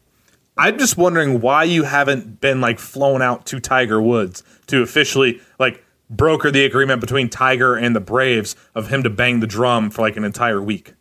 I'm 0.57 0.79
just 0.79 0.97
wondering 0.97 1.41
why 1.41 1.65
you 1.65 1.83
haven't 1.83 2.41
been 2.41 2.61
like 2.61 2.79
flown 2.79 3.21
out 3.21 3.45
to 3.47 3.59
Tiger 3.59 4.01
Woods 4.01 4.45
to 4.69 4.83
officially 4.83 5.41
like 5.59 5.85
broker 6.09 6.53
the 6.53 6.65
agreement 6.65 7.01
between 7.01 7.29
Tiger 7.29 7.75
and 7.75 7.97
the 7.97 8.01
Braves 8.01 8.55
of 8.73 8.89
him 8.89 9.03
to 9.03 9.11
bang 9.11 9.41
the 9.41 9.49
drum 9.49 9.91
for 9.91 10.03
like 10.03 10.17
an 10.17 10.23
entire 10.23 10.63
week. 10.63 10.95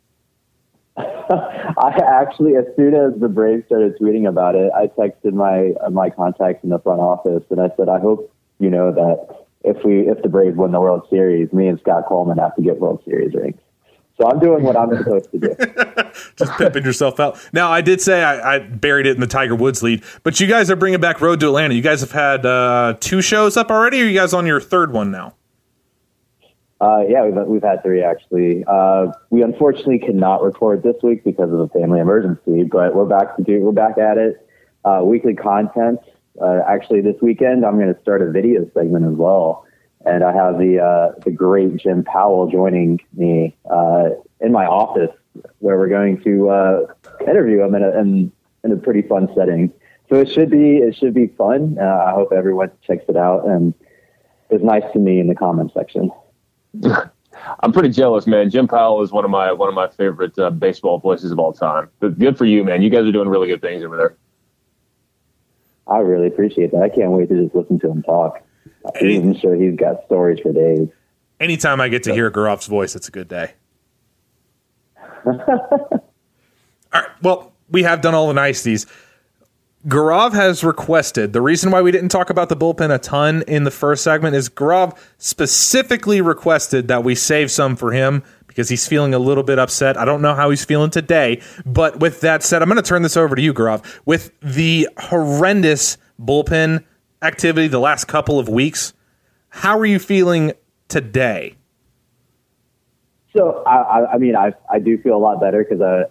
I 1.77 1.99
actually, 2.05 2.55
as 2.55 2.65
soon 2.75 2.93
as 2.93 3.19
the 3.19 3.29
Braves 3.29 3.65
started 3.65 3.97
tweeting 3.99 4.27
about 4.27 4.55
it, 4.55 4.71
I 4.75 4.87
texted 4.87 5.33
my 5.33 5.71
uh, 5.85 5.89
my 5.89 6.09
contacts 6.09 6.63
in 6.63 6.69
the 6.69 6.79
front 6.79 7.01
office 7.01 7.43
and 7.49 7.59
I 7.61 7.69
said, 7.77 7.89
I 7.89 7.99
hope 7.99 8.33
you 8.59 8.69
know 8.69 8.91
that 8.91 9.45
if 9.63 9.83
we 9.83 10.07
if 10.07 10.21
the 10.21 10.29
Braves 10.29 10.57
win 10.57 10.71
the 10.71 10.79
World 10.79 11.07
Series, 11.09 11.51
me 11.53 11.67
and 11.67 11.79
Scott 11.79 12.05
Coleman 12.07 12.37
have 12.37 12.55
to 12.55 12.61
get 12.61 12.79
World 12.79 13.01
Series 13.05 13.33
rings. 13.33 13.59
So 14.17 14.29
I'm 14.29 14.39
doing 14.39 14.63
what 14.63 14.77
I'm 14.77 14.95
supposed 14.95 15.31
to 15.31 15.39
do. 15.39 15.55
Just 16.35 16.51
pimping 16.53 16.83
yourself 16.83 17.19
out. 17.19 17.39
Now, 17.51 17.71
I 17.71 17.81
did 17.81 17.99
say 17.99 18.23
I, 18.23 18.55
I, 18.55 18.59
buried 18.59 19.07
it 19.07 19.15
in 19.15 19.19
the 19.19 19.27
Tiger 19.27 19.55
Woods 19.55 19.81
lead, 19.81 20.03
but 20.21 20.39
you 20.39 20.45
guys 20.45 20.69
are 20.69 20.75
bringing 20.75 20.99
back 20.99 21.19
Road 21.19 21.39
to 21.39 21.47
Atlanta. 21.47 21.73
You 21.73 21.81
guys 21.81 22.01
have 22.01 22.11
had 22.11 22.45
uh, 22.45 22.95
two 22.99 23.23
shows 23.23 23.57
up 23.57 23.71
already, 23.71 24.01
or 24.01 24.05
you 24.05 24.13
guys 24.13 24.33
on 24.33 24.45
your 24.45 24.61
third 24.61 24.93
one 24.93 25.09
now? 25.09 25.33
Uh, 26.83 27.01
yeah, 27.07 27.23
we've 27.23 27.47
we've 27.47 27.63
had 27.63 27.81
three 27.81 28.03
actually. 28.03 28.61
Uh, 28.67 29.07
we 29.29 29.41
unfortunately 29.41 29.99
cannot 29.99 30.43
record 30.43 30.83
this 30.83 30.97
week 31.01 31.23
because 31.23 31.49
of 31.49 31.59
a 31.61 31.69
family 31.69 32.01
emergency, 32.01 32.63
but 32.63 32.93
we're 32.93 33.05
back 33.05 33.37
to 33.37 33.43
do 33.43 33.61
we're 33.61 33.71
back 33.71 33.97
at 33.97 34.17
it. 34.17 34.45
Uh, 34.83 34.99
weekly 35.01 35.33
content. 35.33 36.01
Uh, 36.41 36.59
actually, 36.67 36.99
this 36.99 37.15
weekend 37.21 37.65
I'm 37.65 37.79
going 37.79 37.93
to 37.93 38.01
start 38.01 38.21
a 38.21 38.29
video 38.29 38.69
segment 38.73 39.05
as 39.05 39.13
well, 39.13 39.65
and 40.05 40.25
I 40.25 40.33
have 40.33 40.57
the 40.57 40.81
uh, 40.81 41.19
the 41.23 41.31
great 41.31 41.77
Jim 41.77 42.03
Powell 42.03 42.51
joining 42.51 42.99
me 43.13 43.55
uh, 43.71 44.09
in 44.41 44.51
my 44.51 44.65
office, 44.65 45.15
where 45.59 45.77
we're 45.77 45.87
going 45.87 46.21
to 46.23 46.87
interview 47.25 47.61
him 47.61 47.75
in 47.75 47.83
a 47.83 47.97
in, 47.97 48.31
in 48.65 48.71
a 48.73 48.75
pretty 48.75 49.03
fun 49.03 49.29
setting. 49.33 49.71
So 50.09 50.17
it 50.17 50.29
should 50.29 50.49
be 50.49 50.79
it 50.79 50.97
should 50.97 51.13
be 51.13 51.27
fun. 51.27 51.79
I 51.79 52.11
hope 52.11 52.33
everyone 52.33 52.71
checks 52.85 53.05
it 53.07 53.15
out 53.15 53.47
and 53.47 53.73
is 54.49 54.61
nice 54.61 54.83
to 54.91 54.99
me 54.99 55.21
in 55.21 55.27
the 55.27 55.35
comment 55.35 55.71
section. 55.73 56.11
I'm 57.59 57.71
pretty 57.71 57.89
jealous, 57.89 58.25
man. 58.25 58.49
Jim 58.49 58.67
Powell 58.67 59.01
is 59.01 59.11
one 59.11 59.25
of 59.25 59.31
my 59.31 59.51
one 59.51 59.69
of 59.69 59.75
my 59.75 59.87
favorite 59.89 60.37
uh, 60.39 60.49
baseball 60.49 60.99
voices 60.99 61.31
of 61.31 61.39
all 61.39 61.53
time. 61.53 61.89
But 61.99 62.17
good 62.17 62.37
for 62.37 62.45
you, 62.45 62.63
man. 62.63 62.81
You 62.81 62.89
guys 62.89 63.05
are 63.05 63.11
doing 63.11 63.27
really 63.27 63.47
good 63.47 63.61
things 63.61 63.83
over 63.83 63.97
there. 63.97 64.15
I 65.87 65.99
really 65.99 66.27
appreciate 66.27 66.71
that. 66.71 66.81
I 66.81 66.89
can't 66.89 67.11
wait 67.11 67.29
to 67.29 67.43
just 67.43 67.55
listen 67.55 67.79
to 67.79 67.91
him 67.91 68.03
talk. 68.03 68.41
Any, 68.99 69.17
I'm 69.17 69.37
sure 69.37 69.55
he's 69.55 69.75
got 69.75 70.05
stories 70.05 70.39
for 70.39 70.53
days. 70.53 70.87
Anytime 71.39 71.81
I 71.81 71.89
get 71.89 72.03
to 72.03 72.13
hear 72.13 72.29
Gaurav's 72.29 72.67
voice, 72.67 72.95
it's 72.95 73.07
a 73.07 73.11
good 73.11 73.27
day. 73.27 73.53
all 75.25 75.99
right. 76.93 77.07
Well, 77.21 77.53
we 77.69 77.83
have 77.83 78.01
done 78.01 78.13
all 78.13 78.27
the 78.27 78.33
niceties. 78.33 78.85
Gaurav 79.87 80.31
has 80.31 80.63
requested 80.63 81.33
the 81.33 81.41
reason 81.41 81.69
why 81.69 81.81
we 81.81 81.91
didn't 81.91 82.07
talk 82.07 82.29
about 82.29 82.47
the 82.47 82.55
bullpen 82.55 82.93
a 82.93 82.97
ton 82.97 83.43
in 83.47 83.65
the 83.65 83.71
first 83.71 84.01
segment 84.01 84.33
is 84.33 84.49
Gaurav 84.49 84.97
specifically 85.17 86.21
requested 86.21 86.87
that 86.87 87.03
we 87.03 87.15
save 87.15 87.51
some 87.51 87.75
for 87.75 87.91
him 87.91 88.23
because 88.47 88.69
he's 88.69 88.87
feeling 88.87 89.13
a 89.13 89.19
little 89.19 89.43
bit 89.43 89.59
upset. 89.59 89.97
I 89.97 90.05
don't 90.05 90.21
know 90.21 90.35
how 90.35 90.49
he's 90.51 90.63
feeling 90.63 90.89
today, 90.89 91.41
but 91.65 91.99
with 91.99 92.21
that 92.21 92.43
said, 92.43 92.61
I'm 92.61 92.69
going 92.69 92.81
to 92.81 92.87
turn 92.87 93.01
this 93.01 93.17
over 93.17 93.35
to 93.35 93.41
you, 93.41 93.53
Gaurav. 93.53 93.83
With 94.05 94.31
the 94.39 94.87
horrendous 94.97 95.97
bullpen 96.21 96.85
activity 97.21 97.67
the 97.67 97.79
last 97.79 98.05
couple 98.05 98.39
of 98.39 98.47
weeks, 98.47 98.93
how 99.49 99.77
are 99.77 99.85
you 99.85 99.99
feeling 99.99 100.53
today? 100.87 101.55
So, 103.35 103.63
I, 103.65 104.13
I 104.13 104.17
mean, 104.17 104.35
I 104.35 104.53
I 104.71 104.79
do 104.79 104.97
feel 104.99 105.15
a 105.15 105.19
lot 105.19 105.41
better 105.41 105.63
because 105.63 105.81
uh, 105.81 106.05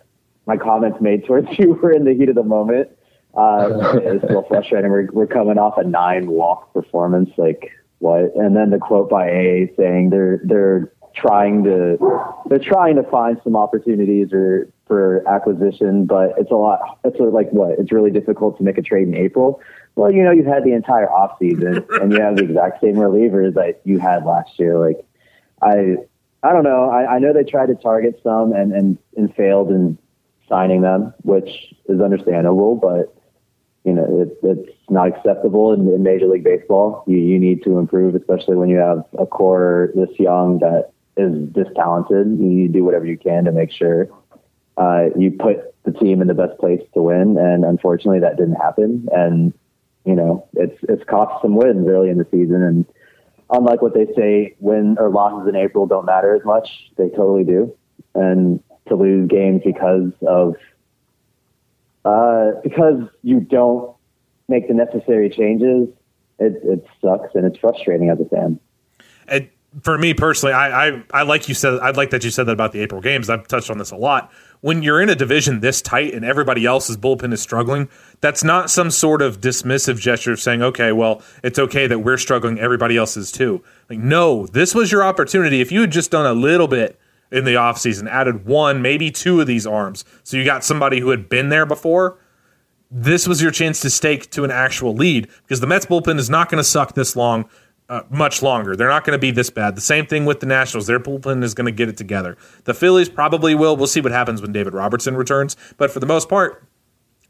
my 0.45 0.59
comments 0.59 1.01
made 1.01 1.25
towards 1.25 1.47
you 1.59 1.73
were 1.73 1.93
in 1.93 2.05
the 2.05 2.13
heat 2.13 2.29
of 2.29 2.35
the 2.35 2.43
moment. 2.43 2.91
Uh, 3.35 3.99
it's 4.03 4.25
a 4.25 4.27
little 4.27 4.47
frustrating. 4.49 4.91
We're, 4.91 5.09
we're 5.13 5.27
coming 5.27 5.59
off 5.59 5.79
a 5.79 5.85
nine 5.85 6.31
walk 6.31 6.73
performance. 6.73 7.31
Like 7.37 7.73
what? 7.99 8.35
And 8.37 8.57
then 8.57 8.71
the 8.71 8.79
quote 8.79 9.09
by 9.09 9.29
A 9.29 9.73
saying 9.77 10.11
they're 10.11 10.41
they're 10.45 10.93
trying 11.15 11.65
to 11.65 11.99
they're 12.47 12.59
trying 12.59 12.97
to 12.97 13.03
find 13.05 13.41
some 13.45 13.57
opportunities 13.57 14.33
or 14.33 14.69
for 14.87 15.27
acquisition, 15.29 16.05
but 16.07 16.35
it's 16.37 16.51
a 16.51 16.55
lot. 16.55 16.99
It's 17.05 17.17
sort 17.17 17.29
of 17.29 17.35
like 17.35 17.51
what? 17.51 17.79
It's 17.79 17.93
really 17.93 18.11
difficult 18.11 18.59
to 18.59 18.65
make 18.65 18.77
a 18.77 18.83
trade 18.83 19.09
in 19.09 19.17
April. 19.17 19.61
Well, 19.95 20.13
you 20.13 20.23
know, 20.23 20.31
you've 20.31 20.47
had 20.47 20.65
the 20.65 20.73
entire 20.73 21.11
off 21.11 21.39
season 21.39 21.85
and 22.01 22.13
you 22.13 22.21
have 22.21 22.37
the 22.37 22.45
exact 22.45 22.83
same 22.83 22.97
relievers 22.97 23.55
that 23.55 23.81
you 23.85 23.99
had 23.99 24.25
last 24.25 24.59
year. 24.59 24.79
Like 24.79 25.05
I 25.63 25.97
I 26.43 26.53
don't 26.53 26.65
know. 26.65 26.91
I, 26.91 27.15
I 27.15 27.19
know 27.19 27.33
they 27.33 27.45
tried 27.45 27.67
to 27.67 27.77
target 27.77 28.21
some 28.23 28.53
and, 28.53 28.73
and, 28.73 28.99
and 29.17 29.35
failed 29.35 29.71
in 29.71 29.97
signing 30.49 30.81
them, 30.81 31.15
which 31.23 31.73
is 31.89 32.01
understandable, 32.01 32.75
but 32.75 33.15
you 33.85 33.93
know, 33.93 34.23
it, 34.23 34.39
it's 34.43 34.77
not 34.89 35.09
acceptable 35.09 35.73
in, 35.73 35.89
in 35.89 36.03
Major 36.03 36.27
League 36.27 36.45
Baseball. 36.45 37.05
You, 37.07 37.19
you 37.19 37.39
need 37.39 37.65
to 37.65 37.79
improve, 37.79 38.15
especially 38.15 38.57
when 38.57 38.69
you 38.69 38.77
have 38.77 39.05
a 39.19 39.27
core 39.27 39.91
this 39.95 40.11
young 40.19 40.59
that 40.61 40.93
is 41.17 41.53
this 41.53 41.69
talented. 41.75 42.27
You 42.39 42.47
need 42.47 42.67
to 42.69 42.73
do 42.73 42.85
whatever 42.85 43.07
you 43.07 43.19
can 43.19 43.45
to 43.45 43.53
make 43.53 43.73
sure 43.73 44.09
uh, 44.77 45.07
you 45.19 45.33
put 45.33 45.75
the 45.85 45.93
team 45.93 46.23
in 46.23 46.29
the 46.29 46.35
best 46.35 46.59
place 46.59 46.81
to 46.95 47.03
win. 47.03 47.37
And 47.37 47.65
unfortunately, 47.65 48.21
that 48.21 48.37
didn't 48.37 48.55
happen. 48.55 49.09
And 49.13 49.53
you 50.05 50.15
know, 50.15 50.49
it's 50.55 50.79
it's 50.89 51.05
cost 51.05 51.43
some 51.43 51.57
wins 51.57 51.87
early 51.89 52.11
in 52.11 52.19
the 52.19 52.27
season. 52.31 52.63
And 52.63 52.87
unlike 53.51 53.83
what 53.83 53.95
they 53.95 54.07
say, 54.17 54.55
win 54.61 54.97
or 54.99 55.11
losses 55.11 55.49
in 55.49 55.57
April 55.57 55.87
don't 55.87 56.07
matter 56.07 56.35
as 56.35 56.45
much. 56.45 56.69
They 56.97 57.09
totally 57.09 57.45
do. 57.45 57.77
And 58.15 58.63
to 58.89 58.97
lose 58.97 59.29
games 59.29 59.63
because 59.65 60.13
of 60.27 60.55
uh, 62.05 62.53
because 62.63 63.09
you 63.23 63.41
don't 63.41 63.95
make 64.49 64.69
the 64.69 64.75
necessary 64.75 65.31
changes, 65.31 65.89
it, 66.39 66.61
it 66.65 66.87
sucks 67.01 67.35
and 67.35 67.47
it's 67.47 67.59
frustrating 67.59 68.11
as 68.11 68.21
a 68.21 68.25
fan. 68.25 68.59
And 69.29 69.49
for 69.83 69.97
me 69.97 70.13
personally, 70.13 70.53
I, 70.53 70.89
I 70.89 71.03
I 71.13 71.23
like 71.23 71.49
you 71.49 71.55
said 71.55 71.79
I 71.81 71.91
like 71.91 72.11
that 72.11 72.25
you 72.25 72.31
said 72.31 72.45
that 72.47 72.53
about 72.53 72.73
the 72.73 72.81
April 72.81 73.01
games. 73.01 73.31
I've 73.31 73.49
touched 73.49 73.71
on 73.71 73.79
this 73.79 73.91
a 73.91 73.97
lot. 73.97 74.31
When 74.61 74.83
you're 74.83 75.01
in 75.01 75.09
a 75.09 75.15
division 75.15 75.61
this 75.61 75.81
tight 75.81 76.13
and 76.13 76.25
everybody 76.25 76.67
else's 76.67 76.97
bullpen 76.97 77.33
is 77.33 77.41
struggling, 77.41 77.89
that's 78.21 78.45
not 78.45 78.71
some 78.71 78.91
sort 78.91 79.23
of 79.23 79.41
dismissive 79.41 79.99
gesture 79.99 80.33
of 80.33 80.41
saying, 80.41 80.63
okay, 80.63 80.93
well, 80.93 81.23
it's 81.43 81.59
okay 81.59 81.87
that 81.87 82.01
we're 82.01 82.19
struggling, 82.19 82.61
everybody 82.61 82.97
else 82.97 83.17
is 83.17 83.33
too. 83.33 83.65
Like, 83.89 83.99
no, 83.99 84.47
this 84.47 84.75
was 84.75 84.93
your 84.93 85.03
opportunity. 85.03 85.61
If 85.61 85.73
you 85.73 85.81
had 85.81 85.91
just 85.91 86.11
done 86.11 86.27
a 86.27 86.35
little 86.35 86.69
bit 86.69 86.99
in 87.33 87.45
the 87.45 87.55
offseason, 87.55 88.09
added 88.09 88.47
one, 88.47 88.83
maybe 88.83 89.11
two 89.11 89.41
of 89.41 89.47
these 89.47 89.67
arms, 89.67 90.05
so 90.23 90.37
you 90.37 90.45
got 90.45 90.65
somebody 90.65 91.01
who 91.01 91.11
had 91.11 91.29
been 91.29 91.49
there 91.49 91.67
before, 91.67 92.19
this 92.91 93.27
was 93.27 93.41
your 93.41 93.51
chance 93.51 93.81
to 93.81 93.91
stake 93.91 94.31
to 94.31 94.45
an 94.45 94.51
actual 94.51 94.95
lead 94.95 95.29
because 95.43 95.61
the 95.61 95.67
Mets 95.67 95.87
bullpen 95.87 96.19
is 96.19 96.29
not 96.29 96.51
going 96.51 96.59
to 96.59 96.65
suck 96.65 96.95
this 96.95 97.17
long 97.17 97.49
uh, 97.89 98.03
much 98.11 98.43
longer. 98.43 98.77
They're 98.77 98.89
not 98.89 99.05
going 99.05 99.17
to 99.17 99.21
be 99.21 99.31
this 99.31 99.51
bad. 99.51 99.77
The 99.77 99.83
same 99.83 100.07
thing 100.07 100.25
with 100.25 100.41
the 100.41 100.47
Nationals. 100.47 100.87
Their 100.87 101.01
bullpen 101.01 101.43
is 101.43 101.55
going 101.55 101.67
to 101.67 101.73
get 101.73 101.89
it 101.89 101.97
together. 101.97 102.37
The 102.65 102.75
Phillies 102.75 103.09
probably 103.09 103.55
will. 103.55 103.77
We'll 103.77 103.87
see 103.87 104.01
what 104.01 104.13
happens 104.13 104.41
when 104.41 104.53
David 104.53 104.75
Robertson 104.75 105.17
returns. 105.17 105.57
But 105.77 105.91
for 105.91 106.01
the 106.01 106.07
most 106.07 106.29
part, 106.29 106.67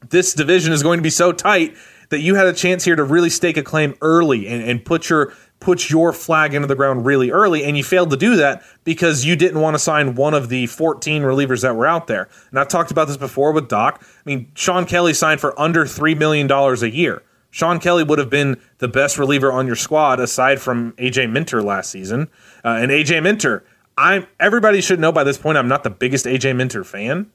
this 0.09 0.35
division 0.35 0.73
is 0.73 0.83
going 0.83 0.99
to 0.99 1.03
be 1.03 1.11
so 1.11 1.33
tight 1.33 1.77
that 2.11 2.21
you 2.21 2.35
had 2.35 2.47
a 2.47 2.53
chance 2.53 2.85
here 2.85 2.97
to 2.97 3.05
really 3.05 3.31
stake 3.31 3.57
a 3.57 3.63
claim 3.63 3.95
early 4.03 4.47
and, 4.47 4.63
and 4.63 4.85
put 4.85 5.09
your 5.09 5.33
put 5.63 5.89
your 5.89 6.13
flag 6.13 6.55
into 6.55 6.67
the 6.67 6.75
ground 6.75 7.07
really 7.07 7.31
early, 7.31 7.65
and 7.65 7.77
you 7.77 7.85
failed 7.85 8.11
to 8.11 8.17
do 8.17 8.37
that 8.37 8.63
because 8.85 9.25
you 9.25 9.37
didn't 9.37 9.61
want 9.61 9.75
to 9.75 9.79
sign 9.79 10.15
one 10.15 10.35
of 10.35 10.49
the 10.49 10.67
14 10.67 11.23
relievers 11.23 11.63
that 11.63 11.77
were 11.77 11.87
out 11.87 12.07
there. 12.07 12.29
And 12.51 12.59
I've 12.59 12.69
talked 12.69 12.91
about 12.91 13.09
this 13.09 13.17
before 13.17 13.53
with 13.53 13.69
Doc. 13.69 14.03
I 14.03 14.23
mean, 14.25 14.51
Shawn 14.55 14.85
Kelley 14.85 15.15
signed 15.15 15.41
for 15.41 15.59
under 15.61 15.85
$3 15.85 16.19
million 16.19 16.51
a 16.51 16.87
year. 16.87 17.23
Shawn 17.51 17.79
Kelley 17.79 18.03
would 18.03 18.19
have 18.19 18.31
been 18.31 18.61
the 18.79 18.89
best 18.89 19.19
reliever 19.19 19.53
on 19.53 19.67
your 19.67 19.77
squad 19.77 20.19
aside 20.21 20.61
from 20.61 20.93
AJ 20.93 21.31
Minter 21.31 21.63
last 21.63 21.91
season. 21.91 22.29
Uh, 22.65 22.79
and 22.81 22.91
AJ 22.91 23.23
Minter, 23.23 23.65
I'm 23.97 24.27
everybody 24.41 24.81
should 24.81 24.99
know 24.99 25.13
by 25.13 25.23
this 25.23 25.37
point 25.37 25.59
I'm 25.59 25.69
not 25.69 25.85
the 25.85 25.91
biggest 25.91 26.25
AJ 26.25 26.57
Minter 26.57 26.83
fan. 26.83 27.31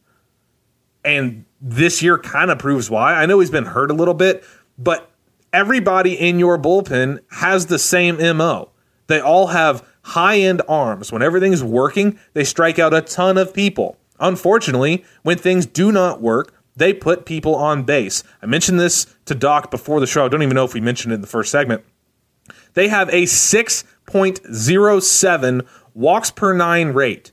And 1.06 1.46
this 1.62 2.02
year 2.02 2.18
kind 2.18 2.50
of 2.50 2.58
proves 2.58 2.90
why. 2.90 3.14
I 3.14 3.28
know 3.28 3.40
he's 3.40 3.52
been 3.52 3.66
hurt 3.66 3.92
a 3.92 3.94
little 3.94 4.16
bit, 4.16 4.44
but 4.78 5.12
everybody 5.54 6.14
in 6.14 6.40
your 6.40 6.58
bullpen 6.58 7.20
has 7.32 7.68
the 7.68 7.80
same 7.80 8.18
MO. 8.38 8.72
They 9.08 9.20
all 9.20 9.48
have 9.48 9.86
high 10.04 10.40
end 10.40 10.62
arms. 10.68 11.12
When 11.12 11.22
everything's 11.22 11.64
working, 11.64 12.20
they 12.34 12.44
strike 12.44 12.80
out 12.80 12.94
a 12.94 13.02
ton 13.02 13.38
of 13.38 13.54
people. 13.54 13.98
Unfortunately, 14.20 15.06
when 15.24 15.38
things 15.38 15.66
do 15.66 15.92
not 15.92 16.22
work, 16.22 16.54
they 16.76 16.94
put 16.94 17.26
people 17.26 17.56
on 17.56 17.84
base. 17.84 18.24
I 18.42 18.46
mentioned 18.46 18.80
this 18.80 19.08
to 19.26 19.36
Doc 19.36 19.70
before 19.72 20.00
the 20.00 20.08
show. 20.08 20.26
I 20.26 20.30
don't 20.30 20.44
even 20.44 20.56
know 20.56 20.66
if 20.66 20.74
we 20.74 20.82
mentioned 20.82 21.12
it 21.12 21.16
in 21.16 21.22
the 21.22 21.28
first 21.28 21.52
segment. 21.52 21.84
They 22.74 22.88
have 22.88 23.10
a 23.10 23.24
6.07 23.24 25.68
walks 25.94 26.32
per 26.32 26.54
nine 26.54 26.88
rate. 26.90 27.32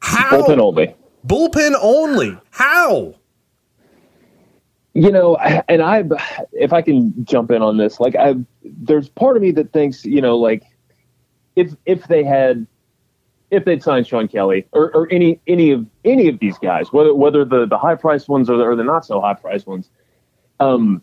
How? 0.00 0.42
Bullpen 0.42 0.58
only. 0.58 0.96
Bullpen 1.26 1.74
only. 1.80 2.38
How? 2.50 3.14
You 4.94 5.10
know, 5.10 5.36
and 5.36 5.82
I, 5.82 6.04
if 6.52 6.72
I 6.72 6.82
can 6.82 7.24
jump 7.24 7.50
in 7.50 7.62
on 7.62 7.78
this, 7.78 7.98
like 7.98 8.14
I, 8.16 8.34
there's 8.62 9.08
part 9.08 9.36
of 9.36 9.42
me 9.42 9.50
that 9.52 9.72
thinks, 9.72 10.04
you 10.04 10.20
know, 10.20 10.36
like 10.36 10.64
if 11.56 11.74
if 11.86 12.06
they 12.08 12.24
had 12.24 12.66
if 13.50 13.64
they'd 13.66 13.82
signed 13.82 14.06
Shawn 14.06 14.28
Kelley 14.28 14.66
or, 14.72 14.90
or 14.94 15.08
any 15.10 15.40
any 15.46 15.70
of 15.70 15.86
any 16.04 16.28
of 16.28 16.38
these 16.40 16.58
guys, 16.58 16.92
whether 16.92 17.14
whether 17.14 17.44
the, 17.44 17.66
the 17.66 17.78
high 17.78 17.94
priced 17.94 18.28
ones 18.28 18.48
or 18.50 18.56
the, 18.56 18.64
or 18.64 18.76
the 18.76 18.84
not 18.84 19.04
so 19.04 19.20
high 19.20 19.34
priced 19.34 19.66
ones, 19.66 19.90
um, 20.60 21.02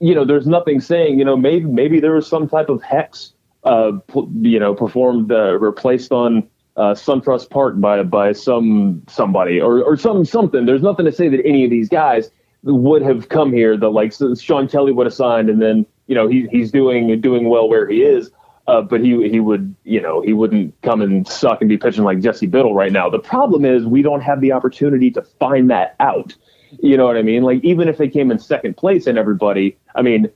you 0.00 0.14
know, 0.14 0.24
there's 0.24 0.46
nothing 0.46 0.80
saying, 0.80 1.18
you 1.18 1.24
know, 1.24 1.36
maybe 1.36 1.66
maybe 1.66 2.00
there 2.00 2.14
was 2.14 2.26
some 2.26 2.48
type 2.48 2.68
of 2.68 2.82
hex, 2.82 3.32
uh, 3.64 3.92
you 4.40 4.58
know, 4.58 4.74
performed 4.74 5.30
uh, 5.32 5.58
replaced 5.58 6.12
on 6.12 6.48
uh, 6.76 6.94
SunTrust 6.94 7.50
Park 7.50 7.80
by 7.80 8.02
by 8.02 8.32
some 8.32 9.02
somebody 9.08 9.60
or 9.60 9.82
or 9.82 9.96
some 9.96 10.24
something. 10.24 10.66
There's 10.66 10.82
nothing 10.82 11.06
to 11.06 11.12
say 11.12 11.28
that 11.28 11.44
any 11.44 11.64
of 11.64 11.70
these 11.70 11.88
guys 11.88 12.30
would 12.62 13.02
have 13.02 13.28
come 13.28 13.52
here 13.52 13.76
that 13.76 13.88
like 13.88 14.12
Shawn 14.38 14.68
Kelley 14.68 14.92
would 14.92 15.06
have 15.06 15.14
signed, 15.14 15.48
and 15.48 15.60
then 15.60 15.86
you 16.06 16.14
know 16.14 16.28
he, 16.28 16.46
he's 16.50 16.70
doing 16.70 17.20
doing 17.20 17.48
well 17.48 17.68
where 17.68 17.88
he 17.88 18.02
is. 18.02 18.30
Uh, 18.66 18.82
but 18.82 19.00
he 19.00 19.28
he 19.28 19.40
would 19.40 19.74
you 19.84 20.00
know 20.00 20.20
he 20.20 20.32
wouldn't 20.32 20.74
come 20.82 21.00
and 21.00 21.26
suck 21.26 21.60
and 21.60 21.68
be 21.68 21.76
pitching 21.76 22.04
like 22.04 22.20
Jesse 22.20 22.46
Biddle 22.46 22.74
right 22.74 22.92
now. 22.92 23.08
The 23.08 23.18
problem 23.18 23.64
is 23.64 23.86
we 23.86 24.02
don't 24.02 24.20
have 24.20 24.40
the 24.40 24.52
opportunity 24.52 25.10
to 25.12 25.22
find 25.22 25.70
that 25.70 25.96
out. 25.98 26.36
You 26.80 26.96
know 26.96 27.06
what 27.06 27.16
I 27.16 27.22
mean? 27.22 27.42
Like 27.42 27.64
even 27.64 27.88
if 27.88 27.98
they 27.98 28.08
came 28.08 28.30
in 28.30 28.38
second 28.38 28.76
place 28.76 29.06
and 29.06 29.18
everybody, 29.18 29.76
I 29.96 30.02
mean, 30.02 30.30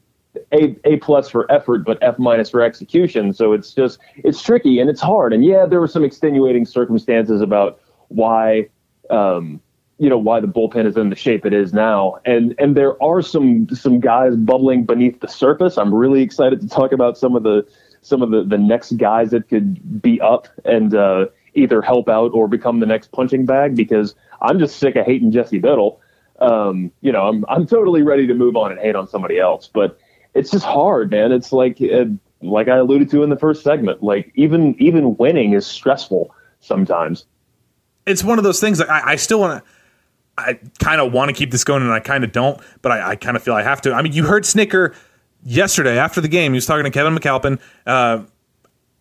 a 0.53 0.75
a 0.85 0.97
plus 0.97 1.29
for 1.29 1.51
effort, 1.53 1.85
but 1.85 1.99
F 2.03 2.19
minus 2.19 2.51
for 2.51 2.61
execution. 2.63 3.33
So 3.35 3.53
it's 3.53 3.73
just 3.73 3.99
it's 4.17 4.43
tricky 4.43 4.81
and 4.81 4.91
it's 4.91 5.01
hard. 5.01 5.33
And 5.33 5.45
yeah, 5.45 5.67
there 5.67 5.81
were 5.81 5.89
some 5.89 6.05
extenuating 6.05 6.65
circumstances 6.65 7.41
about 7.41 7.79
why. 8.09 8.69
Um, 9.11 9.61
you 9.99 10.09
know 10.09 10.19
why 10.19 10.41
the 10.41 10.49
bullpen 10.49 10.87
is 10.87 10.97
in 10.97 11.11
the 11.11 11.17
shape 11.17 11.47
it 11.47 11.53
is 11.53 11.73
now, 11.73 12.19
and 12.25 12.55
and 12.59 12.77
there 12.77 13.01
are 13.03 13.23
some 13.23 13.69
some 13.71 14.01
guys 14.01 14.37
bubbling 14.37 14.85
beneath 14.85 15.21
the 15.21 15.29
surface. 15.29 15.79
I'm 15.79 15.95
really 15.95 16.23
excited 16.23 16.61
to 16.61 16.69
talk 16.69 16.93
about 16.93 17.17
some 17.17 17.37
of 17.37 17.43
the 17.43 17.67
some 18.03 18.23
of 18.23 18.31
the, 18.31 18.45
the 18.45 18.59
next 18.59 18.93
guys 18.93 19.31
that 19.31 19.49
could 19.49 20.03
be 20.03 20.21
up 20.21 20.47
and 20.65 20.95
uh, 20.95 21.27
either 21.55 21.81
help 21.81 22.09
out 22.09 22.33
or 22.35 22.47
become 22.47 22.81
the 22.81 22.87
next 22.87 23.13
punching 23.13 23.47
bag 23.47 23.75
because 23.75 24.15
I'm 24.43 24.59
just 24.59 24.77
sick 24.77 24.95
of 24.97 25.07
hating 25.07 25.33
Jesse 25.33 25.59
Biddle. 25.59 26.01
Um, 26.41 26.91
you 27.01 27.13
know, 27.13 27.29
I'm 27.29 27.45
I'm 27.49 27.67
totally 27.67 28.03
ready 28.03 28.27
to 28.27 28.35
move 28.35 28.57
on 28.57 28.73
and 28.73 28.81
hate 28.81 28.97
on 28.97 29.09
somebody 29.09 29.39
else, 29.39 29.71
but 29.73 29.99
it's 30.35 30.51
just 30.51 30.65
hard, 30.65 31.11
man. 31.11 31.33
It's 31.33 31.53
like 31.53 31.81
uh, 31.81 32.07
like 32.43 32.69
I 32.69 32.77
alluded 32.77 33.11
to 33.11 33.23
in 33.23 33.31
the 33.31 33.39
first 33.39 33.63
segment. 33.63 34.03
Like 34.03 34.33
even 34.35 34.75
even 34.81 35.17
winning 35.17 35.53
is 35.53 35.67
stressful 35.67 36.35
sometimes. 36.61 37.27
It's 38.07 38.23
one 38.23 38.39
of 38.39 38.45
those 38.45 38.61
things. 38.61 38.81
I, 38.81 39.13
I 39.13 39.17
still 39.17 39.41
want 39.41 39.65
to. 39.65 39.71
I 40.37 40.59
kind 40.79 41.01
of 41.01 41.13
want 41.13 41.29
to 41.29 41.33
keep 41.35 41.51
this 41.51 41.65
going, 41.65 41.83
and 41.83 41.93
I 41.93 42.01
kind 42.01 42.25
of 42.25 42.33
don't, 42.33 42.61
but 42.83 42.93
I, 42.93 43.11
I 43.11 43.17
kind 43.17 43.37
of 43.37 43.43
feel 43.43 43.55
I 43.55 43.63
have 43.63 43.81
to. 43.83 43.93
I 43.93 44.03
mean, 44.03 44.13
you 44.13 44.25
heard 44.25 44.45
Snitker 44.45 44.95
yesterday 45.45 45.99
after 45.99 46.21
the 46.21 46.29
game. 46.29 46.53
He 46.53 46.57
was 46.57 46.67
talking 46.67 46.85
to 46.85 46.91
Kevin 46.91 47.15
McAlpin, 47.15 47.61
uh, 47.87 48.25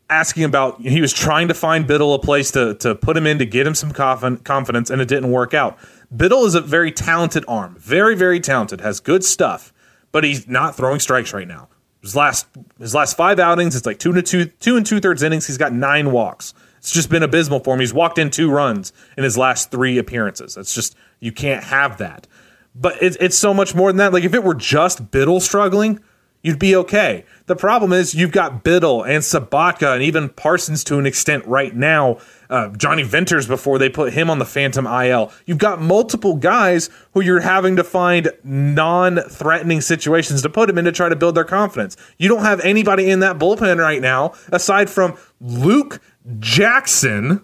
asking 0.10 0.44
about 0.44 0.82
he 0.82 1.02
was 1.02 1.12
trying 1.12 1.48
to 1.48 1.54
find 1.54 1.88
Biddle 1.88 2.14
a 2.14 2.20
place 2.20 2.52
to 2.52 2.76
to 2.76 2.94
put 2.96 3.18
him 3.18 3.26
in 3.26 3.40
to 3.40 3.46
get 3.46 3.66
him 3.66 3.74
some 3.74 3.92
confidence, 3.92 4.90
and 4.90 5.02
it 5.02 5.08
didn't 5.08 5.32
work 5.32 5.54
out. 5.54 5.78
Biddle 6.16 6.46
is 6.46 6.54
a 6.54 6.62
very 6.62 6.92
talented 6.92 7.44
arm, 7.48 7.76
very 7.80 8.16
very 8.16 8.40
talented, 8.40 8.82
has 8.82 9.00
good 9.00 9.24
stuff, 9.24 9.74
but 10.12 10.24
he's 10.24 10.48
not 10.48 10.76
throwing 10.76 11.00
strikes 11.00 11.34
right 11.34 11.48
now. 11.48 11.68
His 12.02 12.16
last 12.16 12.48
his 12.78 12.94
last 12.94 13.18
five 13.18 13.40
outings, 13.40 13.76
it's 13.76 13.86
like 13.86 13.98
two 13.98 14.12
and 14.12 14.26
two 14.26 14.46
two 14.46 14.78
and 14.78 14.86
two 14.86 15.00
thirds 15.00 15.24
innings. 15.24 15.48
He's 15.48 15.58
got 15.58 15.74
nine 15.74 16.12
walks. 16.12 16.54
It's 16.84 16.92
just 16.92 17.10
been 17.10 17.24
abysmal 17.24 17.62
for 17.62 17.74
him. 17.74 17.80
He's 17.80 17.94
walked 17.94 18.18
in 18.18 18.30
two 18.30 18.52
runs 18.52 18.92
in 19.18 19.24
his 19.24 19.38
last 19.38 19.72
three 19.72 19.98
appearances. 19.98 20.58
It's 20.58 20.76
just 20.76 20.98
you 21.22 21.32
can't 21.32 21.64
have 21.64 21.98
that. 22.00 22.28
But 22.76 23.02
it's 23.02 23.16
it's 23.22 23.38
so 23.38 23.54
much 23.54 23.74
more 23.74 23.90
than 23.90 23.96
that. 24.00 24.12
Like 24.12 24.26
if 24.26 24.34
it 24.34 24.44
were 24.44 24.54
just 24.54 25.10
Biddle 25.10 25.40
struggling, 25.40 26.02
you'd 26.42 26.60
be 26.60 26.76
okay. 26.76 27.24
The 27.46 27.56
problem 27.56 27.94
is 27.94 28.14
you've 28.14 28.34
got 28.34 28.66
Biddle 28.66 29.02
and 29.02 29.24
Sobotka 29.24 29.94
and 29.94 30.04
even 30.04 30.28
Parsons 30.28 30.84
to 30.84 31.00
an 31.00 31.06
extent 31.06 31.46
right 31.46 31.74
now. 31.74 32.18
Uh, 32.54 32.70
Jonny 32.78 33.02
Venters 33.02 33.48
before 33.48 33.80
they 33.80 33.90
put 33.90 34.14
him 34.14 34.30
on 34.30 34.38
the 34.38 34.46
Phantom 34.46 34.86
IL. 34.86 35.32
You've 35.48 35.58
got 35.58 35.82
multiple 35.82 36.36
guys 36.36 36.88
who 37.16 37.22
you're 37.22 37.40
having 37.40 37.78
to 37.78 37.84
find 37.84 38.30
non-threatening 38.44 39.82
situations 39.82 40.44
to 40.44 40.50
put 40.52 40.68
them 40.68 40.78
in 40.78 40.86
to 40.86 40.92
try 40.92 41.10
to 41.10 41.16
build 41.16 41.34
their 41.34 41.46
confidence. 41.46 41.98
You 42.20 42.30
don't 42.30 42.44
have 42.44 42.60
anybody 42.60 43.10
in 43.10 43.22
that 43.22 43.40
bullpen 43.40 43.80
right 43.80 44.04
now 44.04 44.36
aside 44.52 44.92
from 44.92 45.18
Luke 45.42 46.00
Jackson 46.38 47.44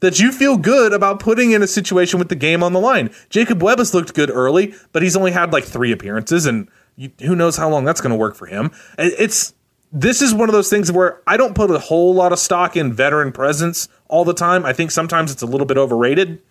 that 0.00 0.20
you 0.20 0.32
feel 0.32 0.56
good 0.56 0.94
about 0.94 1.20
putting 1.20 1.50
in 1.50 1.62
a 1.62 1.66
situation 1.66 2.18
with 2.18 2.30
the 2.30 2.34
game 2.34 2.62
on 2.62 2.72
the 2.72 2.80
line. 2.80 3.10
Jacob 3.28 3.62
Webb 3.62 3.76
has 3.76 3.92
looked 3.92 4.14
good 4.14 4.30
early, 4.30 4.74
but 4.92 5.02
he's 5.02 5.18
only 5.18 5.32
had 5.32 5.52
like 5.52 5.64
three 5.64 5.92
appearances 5.92 6.46
and 6.46 6.70
you, 6.96 7.10
who 7.20 7.36
knows 7.36 7.58
how 7.58 7.68
long 7.68 7.84
that's 7.84 8.00
going 8.00 8.10
to 8.10 8.16
work 8.16 8.34
for 8.34 8.46
him. 8.46 8.70
It's 8.96 9.52
this 9.92 10.20
is 10.20 10.34
one 10.34 10.48
of 10.48 10.52
those 10.52 10.68
things 10.68 10.90
where 10.90 11.22
I 11.26 11.36
don't 11.36 11.54
put 11.54 11.70
a 11.70 11.78
whole 11.78 12.14
lot 12.14 12.32
of 12.32 12.38
stock 12.38 12.76
in 12.76 12.92
veteran 12.92 13.32
presence 13.32 13.88
all 14.08 14.24
the 14.24 14.34
time. 14.34 14.64
I 14.64 14.72
think 14.72 14.90
sometimes 14.90 15.32
it's 15.32 15.42
a 15.42 15.46
little 15.46 15.66
bit 15.66 15.78
overrated. 15.78 16.42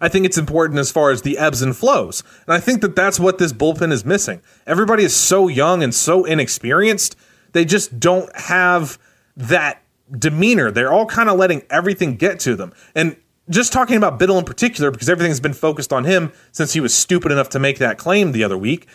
I 0.00 0.08
think 0.08 0.24
it's 0.24 0.38
important 0.38 0.78
as 0.78 0.90
far 0.90 1.10
as 1.10 1.22
the 1.22 1.38
ebbs 1.38 1.62
and 1.62 1.76
flows. 1.76 2.22
And 2.46 2.54
I 2.54 2.60
think 2.60 2.80
that 2.80 2.96
that's 2.96 3.20
what 3.20 3.38
this 3.38 3.52
bullpen 3.52 3.92
is 3.92 4.04
missing. 4.04 4.40
Everybody 4.66 5.04
is 5.04 5.14
so 5.14 5.48
young 5.48 5.82
and 5.82 5.94
so 5.94 6.24
inexperienced. 6.24 7.16
They 7.52 7.64
just 7.64 8.00
don't 8.00 8.34
have 8.36 8.98
that 9.36 9.82
demeanor. 10.16 10.70
They're 10.70 10.92
all 10.92 11.06
kind 11.06 11.28
of 11.28 11.38
letting 11.38 11.62
everything 11.70 12.16
get 12.16 12.40
to 12.40 12.56
them. 12.56 12.72
And 12.94 13.16
just 13.50 13.72
talking 13.72 13.96
about 13.96 14.18
Biddle 14.18 14.38
in 14.38 14.44
particular, 14.44 14.90
because 14.90 15.08
everything's 15.08 15.40
been 15.40 15.52
focused 15.52 15.92
on 15.92 16.04
him 16.04 16.32
since 16.50 16.72
he 16.72 16.80
was 16.80 16.94
stupid 16.94 17.30
enough 17.30 17.50
to 17.50 17.58
make 17.58 17.78
that 17.78 17.98
claim 17.98 18.32
the 18.32 18.44
other 18.44 18.56
week 18.56 18.88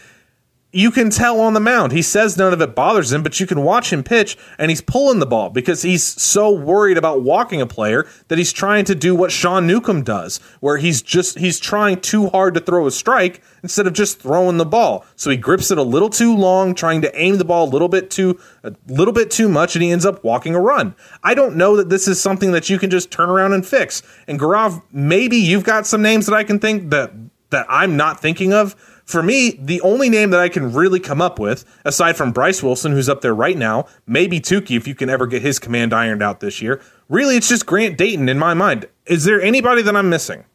you 0.72 0.92
can 0.92 1.10
tell 1.10 1.40
on 1.42 1.54
the 1.54 1.60
mound. 1.60 1.92
He 1.92 2.04
says 2.04 2.38
none 2.38 2.54
of 2.54 2.62
it 2.62 2.76
bothers 2.76 3.12
him, 3.12 3.24
but 3.24 3.40
you 3.40 3.48
can 3.48 3.64
watch 3.64 3.92
him 3.92 4.04
pitch 4.04 4.38
and 4.60 4.70
he's 4.70 4.82
pulling 4.82 5.20
the 5.20 5.26
ball 5.26 5.50
because 5.50 5.82
he's 5.82 6.04
so 6.04 6.52
worried 6.52 6.98
about 6.98 7.24
walking 7.24 7.60
a 7.60 7.66
player 7.66 8.08
that 8.28 8.38
he's 8.38 8.54
trying 8.54 8.86
to 8.86 8.94
do 8.94 9.16
what 9.16 9.32
Sean 9.32 9.66
Newcomb 9.66 10.04
does, 10.04 10.38
where 10.60 10.78
he's 10.78 11.02
just 11.02 11.40
he's 11.40 11.60
trying 11.60 12.00
too 12.02 12.30
hard 12.30 12.54
to 12.54 12.60
throw 12.60 12.86
a 12.86 12.92
strike 12.92 13.42
instead 13.64 13.88
of 13.88 13.94
just 13.94 14.20
throwing 14.22 14.58
the 14.58 14.66
ball. 14.66 15.06
So 15.16 15.32
he 15.32 15.38
grips 15.38 15.72
it 15.72 15.80
a 15.80 15.84
little 15.84 16.10
too 16.10 16.36
long, 16.36 16.76
trying 16.76 17.02
to 17.02 17.20
aim 17.20 17.38
the 17.38 17.46
ball 17.46 17.68
a 17.68 17.72
little 17.72 17.90
bit 17.90 18.12
too 18.12 18.40
a 18.64 18.74
little 18.88 19.14
bit 19.14 19.32
too 19.32 19.50
much 19.50 19.76
and 19.76 19.82
he 19.82 19.92
ends 19.92 20.06
up 20.06 20.24
walking 20.24 20.54
a 20.54 20.62
run. 20.62 20.94
I 21.24 21.34
don't 21.34 21.56
know 21.56 21.78
that 21.78 21.90
this 21.90 22.08
is 22.08 22.22
something 22.22 22.52
that 22.52 22.70
you 22.70 22.78
can 22.78 22.92
just 22.92 23.10
turn 23.10 23.30
around 23.30 23.54
and 23.54 23.66
fix. 23.66 24.04
And 24.28 24.40
Gaurav, 24.40 24.84
maybe 24.92 25.38
you've 25.38 25.64
got 25.64 25.88
some 25.88 26.04
names 26.04 26.28
that 26.28 26.36
I 26.36 26.44
can 26.44 26.60
think 26.60 26.92
that 26.92 27.12
that 27.50 27.66
I'm 27.68 27.98
not 27.98 28.20
thinking 28.20 28.54
of 28.54 28.76
for 29.10 29.24
me, 29.24 29.58
the 29.60 29.82
only 29.82 30.08
name 30.08 30.30
that 30.30 30.40
I 30.40 30.50
can 30.50 30.72
really 30.72 31.00
come 31.00 31.20
up 31.20 31.40
with, 31.40 31.66
aside 31.84 32.16
from 32.16 32.32
Bryce 32.32 32.62
Wilson, 32.62 32.92
who's 32.92 33.10
up 33.10 33.22
there 33.22 33.34
right 33.34 33.58
now, 33.58 33.88
maybe 34.06 34.40
Touki 34.40 34.78
if 34.78 34.88
you 34.88 34.94
can 34.94 35.10
ever 35.10 35.26
get 35.26 35.42
his 35.42 35.58
command 35.58 35.96
ironed 35.96 36.22
out 36.22 36.42
this 36.42 36.62
year, 36.62 36.80
really 37.10 37.36
it's 37.36 37.50
just 37.50 37.66
Grant 37.66 37.98
Dayton 37.98 38.30
in 38.30 38.38
my 38.38 38.54
mind. 38.54 38.88
Is 39.08 39.24
there 39.24 39.42
anybody 39.42 39.82
that 39.82 39.96
I'm 39.96 40.12
missing? 40.12 40.46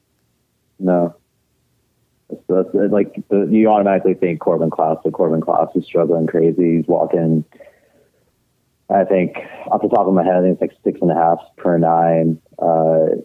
No. 0.78 1.16
That's, 2.30 2.68
that's, 2.72 2.92
like 2.92 3.12
the, 3.28 3.48
you 3.50 3.68
automatically 3.68 4.14
think 4.14 4.38
Corbin 4.38 4.70
Clouse, 4.70 4.98
but 5.02 5.12
Corbin 5.12 5.40
Clouse 5.40 5.74
is 5.74 5.84
struggling 5.84 6.28
crazy. 6.28 6.76
He's 6.76 6.86
walking. 6.86 7.44
I 8.88 9.02
think 9.02 9.36
off 9.66 9.82
the 9.82 9.88
top 9.88 10.06
of 10.06 10.14
my 10.14 10.22
head, 10.22 10.36
I 10.36 10.42
think 10.42 10.52
it's 10.52 10.60
like 10.60 10.78
six 10.84 11.00
and 11.02 11.10
a 11.10 11.14
half 11.14 11.40
per 11.56 11.76
nine. 11.76 12.40
Uh, 12.56 13.16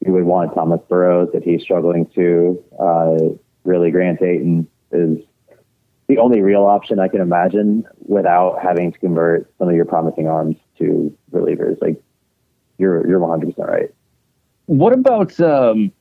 you 0.00 0.12
would 0.14 0.24
want 0.24 0.54
Thomas 0.54 0.80
Burrows 0.88 1.28
if 1.34 1.42
he's 1.42 1.60
struggling 1.60 2.06
too. 2.14 2.64
Uh, 2.80 3.36
really 3.64 3.90
Grant 3.90 4.20
Dayton 4.20 4.66
is 4.92 5.18
the 6.08 6.18
only 6.18 6.40
real 6.40 6.64
option 6.64 6.98
I 6.98 7.08
can 7.08 7.20
imagine 7.20 7.86
without 8.06 8.58
having 8.62 8.92
to 8.92 8.98
convert 8.98 9.52
some 9.58 9.68
of 9.68 9.74
your 9.74 9.84
promising 9.84 10.26
arms 10.26 10.56
to 10.78 11.16
relievers. 11.32 11.80
Like 11.80 12.02
you're 12.78 13.06
you're 13.06 13.18
100 13.18 13.46
percent 13.46 13.68
right. 13.68 13.94
What 14.66 14.92
about 14.92 15.38
um, 15.40 15.92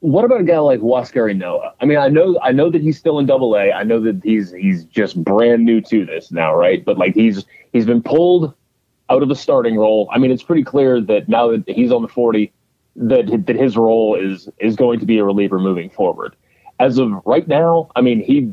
what 0.00 0.24
about 0.24 0.40
a 0.40 0.44
guy 0.44 0.58
like 0.58 0.80
Huascar 0.80 1.32
Ynoa? 1.32 1.72
I 1.80 1.84
mean, 1.84 1.98
I 1.98 2.08
know 2.08 2.38
I 2.42 2.50
know 2.50 2.70
that 2.70 2.80
he's 2.80 2.98
still 2.98 3.18
in 3.18 3.26
Double 3.26 3.54
A. 3.54 3.72
I 3.72 3.84
know 3.84 4.00
that 4.00 4.20
he's 4.24 4.52
he's 4.52 4.84
just 4.84 5.22
brand 5.22 5.64
new 5.64 5.80
to 5.82 6.04
this 6.06 6.32
now, 6.32 6.54
right? 6.54 6.84
But 6.84 6.98
like 6.98 7.14
he's 7.14 7.44
he's 7.72 7.86
been 7.86 8.02
pulled 8.02 8.54
out 9.10 9.22
of 9.22 9.28
the 9.28 9.36
starting 9.36 9.76
role. 9.76 10.08
I 10.10 10.18
mean, 10.18 10.30
it's 10.30 10.42
pretty 10.42 10.64
clear 10.64 11.00
that 11.02 11.28
now 11.28 11.50
that 11.50 11.68
he's 11.68 11.92
on 11.92 12.02
the 12.02 12.08
40, 12.08 12.50
that 12.96 13.44
that 13.46 13.56
his 13.56 13.76
role 13.76 14.14
is 14.14 14.48
is 14.58 14.76
going 14.76 14.98
to 14.98 15.06
be 15.06 15.18
a 15.18 15.24
reliever 15.24 15.58
moving 15.58 15.90
forward 15.90 16.34
as 16.78 16.98
of 16.98 17.12
right 17.24 17.46
now, 17.46 17.90
I 17.96 18.00
mean, 18.00 18.22
he 18.22 18.52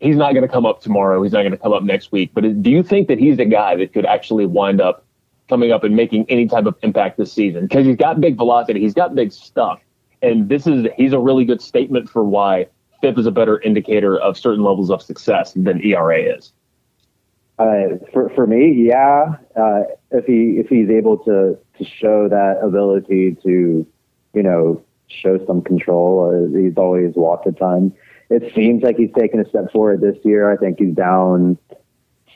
he's 0.00 0.16
not 0.16 0.32
going 0.32 0.42
to 0.42 0.52
come 0.52 0.66
up 0.66 0.80
tomorrow. 0.80 1.22
He's 1.22 1.32
not 1.32 1.42
going 1.42 1.52
to 1.52 1.58
come 1.58 1.72
up 1.72 1.82
next 1.82 2.10
week. 2.12 2.30
But 2.34 2.62
do 2.62 2.70
you 2.70 2.82
think 2.82 3.08
that 3.08 3.18
he's 3.18 3.38
a 3.38 3.44
guy 3.44 3.76
that 3.76 3.92
could 3.92 4.06
actually 4.06 4.46
wind 4.46 4.80
up 4.80 5.04
coming 5.48 5.72
up 5.72 5.84
and 5.84 5.94
making 5.94 6.26
any 6.28 6.46
type 6.46 6.66
of 6.66 6.76
impact 6.82 7.18
this 7.18 7.32
season? 7.32 7.66
Because 7.66 7.86
he's 7.86 7.96
got 7.96 8.20
big 8.20 8.36
velocity, 8.36 8.80
he's 8.80 8.94
got 8.94 9.14
big 9.14 9.32
stuff, 9.32 9.80
and 10.22 10.48
this 10.48 10.66
is 10.66 10.86
he's 10.96 11.12
a 11.12 11.18
really 11.18 11.44
good 11.44 11.62
statement 11.62 12.08
for 12.08 12.24
why 12.24 12.66
FIP 13.00 13.18
is 13.18 13.26
a 13.26 13.30
better 13.30 13.60
indicator 13.60 14.18
of 14.18 14.36
certain 14.36 14.64
levels 14.64 14.90
of 14.90 15.02
success 15.02 15.52
than 15.54 15.82
ERA 15.84 16.36
is. 16.36 16.52
Uh, 17.58 17.98
for 18.12 18.30
for 18.30 18.46
me, 18.46 18.72
yeah. 18.72 19.36
Uh, 19.54 19.82
if 20.10 20.24
he 20.24 20.58
if 20.58 20.68
he's 20.68 20.88
able 20.88 21.18
to 21.18 21.58
to 21.76 21.84
show 21.84 22.28
that 22.28 22.58
ability 22.62 23.36
to, 23.42 23.86
you 24.32 24.42
know, 24.42 24.82
show 25.10 25.44
some 25.46 25.62
control. 25.62 26.48
Uh, 26.52 26.58
he's 26.58 26.76
always 26.76 27.14
walked 27.14 27.46
a 27.46 27.52
ton. 27.52 27.92
It 28.30 28.54
seems 28.54 28.82
like 28.82 28.96
he's 28.96 29.12
taken 29.18 29.40
a 29.40 29.48
step 29.48 29.72
forward 29.72 30.00
this 30.00 30.16
year. 30.24 30.50
I 30.50 30.56
think 30.56 30.78
he's 30.78 30.94
down 30.94 31.58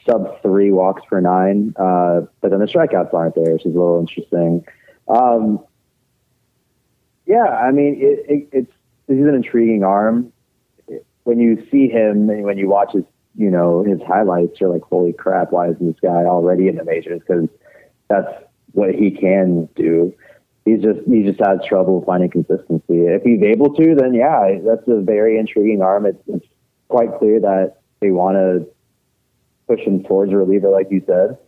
sub 0.06 0.42
three 0.42 0.70
walks 0.70 1.02
per 1.08 1.20
nine, 1.20 1.72
uh, 1.76 2.22
but 2.40 2.50
then 2.50 2.60
the 2.60 2.66
strikeouts 2.66 3.14
aren't 3.14 3.34
there, 3.36 3.52
which 3.52 3.64
is 3.64 3.74
a 3.74 3.78
little 3.78 4.00
interesting. 4.00 4.64
Um, 5.08 5.60
yeah, 7.26 7.44
I 7.44 7.70
mean, 7.70 7.96
it, 8.00 8.24
it, 8.28 8.48
it's 8.52 8.72
he's 9.06 9.18
an 9.18 9.34
intriguing 9.34 9.84
arm. 9.84 10.32
When 11.22 11.40
you 11.40 11.66
see 11.70 11.88
him 11.88 12.28
and 12.28 12.44
when 12.44 12.58
you 12.58 12.68
watch 12.68 12.92
his, 12.92 13.04
you 13.34 13.50
know, 13.50 13.82
his 13.82 14.00
highlights, 14.06 14.60
you're 14.60 14.68
like, 14.68 14.82
holy 14.82 15.12
crap, 15.12 15.52
why 15.52 15.68
is 15.68 15.76
this 15.80 15.96
guy 16.02 16.24
already 16.24 16.68
in 16.68 16.76
the 16.76 16.84
majors? 16.84 17.20
Because 17.20 17.48
that's 18.08 18.28
what 18.72 18.94
he 18.94 19.10
can 19.10 19.68
do 19.74 20.12
he's 20.64 20.82
just 20.82 21.00
he 21.06 21.22
just 21.22 21.40
has 21.40 21.60
trouble 21.66 22.02
finding 22.04 22.30
consistency. 22.30 23.06
If 23.06 23.22
he's 23.22 23.42
able 23.42 23.74
to, 23.74 23.94
then 23.94 24.14
yeah, 24.14 24.58
that's 24.64 24.86
a 24.88 25.00
very 25.00 25.38
intriguing 25.38 25.82
arm. 25.82 26.06
It's, 26.06 26.22
it's 26.26 26.46
quite 26.88 27.18
clear 27.18 27.40
that 27.40 27.78
they 28.00 28.10
want 28.10 28.36
to 28.36 28.68
push 29.66 29.80
him 29.80 30.02
towards 30.04 30.32
a 30.32 30.36
reliever, 30.36 30.70
like 30.70 30.88
you 30.90 31.02
said. 31.06 31.38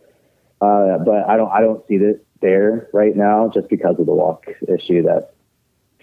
Uh, 0.59 0.97
but 0.99 1.27
I 1.27 1.37
don't 1.37 1.51
I 1.51 1.61
don't 1.61 1.85
see 1.87 1.95
it 1.95 2.25
there 2.41 2.89
right 2.93 3.15
now, 3.15 3.49
just 3.53 3.69
because 3.69 3.95
of 3.99 4.05
the 4.05 4.13
walk 4.13 4.45
issue 4.67 5.03
that 5.03 5.33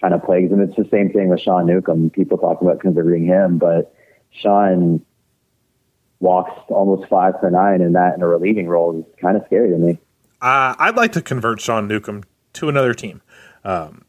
kind 0.01 0.13
of 0.13 0.23
plagues 0.23 0.51
him. 0.51 0.61
It's 0.61 0.75
the 0.75 0.87
same 0.91 1.11
thing 1.11 1.29
with 1.29 1.41
Sean 1.41 1.65
Newcomb. 1.65 2.09
People 2.09 2.37
talk 2.37 2.61
about 2.61 2.79
considering 2.79 3.25
him, 3.25 3.57
but 3.57 3.93
Sean 4.31 5.05
walks 6.19 6.51
almost 6.69 7.09
five 7.09 7.39
per 7.39 7.49
nine, 7.49 7.81
and 7.81 7.95
that 7.95 8.15
in 8.15 8.21
a 8.21 8.27
relieving 8.27 8.67
role 8.67 8.99
is 8.99 9.05
kind 9.21 9.37
of 9.37 9.43
scary 9.45 9.69
to 9.69 9.77
me. 9.77 9.99
Uh, 10.41 10.75
I'd 10.77 10.95
like 10.95 11.11
to 11.13 11.21
convert 11.21 11.59
Sean 11.59 11.87
Newcomb 11.87 12.23
to 12.55 12.69
another 12.69 12.93
team. 12.93 13.21
Um, 13.63 14.05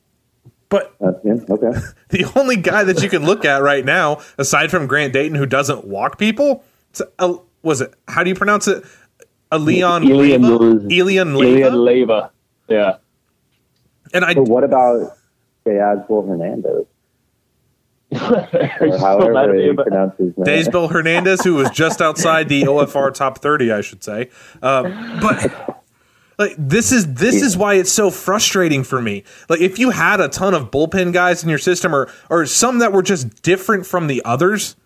but 0.68 0.94
uh, 1.00 1.12
yeah, 1.24 1.34
okay. 1.48 1.78
the 2.10 2.30
only 2.34 2.56
guy 2.56 2.84
that 2.84 3.02
you 3.02 3.08
can 3.08 3.24
look 3.24 3.44
at 3.44 3.62
right 3.62 3.84
now, 3.84 4.20
aside 4.38 4.70
from 4.70 4.86
Grant 4.86 5.12
Dayton, 5.12 5.36
who 5.36 5.46
doesn't 5.46 5.84
walk 5.84 6.18
people, 6.18 6.64
a, 7.18 7.36
was 7.62 7.80
it? 7.80 7.94
How 8.08 8.22
do 8.22 8.30
you 8.30 8.36
pronounce 8.36 8.66
it? 8.68 8.84
A 9.52 9.58
Leon 9.58 10.02
Elian 10.10 10.42
Leyva? 10.42 11.00
Elian 11.00 11.28
Leyva. 11.34 11.66
Elian 11.66 11.74
Leyva. 11.74 12.30
Yeah. 12.68 12.96
And 14.12 14.24
I. 14.24 14.34
But 14.34 14.48
what 14.48 14.64
about 14.64 15.16
Teosbel 15.64 16.28
Hernandez? 16.28 16.86
or 18.12 18.98
however 18.98 19.54
he 19.54 19.72
pronounces 19.72 20.32
Daysbel 20.34 20.88
Hernandez, 20.88 21.42
who 21.42 21.54
was 21.54 21.70
just 21.70 22.00
outside 22.02 22.48
the 22.48 22.62
OFR 22.62 23.12
top 23.12 23.38
30, 23.38 23.72
I 23.72 23.80
should 23.80 24.04
say. 24.04 24.30
Um, 24.62 25.18
but 25.20 25.75
like 26.38 26.54
this 26.58 26.92
is 26.92 27.14
this 27.14 27.42
is 27.42 27.56
why 27.56 27.74
it's 27.74 27.92
so 27.92 28.10
frustrating 28.10 28.84
for 28.84 29.00
me. 29.00 29.24
Like 29.48 29.60
if 29.60 29.78
you 29.78 29.90
had 29.90 30.20
a 30.20 30.28
ton 30.28 30.54
of 30.54 30.70
bullpen 30.70 31.12
guys 31.12 31.42
in 31.42 31.48
your 31.48 31.58
system 31.58 31.94
or 31.94 32.10
or 32.28 32.46
some 32.46 32.78
that 32.80 32.92
were 32.92 33.02
just 33.02 33.42
different 33.42 33.86
from 33.86 34.06
the 34.06 34.22
others, 34.24 34.76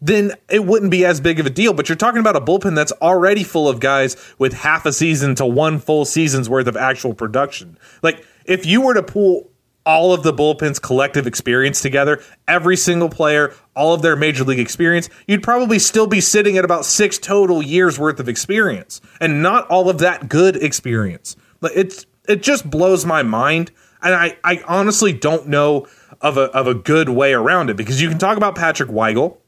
then 0.00 0.32
it 0.48 0.64
wouldn't 0.64 0.90
be 0.90 1.04
as 1.04 1.20
big 1.20 1.38
of 1.38 1.46
a 1.46 1.50
deal. 1.50 1.72
But 1.72 1.88
you're 1.88 1.96
talking 1.96 2.20
about 2.20 2.36
a 2.36 2.40
bullpen 2.40 2.74
that's 2.74 2.92
already 2.92 3.44
full 3.44 3.68
of 3.68 3.80
guys 3.80 4.16
with 4.38 4.52
half 4.52 4.86
a 4.86 4.92
season 4.92 5.34
to 5.36 5.46
one 5.46 5.78
full 5.78 6.04
season's 6.04 6.48
worth 6.48 6.66
of 6.66 6.76
actual 6.76 7.14
production. 7.14 7.78
Like 8.02 8.24
if 8.44 8.66
you 8.66 8.80
were 8.80 8.94
to 8.94 9.02
pull 9.02 9.50
all 9.88 10.12
of 10.12 10.22
the 10.22 10.34
bullpen's 10.34 10.78
collective 10.78 11.26
experience 11.26 11.80
together, 11.80 12.22
every 12.46 12.76
single 12.76 13.08
player, 13.08 13.54
all 13.74 13.94
of 13.94 14.02
their 14.02 14.14
major 14.14 14.44
league 14.44 14.58
experience, 14.60 15.08
you'd 15.26 15.42
probably 15.42 15.78
still 15.78 16.06
be 16.06 16.20
sitting 16.20 16.58
at 16.58 16.64
about 16.64 16.84
six 16.84 17.18
total 17.18 17.62
years 17.62 17.98
worth 17.98 18.20
of 18.20 18.28
experience, 18.28 19.00
and 19.18 19.42
not 19.42 19.66
all 19.68 19.88
of 19.88 19.98
that 19.98 20.28
good 20.28 20.56
experience. 20.56 21.36
It's 21.62 22.04
it 22.28 22.42
just 22.42 22.70
blows 22.70 23.06
my 23.06 23.22
mind, 23.22 23.70
and 24.02 24.14
I 24.14 24.36
I 24.44 24.62
honestly 24.68 25.14
don't 25.14 25.48
know 25.48 25.86
of 26.20 26.36
a 26.36 26.50
of 26.50 26.66
a 26.66 26.74
good 26.74 27.08
way 27.08 27.32
around 27.32 27.70
it 27.70 27.76
because 27.78 28.02
you 28.02 28.10
can 28.10 28.18
talk 28.18 28.36
about 28.36 28.54
Patrick 28.54 28.90
Weigel, 28.90 29.38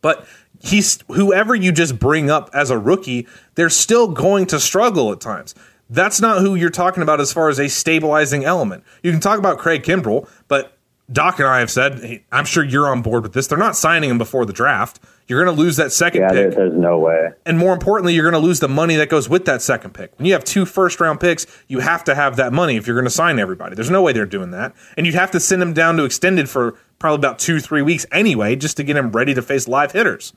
but 0.00 0.24
he's 0.60 1.00
whoever 1.08 1.52
you 1.52 1.72
just 1.72 1.98
bring 1.98 2.30
up 2.30 2.48
as 2.54 2.70
a 2.70 2.78
rookie, 2.78 3.26
they're 3.56 3.68
still 3.68 4.06
going 4.06 4.46
to 4.46 4.60
struggle 4.60 5.10
at 5.10 5.20
times. 5.20 5.52
That's 5.94 6.20
not 6.20 6.40
who 6.40 6.56
you're 6.56 6.70
talking 6.70 7.04
about 7.04 7.20
as 7.20 7.32
far 7.32 7.48
as 7.48 7.60
a 7.60 7.68
stabilizing 7.68 8.44
element. 8.44 8.82
You 9.02 9.12
can 9.12 9.20
talk 9.20 9.38
about 9.38 9.58
Craig 9.58 9.84
Kimbrel, 9.84 10.28
but 10.48 10.76
Doc 11.12 11.38
and 11.38 11.46
I 11.46 11.60
have 11.60 11.70
said, 11.70 12.00
hey, 12.00 12.24
I'm 12.32 12.46
sure 12.46 12.64
you're 12.64 12.88
on 12.88 13.00
board 13.00 13.22
with 13.22 13.32
this. 13.32 13.46
They're 13.46 13.58
not 13.58 13.76
signing 13.76 14.10
him 14.10 14.18
before 14.18 14.44
the 14.44 14.52
draft. 14.52 14.98
You're 15.28 15.42
going 15.44 15.54
to 15.54 15.62
lose 15.62 15.76
that 15.76 15.92
second 15.92 16.22
yeah, 16.22 16.30
pick. 16.30 16.56
There's 16.56 16.74
no 16.74 16.98
way. 16.98 17.30
And 17.46 17.58
more 17.58 17.72
importantly, 17.72 18.12
you're 18.14 18.28
going 18.28 18.40
to 18.40 18.46
lose 18.46 18.60
the 18.60 18.68
money 18.68 18.96
that 18.96 19.08
goes 19.08 19.28
with 19.28 19.44
that 19.44 19.62
second 19.62 19.94
pick. 19.94 20.18
When 20.18 20.26
you 20.26 20.32
have 20.32 20.44
two 20.44 20.66
first 20.66 21.00
round 21.00 21.20
picks, 21.20 21.46
you 21.68 21.78
have 21.78 22.02
to 22.04 22.14
have 22.14 22.36
that 22.36 22.52
money 22.52 22.76
if 22.76 22.86
you're 22.86 22.96
going 22.96 23.06
to 23.06 23.10
sign 23.10 23.38
everybody. 23.38 23.74
There's 23.74 23.90
no 23.90 24.02
way 24.02 24.12
they're 24.12 24.26
doing 24.26 24.50
that. 24.50 24.74
And 24.96 25.06
you'd 25.06 25.14
have 25.14 25.30
to 25.30 25.40
send 25.40 25.62
him 25.62 25.74
down 25.74 25.96
to 25.98 26.04
extended 26.04 26.50
for 26.50 26.76
probably 26.98 27.20
about 27.20 27.38
two, 27.38 27.60
three 27.60 27.82
weeks 27.82 28.04
anyway, 28.10 28.56
just 28.56 28.76
to 28.78 28.82
get 28.82 28.96
him 28.96 29.12
ready 29.12 29.32
to 29.34 29.42
face 29.42 29.68
live 29.68 29.92
hitters. 29.92 30.32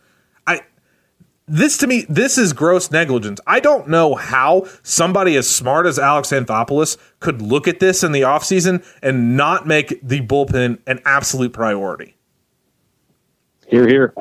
This 1.49 1.77
to 1.77 1.87
me, 1.87 2.05
this 2.09 2.37
is 2.37 2.51
gross 2.51 2.91
negligence. 2.91 3.39
I 3.47 3.61
don't 3.61 3.87
know 3.87 4.15
how 4.15 4.67
somebody 4.83 5.37
as 5.37 5.49
smart 5.49 5.85
as 5.85 5.97
Alex 5.97 6.29
Anthopoulos 6.29 6.97
could 7.21 7.41
look 7.41 7.69
at 7.69 7.79
this 7.79 8.03
in 8.03 8.11
the 8.11 8.21
offseason 8.21 8.85
and 9.01 9.37
not 9.37 9.65
make 9.65 10.01
the 10.03 10.19
bullpen 10.19 10.79
an 10.85 10.99
absolute 11.05 11.53
priority. 11.53 12.15
Hear, 13.67 13.87
hear. 13.87 14.13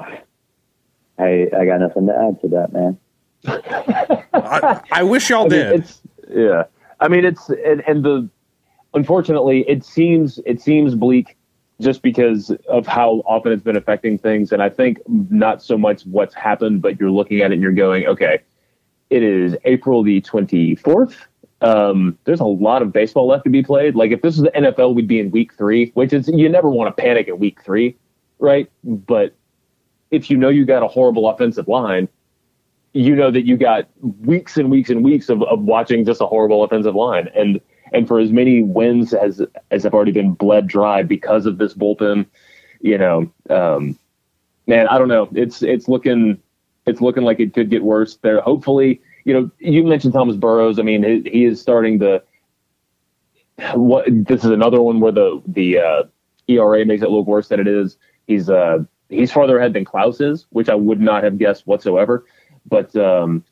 I 1.18 1.48
I 1.56 1.66
got 1.66 1.80
nothing 1.80 2.06
to 2.06 2.16
add 2.16 2.40
to 2.42 2.48
that, 2.48 2.72
man. 2.72 2.98
I, 4.32 4.80
I 4.92 5.02
wish 5.02 5.30
y'all 5.30 5.40
I 5.46 5.48
mean, 5.48 5.50
did. 5.50 5.80
it's 5.80 6.02
yeah. 6.28 6.64
I 7.00 7.08
mean, 7.08 7.24
it's 7.24 7.48
and, 7.48 7.82
and 7.88 8.04
the 8.04 8.28
unfortunately, 8.94 9.64
it 9.68 9.84
seems 9.84 10.38
it 10.46 10.60
seems 10.60 10.94
bleak 10.94 11.36
just 11.80 12.02
because 12.02 12.50
of 12.68 12.86
how 12.86 13.22
often 13.26 13.52
it's 13.52 13.62
been 13.62 13.76
affecting 13.76 14.18
things. 14.18 14.52
And 14.52 14.62
I 14.62 14.68
think 14.68 14.98
not 15.08 15.62
so 15.62 15.76
much 15.76 16.04
what's 16.06 16.34
happened, 16.34 16.80
but 16.80 16.98
you're 16.98 17.10
looking 17.10 17.40
at 17.40 17.50
it 17.50 17.54
and 17.54 17.62
you're 17.62 17.72
going, 17.72 18.06
okay, 18.06 18.40
it 19.10 19.22
is 19.22 19.56
April 19.64 20.02
the 20.02 20.20
24th. 20.22 21.14
Um, 21.60 22.18
there's 22.24 22.40
a 22.40 22.44
lot 22.44 22.82
of 22.82 22.92
baseball 22.92 23.26
left 23.26 23.44
to 23.44 23.50
be 23.50 23.62
played. 23.62 23.94
Like 23.94 24.10
if 24.10 24.22
this 24.22 24.36
is 24.36 24.42
the 24.42 24.50
NFL, 24.50 24.94
we'd 24.94 25.08
be 25.08 25.20
in 25.20 25.30
week 25.30 25.54
three, 25.54 25.90
which 25.94 26.12
is 26.12 26.28
you 26.28 26.48
never 26.48 26.70
want 26.70 26.94
to 26.94 27.02
panic 27.02 27.28
at 27.28 27.38
week 27.38 27.62
three, 27.62 27.96
right? 28.38 28.70
But 28.84 29.34
if 30.10 30.30
you 30.30 30.36
know 30.36 30.48
you 30.48 30.64
got 30.64 30.82
a 30.82 30.88
horrible 30.88 31.28
offensive 31.28 31.68
line, 31.68 32.08
you 32.92 33.14
know 33.14 33.30
that 33.30 33.44
you 33.44 33.56
got 33.58 33.88
weeks 34.00 34.56
and 34.56 34.70
weeks 34.70 34.88
and 34.88 35.04
weeks 35.04 35.28
of, 35.28 35.42
of 35.42 35.60
watching 35.60 36.04
just 36.04 36.20
a 36.20 36.26
horrible 36.26 36.64
offensive 36.64 36.94
line. 36.94 37.28
And 37.34 37.60
and 37.92 38.06
for 38.06 38.18
as 38.18 38.32
many 38.32 38.62
wins 38.62 39.14
as 39.14 39.42
as 39.70 39.84
have 39.84 39.94
already 39.94 40.12
been 40.12 40.32
bled 40.32 40.66
dry 40.66 41.02
because 41.02 41.46
of 41.46 41.58
this 41.58 41.74
bullpen, 41.74 42.26
you 42.80 42.98
know, 42.98 43.30
um, 43.50 43.98
man, 44.66 44.88
I 44.88 44.98
don't 44.98 45.08
know. 45.08 45.28
It's 45.32 45.62
it's 45.62 45.88
looking 45.88 46.40
it's 46.86 47.00
looking 47.00 47.24
like 47.24 47.40
it 47.40 47.54
could 47.54 47.70
get 47.70 47.82
worse. 47.82 48.16
There, 48.16 48.40
hopefully, 48.40 49.00
you 49.24 49.34
know, 49.34 49.50
you 49.58 49.84
mentioned 49.84 50.14
Thomas 50.14 50.36
Burrows. 50.36 50.78
I 50.78 50.82
mean, 50.82 51.02
he, 51.02 51.30
he 51.30 51.44
is 51.44 51.60
starting 51.60 51.98
to. 52.00 52.22
What 53.74 54.04
this 54.08 54.44
is 54.44 54.50
another 54.50 54.82
one 54.82 55.00
where 55.00 55.12
the 55.12 55.42
the 55.46 55.78
uh, 55.78 56.02
ERA 56.46 56.84
makes 56.84 57.02
it 57.02 57.10
look 57.10 57.26
worse 57.26 57.48
than 57.48 57.58
it 57.58 57.66
is. 57.66 57.96
He's 58.26 58.50
uh 58.50 58.78
he's 59.08 59.32
farther 59.32 59.58
ahead 59.58 59.72
than 59.72 59.84
Clouse 59.84 60.20
is, 60.20 60.46
which 60.50 60.68
I 60.68 60.74
would 60.74 61.00
not 61.00 61.24
have 61.24 61.38
guessed 61.38 61.66
whatsoever. 61.66 62.26
But 62.66 62.94
um, 62.96 63.44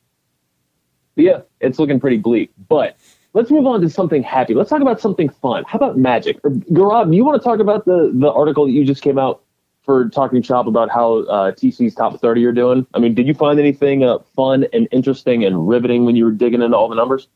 yeah, 1.15 1.41
it's 1.59 1.79
looking 1.79 1.99
pretty 1.99 2.17
bleak. 2.17 2.51
But 2.69 2.97
let's 3.35 3.51
move 3.51 3.67
on 3.67 3.81
to 3.81 3.89
something 3.89 4.23
happy. 4.23 4.55
Let's 4.55 4.69
talk 4.69 4.81
about 4.81 4.99
something 4.99 5.29
fun. 5.29 5.65
How 5.67 5.77
about 5.77 5.97
magic? 5.97 6.39
Or, 6.43 6.51
you 6.51 7.23
want 7.23 7.39
to 7.39 7.43
talk 7.43 7.59
about 7.59 7.85
the 7.85 8.11
the 8.15 8.31
article 8.31 8.65
that 8.65 8.71
you 8.71 8.83
just 8.83 9.03
came 9.03 9.19
out 9.19 9.43
for 9.83 10.09
talking 10.09 10.41
shop 10.41 10.65
about 10.65 10.89
how 10.89 11.19
uh, 11.25 11.51
TC's 11.51 11.93
top 11.93 12.19
thirty 12.19 12.43
are 12.45 12.51
doing? 12.51 12.87
I 12.95 12.99
mean, 12.99 13.13
did 13.13 13.27
you 13.27 13.35
find 13.35 13.59
anything 13.59 14.03
uh, 14.03 14.19
fun 14.35 14.65
and 14.73 14.87
interesting 14.91 15.43
and 15.43 15.67
riveting 15.67 16.05
when 16.05 16.15
you 16.15 16.25
were 16.25 16.31
digging 16.31 16.63
into 16.63 16.75
all 16.75 16.89
the 16.89 16.95
numbers? 16.95 17.27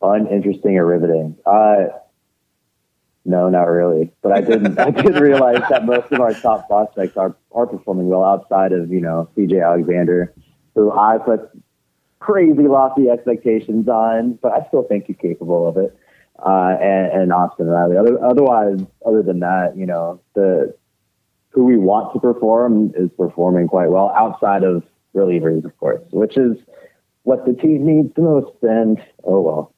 Fun, 0.00 0.26
interesting, 0.26 0.76
or 0.76 0.84
riveting? 0.84 1.36
Uh, 1.46 1.86
no, 3.24 3.48
not 3.48 3.64
really. 3.64 4.10
But 4.22 4.32
I 4.32 4.40
didn't. 4.40 4.78
I 4.78 4.90
did 4.90 5.16
realize 5.20 5.62
that 5.70 5.86
most 5.86 6.12
of 6.12 6.20
our 6.20 6.34
top 6.34 6.66
prospects 6.66 7.16
are 7.16 7.36
are 7.52 7.66
performing 7.66 8.08
well 8.08 8.24
outside 8.24 8.72
of 8.72 8.90
you 8.90 9.00
know 9.00 9.28
CJ 9.36 9.64
Alexander, 9.64 10.34
who 10.74 10.90
I 10.92 11.18
put 11.18 11.50
crazy 12.20 12.62
lofty 12.62 13.08
expectations 13.08 13.88
on, 13.88 14.38
but 14.42 14.52
I 14.52 14.66
still 14.68 14.82
think 14.82 15.06
he's 15.06 15.16
capable 15.20 15.68
of 15.68 15.76
it. 15.76 15.96
Uh, 16.38 16.76
and, 16.80 17.22
and 17.22 17.32
Austin 17.32 17.66
Riley. 17.66 17.96
Other, 17.96 18.24
otherwise, 18.24 18.78
other 19.04 19.24
than 19.24 19.40
that, 19.40 19.72
you 19.76 19.86
know, 19.86 20.20
the 20.34 20.72
who 21.50 21.64
we 21.64 21.76
want 21.76 22.12
to 22.12 22.20
perform 22.20 22.92
is 22.94 23.10
performing 23.16 23.66
quite 23.66 23.90
well 23.90 24.12
outside 24.16 24.62
of 24.62 24.84
relievers, 25.16 25.64
of 25.64 25.76
course, 25.78 26.00
which 26.12 26.36
is 26.36 26.56
what 27.24 27.44
the 27.44 27.54
team 27.54 27.84
needs 27.84 28.14
the 28.14 28.22
most. 28.22 28.52
And 28.62 28.98
oh 29.24 29.40
well. 29.40 29.74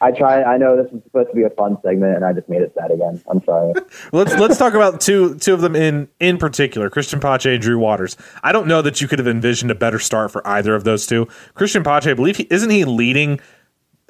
I 0.00 0.10
try. 0.10 0.42
I 0.42 0.58
know 0.58 0.76
this 0.76 0.92
is 0.92 1.02
supposed 1.04 1.30
to 1.30 1.34
be 1.34 1.42
a 1.42 1.50
fun 1.50 1.78
segment, 1.82 2.16
and 2.16 2.24
I 2.24 2.32
just 2.34 2.48
made 2.48 2.60
it 2.60 2.72
sad 2.78 2.90
again. 2.90 3.22
I'm 3.30 3.42
sorry. 3.44 3.72
let's 4.12 4.34
let's 4.34 4.58
talk 4.58 4.74
about 4.74 5.00
two 5.00 5.36
two 5.36 5.54
of 5.54 5.62
them 5.62 5.74
in 5.74 6.08
in 6.20 6.36
particular, 6.36 6.90
Christian 6.90 7.18
Pache 7.18 7.54
and 7.54 7.62
Drew 7.62 7.78
Waters. 7.78 8.16
I 8.42 8.52
don't 8.52 8.66
know 8.66 8.82
that 8.82 9.00
you 9.00 9.08
could 9.08 9.18
have 9.18 9.28
envisioned 9.28 9.70
a 9.70 9.74
better 9.74 9.98
start 9.98 10.30
for 10.30 10.46
either 10.46 10.74
of 10.74 10.84
those 10.84 11.06
two. 11.06 11.28
Christian 11.54 11.82
Pache, 11.82 12.10
I 12.10 12.14
believe, 12.14 12.36
he, 12.36 12.46
isn't 12.50 12.70
he 12.70 12.84
leading? 12.84 13.40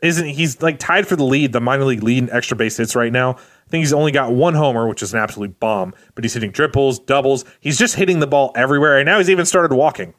Isn't 0.03 0.26
he's 0.26 0.61
like 0.61 0.78
tied 0.78 1.07
for 1.07 1.14
the 1.14 1.24
lead, 1.24 1.53
the 1.53 1.61
minor 1.61 1.84
league 1.84 2.03
lead 2.03 2.24
in 2.24 2.30
extra 2.30 2.57
base 2.57 2.76
hits 2.76 2.97
right 2.97 3.12
now? 3.12 3.32
I 3.34 3.70
think 3.70 3.82
he's 3.82 3.93
only 3.93 4.12
got 4.12 4.32
one 4.32 4.55
homer, 4.55 4.89
which 4.89 5.03
is 5.03 5.12
an 5.14 5.20
absolute 5.20 5.59
bomb. 5.59 5.95
But 6.14 6.24
he's 6.24 6.34
hitting 6.34 6.53
triples, 6.53 6.99
doubles. 6.99 7.45
He's 7.61 7.78
just 7.78 7.95
hitting 7.95 8.18
the 8.20 8.26
ball 8.26 8.53
everywhere, 8.55 8.99
and 8.99 9.07
now 9.07 9.18
he's 9.18 9.30
even 9.30 9.47
started 9.47 9.74
walking. 9.74 10.14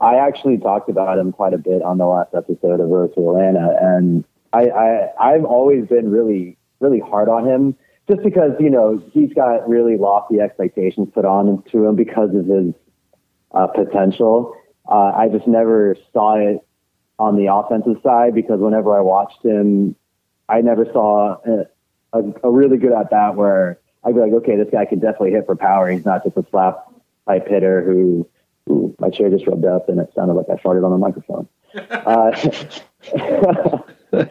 I 0.00 0.16
actually 0.16 0.58
talked 0.58 0.88
about 0.88 1.18
him 1.18 1.32
quite 1.32 1.54
a 1.54 1.58
bit 1.58 1.82
on 1.82 1.98
the 1.98 2.06
last 2.06 2.34
episode 2.34 2.80
of 2.80 2.88
Road 2.88 3.14
to 3.14 3.28
Atlanta, 3.28 3.76
and 3.80 4.24
I, 4.52 4.68
I 4.68 5.08
I've 5.20 5.44
always 5.44 5.86
been 5.86 6.10
really 6.10 6.56
really 6.80 7.00
hard 7.00 7.28
on 7.28 7.46
him 7.46 7.74
just 8.08 8.22
because 8.22 8.52
you 8.60 8.70
know 8.70 9.02
he's 9.12 9.32
got 9.32 9.68
really 9.68 9.96
lofty 9.96 10.40
expectations 10.40 11.08
put 11.12 11.24
on 11.24 11.62
to 11.72 11.84
him 11.84 11.96
because 11.96 12.30
of 12.34 12.46
his 12.46 12.74
uh, 13.52 13.66
potential. 13.66 14.54
Uh, 14.88 15.12
I 15.14 15.28
just 15.28 15.46
never 15.46 15.96
saw 16.12 16.36
it 16.36 16.64
on 17.18 17.36
the 17.36 17.52
offensive 17.52 18.00
side 18.02 18.34
because 18.34 18.60
whenever 18.60 18.96
I 18.96 19.00
watched 19.00 19.44
him, 19.44 19.96
I 20.48 20.60
never 20.60 20.86
saw 20.92 21.36
a, 21.44 21.66
a, 22.12 22.22
a 22.44 22.50
really 22.50 22.78
good 22.78 22.92
at 22.92 23.10
bat 23.10 23.34
where 23.34 23.78
I'd 24.04 24.14
be 24.14 24.20
like, 24.20 24.32
okay, 24.32 24.56
this 24.56 24.68
guy 24.70 24.84
can 24.84 25.00
definitely 25.00 25.32
hit 25.32 25.44
for 25.44 25.56
power. 25.56 25.90
He's 25.90 26.06
not 26.06 26.24
just 26.24 26.36
a 26.36 26.46
slap 26.50 26.86
pipe 27.26 27.48
hitter 27.48 27.82
who 27.82 28.26
Ooh, 28.70 28.94
my 28.98 29.10
chair 29.10 29.30
just 29.30 29.46
rubbed 29.46 29.64
up 29.64 29.88
and 29.88 30.00
it 30.00 30.10
sounded 30.14 30.34
like 30.34 30.46
I 30.50 30.54
farted 30.54 30.84
on 30.84 30.90
the 30.90 30.98
microphone. 30.98 31.48
Uh, 31.90 32.30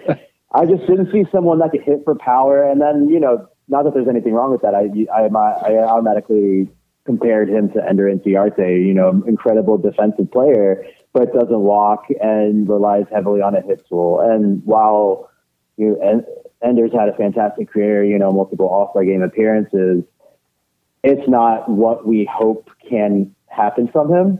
I 0.51 0.65
just 0.65 0.87
didn't 0.87 1.11
see 1.11 1.25
someone 1.31 1.59
that 1.59 1.71
could 1.71 1.81
hit 1.81 2.01
for 2.03 2.15
power. 2.15 2.63
And 2.63 2.81
then, 2.81 3.09
you 3.09 3.19
know, 3.19 3.47
not 3.67 3.83
that 3.83 3.93
there's 3.93 4.07
anything 4.07 4.33
wrong 4.33 4.51
with 4.51 4.61
that. 4.61 4.73
I, 4.73 4.89
I, 5.13 5.27
I 5.27 5.83
automatically 5.83 6.69
compared 7.05 7.49
him 7.49 7.71
to 7.71 7.87
Ender 7.87 8.05
Inciarte, 8.05 8.85
you 8.85 8.93
know, 8.93 9.23
incredible 9.27 9.77
defensive 9.77 10.31
player, 10.31 10.85
but 11.13 11.33
doesn't 11.33 11.61
walk 11.61 12.05
and 12.21 12.67
relies 12.67 13.05
heavily 13.11 13.41
on 13.41 13.55
a 13.55 13.61
hit 13.61 13.85
tool. 13.87 14.19
And 14.19 14.61
while 14.65 15.29
you 15.77 15.97
know, 15.99 16.25
Ender's 16.61 16.91
had 16.91 17.09
a 17.09 17.13
fantastic 17.15 17.69
career, 17.71 18.03
you 18.03 18.17
know, 18.17 18.31
multiple 18.31 18.67
All-Star 18.67 19.05
game 19.05 19.21
appearances, 19.21 20.03
it's 21.03 21.27
not 21.29 21.69
what 21.69 22.05
we 22.05 22.29
hope 22.31 22.69
can 22.89 23.33
happen 23.47 23.87
from 23.87 24.11
him. 24.11 24.39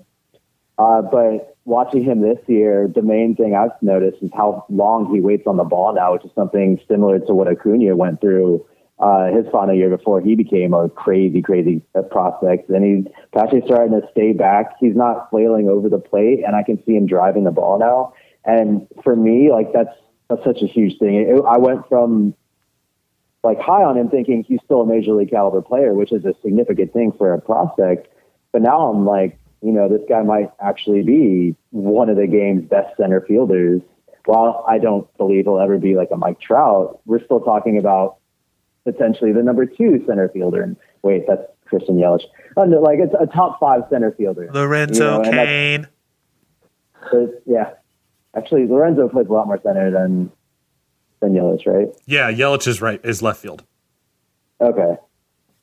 Uh, 0.77 1.01
but 1.01 1.57
watching 1.65 2.03
him 2.03 2.21
this 2.21 2.37
year, 2.47 2.87
the 2.87 3.01
main 3.01 3.35
thing 3.35 3.55
I've 3.55 3.71
noticed 3.81 4.21
is 4.21 4.31
how 4.33 4.65
long 4.69 5.13
he 5.13 5.19
waits 5.19 5.47
on 5.47 5.57
the 5.57 5.63
ball 5.63 5.93
now, 5.93 6.13
which 6.13 6.23
is 6.23 6.31
something 6.35 6.79
similar 6.87 7.19
to 7.19 7.33
what 7.33 7.47
Acuna 7.47 7.95
went 7.95 8.21
through 8.21 8.65
uh, 8.99 9.27
his 9.27 9.45
final 9.51 9.75
year 9.75 9.89
before 9.89 10.21
he 10.21 10.35
became 10.35 10.73
a 10.73 10.89
crazy, 10.89 11.41
crazy 11.41 11.81
prospect. 12.09 12.69
And 12.69 12.83
he's 12.83 13.13
actually 13.37 13.61
starting 13.65 13.99
to 13.99 14.07
stay 14.11 14.33
back. 14.33 14.73
He's 14.79 14.95
not 14.95 15.29
flailing 15.29 15.67
over 15.67 15.89
the 15.89 15.99
plate, 15.99 16.43
and 16.45 16.55
I 16.55 16.63
can 16.63 16.83
see 16.85 16.95
him 16.95 17.05
driving 17.05 17.43
the 17.43 17.51
ball 17.51 17.79
now. 17.79 18.13
And 18.45 18.87
for 19.03 19.15
me, 19.15 19.51
like 19.51 19.73
that's 19.73 19.95
that's 20.29 20.43
such 20.43 20.61
a 20.61 20.67
huge 20.67 20.97
thing. 20.99 21.15
It, 21.15 21.41
I 21.47 21.57
went 21.57 21.87
from 21.87 22.33
like 23.43 23.59
high 23.59 23.83
on 23.83 23.97
him, 23.97 24.09
thinking 24.09 24.43
he's 24.47 24.59
still 24.65 24.81
a 24.81 24.85
major 24.85 25.13
league 25.13 25.29
caliber 25.29 25.61
player, 25.61 25.93
which 25.93 26.11
is 26.11 26.25
a 26.25 26.33
significant 26.41 26.93
thing 26.93 27.11
for 27.17 27.33
a 27.33 27.41
prospect. 27.41 28.07
But 28.51 28.61
now 28.61 28.89
I'm 28.89 29.05
like, 29.05 29.37
you 29.61 29.71
know, 29.71 29.89
this 29.89 30.01
guy 30.07 30.21
might 30.23 30.51
actually 30.61 31.03
be 31.03 31.55
one 31.71 32.09
of 32.09 32.17
the 32.17 32.27
game's 32.27 32.67
best 32.69 32.95
center 32.97 33.21
fielders. 33.21 33.81
While 34.25 34.65
I 34.67 34.77
don't 34.77 35.07
believe 35.17 35.45
he'll 35.45 35.59
ever 35.59 35.77
be 35.77 35.95
like 35.95 36.09
a 36.11 36.17
Mike 36.17 36.39
Trout, 36.39 36.99
we're 37.05 37.23
still 37.23 37.39
talking 37.39 37.77
about 37.77 38.17
potentially 38.83 39.31
the 39.31 39.43
number 39.43 39.65
two 39.65 40.03
center 40.05 40.29
fielder. 40.29 40.61
And 40.61 40.75
wait, 41.01 41.25
that's 41.27 41.43
Christian 41.65 41.97
Yelich. 41.97 42.23
Oh, 42.55 42.63
Under, 42.63 42.79
like 42.79 42.99
it's 42.99 43.13
a 43.19 43.25
top 43.27 43.59
five 43.59 43.83
center 43.89 44.11
fielder. 44.11 44.49
Lorenzo 44.53 45.23
you 45.23 45.31
know, 45.31 45.31
Cain. 45.31 45.87
Yeah, 47.45 47.71
actually, 48.35 48.67
Lorenzo 48.67 49.07
plays 49.07 49.27
a 49.27 49.33
lot 49.33 49.47
more 49.47 49.59
center 49.63 49.91
than 49.91 50.31
than 51.21 51.33
Yelich, 51.33 51.65
right? 51.65 51.87
Yeah, 52.05 52.31
Yelich 52.31 52.67
is 52.67 52.81
right 52.81 52.99
is 53.03 53.21
left 53.21 53.41
field. 53.41 53.63
Okay. 54.59 54.97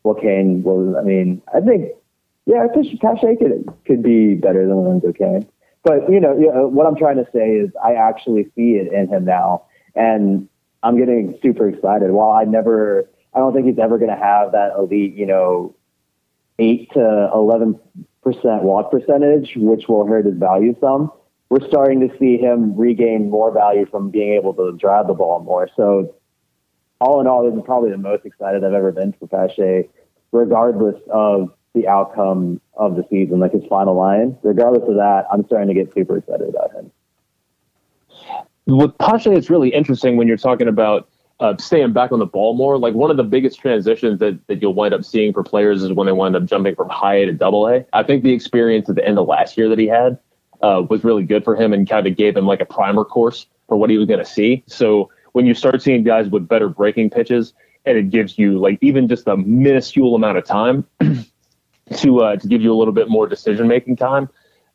Well, 0.04 0.14
Cain. 0.14 0.62
Well, 0.62 0.96
I 0.96 1.02
mean, 1.02 1.42
I 1.54 1.60
think 1.60 1.92
yeah, 2.46 2.66
Pache 2.74 3.36
could 3.36 3.72
could 3.86 4.02
be 4.02 4.34
better 4.34 4.66
than 4.66 4.76
Lorenzo 4.76 5.12
Cain. 5.12 5.48
But 5.82 6.10
you 6.10 6.20
know, 6.20 6.36
you 6.36 6.52
know, 6.52 6.66
what 6.68 6.86
I'm 6.86 6.96
trying 6.96 7.16
to 7.16 7.26
say 7.32 7.50
is, 7.50 7.70
I 7.82 7.94
actually 7.94 8.44
see 8.54 8.72
it 8.72 8.92
in 8.92 9.08
him 9.08 9.24
now, 9.24 9.64
and 9.94 10.48
I'm 10.82 10.98
getting 10.98 11.38
super 11.42 11.68
excited. 11.68 12.10
While 12.10 12.30
I 12.30 12.44
never, 12.44 13.08
I 13.34 13.38
don't 13.38 13.54
think 13.54 13.66
he's 13.66 13.78
ever 13.78 13.98
going 13.98 14.10
to 14.10 14.22
have 14.22 14.52
that 14.52 14.72
elite, 14.78 15.14
you 15.14 15.26
know, 15.26 15.74
eight 16.58 16.90
to 16.92 17.30
eleven 17.34 17.78
percent 18.22 18.62
walk 18.62 18.90
percentage, 18.90 19.52
which 19.56 19.88
will 19.88 20.06
hurt 20.06 20.26
his 20.26 20.36
value 20.36 20.74
some. 20.80 21.10
We're 21.50 21.66
starting 21.68 22.00
to 22.08 22.18
see 22.18 22.36
him 22.38 22.76
regain 22.76 23.30
more 23.30 23.52
value 23.52 23.86
from 23.86 24.10
being 24.10 24.34
able 24.34 24.54
to 24.54 24.72
drive 24.72 25.06
the 25.06 25.14
ball 25.14 25.40
more. 25.40 25.68
So, 25.76 26.14
all 27.00 27.20
in 27.20 27.26
all, 27.26 27.44
this 27.48 27.56
is 27.56 27.64
probably 27.64 27.90
the 27.90 27.98
most 27.98 28.24
excited 28.24 28.64
I've 28.64 28.72
ever 28.72 28.92
been 28.92 29.12
for 29.12 29.28
Pache, 29.28 29.88
regardless 30.32 31.00
of 31.10 31.52
the 31.74 31.88
outcome 31.88 32.60
of 32.74 32.96
the 32.96 33.04
season, 33.10 33.40
like 33.40 33.52
his 33.52 33.64
final 33.68 33.94
line. 33.94 34.38
Regardless 34.42 34.88
of 34.88 34.94
that, 34.96 35.26
I'm 35.32 35.44
starting 35.46 35.68
to 35.68 35.74
get 35.74 35.92
super 35.92 36.18
excited 36.18 36.48
about 36.48 36.72
him. 36.72 36.90
with 38.66 38.96
Pache, 38.98 39.30
it's 39.30 39.50
really 39.50 39.70
interesting 39.70 40.16
when 40.16 40.28
you're 40.28 40.36
talking 40.36 40.68
about 40.68 41.08
uh, 41.40 41.56
staying 41.58 41.92
back 41.92 42.12
on 42.12 42.20
the 42.20 42.26
ball 42.26 42.54
more. 42.54 42.78
Like 42.78 42.94
one 42.94 43.10
of 43.10 43.16
the 43.16 43.24
biggest 43.24 43.58
transitions 43.58 44.20
that, 44.20 44.38
that 44.46 44.62
you'll 44.62 44.74
wind 44.74 44.94
up 44.94 45.04
seeing 45.04 45.32
for 45.32 45.42
players 45.42 45.82
is 45.82 45.92
when 45.92 46.06
they 46.06 46.12
wind 46.12 46.36
up 46.36 46.44
jumping 46.44 46.76
from 46.76 46.88
high 46.88 47.16
A 47.16 47.26
to 47.26 47.32
double 47.32 47.68
A. 47.68 47.84
I 47.92 48.02
think 48.04 48.22
the 48.22 48.32
experience 48.32 48.88
at 48.88 48.94
the 48.94 49.06
end 49.06 49.18
of 49.18 49.26
last 49.26 49.58
year 49.58 49.68
that 49.68 49.78
he 49.78 49.88
had 49.88 50.18
uh, 50.62 50.82
was 50.88 51.02
really 51.02 51.24
good 51.24 51.44
for 51.44 51.56
him 51.56 51.72
and 51.72 51.88
kind 51.88 52.06
of 52.06 52.16
gave 52.16 52.36
him 52.36 52.46
like 52.46 52.60
a 52.60 52.64
primer 52.64 53.04
course 53.04 53.46
for 53.68 53.76
what 53.76 53.90
he 53.90 53.98
was 53.98 54.06
going 54.06 54.20
to 54.20 54.24
see. 54.24 54.62
So 54.66 55.10
when 55.32 55.44
you 55.44 55.54
start 55.54 55.82
seeing 55.82 56.04
guys 56.04 56.28
with 56.28 56.46
better 56.46 56.68
breaking 56.68 57.10
pitches, 57.10 57.52
and 57.86 57.98
it 57.98 58.10
gives 58.10 58.38
you 58.38 58.58
like 58.58 58.78
even 58.80 59.08
just 59.08 59.26
a 59.26 59.36
minuscule 59.36 60.14
amount 60.14 60.38
of 60.38 60.44
time 60.44 60.86
to 61.96 62.20
uh, 62.20 62.36
to 62.36 62.48
give 62.48 62.62
you 62.62 62.72
a 62.72 62.76
little 62.76 62.94
bit 62.94 63.08
more 63.08 63.26
decision 63.26 63.68
making 63.68 63.96
time. 63.96 64.28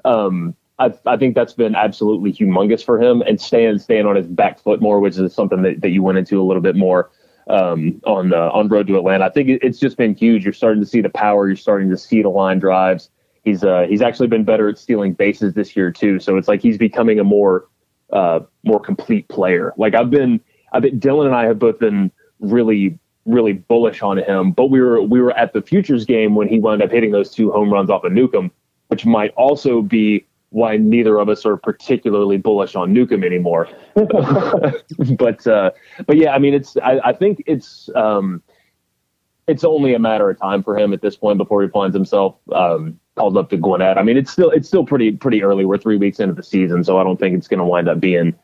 Um, 0.05 0.55
I, 0.78 0.93
I 1.05 1.18
think 1.18 1.36
that's 1.36 1.53
been 1.53 1.76
absolutely 1.76 2.32
humongous 2.32 2.84
for 2.84 3.01
him 3.01 3.22
and 3.22 3.39
staying 3.39 3.80
staying 3.80 4.05
on 4.05 4.16
his 4.16 4.28
back 4.28 4.60
foot 4.60 4.82
more, 4.82 4.99
which 4.99 5.18
is 5.18 5.34
something 5.34 5.62
that, 5.64 5.82
that 5.82 5.89
you 5.89 6.01
went 6.01 6.18
into 6.18 6.41
a 6.41 6.43
little 6.43 6.62
bit 6.62 6.76
more 6.76 7.12
um, 7.49 8.01
on 8.05 8.34
uh, 8.34 8.49
on 8.53 8.68
road 8.70 8.88
to 8.88 8.97
Atlanta. 8.97 9.26
I 9.26 9.30
think 9.30 9.49
it, 9.49 9.60
it's 9.62 9.80
just 9.80 9.97
been 9.97 10.16
huge. 10.16 10.43
You're 10.43 10.53
starting 10.53 10.82
to 10.82 10.88
see 10.88 11.01
the 11.01 11.10
power. 11.10 11.47
You're 11.47 11.57
starting 11.57 11.89
to 11.89 11.97
see 11.97 12.22
the 12.22 12.30
line 12.30 12.60
drives. 12.60 13.10
He's 13.43 13.64
uh, 13.64 13.86
he's 13.89 14.01
actually 14.01 14.28
been 14.28 14.43
better 14.45 14.70
at 14.70 14.78
stealing 14.78 15.14
bases 15.14 15.53
this 15.53 15.76
year 15.76 15.91
too. 15.91 16.20
So 16.20 16.38
it's 16.38 16.47
like 16.47 16.62
he's 16.62 16.78
becoming 16.78 17.20
a 17.20 17.24
more 17.24 17.68
uh, 18.14 18.41
more 18.64 18.80
complete 18.80 19.28
player. 19.28 19.74
Like 19.78 19.95
I've 19.95 20.10
been, 20.10 20.39
I've 20.72 20.84
been 20.84 20.99
Dylan 20.99 21.26
and 21.26 21.36
I 21.36 21.45
have 21.45 21.60
both 21.60 21.80
been 21.80 22.12
really 22.39 22.97
really 23.30 23.53
bullish 23.53 24.01
on 24.01 24.17
him. 24.17 24.51
But 24.51 24.67
we 24.67 24.82
were 24.82 25.01
we 25.01 25.21
were 25.21 25.36
at 25.38 25.53
the 25.53 25.61
futures 25.61 26.05
game 26.05 26.36
when 26.36 26.47
he 26.47 26.59
wound 26.59 26.82
up 26.82 26.91
hitting 26.91 27.11
those 27.11 27.32
two 27.32 27.51
home 27.51 27.71
runs 27.71 27.89
off 27.89 28.03
of 28.03 28.11
Newcomb, 28.11 28.51
which 28.88 29.05
might 29.05 29.32
also 29.32 29.82
be 29.82 30.25
why 30.51 30.77
neither 30.77 31.19
of 31.19 31.30
us 31.30 31.45
are 31.45 31.57
particularly 31.57 32.38
bullish 32.38 32.75
on 32.75 32.91
Newcomb 32.91 33.23
anymore. 33.23 33.69
but 33.95 35.45
uh, 35.47 35.71
but 36.05 36.17
yeah, 36.17 36.34
I 36.34 36.39
mean, 36.39 36.53
it's 36.53 36.75
I, 36.77 36.99
I 37.03 37.13
think 37.13 37.43
it's 37.45 37.89
um, 37.95 38.41
it's 39.47 39.63
only 39.63 39.93
a 39.93 39.99
matter 39.99 40.30
of 40.30 40.39
time 40.39 40.63
for 40.63 40.77
him 40.77 40.93
at 40.93 41.01
this 41.01 41.15
point 41.15 41.38
before 41.38 41.61
he 41.61 41.69
finds 41.69 41.95
himself 41.95 42.36
um, 42.51 42.99
called 43.15 43.38
up 43.38 43.49
to 43.49 43.57
Gwinnett. 43.57 43.97
I 43.97 44.03
mean, 44.03 44.17
it's 44.17 44.32
still 44.32 44.49
it's 44.51 44.67
still 44.67 44.86
pretty 44.86 45.11
pretty 45.11 45.43
early. 45.43 45.65
We're 45.65 45.77
three 45.77 45.97
weeks 45.97 46.19
into 46.19 46.34
the 46.34 46.43
season, 46.43 46.84
so 46.84 46.99
I 46.99 47.03
don't 47.03 47.19
think 47.19 47.38
it's 47.38 47.47
going 47.47 47.59
to 47.59 47.65
wind 47.65 47.89
up 47.89 47.99
being 47.99 48.36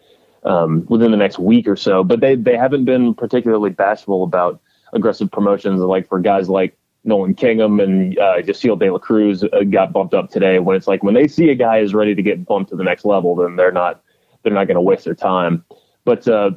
um, 0.43 0.85
within 0.89 1.11
the 1.11 1.17
next 1.17 1.39
week 1.39 1.67
or 1.67 1.75
so. 1.75 2.03
But 2.03 2.19
they 2.19 2.35
they 2.35 2.57
haven't 2.57 2.85
been 2.85 3.13
particularly 3.13 3.71
bashful 3.71 4.23
about 4.23 4.61
aggressive 4.93 5.31
promotions, 5.31 5.79
like 5.81 6.07
for 6.07 6.19
guys 6.19 6.49
like 6.49 6.77
Nolan 7.03 7.35
Kingham 7.35 7.79
and 7.79 8.17
uh, 8.17 8.41
Jasseel 8.41 8.77
De 8.79 8.91
La 8.91 8.97
Cruz 8.97 9.43
uh, 9.43 9.63
got 9.69 9.93
bumped 9.93 10.13
up 10.13 10.29
today. 10.29 10.59
When 10.59 10.75
it's 10.75 10.87
like 10.87 11.03
when 11.03 11.13
they 11.13 11.27
see 11.27 11.49
a 11.49 11.55
guy 11.55 11.77
is 11.77 11.93
ready 11.93 12.15
to 12.15 12.21
get 12.21 12.45
bumped 12.45 12.71
to 12.71 12.75
the 12.75 12.83
next 12.83 13.05
level, 13.05 13.35
then 13.35 13.55
they're 13.55 13.71
not 13.71 14.01
they're 14.43 14.53
not 14.53 14.67
going 14.67 14.75
to 14.75 14.81
waste 14.81 15.05
their 15.05 15.15
time. 15.15 15.63
But 16.03 16.27
uh, 16.27 16.51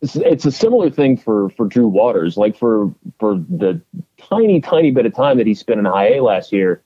it's, 0.00 0.16
it's 0.16 0.46
a 0.46 0.52
similar 0.52 0.90
thing 0.90 1.16
for 1.16 1.50
for 1.50 1.66
Drew 1.66 1.88
Waters. 1.88 2.36
Like 2.36 2.56
for 2.56 2.94
for 3.18 3.34
the 3.34 3.80
tiny 4.18 4.60
tiny 4.60 4.90
bit 4.90 5.06
of 5.06 5.14
time 5.14 5.36
that 5.38 5.46
he 5.46 5.54
spent 5.54 5.78
in 5.78 5.84
high 5.84 6.14
A 6.14 6.22
last 6.22 6.52
year, 6.52 6.82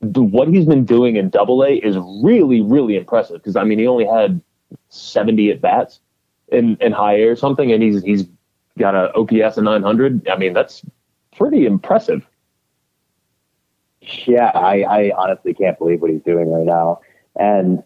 the, 0.00 0.22
what 0.22 0.48
he's 0.48 0.66
been 0.66 0.84
doing 0.84 1.16
in 1.16 1.28
Double 1.28 1.62
A 1.62 1.74
is 1.74 1.96
really 2.22 2.62
really 2.62 2.96
impressive. 2.96 3.36
Because 3.36 3.56
I 3.56 3.64
mean, 3.64 3.78
he 3.78 3.86
only 3.86 4.06
had 4.06 4.40
seventy 4.88 5.50
at 5.50 5.60
bats 5.60 6.00
in 6.48 6.78
in 6.80 6.92
high 6.92 7.16
A 7.16 7.24
or 7.24 7.36
something, 7.36 7.70
and 7.70 7.82
he's 7.82 8.02
he's 8.02 8.24
got 8.80 8.94
a 8.94 9.12
OPS 9.14 9.58
of 9.58 9.64
nine 9.64 9.82
hundred. 9.82 10.28
I 10.28 10.36
mean, 10.36 10.52
that's 10.52 10.82
pretty 11.36 11.66
impressive. 11.66 12.26
Yeah, 14.26 14.50
I, 14.54 14.82
I 14.82 15.12
honestly 15.16 15.54
can't 15.54 15.78
believe 15.78 16.00
what 16.00 16.10
he's 16.10 16.22
doing 16.22 16.50
right 16.50 16.66
now. 16.66 17.00
And 17.38 17.82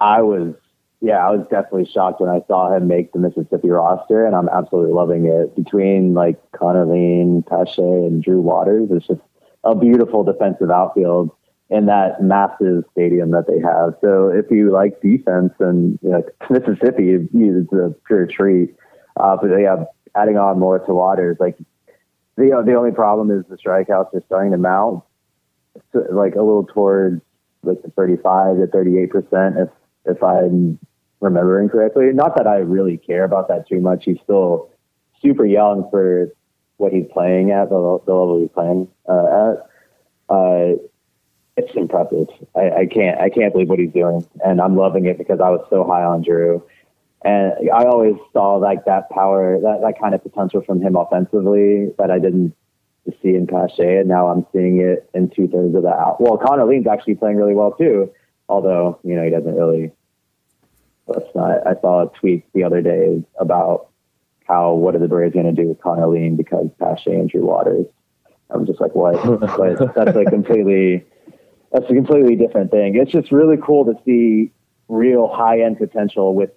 I 0.00 0.20
was, 0.22 0.54
yeah, 1.00 1.26
I 1.26 1.30
was 1.30 1.46
definitely 1.48 1.86
shocked 1.86 2.20
when 2.20 2.30
I 2.30 2.42
saw 2.48 2.74
him 2.74 2.88
make 2.88 3.12
the 3.12 3.18
Mississippi 3.18 3.70
roster, 3.70 4.26
and 4.26 4.34
I'm 4.34 4.48
absolutely 4.48 4.92
loving 4.92 5.26
it. 5.26 5.54
Between 5.54 6.14
like 6.14 6.38
Connor 6.52 6.86
Lien, 6.86 7.42
Pache, 7.48 7.80
and 7.80 8.22
Drew 8.22 8.40
Waters, 8.40 8.88
it's 8.90 9.06
just 9.06 9.20
a 9.64 9.74
beautiful 9.74 10.24
defensive 10.24 10.70
outfield 10.70 11.30
in 11.70 11.86
that 11.86 12.22
massive 12.22 12.84
stadium 12.92 13.30
that 13.30 13.46
they 13.46 13.58
have. 13.60 13.94
So 14.02 14.28
if 14.28 14.50
you 14.50 14.70
like 14.70 15.00
defense 15.00 15.52
and 15.58 15.98
you 16.02 16.10
know, 16.10 16.22
Mississippi, 16.50 17.12
it's 17.12 17.72
a 17.72 17.94
pure 18.06 18.26
treat. 18.26 18.74
Uh, 19.16 19.36
but 19.40 19.48
yeah, 19.56 19.84
adding 20.14 20.36
on 20.36 20.58
more 20.58 20.78
to 20.78 20.94
Waters, 20.94 21.36
like 21.40 21.56
the 22.36 22.62
the 22.64 22.74
only 22.74 22.92
problem 22.92 23.30
is 23.30 23.44
the 23.48 23.56
strikeouts 23.56 24.14
are 24.14 24.22
starting 24.26 24.52
to 24.52 24.58
mount, 24.58 25.02
so, 25.92 26.04
like 26.10 26.34
a 26.34 26.42
little 26.42 26.64
towards 26.64 27.22
like 27.62 27.82
the 27.82 27.90
35 27.90 28.56
to 28.56 28.66
38 28.66 29.10
percent, 29.10 29.56
if 29.58 29.68
if 30.04 30.22
I'm 30.22 30.78
remembering 31.20 31.68
correctly. 31.68 32.06
Not 32.12 32.36
that 32.36 32.46
I 32.46 32.56
really 32.56 32.98
care 32.98 33.24
about 33.24 33.48
that 33.48 33.68
too 33.68 33.80
much. 33.80 34.04
He's 34.04 34.18
still 34.24 34.70
super 35.22 35.46
young 35.46 35.88
for 35.90 36.32
what 36.78 36.92
he's 36.92 37.06
playing 37.12 37.52
at 37.52 37.68
the, 37.68 38.00
the 38.04 38.12
level 38.12 38.40
he's 38.40 38.50
playing 38.50 38.88
uh, 39.08 39.50
at. 39.50 39.66
Uh, 40.28 40.76
it's 41.56 41.74
impressive. 41.74 42.28
I, 42.56 42.70
I 42.70 42.86
can't 42.86 43.20
I 43.20 43.28
can't 43.28 43.52
believe 43.52 43.68
what 43.68 43.78
he's 43.78 43.92
doing, 43.92 44.26
and 44.44 44.60
I'm 44.60 44.76
loving 44.76 45.06
it 45.06 45.18
because 45.18 45.40
I 45.40 45.50
was 45.50 45.64
so 45.70 45.84
high 45.84 46.02
on 46.02 46.22
Drew. 46.22 46.64
And 47.24 47.70
I 47.70 47.84
always 47.84 48.16
saw 48.32 48.54
like 48.56 48.84
that 48.86 49.10
power, 49.10 49.60
that, 49.60 49.80
that 49.82 50.00
kind 50.00 50.14
of 50.14 50.22
potential 50.22 50.62
from 50.62 50.80
him 50.80 50.96
offensively 50.96 51.92
that 51.98 52.10
I 52.10 52.18
didn't 52.18 52.54
see 53.22 53.34
in 53.34 53.46
Pache, 53.46 53.98
and 53.98 54.08
now 54.08 54.28
I'm 54.28 54.46
seeing 54.52 54.80
it 54.80 55.08
in 55.14 55.28
two 55.30 55.48
thirds 55.48 55.74
of 55.74 55.82
that. 55.82 56.16
Well, 56.20 56.38
Connor 56.38 56.64
Lien's 56.64 56.86
actually 56.86 57.16
playing 57.16 57.36
really 57.36 57.54
well 57.54 57.72
too, 57.72 58.12
although 58.48 58.98
you 59.02 59.14
know 59.14 59.24
he 59.24 59.30
doesn't 59.30 59.54
really. 59.54 59.92
Let's 61.06 61.26
not. 61.34 61.66
I 61.66 61.74
saw 61.80 62.06
a 62.06 62.18
tweet 62.18 62.44
the 62.54 62.62
other 62.62 62.80
day 62.80 63.24
about 63.38 63.88
how 64.46 64.74
what 64.74 64.94
are 64.94 65.00
the 65.00 65.08
Braves 65.08 65.34
going 65.34 65.46
to 65.46 65.62
do 65.62 65.68
with 65.68 65.80
Connor 65.80 66.06
Lien 66.06 66.36
because 66.36 66.68
Pache 66.78 67.12
and 67.12 67.28
Drew 67.28 67.44
Waters. 67.44 67.86
I'm 68.50 68.66
just 68.66 68.80
like, 68.80 68.94
what? 68.94 69.14
but 69.40 69.94
that's 69.94 70.16
a 70.16 70.24
completely 70.24 71.04
that's 71.72 71.90
a 71.90 71.94
completely 71.94 72.36
different 72.36 72.70
thing. 72.70 72.96
It's 72.96 73.10
just 73.10 73.32
really 73.32 73.56
cool 73.56 73.84
to 73.86 73.94
see 74.04 74.52
real 74.88 75.26
high 75.26 75.62
end 75.62 75.78
potential 75.78 76.34
with 76.34 76.50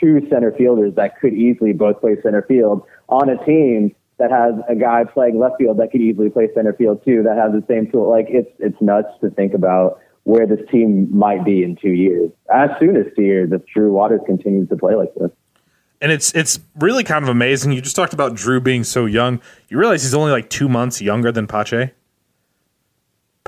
two 0.00 0.26
center 0.30 0.52
fielders 0.52 0.94
that 0.94 1.18
could 1.20 1.34
easily 1.34 1.72
both 1.72 2.00
play 2.00 2.16
center 2.22 2.42
field 2.42 2.82
on 3.08 3.28
a 3.28 3.42
team 3.44 3.94
that 4.18 4.30
has 4.30 4.54
a 4.68 4.74
guy 4.74 5.04
playing 5.04 5.38
left 5.38 5.56
field 5.58 5.78
that 5.78 5.90
could 5.90 6.00
easily 6.00 6.28
play 6.28 6.48
center 6.54 6.72
field 6.72 7.04
too, 7.04 7.22
that 7.22 7.36
has 7.36 7.52
the 7.52 7.64
same 7.68 7.90
tool. 7.90 8.10
Like 8.10 8.26
it's 8.28 8.50
it's 8.58 8.80
nuts 8.80 9.08
to 9.20 9.30
think 9.30 9.54
about 9.54 10.00
where 10.24 10.46
this 10.46 10.60
team 10.70 11.08
might 11.16 11.44
be 11.44 11.62
in 11.62 11.76
two 11.76 11.90
years. 11.90 12.30
As 12.52 12.70
soon 12.78 12.96
as 12.96 13.06
two 13.16 13.22
years, 13.22 13.50
if 13.52 13.64
Drew 13.66 13.92
Waters 13.92 14.20
continues 14.26 14.68
to 14.68 14.76
play 14.76 14.94
like 14.94 15.14
this. 15.14 15.30
And 16.00 16.12
it's 16.12 16.34
it's 16.34 16.60
really 16.76 17.04
kind 17.04 17.22
of 17.24 17.28
amazing. 17.28 17.72
You 17.72 17.80
just 17.80 17.96
talked 17.96 18.12
about 18.12 18.34
Drew 18.34 18.60
being 18.60 18.84
so 18.84 19.06
young. 19.06 19.40
You 19.68 19.78
realize 19.78 20.02
he's 20.02 20.14
only 20.14 20.30
like 20.30 20.50
two 20.50 20.68
months 20.68 21.00
younger 21.00 21.32
than 21.32 21.46
Pache. 21.46 21.92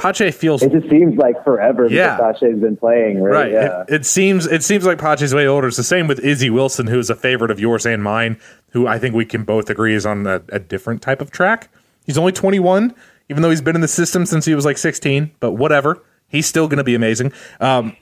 Pache 0.00 0.30
feels. 0.30 0.62
It 0.62 0.72
just 0.72 0.88
seems 0.88 1.16
like 1.18 1.44
forever 1.44 1.86
Yeah. 1.86 2.16
Pache's 2.16 2.58
been 2.58 2.76
playing, 2.76 3.20
right? 3.20 3.32
Right. 3.32 3.52
Yeah. 3.52 3.82
It, 3.82 3.94
it 3.96 4.06
seems 4.06 4.46
it 4.46 4.64
seems 4.64 4.86
like 4.86 4.98
Pache's 4.98 5.34
way 5.34 5.46
older. 5.46 5.68
It's 5.68 5.76
the 5.76 5.84
same 5.84 6.06
with 6.06 6.20
Izzy 6.20 6.48
Wilson, 6.48 6.86
who 6.86 6.98
is 6.98 7.10
a 7.10 7.14
favorite 7.14 7.50
of 7.50 7.60
yours 7.60 7.84
and 7.84 8.02
mine, 8.02 8.40
who 8.70 8.86
I 8.86 8.98
think 8.98 9.14
we 9.14 9.26
can 9.26 9.44
both 9.44 9.68
agree 9.68 9.94
is 9.94 10.06
on 10.06 10.26
a, 10.26 10.42
a 10.48 10.58
different 10.58 11.02
type 11.02 11.20
of 11.20 11.30
track. 11.30 11.68
He's 12.06 12.16
only 12.16 12.32
21, 12.32 12.94
even 13.28 13.42
though 13.42 13.50
he's 13.50 13.60
been 13.60 13.74
in 13.74 13.82
the 13.82 13.88
system 13.88 14.24
since 14.24 14.46
he 14.46 14.54
was 14.54 14.64
like 14.64 14.78
16. 14.78 15.32
But 15.38 15.52
whatever, 15.52 16.02
he's 16.28 16.46
still 16.46 16.66
going 16.66 16.78
to 16.78 16.84
be 16.84 16.94
amazing. 16.94 17.34
Um, 17.60 17.94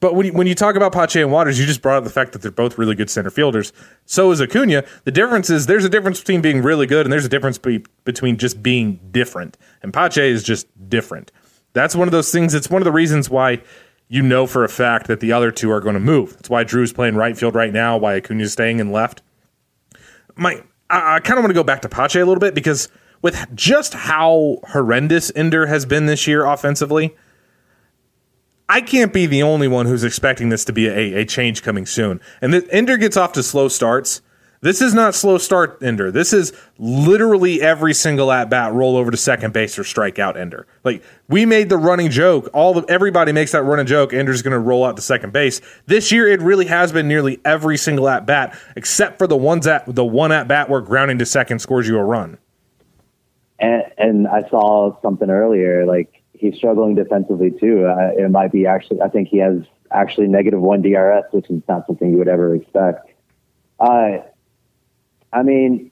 but 0.00 0.14
when 0.14 0.26
you, 0.26 0.32
when 0.32 0.46
you 0.46 0.54
talk 0.54 0.74
about 0.74 0.92
Pache 0.92 1.20
and 1.20 1.30
Waters, 1.30 1.60
you 1.60 1.66
just 1.66 1.82
brought 1.82 1.98
up 1.98 2.04
the 2.04 2.10
fact 2.10 2.32
that 2.32 2.40
they're 2.40 2.50
both 2.50 2.78
really 2.78 2.94
good 2.94 3.10
center 3.10 3.30
fielders. 3.30 3.74
So 4.06 4.30
is 4.30 4.40
Acuna. 4.40 4.84
The 5.04 5.10
difference 5.10 5.50
is 5.50 5.66
there's 5.66 5.84
a 5.84 5.88
difference 5.90 6.18
between 6.20 6.40
being 6.40 6.62
really 6.62 6.86
good 6.86 7.04
and 7.04 7.12
there's 7.12 7.24
a 7.26 7.28
difference 7.28 7.58
be, 7.58 7.84
between 8.04 8.38
just 8.38 8.62
being 8.62 9.00
different. 9.10 9.58
And 9.82 9.92
Pache 9.92 10.30
is 10.30 10.42
just 10.42 10.66
different. 10.88 11.30
That's 11.72 11.96
one 11.96 12.08
of 12.08 12.12
those 12.12 12.30
things. 12.30 12.54
It's 12.54 12.70
one 12.70 12.82
of 12.82 12.84
the 12.84 12.92
reasons 12.92 13.30
why 13.30 13.62
you 14.08 14.22
know 14.22 14.46
for 14.46 14.62
a 14.62 14.68
fact 14.68 15.06
that 15.06 15.20
the 15.20 15.32
other 15.32 15.50
two 15.50 15.70
are 15.70 15.80
going 15.80 15.94
to 15.94 16.00
move. 16.00 16.34
That's 16.34 16.50
why 16.50 16.64
Drew's 16.64 16.92
playing 16.92 17.14
right 17.16 17.36
field 17.36 17.54
right 17.54 17.72
now. 17.72 17.96
Why 17.96 18.14
Acuna's 18.14 18.52
staying 18.52 18.78
in 18.78 18.92
left. 18.92 19.22
My, 20.36 20.62
I, 20.90 21.16
I 21.16 21.20
kind 21.20 21.38
of 21.38 21.44
want 21.44 21.50
to 21.50 21.54
go 21.54 21.64
back 21.64 21.82
to 21.82 21.88
Pache 21.88 22.20
a 22.20 22.26
little 22.26 22.40
bit 22.40 22.54
because 22.54 22.88
with 23.22 23.46
just 23.54 23.94
how 23.94 24.58
horrendous 24.68 25.32
Ender 25.34 25.66
has 25.66 25.86
been 25.86 26.06
this 26.06 26.26
year 26.26 26.44
offensively, 26.44 27.16
I 28.68 28.80
can't 28.80 29.12
be 29.12 29.26
the 29.26 29.42
only 29.42 29.68
one 29.68 29.86
who's 29.86 30.04
expecting 30.04 30.48
this 30.48 30.64
to 30.66 30.72
be 30.72 30.88
a, 30.88 31.20
a 31.20 31.24
change 31.24 31.62
coming 31.62 31.86
soon. 31.86 32.20
And 32.40 32.52
the, 32.52 32.68
Ender 32.70 32.96
gets 32.96 33.16
off 33.16 33.32
to 33.32 33.42
slow 33.42 33.68
starts. 33.68 34.22
This 34.62 34.80
is 34.80 34.94
not 34.94 35.16
slow 35.16 35.38
start 35.38 35.82
Ender. 35.82 36.12
This 36.12 36.32
is 36.32 36.52
literally 36.78 37.60
every 37.60 37.92
single 37.92 38.30
at 38.30 38.48
bat 38.48 38.72
roll 38.72 38.96
over 38.96 39.10
to 39.10 39.16
second 39.16 39.52
base 39.52 39.76
or 39.76 39.82
strike 39.82 40.20
out 40.20 40.36
Ender. 40.36 40.68
Like 40.84 41.02
we 41.28 41.44
made 41.44 41.68
the 41.68 41.76
running 41.76 42.10
joke. 42.10 42.48
All 42.54 42.72
the 42.72 42.84
everybody 42.88 43.32
makes 43.32 43.50
that 43.52 43.64
running 43.64 43.86
joke. 43.86 44.12
Ender's 44.12 44.40
going 44.40 44.52
to 44.52 44.60
roll 44.60 44.84
out 44.84 44.94
to 44.94 45.02
second 45.02 45.32
base. 45.32 45.60
This 45.86 46.12
year, 46.12 46.28
it 46.28 46.40
really 46.40 46.66
has 46.66 46.92
been 46.92 47.08
nearly 47.08 47.40
every 47.44 47.76
single 47.76 48.08
at 48.08 48.24
bat, 48.24 48.56
except 48.76 49.18
for 49.18 49.26
the 49.26 49.36
ones 49.36 49.66
at 49.66 49.92
the 49.92 50.04
one 50.04 50.30
at 50.30 50.46
bat 50.46 50.70
where 50.70 50.80
grounding 50.80 51.18
to 51.18 51.26
second 51.26 51.58
scores 51.58 51.88
you 51.88 51.98
a 51.98 52.04
run. 52.04 52.38
And, 53.58 53.82
and 53.98 54.28
I 54.28 54.48
saw 54.48 54.96
something 55.02 55.28
earlier, 55.28 55.86
like 55.86 56.22
he's 56.34 56.54
struggling 56.54 56.94
defensively 56.94 57.50
too. 57.50 57.86
Uh, 57.88 58.12
it 58.16 58.30
might 58.30 58.52
be 58.52 58.66
actually. 58.66 59.00
I 59.00 59.08
think 59.08 59.26
he 59.26 59.38
has 59.38 59.64
actually 59.90 60.28
negative 60.28 60.60
one 60.60 60.82
DRS, 60.82 61.24
which 61.32 61.50
is 61.50 61.62
not 61.68 61.84
something 61.88 62.12
you 62.12 62.18
would 62.18 62.28
ever 62.28 62.54
expect. 62.54 63.10
Uh, 63.80 64.18
I 65.32 65.42
mean, 65.42 65.90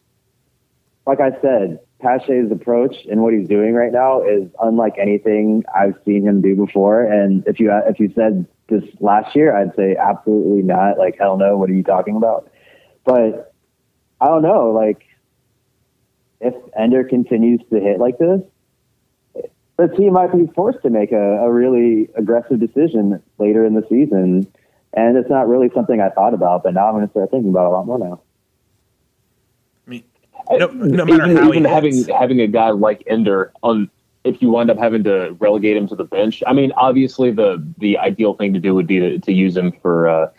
like 1.07 1.20
I 1.20 1.30
said, 1.41 1.80
Pache's 2.01 2.51
approach 2.51 2.97
and 3.11 3.22
what 3.22 3.34
he's 3.34 3.49
doing 3.49 3.74
right 3.74 3.93
now 3.93 4.22
is 4.22 4.49
unlike 4.61 4.95
anything 4.99 5.64
I've 5.74 5.97
seen 6.05 6.26
him 6.26 6.41
do 6.41 6.57
before. 6.57 7.03
And 7.03 7.47
if 7.47 7.61
you 7.61 7.70
if 7.86 8.01
you 8.01 8.12
said 8.14 8.47
this 8.68 8.84
last 9.01 9.34
year, 9.36 9.57
I'd 9.57 9.74
say 9.76 9.97
absolutely 9.97 10.62
not. 10.62 10.99
Like 10.99 11.16
hell 11.18 11.36
no. 11.36 11.57
What 11.57 11.68
are 11.70 11.74
you 11.74 11.82
talking 11.82 12.16
about? 12.16 12.51
But 13.05 13.53
I 14.20 14.26
don't 14.26 14.43
know. 14.43 14.70
Like 14.70 15.05
if 16.41 16.55
Ender 16.78 17.05
continues 17.05 17.61
to 17.70 17.80
hit 17.80 17.99
like 17.99 18.18
this, 18.18 18.41
the 19.76 19.88
team 19.88 20.12
might 20.12 20.32
be 20.32 20.47
forced 20.55 20.82
to 20.82 20.91
make 20.91 21.12
a, 21.12 21.38
a 21.38 21.51
really 21.51 22.09
aggressive 22.16 22.61
decision 22.61 23.22
later 23.38 23.64
in 23.64 23.74
the 23.74 23.82
season. 23.88 24.47
And 24.93 25.16
it's 25.16 25.30
not 25.30 25.49
really 25.49 25.70
something 25.74 26.01
I 26.01 26.11
thought 26.11 26.34
about, 26.34 26.64
but 26.64 26.74
now 26.74 26.86
I'm 26.88 26.95
going 26.95 27.07
to 27.07 27.11
start 27.11 27.30
thinking 27.30 27.51
about 27.51 27.66
it 27.66 27.68
a 27.68 27.70
lot 27.70 27.86
more 27.86 27.99
now. 27.99 28.20
No, 30.51 30.66
no 30.66 31.05
matter 31.05 31.26
even, 31.26 31.36
how 31.36 31.48
even 31.48 31.64
having 31.64 31.96
hits. 31.96 32.11
having 32.11 32.40
a 32.40 32.46
guy 32.46 32.70
like 32.70 33.03
Ender 33.07 33.53
on, 33.62 33.90
if 34.24 34.42
you 34.42 34.51
wind 34.51 34.70
up 34.70 34.78
having 34.78 35.05
to 35.05 35.36
relegate 35.38 35.76
him 35.76 35.86
to 35.88 35.96
the 35.96 36.05
bench, 36.05 36.42
I 36.46 36.53
mean, 36.53 36.72
obviously 36.76 37.30
the 37.30 37.64
the 37.78 37.98
ideal 37.98 38.34
thing 38.34 38.53
to 38.55 38.61
do 38.61 38.74
would 38.74 38.86
be 38.86 38.98
to, 38.98 39.18
to 39.20 39.32
use 39.32 39.57
him 39.57 39.72
for 39.80 40.09
uh, 40.09 40.30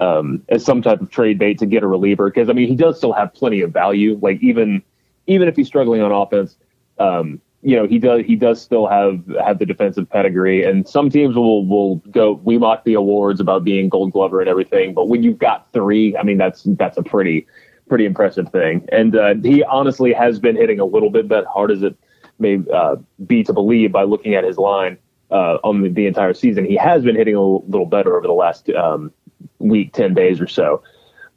um, 0.00 0.42
as 0.48 0.64
some 0.64 0.82
type 0.82 1.00
of 1.00 1.10
trade 1.10 1.38
bait 1.38 1.58
to 1.58 1.66
get 1.66 1.82
a 1.82 1.86
reliever 1.86 2.30
because 2.30 2.48
I 2.48 2.52
mean 2.52 2.68
he 2.68 2.74
does 2.74 2.96
still 2.96 3.12
have 3.12 3.34
plenty 3.34 3.60
of 3.60 3.72
value. 3.72 4.18
Like 4.20 4.42
even 4.42 4.82
even 5.26 5.46
if 5.46 5.56
he's 5.56 5.66
struggling 5.66 6.00
on 6.00 6.10
offense, 6.10 6.56
um, 6.98 7.40
you 7.62 7.76
know 7.76 7.86
he 7.86 7.98
does 7.98 8.24
he 8.24 8.36
does 8.36 8.60
still 8.60 8.86
have 8.86 9.22
have 9.44 9.58
the 9.58 9.66
defensive 9.66 10.08
pedigree. 10.08 10.64
And 10.64 10.88
some 10.88 11.10
teams 11.10 11.36
will 11.36 11.66
will 11.66 11.96
go 12.10 12.32
we 12.44 12.56
mock 12.56 12.84
the 12.84 12.94
awards 12.94 13.40
about 13.40 13.62
being 13.62 13.90
Gold 13.90 14.12
Glover 14.12 14.40
and 14.40 14.48
everything, 14.48 14.94
but 14.94 15.08
when 15.08 15.22
you've 15.22 15.38
got 15.38 15.70
three, 15.72 16.16
I 16.16 16.22
mean 16.22 16.38
that's 16.38 16.62
that's 16.64 16.96
a 16.96 17.02
pretty 17.02 17.46
pretty 17.90 18.06
impressive 18.06 18.48
thing. 18.50 18.86
And 18.90 19.16
uh, 19.16 19.34
he 19.42 19.62
honestly 19.64 20.14
has 20.14 20.38
been 20.38 20.56
hitting 20.56 20.80
a 20.80 20.84
little 20.84 21.10
bit, 21.10 21.28
but 21.28 21.44
hard 21.44 21.70
as 21.72 21.82
it 21.82 21.94
may 22.38 22.60
uh, 22.72 22.96
be 23.26 23.42
to 23.42 23.52
believe 23.52 23.92
by 23.92 24.04
looking 24.04 24.34
at 24.34 24.44
his 24.44 24.56
line 24.56 24.96
uh, 25.30 25.58
on 25.62 25.82
the, 25.82 25.90
the 25.90 26.06
entire 26.06 26.32
season, 26.32 26.64
he 26.64 26.76
has 26.76 27.02
been 27.04 27.16
hitting 27.16 27.34
a 27.34 27.42
little, 27.42 27.86
better 27.86 28.16
over 28.16 28.26
the 28.26 28.32
last 28.32 28.70
um, 28.70 29.12
week, 29.58 29.92
ten 29.92 30.14
days 30.14 30.40
or 30.40 30.46
so. 30.46 30.82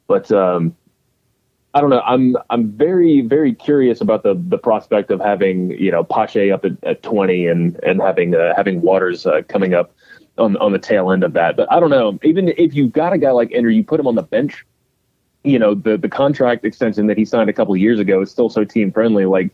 But 0.06 0.30
um, 0.32 0.74
I 1.74 1.80
don't 1.80 1.90
know. 1.90 2.00
I'm 2.00 2.36
I'm 2.50 2.70
very 2.70 3.20
very 3.20 3.52
curious 3.52 4.00
about 4.00 4.22
the 4.22 4.34
the 4.48 4.58
prospect 4.58 5.10
of 5.10 5.20
having 5.20 5.70
you 5.72 5.90
know 5.90 6.04
Pache 6.04 6.50
up 6.50 6.64
at, 6.64 6.72
at 6.84 7.02
20 7.02 7.46
and 7.46 7.78
and 7.84 8.00
having 8.00 8.34
uh, 8.34 8.54
having 8.56 8.80
Waters 8.80 9.26
uh, 9.26 9.42
coming 9.48 9.74
up 9.74 9.92
on 10.38 10.56
on 10.58 10.72
the 10.72 10.78
tail 10.78 11.10
end 11.10 11.24
of 11.24 11.32
that. 11.32 11.56
But 11.56 11.72
I 11.72 11.80
don't 11.80 11.90
know. 11.90 12.18
Even 12.22 12.48
if 12.56 12.74
you've 12.74 12.92
got 12.92 13.12
a 13.12 13.18
guy 13.18 13.30
like 13.30 13.50
Ender, 13.52 13.70
you 13.70 13.84
put 13.84 13.98
him 13.98 14.06
on 14.06 14.14
the 14.14 14.22
bench 14.22 14.64
you 15.44 15.58
know 15.58 15.74
the 15.74 15.96
the 15.96 16.08
contract 16.08 16.64
extension 16.64 17.06
that 17.06 17.18
he 17.18 17.24
signed 17.24 17.48
a 17.48 17.52
couple 17.52 17.74
of 17.74 17.80
years 17.80 18.00
ago 18.00 18.22
is 18.22 18.30
still 18.30 18.48
so 18.48 18.64
team 18.64 18.90
friendly. 18.90 19.26
Like 19.26 19.52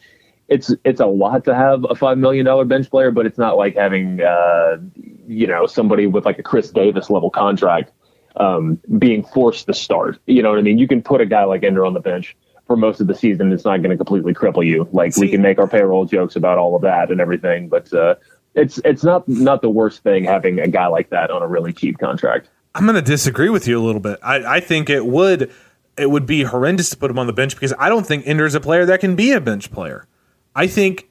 it's 0.49 0.73
it's 0.85 1.01
a 1.01 1.07
lot 1.07 1.45
to 1.45 1.55
have 1.55 1.85
a 1.89 1.95
five 1.95 2.19
million 2.19 2.47
dollar 2.47 2.65
bench 2.65 2.91
player, 2.91 3.11
but 3.11 3.27
it's 3.27 3.39
not 3.39 3.57
like 3.57 3.77
having 3.77 4.21
uh, 4.21 4.79
you 5.27 5.47
know 5.47 5.67
somebody 5.67 6.07
with 6.07 6.25
like 6.25 6.39
a 6.39 6.43
Chris 6.43 6.71
Davis 6.71 7.11
level 7.11 7.31
contract 7.31 7.93
um, 8.37 8.79
being 8.99 9.25
forced 9.25 9.67
to 9.67 9.75
start. 9.75 10.19
You 10.27 10.43
know 10.43 10.51
what 10.51 10.59
I 10.59 10.63
mean? 10.63 10.79
You 10.79 10.89
can 10.89 11.03
put 11.03 11.21
a 11.21 11.27
guy 11.27 11.45
like 11.45 11.65
Ender 11.65 11.85
on 11.85 11.95
the 11.95 12.01
bench 12.01 12.37
for 12.67 12.77
most 12.77 13.01
of 13.01 13.09
the 13.09 13.15
season. 13.15 13.53
It's 13.53 13.65
not 13.65 13.79
going 13.79 13.91
to 13.91 13.97
completely 13.97 14.33
cripple 14.33 14.65
you. 14.65 14.89
Like 14.93 15.17
we 15.17 15.29
can 15.29 15.43
make 15.43 15.59
our 15.59 15.67
payroll 15.67 16.05
jokes 16.05 16.37
about 16.37 16.57
all 16.57 16.77
of 16.77 16.83
that 16.83 17.11
and 17.11 17.21
everything, 17.21 17.69
but 17.69 17.93
uh, 17.93 18.15
it's 18.55 18.81
it's 18.85 19.03
not 19.03 19.29
not 19.29 19.63
the 19.63 19.71
worst 19.71 20.03
thing 20.03 20.25
having 20.25 20.61
a 20.61 20.69
guy 20.69 20.87
like 20.87 21.11
that 21.11 21.31
on 21.31 21.43
a 21.43 21.49
really 21.49 21.73
cheap 21.73 21.99
contract. 21.99 22.49
I'm 22.75 22.85
going 22.85 22.95
to 22.95 23.03
disagree 23.03 23.49
with 23.49 23.67
you 23.67 23.81
a 23.81 23.83
little 23.83 24.01
bit. 24.01 24.21
I, 24.23 24.57
I 24.57 24.61
think 24.61 24.89
it 24.91 25.05
would 25.05 25.51
it 25.97 26.11
would 26.11 26.27
be 26.27 26.45
horrendous 26.45 26.91
to 26.91 26.97
put 26.97 27.11
him 27.11 27.19
on 27.19 27.27
the 27.27 27.33
bench 27.33 27.55
because 27.55 27.75
I 27.79 27.89
don't 27.89 28.07
think 28.07 28.27
Ender 28.27 28.47
is 28.47 28.55
a 28.55 28.61
player 28.61 28.87
that 28.87 29.01
can 29.01 29.17
be 29.17 29.33
a 29.33 29.41
bench 29.41 29.71
player. 29.71 30.07
I 30.55 30.67
think 30.67 31.09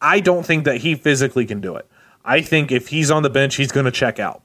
I 0.00 0.20
don't 0.20 0.46
think 0.46 0.64
that 0.64 0.78
he 0.78 0.94
physically 0.94 1.46
can 1.46 1.60
do 1.60 1.76
it. 1.76 1.86
I 2.24 2.40
think 2.40 2.70
if 2.70 2.88
he's 2.88 3.10
on 3.10 3.22
the 3.22 3.30
bench, 3.30 3.56
he's 3.56 3.72
going 3.72 3.86
to 3.86 3.92
check 3.92 4.18
out. 4.18 4.42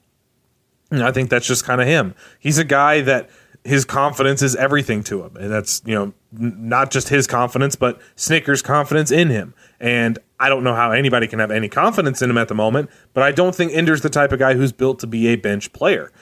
And 0.90 1.02
I 1.02 1.12
think 1.12 1.30
that's 1.30 1.46
just 1.46 1.64
kind 1.64 1.80
of 1.80 1.86
him. 1.86 2.14
He's 2.38 2.58
a 2.58 2.64
guy 2.64 3.00
that 3.02 3.30
his 3.64 3.84
confidence 3.84 4.42
is 4.42 4.54
everything 4.56 5.02
to 5.04 5.24
him, 5.24 5.36
and 5.36 5.50
that's 5.50 5.82
you 5.84 5.94
know 5.94 6.12
not 6.32 6.90
just 6.90 7.08
his 7.08 7.26
confidence, 7.26 7.76
but 7.76 8.00
Snitker's 8.16 8.62
confidence 8.62 9.10
in 9.10 9.28
him. 9.28 9.54
And 9.80 10.18
I 10.38 10.48
don't 10.48 10.62
know 10.62 10.74
how 10.74 10.92
anybody 10.92 11.26
can 11.26 11.38
have 11.38 11.50
any 11.50 11.68
confidence 11.68 12.22
in 12.22 12.30
him 12.30 12.38
at 12.38 12.48
the 12.48 12.54
moment, 12.54 12.90
but 13.12 13.22
I 13.22 13.32
don't 13.32 13.54
think 13.54 13.72
Ender's 13.72 14.02
the 14.02 14.10
type 14.10 14.32
of 14.32 14.38
guy 14.38 14.54
who's 14.54 14.72
built 14.72 15.00
to 15.00 15.06
be 15.06 15.28
a 15.28 15.36
bench 15.36 15.72
player. 15.72 16.12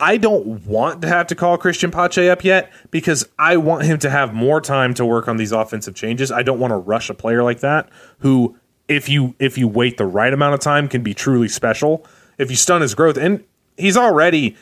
I 0.00 0.16
don't 0.16 0.64
want 0.66 1.02
to 1.02 1.08
have 1.08 1.26
to 1.28 1.34
call 1.34 1.58
Christian 1.58 1.90
Pache 1.90 2.28
up 2.28 2.44
yet 2.44 2.72
because 2.90 3.28
I 3.38 3.56
want 3.56 3.84
him 3.84 3.98
to 4.00 4.10
have 4.10 4.32
more 4.32 4.60
time 4.60 4.94
to 4.94 5.04
work 5.04 5.26
on 5.26 5.36
these 5.36 5.50
offensive 5.50 5.94
changes. 5.94 6.30
I 6.30 6.42
don't 6.42 6.60
want 6.60 6.70
to 6.70 6.76
rush 6.76 7.10
a 7.10 7.14
player 7.14 7.42
like 7.42 7.60
that 7.60 7.88
who 8.20 8.56
if 8.86 9.08
you 9.08 9.34
if 9.38 9.58
you 9.58 9.66
wait 9.66 9.96
the 9.96 10.06
right 10.06 10.32
amount 10.32 10.54
of 10.54 10.60
time 10.60 10.88
can 10.88 11.02
be 11.02 11.14
truly 11.14 11.48
special. 11.48 12.06
If 12.38 12.50
you 12.50 12.56
stun 12.56 12.80
his 12.80 12.94
growth 12.94 13.16
and 13.16 13.44
he's 13.76 13.96
already 13.96 14.56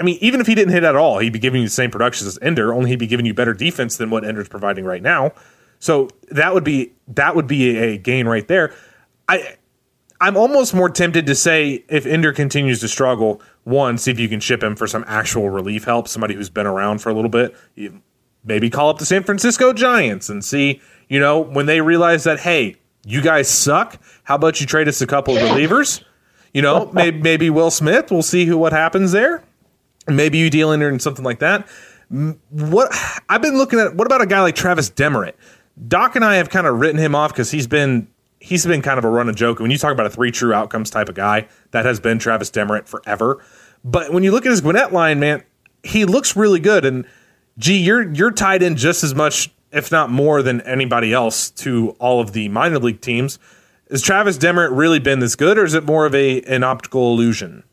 I 0.00 0.04
mean, 0.04 0.18
even 0.20 0.40
if 0.40 0.46
he 0.46 0.54
didn't 0.54 0.72
hit 0.72 0.84
at 0.84 0.94
all, 0.94 1.18
he'd 1.18 1.32
be 1.32 1.40
giving 1.40 1.60
you 1.60 1.66
the 1.66 1.72
same 1.72 1.90
production 1.90 2.28
as 2.28 2.38
Ender, 2.40 2.72
only 2.72 2.90
he'd 2.90 3.00
be 3.00 3.06
giving 3.08 3.26
you 3.26 3.34
better 3.34 3.52
defense 3.52 3.96
than 3.96 4.10
what 4.10 4.24
Ender's 4.24 4.48
providing 4.48 4.84
right 4.84 5.02
now. 5.02 5.32
So 5.80 6.08
that 6.30 6.54
would 6.54 6.64
be 6.64 6.92
that 7.08 7.34
would 7.34 7.46
be 7.46 7.76
a 7.76 7.96
gain 7.96 8.26
right 8.26 8.46
there. 8.46 8.74
I 9.28 9.56
I'm 10.20 10.36
almost 10.36 10.74
more 10.74 10.90
tempted 10.90 11.26
to 11.26 11.34
say 11.34 11.84
if 11.88 12.04
Ender 12.04 12.32
continues 12.32 12.80
to 12.80 12.88
struggle, 12.88 13.40
one, 13.64 13.98
see 13.98 14.10
if 14.10 14.18
you 14.18 14.28
can 14.28 14.40
ship 14.40 14.62
him 14.62 14.74
for 14.74 14.86
some 14.86 15.04
actual 15.06 15.48
relief 15.48 15.84
help, 15.84 16.08
somebody 16.08 16.34
who's 16.34 16.50
been 16.50 16.66
around 16.66 16.98
for 16.98 17.10
a 17.10 17.14
little 17.14 17.30
bit. 17.30 17.54
Maybe 18.44 18.70
call 18.70 18.90
up 18.90 18.98
the 18.98 19.06
San 19.06 19.22
Francisco 19.22 19.72
Giants 19.72 20.28
and 20.28 20.44
see, 20.44 20.80
you 21.08 21.20
know, 21.20 21.38
when 21.38 21.66
they 21.66 21.80
realize 21.80 22.24
that, 22.24 22.40
hey, 22.40 22.76
you 23.04 23.22
guys 23.22 23.48
suck, 23.48 24.00
how 24.24 24.34
about 24.34 24.60
you 24.60 24.66
trade 24.66 24.88
us 24.88 25.00
a 25.00 25.06
couple 25.06 25.36
of 25.36 25.42
relievers? 25.42 26.02
You 26.52 26.62
know, 26.62 26.90
maybe, 26.92 27.20
maybe 27.20 27.50
Will 27.50 27.70
Smith, 27.70 28.10
we'll 28.10 28.22
see 28.22 28.46
who 28.46 28.58
what 28.58 28.72
happens 28.72 29.12
there. 29.12 29.44
Maybe 30.08 30.38
you 30.38 30.50
deal 30.50 30.72
in 30.72 30.98
something 30.98 31.24
like 31.24 31.38
that. 31.40 31.68
What 32.08 32.90
I've 33.28 33.42
been 33.42 33.56
looking 33.56 33.78
at, 33.78 33.94
what 33.94 34.06
about 34.06 34.22
a 34.22 34.26
guy 34.26 34.40
like 34.40 34.56
Travis 34.56 34.90
Demeritt? 34.90 35.34
Doc 35.86 36.16
and 36.16 36.24
I 36.24 36.36
have 36.36 36.50
kind 36.50 36.66
of 36.66 36.80
written 36.80 36.98
him 36.98 37.14
off 37.14 37.32
because 37.32 37.50
he's 37.50 37.66
been 37.66 38.08
he's 38.40 38.66
been 38.66 38.82
kind 38.82 38.98
of 38.98 39.04
a 39.04 39.08
run 39.08 39.28
and 39.28 39.36
joke. 39.36 39.60
When 39.60 39.70
you 39.70 39.78
talk 39.78 39.92
about 39.92 40.06
a 40.06 40.10
three 40.10 40.30
true 40.30 40.52
outcomes 40.52 40.90
type 40.90 41.08
of 41.08 41.14
guy, 41.14 41.48
that 41.70 41.84
has 41.84 42.00
been 42.00 42.18
Travis 42.18 42.50
Demeritt 42.50 42.86
forever. 42.86 43.42
But 43.84 44.12
when 44.12 44.22
you 44.22 44.32
look 44.32 44.46
at 44.46 44.50
his 44.50 44.60
Gwinnett 44.60 44.92
line, 44.92 45.20
man, 45.20 45.42
he 45.82 46.04
looks 46.04 46.36
really 46.36 46.60
good. 46.60 46.84
And 46.84 47.06
gee, 47.58 47.78
you're 47.78 48.12
you're 48.12 48.30
tied 48.30 48.62
in 48.62 48.76
just 48.76 49.04
as 49.04 49.14
much, 49.14 49.50
if 49.72 49.90
not 49.90 50.10
more, 50.10 50.42
than 50.42 50.60
anybody 50.62 51.12
else 51.12 51.50
to 51.50 51.90
all 51.98 52.20
of 52.20 52.32
the 52.32 52.48
minor 52.48 52.78
league 52.78 53.00
teams. 53.00 53.38
Has 53.90 54.02
Travis 54.02 54.36
Demeritt 54.36 54.76
really 54.76 54.98
been 54.98 55.20
this 55.20 55.34
good, 55.34 55.56
or 55.56 55.64
is 55.64 55.74
it 55.74 55.84
more 55.84 56.06
of 56.06 56.14
a 56.14 56.42
an 56.42 56.62
optical 56.62 57.12
illusion? 57.12 57.64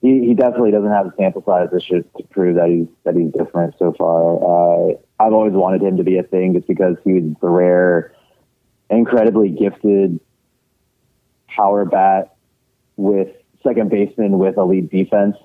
He, 0.00 0.26
he 0.26 0.34
definitely 0.34 0.70
doesn't 0.70 0.90
have 0.90 1.06
the 1.06 1.12
sample 1.16 1.42
size 1.44 1.68
should 1.82 2.12
to 2.16 2.22
prove 2.24 2.56
that 2.56 2.68
he's 2.68 2.86
that 3.04 3.16
he's 3.16 3.32
different 3.32 3.74
so 3.78 3.92
far. 3.98 4.36
Uh, 4.36 4.94
I've 5.18 5.32
always 5.32 5.52
wanted 5.52 5.82
him 5.82 5.96
to 5.96 6.04
be 6.04 6.18
a 6.18 6.22
thing 6.22 6.54
just 6.54 6.68
because 6.68 6.96
he 7.04 7.14
was 7.14 7.34
the 7.40 7.48
rare, 7.48 8.14
incredibly 8.90 9.50
gifted 9.50 10.20
power 11.48 11.84
bat 11.84 12.36
with 12.96 13.28
second 13.62 13.90
baseman 13.90 14.38
with 14.38 14.56
elite 14.56 14.90
defense. 14.90 15.36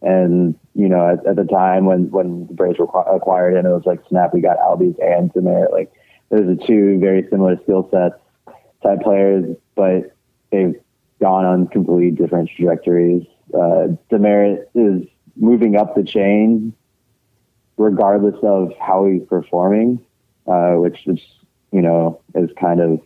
And 0.00 0.54
you 0.74 0.88
know, 0.88 1.08
at, 1.08 1.26
at 1.26 1.36
the 1.36 1.44
time 1.44 1.84
when 1.84 2.10
when 2.10 2.46
the 2.46 2.54
Braves 2.54 2.78
requ- 2.78 3.16
acquired 3.16 3.56
him, 3.56 3.66
it 3.66 3.70
was 3.70 3.84
like 3.84 4.00
snap. 4.08 4.32
We 4.32 4.40
got 4.40 4.58
Albies 4.58 4.96
and 5.02 5.32
Demeritt. 5.32 5.72
Like 5.72 5.92
those 6.30 6.46
are 6.46 6.66
two 6.66 7.00
very 7.00 7.26
similar 7.30 7.60
skill 7.62 7.88
sets 7.90 8.14
type 8.80 9.00
players, 9.02 9.56
but 9.74 10.14
they've 10.52 10.76
gone 11.20 11.44
on 11.44 11.66
completely 11.66 12.12
different 12.12 12.48
trajectories. 12.54 13.26
Uh, 13.54 13.96
Demeritt 14.10 14.66
is 14.74 15.08
moving 15.36 15.76
up 15.76 15.94
the 15.94 16.04
chain, 16.04 16.74
regardless 17.76 18.36
of 18.42 18.72
how 18.80 19.06
he's 19.06 19.22
performing, 19.28 20.04
uh, 20.46 20.72
which 20.72 21.06
is 21.06 21.20
you 21.72 21.80
know 21.80 22.20
is 22.34 22.50
kind 22.58 22.80
of 22.80 23.00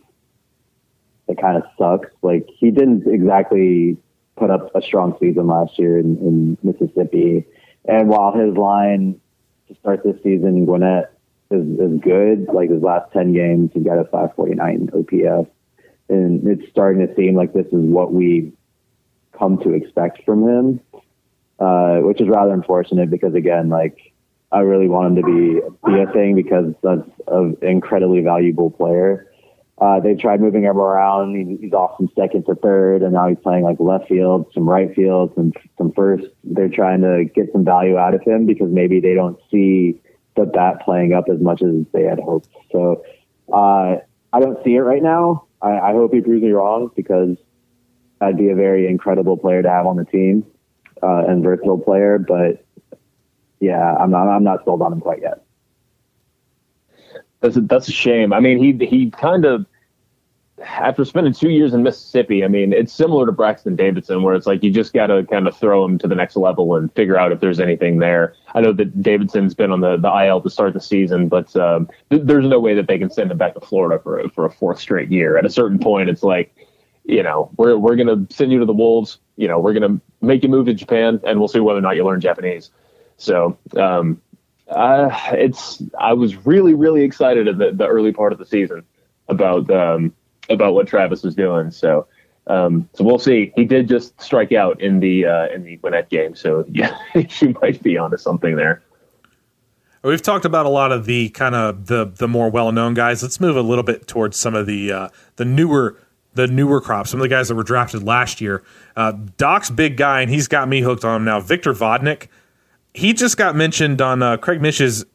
it 1.27 1.37
kind 1.39 1.57
of 1.57 1.63
sucks. 1.77 2.09
Like 2.21 2.47
he 2.49 2.71
didn't 2.71 3.07
exactly 3.07 3.97
put 4.35 4.49
up 4.49 4.75
a 4.75 4.81
strong 4.81 5.15
season 5.19 5.47
last 5.47 5.77
year 5.77 5.99
in, 5.99 6.17
in 6.17 6.57
Mississippi, 6.63 7.45
and 7.85 8.09
while 8.09 8.33
his 8.33 8.57
line 8.57 9.19
to 9.67 9.75
start 9.75 10.03
this 10.03 10.17
season 10.23 10.57
in 10.57 10.65
Gwinnett 10.65 11.13
is, 11.51 11.65
is 11.79 11.99
good, 12.01 12.47
like 12.53 12.69
his 12.69 12.81
last 12.81 13.11
ten 13.13 13.33
games, 13.33 13.71
he 13.73 13.79
got 13.79 13.99
a 13.99 14.05
549 14.05 14.89
OPS, 14.93 15.49
and 16.09 16.47
it's 16.47 16.69
starting 16.69 17.07
to 17.07 17.15
seem 17.15 17.35
like 17.35 17.53
this 17.53 17.67
is 17.67 17.71
what 17.71 18.11
we 18.11 18.51
come 19.37 19.57
to 19.59 19.73
expect 19.73 20.23
from 20.25 20.47
him, 20.47 20.79
uh, 21.59 21.97
which 21.97 22.21
is 22.21 22.27
rather 22.27 22.53
unfortunate 22.53 23.09
because 23.09 23.33
again, 23.33 23.69
like 23.69 24.13
I 24.51 24.59
really 24.59 24.87
want 24.87 25.17
him 25.17 25.23
to 25.23 25.23
be 25.23 25.91
be 25.91 25.99
a 26.01 26.11
thing 26.13 26.35
because 26.35 26.73
that's 26.83 27.09
an 27.27 27.57
incredibly 27.61 28.21
valuable 28.21 28.69
player. 28.69 29.29
Uh, 29.79 29.99
they 29.99 30.13
tried 30.13 30.39
moving 30.39 30.63
him 30.63 30.77
around. 30.77 31.35
He, 31.35 31.57
he's 31.57 31.73
off 31.73 31.97
from 31.97 32.09
second 32.15 32.45
to 32.45 32.55
third, 32.55 33.01
and 33.01 33.13
now 33.13 33.27
he's 33.27 33.39
playing 33.39 33.63
like 33.63 33.77
left 33.79 34.07
field, 34.07 34.51
some 34.53 34.69
right 34.69 34.93
field, 34.95 35.33
some 35.35 35.51
some 35.77 35.91
first. 35.93 36.25
They're 36.43 36.69
trying 36.69 37.01
to 37.01 37.25
get 37.25 37.51
some 37.51 37.65
value 37.65 37.97
out 37.97 38.13
of 38.13 38.21
him 38.21 38.45
because 38.45 38.69
maybe 38.69 38.99
they 38.99 39.15
don't 39.15 39.39
see 39.49 39.99
the 40.35 40.45
bat 40.45 40.81
playing 40.85 41.13
up 41.13 41.25
as 41.29 41.39
much 41.39 41.61
as 41.61 41.85
they 41.91 42.03
had 42.03 42.19
hoped. 42.19 42.49
So 42.71 43.03
uh, 43.51 43.97
I 44.31 44.39
don't 44.39 44.63
see 44.63 44.75
it 44.75 44.81
right 44.81 45.03
now. 45.03 45.45
I, 45.61 45.79
I 45.79 45.91
hope 45.93 46.13
he 46.13 46.21
proves 46.21 46.43
me 46.43 46.51
wrong 46.51 46.91
because 46.95 47.37
that'd 48.23 48.37
be 48.37 48.49
a 48.49 48.55
very 48.55 48.87
incredible 48.87 49.37
player 49.37 49.61
to 49.61 49.69
have 49.69 49.85
on 49.85 49.97
the 49.97 50.05
team 50.05 50.45
uh, 51.01 51.25
and 51.27 51.43
versatile 51.43 51.77
player. 51.77 52.17
But 52.17 52.65
yeah, 53.59 53.95
I'm 53.95 54.11
not 54.11 54.27
I'm 54.27 54.43
not 54.43 54.63
sold 54.63 54.81
on 54.81 54.93
him 54.93 55.01
quite 55.01 55.21
yet. 55.21 55.43
That's 57.41 57.57
a, 57.57 57.61
that's 57.61 57.89
a 57.89 57.91
shame. 57.91 58.31
I 58.31 58.39
mean, 58.39 58.57
he 58.57 58.85
he 58.85 59.11
kind 59.11 59.45
of 59.45 59.65
after 60.61 61.03
spending 61.03 61.33
two 61.33 61.49
years 61.49 61.73
in 61.73 61.83
Mississippi. 61.83 62.43
I 62.43 62.47
mean, 62.47 62.71
it's 62.71 62.93
similar 62.93 63.25
to 63.25 63.31
Braxton 63.31 63.75
Davidson, 63.75 64.23
where 64.23 64.35
it's 64.35 64.47
like 64.47 64.63
you 64.63 64.71
just 64.71 64.93
got 64.93 65.07
to 65.07 65.25
kind 65.25 65.47
of 65.47 65.57
throw 65.57 65.83
him 65.83 65.97
to 65.99 66.07
the 66.07 66.15
next 66.15 66.37
level 66.37 66.75
and 66.75 66.93
figure 66.93 67.17
out 67.17 67.31
if 67.31 67.41
there's 67.41 67.59
anything 67.59 67.99
there. 67.99 68.35
I 68.53 68.61
know 68.61 68.71
that 68.73 69.01
Davidson's 69.01 69.53
been 69.53 69.71
on 69.71 69.81
the, 69.81 69.97
the 69.97 70.25
IL 70.25 70.41
to 70.41 70.49
start 70.49 70.73
the 70.73 70.79
season, 70.79 71.27
but 71.27 71.53
um, 71.55 71.89
th- 72.09 72.21
there's 72.23 72.47
no 72.47 72.59
way 72.59 72.75
that 72.75 72.87
they 72.87 72.97
can 72.97 73.09
send 73.09 73.31
him 73.31 73.37
back 73.37 73.55
to 73.55 73.61
Florida 73.61 74.01
for 74.01 74.27
for 74.29 74.45
a 74.45 74.51
fourth 74.51 74.79
straight 74.79 75.11
year. 75.11 75.37
At 75.37 75.45
a 75.45 75.49
certain 75.49 75.79
point, 75.79 76.09
it's 76.09 76.23
like, 76.23 76.55
you 77.05 77.23
know, 77.23 77.49
we're 77.57 77.77
we're 77.77 77.95
gonna 77.95 78.25
send 78.29 78.51
you 78.51 78.59
to 78.59 78.65
the 78.65 78.73
Wolves. 78.73 79.19
You 79.35 79.47
know, 79.47 79.59
we're 79.59 79.73
gonna 79.73 79.99
make 80.21 80.43
you 80.43 80.49
move 80.49 80.65
to 80.67 80.73
Japan, 80.73 81.19
and 81.25 81.39
we'll 81.39 81.47
see 81.47 81.59
whether 81.59 81.79
or 81.79 81.81
not 81.81 81.95
you 81.95 82.05
learn 82.05 82.21
Japanese. 82.21 82.71
So 83.17 83.57
um, 83.77 84.21
uh, 84.67 85.09
it's 85.31 85.81
I 85.99 86.13
was 86.13 86.45
really 86.45 86.73
really 86.73 87.03
excited 87.03 87.47
at 87.47 87.57
the, 87.57 87.71
the 87.71 87.87
early 87.87 88.11
part 88.11 88.33
of 88.33 88.39
the 88.39 88.45
season 88.45 88.83
about 89.27 89.69
um, 89.69 90.13
about 90.49 90.73
what 90.73 90.87
Travis 90.87 91.23
was 91.23 91.35
doing. 91.35 91.71
So 91.71 92.07
um, 92.47 92.89
so 92.93 93.03
we'll 93.03 93.19
see. 93.19 93.53
He 93.55 93.65
did 93.65 93.87
just 93.87 94.19
strike 94.21 94.51
out 94.51 94.81
in 94.81 94.99
the 94.99 95.25
uh, 95.25 95.47
in 95.47 95.63
the 95.63 95.77
Gwinnett 95.77 96.09
game, 96.09 96.35
so 96.35 96.65
yeah, 96.69 96.97
she 97.27 97.49
might 97.61 97.81
be 97.81 97.97
onto 97.97 98.17
something 98.17 98.55
there. 98.55 98.81
We've 100.03 100.21
talked 100.21 100.43
about 100.43 100.65
a 100.65 100.69
lot 100.69 100.91
of 100.91 101.05
the 101.05 101.29
kind 101.29 101.55
of 101.55 101.85
the 101.87 102.05
the 102.05 102.27
more 102.27 102.49
well 102.49 102.71
known 102.71 102.93
guys. 102.93 103.23
Let's 103.23 103.39
move 103.39 103.55
a 103.55 103.61
little 103.61 103.83
bit 103.83 104.07
towards 104.07 104.37
some 104.37 104.55
of 104.55 104.65
the 104.65 104.91
uh, 104.91 105.09
the 105.37 105.45
newer 105.45 105.97
the 106.35 106.47
newer 106.47 106.81
crop. 106.81 107.07
Some 107.07 107.19
of 107.19 107.23
the 107.23 107.29
guys 107.29 107.47
that 107.47 107.55
were 107.55 107.63
drafted 107.63 108.03
last 108.03 108.41
year. 108.41 108.63
Uh, 108.95 109.13
Doc's 109.37 109.69
big 109.69 109.97
guy, 109.97 110.21
and 110.21 110.29
he's 110.29 110.47
got 110.47 110.67
me 110.67 110.81
hooked 110.81 111.05
on 111.05 111.17
him 111.17 111.25
now. 111.25 111.39
Victor 111.39 111.73
Vodnik 111.73 112.27
he 112.93 113.13
just 113.13 113.37
got 113.37 113.55
mentioned 113.55 114.01
on 114.01 114.21
uh, 114.21 114.37
Craig 114.37 114.61
Mish's 114.61 115.05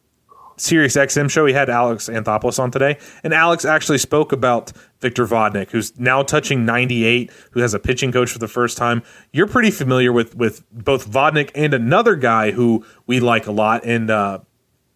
Sirius 0.57 0.97
XM 0.97 1.29
show. 1.29 1.45
He 1.45 1.53
had 1.53 1.69
Alex 1.69 2.09
Anthopoulos 2.09 2.59
on 2.59 2.71
today, 2.71 2.97
and 3.23 3.33
Alex 3.33 3.63
actually 3.63 3.97
spoke 3.97 4.33
about 4.33 4.73
Victor 4.99 5.25
Vodnik, 5.25 5.71
who's 5.71 5.97
now 5.97 6.21
touching 6.21 6.65
98, 6.65 7.31
who 7.51 7.61
has 7.61 7.73
a 7.73 7.79
pitching 7.79 8.11
coach 8.11 8.29
for 8.31 8.39
the 8.39 8.47
first 8.47 8.77
time. 8.77 9.01
You're 9.31 9.47
pretty 9.47 9.71
familiar 9.71 10.11
with 10.11 10.35
with 10.35 10.69
both 10.71 11.09
Vodnik 11.09 11.51
and 11.55 11.73
another 11.73 12.15
guy 12.15 12.51
who 12.51 12.85
we 13.07 13.21
like 13.21 13.47
a 13.47 13.51
lot, 13.51 13.85
and 13.85 14.09
uh, 14.09 14.39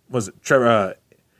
was 0.10 0.28
it 0.28 0.36
Trevor 0.44 0.68
uh, 0.68 0.94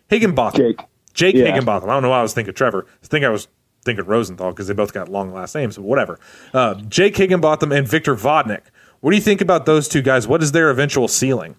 Higginbotham? 0.08 0.62
Jake. 0.62 0.80
Jake 1.14 1.36
Yeah. 1.36 1.46
Higginbotham. 1.46 1.90
I 1.90 1.94
don't 1.94 2.02
know 2.04 2.10
why 2.10 2.20
I 2.20 2.24
was 2.24 2.34
thinking 2.34 2.54
Trevor. 2.54 2.88
I 3.04 3.08
think 3.08 3.26
I 3.26 3.30
was 3.30 3.48
thinking 3.84 4.06
Rosenthal 4.06 4.52
because 4.52 4.68
they 4.68 4.74
both 4.74 4.94
got 4.94 5.10
long 5.10 5.34
last 5.34 5.54
names, 5.56 5.76
but 5.76 5.84
whatever. 5.84 6.20
Uh, 6.54 6.76
Jake 6.76 7.16
Higginbotham 7.18 7.72
and 7.72 7.88
Victor 7.88 8.16
Vodnik. 8.16 8.62
What 9.02 9.12
do 9.12 9.18
you 9.18 9.22
think 9.22 9.42
about 9.42 9.66
those 9.66 9.88
two 9.88 10.02
guys? 10.02 10.28
What 10.28 10.42
is 10.42 10.52
their 10.54 10.70
eventual 10.70 11.08
ceiling? 11.08 11.56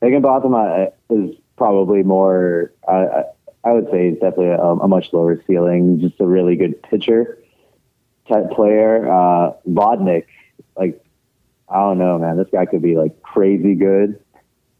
Higginbotham 0.00 0.54
uh, 0.54 0.86
is 1.10 1.34
probably 1.56 2.02
more. 2.02 2.72
Uh, 2.86 2.92
I- 2.92 3.24
I 3.64 3.72
would 3.72 3.90
say 3.90 4.08
he's 4.10 4.20
definitely 4.20 4.50
a, 4.50 4.60
a 4.62 4.86
much 4.88 5.12
lower 5.12 5.42
ceiling. 5.46 5.98
Just 6.00 6.20
a 6.20 6.26
really 6.26 6.54
good 6.54 6.80
pitcher 6.84 7.38
type 8.28 8.50
player. 8.52 9.04
Uh, 9.12 9.52
Vodnik, 9.68 10.26
like 10.76 11.04
I 11.68 11.74
don't 11.80 11.98
know, 11.98 12.18
man. 12.18 12.36
This 12.38 12.46
guy 12.52 12.66
could 12.66 12.82
be 12.82 12.96
like 12.96 13.20
crazy 13.20 13.74
good. 13.74 14.20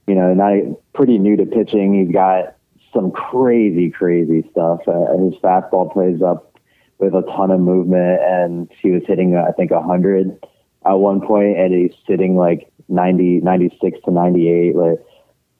You 0.06 0.14
know, 0.14 0.32
not 0.32 0.78
pretty 0.94 1.18
new 1.18 1.36
to 1.36 1.44
pitching. 1.44 1.92
He's 2.02 2.12
got 2.14 2.54
some 2.92 3.10
crazy, 3.10 3.90
crazy 3.90 4.46
stuff. 4.50 4.80
Uh, 4.86 5.16
his 5.18 5.34
fastball 5.42 5.92
plays 5.92 6.22
up 6.22 6.58
with 6.98 7.14
a 7.14 7.22
ton 7.22 7.50
of 7.50 7.60
movement, 7.60 8.20
and 8.22 8.70
he 8.80 8.90
was 8.90 9.02
hitting, 9.06 9.36
uh, 9.36 9.44
I 9.48 9.52
think, 9.52 9.70
100 9.70 10.38
at 10.86 10.92
one 10.92 11.20
point, 11.20 11.58
and 11.58 11.72
he's 11.72 11.92
sitting 12.06 12.36
like 12.36 12.70
90, 12.88 13.40
96 13.40 13.98
to 14.04 14.10
98. 14.10 14.76
Like, 14.76 14.98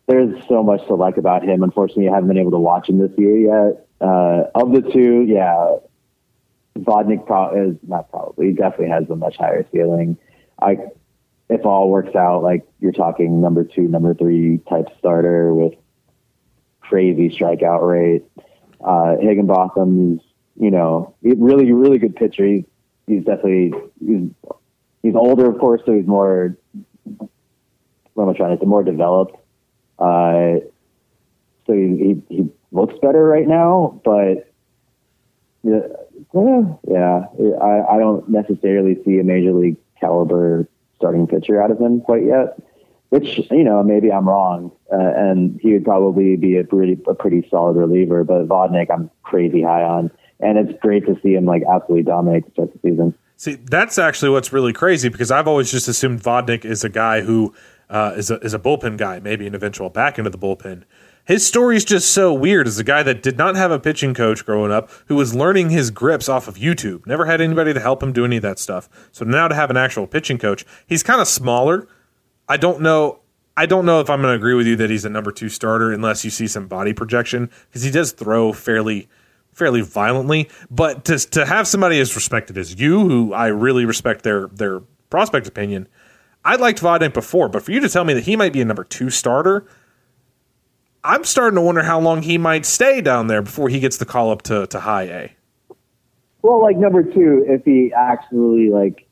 there's 0.07 0.35
so 0.49 0.63
much 0.63 0.87
to 0.87 0.95
like 0.95 1.17
about 1.17 1.45
him. 1.45 1.63
Unfortunately, 1.63 2.09
I 2.09 2.15
haven't 2.15 2.29
been 2.29 2.39
able 2.39 2.53
to 2.53 2.59
watch 2.59 2.89
him 2.89 2.99
this 2.99 3.13
year 3.19 3.39
yet. 3.39 3.87
Uh, 4.01 4.45
of 4.55 4.73
the 4.73 4.81
two, 4.81 5.25
yeah, 5.29 5.77
Vodnik 6.79 7.27
pro- 7.27 7.71
is 7.71 7.77
not 7.87 8.11
probably 8.11 8.53
definitely 8.53 8.89
has 8.89 9.09
a 9.11 9.17
much 9.17 9.37
higher 9.37 9.67
ceiling. 9.73 10.17
I, 10.61 10.79
if 11.51 11.65
all 11.65 11.91
works 11.91 12.15
out, 12.15 12.43
like 12.43 12.67
you're 12.81 12.93
talking 12.93 13.41
number 13.41 13.65
two, 13.65 13.83
number 13.83 14.15
three 14.15 14.61
type 14.69 14.87
starter 14.99 15.53
with 15.55 15.75
crazy 16.89 17.29
strikeout 17.31 17.87
rate. 17.87 18.25
Uh, 18.81 19.17
Higginbotham's, 19.21 20.23
you 20.59 20.71
know, 20.71 21.15
really, 21.23 21.73
really 21.73 21.99
good 21.99 22.17
pitcher. 22.17 22.47
He's, 22.47 22.65
he's 23.07 23.25
definitely 23.25 23.73
he's 24.05 24.31
he's 25.03 25.15
older, 25.15 25.51
of 25.51 25.59
course, 25.59 25.83
so 25.85 25.93
he's 25.93 26.07
more. 26.07 26.57
What 28.15 28.25
am 28.25 28.31
I 28.31 28.33
trying 28.37 28.57
to 28.57 28.63
say? 28.63 28.67
More 28.67 28.83
developed. 28.83 29.37
Uh, 29.99 30.61
so 31.67 31.73
he, 31.73 32.23
he 32.29 32.35
he 32.37 32.49
looks 32.73 32.95
better 33.01 33.25
right 33.25 33.47
now, 33.47 34.01
but 34.05 34.53
yeah, 35.63 35.81
yeah, 36.89 37.21
I, 37.61 37.95
I 37.95 37.99
don't 37.99 38.29
necessarily 38.29 39.03
see 39.05 39.19
a 39.19 39.25
major 39.25 39.53
league 39.53 39.77
caliber 40.01 40.69
starting 40.97 41.27
pitcher 41.27 41.63
out 41.63 41.71
of 41.71 41.81
him 41.81 42.01
quite 42.01 42.25
yet. 42.25 42.59
Which 43.11 43.39
you 43.51 43.65
know 43.65 43.83
maybe 43.83 44.13
I'm 44.13 44.29
wrong, 44.29 44.71
uh, 44.93 44.97
and 44.99 45.59
he 45.63 45.73
would 45.73 45.85
probably 45.85 46.37
be 46.37 46.59
a 46.59 46.65
pretty 46.65 46.99
a 47.07 47.15
pretty 47.15 47.47
solid 47.51 47.77
reliever. 47.77 48.23
But 48.23 48.49
Vodnik, 48.49 48.89
I'm 48.93 49.11
crazy 49.23 49.63
high 49.63 49.83
on, 49.83 50.11
and 50.41 50.59
it's 50.59 50.79
great 50.81 51.07
to 51.07 51.19
see 51.23 51.35
him 51.35 51.47
like 51.47 51.63
absolutely 51.69 52.03
dominate 52.03 52.45
to 52.47 52.53
start 52.53 52.73
the 52.73 52.91
season. 52.91 53.15
See, 53.37 53.55
that's 53.55 53.99
actually 53.99 54.31
what's 54.31 54.53
really 54.53 54.73
crazy 54.73 55.09
because 55.09 55.31
I've 55.31 55.49
always 55.49 55.71
just 55.71 55.89
assumed 55.89 56.23
Vodnik 56.23 56.65
is 56.65 56.85
a 56.85 56.89
guy 56.89 57.23
who 57.23 57.55
uh, 57.89 58.15
is 58.17 58.31
a 58.31 58.39
is 58.41 58.53
a 58.53 58.59
bullpen 58.59 58.99
guy, 58.99 59.21
maybe 59.21 59.47
an 59.47 59.55
eventual 59.55 59.89
back 59.89 60.19
into 60.19 60.31
the 60.31 60.39
bullpen. 60.39 60.83
His 61.25 61.47
story 61.47 61.77
is 61.77 61.85
just 61.85 62.11
so 62.11 62.33
weird 62.33 62.67
as 62.67 62.79
a 62.79 62.85
guy 62.85 63.03
that 63.03 63.23
did 63.23 63.37
not 63.37 63.55
have 63.55 63.71
a 63.71 63.79
pitching 63.79 64.15
coach 64.15 64.47
growing 64.47 64.73
up, 64.73 64.91
who 65.07 65.15
was 65.15 65.35
learning 65.35 65.69
his 65.69 65.91
grips 65.91 66.27
off 66.27 66.49
of 66.49 66.57
YouTube. 66.57 67.07
Never 67.07 67.27
had 67.27 67.43
anybody 67.43 67.75
to 67.75 67.81
help 67.81 68.03
him 68.03 68.13
do 68.13 68.25
any 68.25 68.39
of 68.39 68.43
that 68.43 68.59
stuff. 68.59 68.89
So 69.13 69.27
now 69.27 69.47
to 69.47 69.55
have 69.55 69.69
an 69.69 69.77
actual 69.77 70.07
pitching 70.07 70.39
coach, 70.39 70.65
he's 70.87 71.03
kind 71.03 71.21
of 71.21 71.29
smaller. 71.29 71.87
I 72.49 72.57
don't 72.57 72.81
know. 72.81 73.21
I 73.57 73.67
don't 73.67 73.85
know 73.85 74.01
if 74.01 74.09
I'm 74.09 74.23
going 74.23 74.33
to 74.33 74.37
agree 74.37 74.55
with 74.55 74.67
you 74.67 74.77
that 74.77 74.89
he's 74.89 75.05
a 75.05 75.11
number 75.11 75.33
two 75.33 75.49
starter 75.49 75.93
unless 75.93 76.25
you 76.25 76.31
see 76.31 76.47
some 76.47 76.69
body 76.69 76.93
projection 76.93 77.51
because 77.69 77.83
he 77.83 77.91
does 77.91 78.13
throw 78.13 78.53
fairly 78.53 79.09
fairly 79.53 79.81
violently. 79.81 80.49
But 80.71 81.05
to 81.07 81.19
to 81.19 81.45
have 81.45 81.67
somebody 81.67 81.99
as 82.01 82.15
respected 82.15 82.57
as 82.57 82.81
you, 82.81 83.01
who 83.09 83.33
I 83.33 83.49
really 83.49 83.85
respect 83.85 84.23
their 84.23 84.47
their 84.49 84.81
prospect 85.11 85.47
opinion, 85.47 85.89
I 86.45 86.57
liked 86.57 86.81
Vodnik 86.81 87.13
before, 87.13 87.49
but 87.49 87.63
for 87.63 87.73
you 87.73 87.81
to 87.81 87.89
tell 87.89 88.05
me 88.05 88.15
that 88.15 88.25
he 88.25 88.37
might 88.37 88.53
be 88.53 88.61
a 88.61 88.65
number 88.65 88.85
two 88.85 89.11
starter, 89.11 89.67
I'm 91.03 91.25
starting 91.25 91.57
to 91.57 91.61
wonder 91.61 91.83
how 91.83 92.01
long 92.01 92.23
he 92.23 92.39
might 92.39 92.65
stay 92.65 93.01
down 93.01 93.27
there 93.27 93.43
before 93.43 93.69
he 93.69 93.81
gets 93.81 93.97
the 93.97 94.07
call 94.07 94.31
up 94.31 94.43
to 94.43 94.67
to 94.69 94.81
high 94.81 95.03
A. 95.05 95.33
Well, 96.43 96.63
like 96.63 96.77
number 96.77 97.03
two, 97.03 97.45
if 97.49 97.65
he 97.65 97.93
actually 97.93 98.71
like 98.71 99.08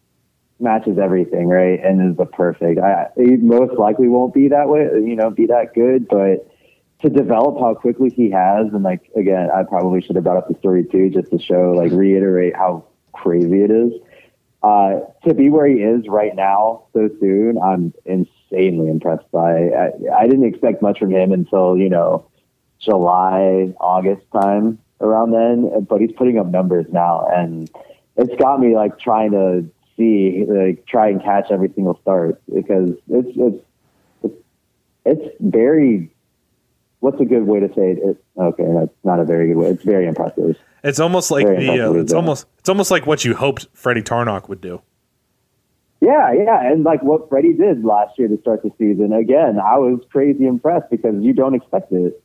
matches 0.59 0.99
everything, 0.99 1.49
right, 1.49 1.83
and 1.83 2.11
is 2.11 2.17
the 2.17 2.27
perfect, 2.27 2.81
I 2.81 3.09
he 3.17 3.37
most 3.37 3.79
likely 3.79 4.09
won't 4.09 4.35
be 4.35 4.49
that 4.49 4.69
way, 4.69 4.85
you 4.95 5.17
know, 5.17 5.31
be 5.31 5.47
that 5.47 5.75
good. 5.75 6.09
But 6.09 6.49
to 7.03 7.11
develop 7.11 7.61
how 7.61 7.75
quickly 7.75 8.11
he 8.11 8.31
has, 8.31 8.67
and 8.73 8.83
like 8.83 9.11
again, 9.15 9.51
I 9.55 9.65
probably 9.65 10.01
should 10.01 10.17
have 10.17 10.25
brought 10.25 10.39
up 10.39 10.49
the 10.49 10.59
story 10.59 10.85
too, 10.85 11.11
just 11.11 11.31
to 11.31 11.39
show, 11.39 11.73
like, 11.77 11.93
reiterate 11.93 12.57
how 12.57 12.85
crazy 13.13 13.63
it 13.63 13.71
is. 13.71 13.93
Uh, 14.63 15.01
to 15.25 15.35
be 15.35 15.51
where 15.51 15.67
he 15.67 15.77
is 15.77 16.09
right 16.09 16.35
now 16.35 16.87
so 16.93 17.09
soon, 17.21 17.59
I'm 17.59 17.93
insanely 18.05 18.89
impressed 18.89 19.31
by. 19.31 19.69
I, 19.69 19.91
I 20.19 20.27
didn't 20.27 20.47
expect 20.47 20.83
much 20.83 20.99
from 20.99 21.11
him 21.11 21.33
until 21.33 21.77
you 21.77 21.91
know 21.91 22.27
July, 22.79 23.75
August 23.79 24.23
time 24.33 24.79
around 25.01 25.33
then, 25.33 25.85
but 25.85 26.01
he's 26.01 26.13
putting 26.13 26.39
up 26.39 26.47
numbers 26.47 26.87
now, 26.91 27.29
and 27.29 27.71
it's 28.17 28.35
got 28.41 28.59
me 28.59 28.75
like 28.75 28.99
trying 28.99 29.33
to 29.33 29.71
see, 29.97 30.45
like 30.49 30.87
try 30.87 31.09
and 31.09 31.23
catch 31.23 31.51
every 31.51 31.71
single 31.75 31.99
start 32.03 32.41
because 32.53 32.91
it's 33.09 33.29
it's 33.37 33.65
it's, 34.23 34.35
it's 35.05 35.37
very. 35.41 36.13
What's 37.01 37.21
a 37.21 37.25
good 37.25 37.47
way 37.47 37.61
to 37.61 37.69
say 37.69 37.93
it? 37.93 37.99
it? 37.99 38.25
Okay, 38.39 38.65
that's 38.65 38.95
not 39.05 39.21
a 39.21 39.25
very 39.25 39.49
good 39.49 39.57
way. 39.57 39.69
It's 39.69 39.85
very 39.85 40.07
impressive. 40.07 40.57
It's 40.83 41.01
almost 41.01 41.31
like 41.31 41.47
Very 41.47 41.67
the 41.67 41.81
uh, 41.81 41.93
it's 41.95 42.13
yeah. 42.13 42.17
almost 42.17 42.47
it's 42.59 42.69
almost 42.69 42.91
like 42.91 43.07
what 43.07 43.25
you 43.25 43.35
hoped 43.35 43.67
Freddie 43.75 44.03
Tarnok 44.03 44.49
would 44.49 44.61
do. 44.61 44.83
Yeah, 46.01 46.33
yeah, 46.33 46.71
and 46.71 46.85
like 46.85 47.03
what 47.03 47.29
Freddie 47.29 47.55
did 47.55 47.85
last 47.85 48.19
year 48.19 48.29
to 48.29 48.39
start 48.41 48.63
the 48.63 48.71
season. 48.79 49.13
Again, 49.13 49.59
I 49.59 49.79
was 49.79 50.01
crazy 50.13 50.47
impressed 50.47 50.91
because 50.91 51.17
you 51.23 51.33
don't 51.33 51.55
expect 51.55 51.91
it. 51.93 52.23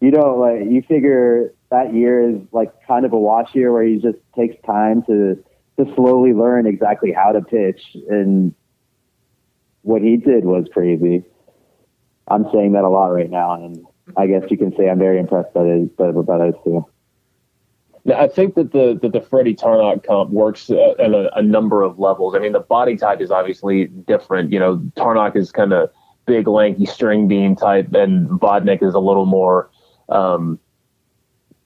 You 0.00 0.10
don't 0.10 0.38
like 0.38 0.70
you 0.70 0.82
figure 0.82 1.52
that 1.70 1.94
year 1.94 2.30
is 2.30 2.40
like 2.52 2.72
kind 2.86 3.04
of 3.04 3.12
a 3.12 3.18
wash 3.18 3.54
year 3.54 3.72
where 3.72 3.82
he 3.82 3.96
just 3.96 4.18
takes 4.36 4.54
time 4.64 5.02
to 5.04 5.42
to 5.78 5.94
slowly 5.94 6.32
learn 6.32 6.66
exactly 6.66 7.12
how 7.12 7.32
to 7.32 7.40
pitch 7.40 7.96
and 8.08 8.54
what 9.82 10.02
he 10.02 10.16
did 10.16 10.44
was 10.44 10.66
crazy. 10.72 11.24
I'm 12.28 12.46
saying 12.52 12.72
that 12.72 12.82
a 12.82 12.88
lot 12.88 13.08
right 13.08 13.30
now, 13.30 13.54
and 13.54 13.84
I 14.16 14.26
guess 14.26 14.42
you 14.50 14.58
can 14.58 14.74
say 14.76 14.90
I'm 14.90 14.98
very 14.98 15.20
impressed 15.20 15.54
by 15.54 15.62
it, 15.62 15.96
by, 15.96 16.10
by 16.10 16.38
those 16.38 16.54
two. 16.64 16.84
Now, 18.04 18.20
I 18.20 18.28
think 18.28 18.54
that 18.54 18.72
the 18.72 18.98
that 19.02 19.12
the 19.12 19.20
Freddie 19.20 19.54
Tarnok 19.54 20.04
comp 20.04 20.30
works 20.30 20.70
uh, 20.70 20.94
on 20.98 21.14
a, 21.14 21.28
a 21.36 21.42
number 21.42 21.82
of 21.82 21.98
levels. 21.98 22.34
I 22.34 22.38
mean, 22.38 22.52
the 22.52 22.60
body 22.60 22.96
type 22.96 23.20
is 23.20 23.30
obviously 23.30 23.86
different. 23.86 24.52
You 24.52 24.60
know, 24.60 24.76
Tarnok 24.96 25.36
is 25.36 25.52
kind 25.52 25.72
of 25.72 25.90
big, 26.24 26.48
lanky, 26.48 26.86
string 26.86 27.28
bean 27.28 27.56
type, 27.56 27.92
and 27.94 28.28
Vodnik 28.28 28.82
is 28.82 28.94
a 28.94 29.00
little 29.00 29.26
more 29.26 29.70
um, 30.08 30.58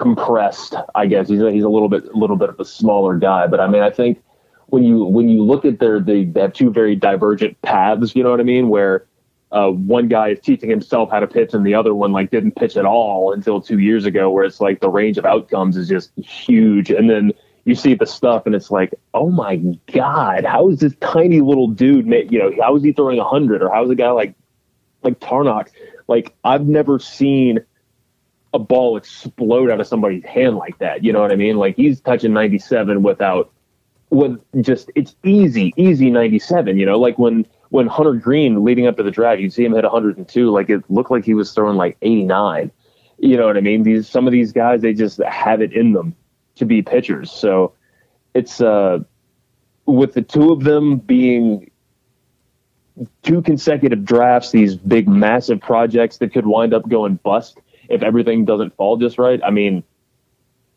compressed. 0.01 0.75
I 0.95 1.07
guess 1.07 1.29
he's 1.29 1.43
a, 1.43 1.53
he's 1.53 1.65
a 1.65 1.69
little 1.69 1.89
bit 1.89 2.05
a 2.07 2.17
little 2.17 2.37
bit 2.37 2.49
of 2.49 2.59
a 2.59 2.65
smaller 2.65 3.17
guy. 3.19 3.47
But 3.47 3.61
I 3.61 3.69
mean, 3.69 3.83
I 3.83 3.91
think 3.91 4.23
when 4.67 4.83
you 4.83 5.05
when 5.05 5.29
you 5.29 5.45
look 5.45 5.65
at 5.65 5.79
their 5.79 6.01
they, 6.01 6.25
they 6.25 6.41
have 6.41 6.53
two 6.53 6.71
very 6.71 6.97
divergent 6.97 7.61
paths. 7.63 8.17
You 8.17 8.25
know 8.25 8.31
what 8.31 8.41
I 8.41 8.45
mean? 8.45 8.69
Where 8.69 9.07
uh, 9.53 9.69
one 9.69 10.09
guy 10.09 10.29
is 10.29 10.41
teaching 10.41 10.71
himself 10.71 11.11
how 11.11 11.21
to 11.21 11.27
pitch 11.27 11.55
and 11.55 11.67
the 11.67 11.75
other 11.75 11.95
one 11.95 12.13
like 12.13 12.31
didn't 12.31 12.53
pitch 12.53 12.77
at 12.77 12.85
all 12.85 13.33
until 13.33 13.61
two 13.61 13.79
years 13.79 14.05
ago 14.05 14.31
where 14.31 14.45
it's 14.45 14.61
like 14.61 14.81
the 14.81 14.89
range 14.89 15.19
of 15.19 15.25
outcomes 15.25 15.77
is 15.77 15.89
just 15.89 16.13
huge 16.17 16.91
and 16.91 17.11
then 17.11 17.33
you 17.65 17.75
see 17.75 17.95
the 17.95 18.07
stuff 18.07 18.47
and 18.47 18.55
it's 18.55 18.71
like 18.71 18.95
oh 19.13 19.29
my 19.29 19.57
god 19.93 20.45
how 20.45 20.69
is 20.69 20.79
this 20.79 20.95
tiny 21.01 21.41
little 21.41 21.67
dude 21.67 22.07
you 22.31 22.39
know 22.39 22.53
how 22.63 22.77
is 22.77 22.83
he 22.85 22.93
throwing 22.93 23.19
a 23.19 23.23
100 23.23 23.61
or 23.61 23.71
how 23.71 23.85
is 23.85 23.91
a 23.91 23.95
guy 23.97 24.11
like 24.11 24.35
like 25.03 25.19
Tarnok 25.19 25.69
like 26.07 26.33
i've 26.45 26.67
never 26.67 27.01
seen 27.01 27.59
a 28.53 28.59
ball 28.59 28.97
explode 28.97 29.71
out 29.71 29.81
of 29.81 29.87
somebody's 29.87 30.25
hand 30.25 30.57
like 30.57 30.79
that 30.79 31.05
you 31.05 31.13
know 31.13 31.21
what 31.21 31.33
i 31.33 31.37
mean 31.37 31.57
like 31.57 31.77
he's 31.77 32.01
touching 32.01 32.33
97 32.33 33.03
without 33.03 33.53
with 34.11 34.41
just 34.61 34.91
it's 34.95 35.15
easy 35.25 35.73
easy 35.77 36.11
97 36.11 36.77
you 36.77 36.87
know 36.87 36.99
like 36.99 37.19
when 37.19 37.47
when 37.71 37.87
Hunter 37.87 38.15
Greene 38.15 38.63
leading 38.65 38.87
up 38.87 38.97
to 38.97 39.03
the 39.03 39.11
draft, 39.11 39.41
you'd 39.41 39.53
see 39.53 39.65
him 39.65 39.73
hit 39.73 39.85
102, 39.85 40.51
like 40.51 40.69
it 40.69 40.83
looked 40.91 41.11
like 41.11 41.25
he 41.25 41.35
was 41.35 41.53
throwing 41.53 41.77
like 41.77 41.97
89. 42.03 42.71
You 43.19 43.37
know 43.37 43.47
what 43.47 43.57
I 43.57 43.61
mean? 43.61 43.85
These 43.85 44.09
some 44.09 44.27
of 44.27 44.33
these 44.33 44.53
guys 44.53 44.83
they 44.83 44.93
just 44.93 45.19
have 45.19 45.61
it 45.63 45.73
in 45.73 45.93
them 45.93 46.15
to 46.57 46.65
be 46.65 46.83
pitchers. 46.83 47.31
So 47.31 47.75
it's 48.35 48.61
uh 48.61 49.01
with 49.87 50.15
the 50.15 50.23
two 50.23 50.53
of 50.53 50.65
them 50.65 50.99
being 50.99 51.71
two 53.23 53.41
consecutive 53.43 54.05
drafts, 54.05 54.51
these 54.51 54.77
big 54.77 55.09
massive 55.09 55.61
projects 55.61 56.19
that 56.19 56.33
could 56.33 56.47
wind 56.47 56.75
up 56.75 56.89
going 56.89 57.17
bust 57.17 57.61
if 57.91 58.03
everything 58.03 58.45
doesn't 58.45 58.75
fall 58.77 58.97
just 58.97 59.19
right. 59.19 59.41
I 59.45 59.51
mean, 59.51 59.83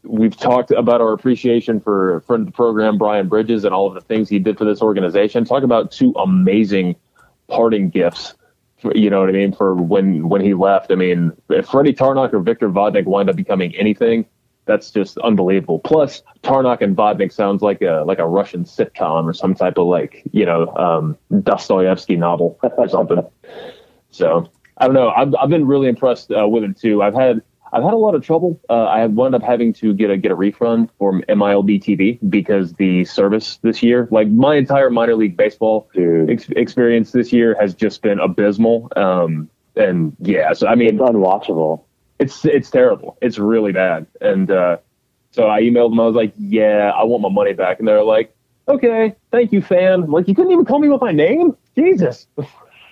we've 0.03 0.36
talked 0.36 0.72
about 0.72 0.99
our 0.99 1.14
appreciation 1.14 1.80
for 1.80 2.22
friend 2.22 2.41
of 2.41 2.47
the 2.47 2.51
program 2.51 2.97
Brian 2.97 3.30
Bridges 3.30 3.64
and 3.64 3.74
all 3.74 3.88
of 3.88 3.93
the 3.93 4.01
things 4.01 4.28
he 4.30 4.39
did 4.39 4.57
for 4.57 4.66
this 4.66 4.82
organization. 4.82 5.45
Talk 5.45 5.64
about 5.64 5.91
two 5.91 6.11
amazing 6.18 6.95
parting 7.47 7.89
gifts. 7.89 8.34
You 8.93 9.09
know 9.09 9.22
what 9.22 9.30
I 9.30 9.34
mean? 9.34 9.53
For 9.53 9.76
when 9.76 10.28
when 10.28 10.41
he 10.41 10.53
left, 10.53 10.91
I 10.91 10.95
mean, 10.95 11.32
if 11.49 11.68
Freddie 11.68 11.93
Tarnok 11.93 12.34
or 12.34 12.39
Victor 12.39 12.70
Vodnik 12.70 13.05
wind 13.05 13.30
up 13.30 13.38
becoming 13.38 13.74
anything, 13.78 14.26
that's 14.66 14.91
just 14.91 15.18
unbelievable. 15.20 15.80
Plus, 15.80 16.22
Tarnok 16.41 16.82
and 16.82 16.95
Vodnik 16.95 17.32
sounds 17.32 17.61
like 17.61 17.82
a 17.82 18.03
like 18.05 18.20
a 18.20 18.28
Russian 18.28 18.66
sitcom 18.66 19.24
or 19.24 19.34
some 19.34 19.55
type 19.55 19.78
of 19.78 19.88
like 19.88 20.24
you 20.34 20.45
know 20.45 20.68
um, 20.76 21.18
Dostoevsky 21.43 22.18
novel 22.18 22.59
or 22.61 22.89
something. 22.89 23.26
so 24.11 24.49
I 24.78 24.86
don't 24.86 24.93
know. 24.93 25.09
I've 25.09 25.34
I've 25.36 25.49
been 25.49 25.67
really 25.67 25.88
impressed 25.88 26.32
uh, 26.32 26.47
with 26.47 26.63
it 26.63 26.78
too. 26.78 27.01
I've 27.01 27.13
had 27.13 27.41
I've 27.74 27.84
had 27.84 27.93
a 27.93 27.97
lot 27.97 28.13
of 28.13 28.24
trouble. 28.24 28.61
Uh, 28.69 28.84
I 28.84 29.05
wound 29.07 29.34
up 29.34 29.41
having 29.41 29.74
to 29.74 29.95
get 29.95 30.11
a 30.11 30.17
get 30.17 30.32
a 30.32 30.36
refund 30.36 30.89
from 30.99 31.24
MILB 31.28 31.82
TV 31.84 32.19
because 32.30 32.74
the 32.74 33.03
service 33.05 33.57
this 33.63 33.82
year, 33.82 34.07
like 34.11 34.28
my 34.28 34.55
entire 34.55 34.91
minor 34.91 35.15
league 35.15 35.36
baseball 35.36 35.89
ex- 35.95 36.49
experience 36.49 37.11
this 37.11 37.34
year, 37.34 37.57
has 37.59 37.74
just 37.74 38.03
been 38.03 38.19
abysmal. 38.19 38.91
Um, 38.95 39.49
and 39.76 40.15
yeah, 40.19 40.53
so 40.53 40.67
I 40.67 40.76
mean, 40.76 40.89
it's 40.89 40.99
unwatchable. 40.99 41.82
It's 42.19 42.45
it's 42.45 42.69
terrible. 42.69 43.17
It's 43.21 43.39
really 43.39 43.71
bad. 43.71 44.05
And 44.21 44.51
uh, 44.51 44.78
so 45.32 45.49
I 45.49 45.61
emailed 45.61 45.89
them. 45.89 45.99
I 45.99 46.05
was 46.05 46.15
like, 46.15 46.34
"Yeah, 46.38 46.91
I 46.95 47.03
want 47.05 47.24
my 47.24 47.30
money 47.30 47.53
back." 47.53 47.80
And 47.80 47.88
they're 47.88 48.03
like, 48.03 48.36
"Okay, 48.67 49.15
thank 49.32 49.51
you, 49.51 49.63
fan." 49.63 50.11
like, 50.11 50.28
you 50.28 50.36
couldn't 50.36 50.51
even 50.51 50.65
call 50.65 50.78
me 50.78 50.89
with 50.89 51.01
my 51.01 51.11
name. 51.11 51.57
Jesus. 51.76 52.28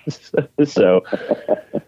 so 0.64 1.02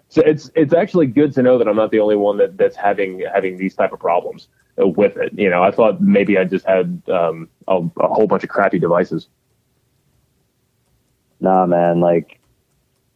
so 0.08 0.22
it's 0.24 0.50
it's 0.54 0.72
actually 0.72 1.06
good 1.06 1.32
to 1.34 1.42
know 1.42 1.58
that 1.58 1.66
I'm 1.66 1.76
not 1.76 1.90
the 1.90 2.00
only 2.00 2.16
one 2.16 2.38
that, 2.38 2.56
that's 2.56 2.76
having 2.76 3.24
having 3.32 3.58
these 3.58 3.74
type 3.74 3.92
of 3.92 3.98
problems 3.98 4.48
with 4.76 5.16
it. 5.16 5.32
You 5.36 5.50
know, 5.50 5.62
I 5.62 5.70
thought 5.70 6.00
maybe 6.00 6.38
I 6.38 6.44
just 6.44 6.66
had 6.66 7.02
um, 7.08 7.48
a, 7.68 7.76
a 8.00 8.08
whole 8.08 8.26
bunch 8.26 8.44
of 8.44 8.50
crappy 8.50 8.78
devices. 8.78 9.28
Nah, 11.40 11.66
man, 11.66 12.00
like 12.00 12.40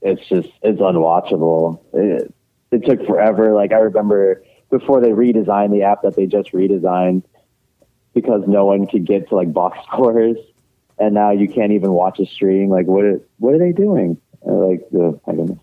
it's 0.03 0.27
just 0.29 0.49
it's 0.63 0.81
unwatchable. 0.81 1.81
It, 1.93 2.35
it 2.71 2.85
took 2.85 3.07
forever. 3.07 3.55
Like 3.55 3.73
I 3.73 3.79
remember 3.79 4.43
before 4.71 5.01
they 5.01 5.11
redesigned 5.11 5.73
the 5.73 5.83
app 5.83 6.03
that 6.03 6.17
they 6.17 6.27
just 6.27 6.53
redesigned 6.53 7.23
because 8.15 8.43
no 8.47 8.67
one 8.67 8.87
could 8.87 9.07
get 9.07 9.29
to 9.29 9.37
like 9.37 9.53
box 9.53 9.79
scores, 9.87 10.37
and 10.99 11.15
now 11.15 11.31
you 11.31 11.49
can't 11.49 11.73
even 11.73 11.93
watch 11.93 12.19
a 12.19 12.27
stream. 12.27 12.69
Like 12.69 12.87
what 12.87 13.05
what 13.39 13.55
are 13.55 13.59
they 13.59 13.73
doing? 13.73 14.21
Like 14.43 14.89
the 14.91 15.19
goodness. 15.27 15.59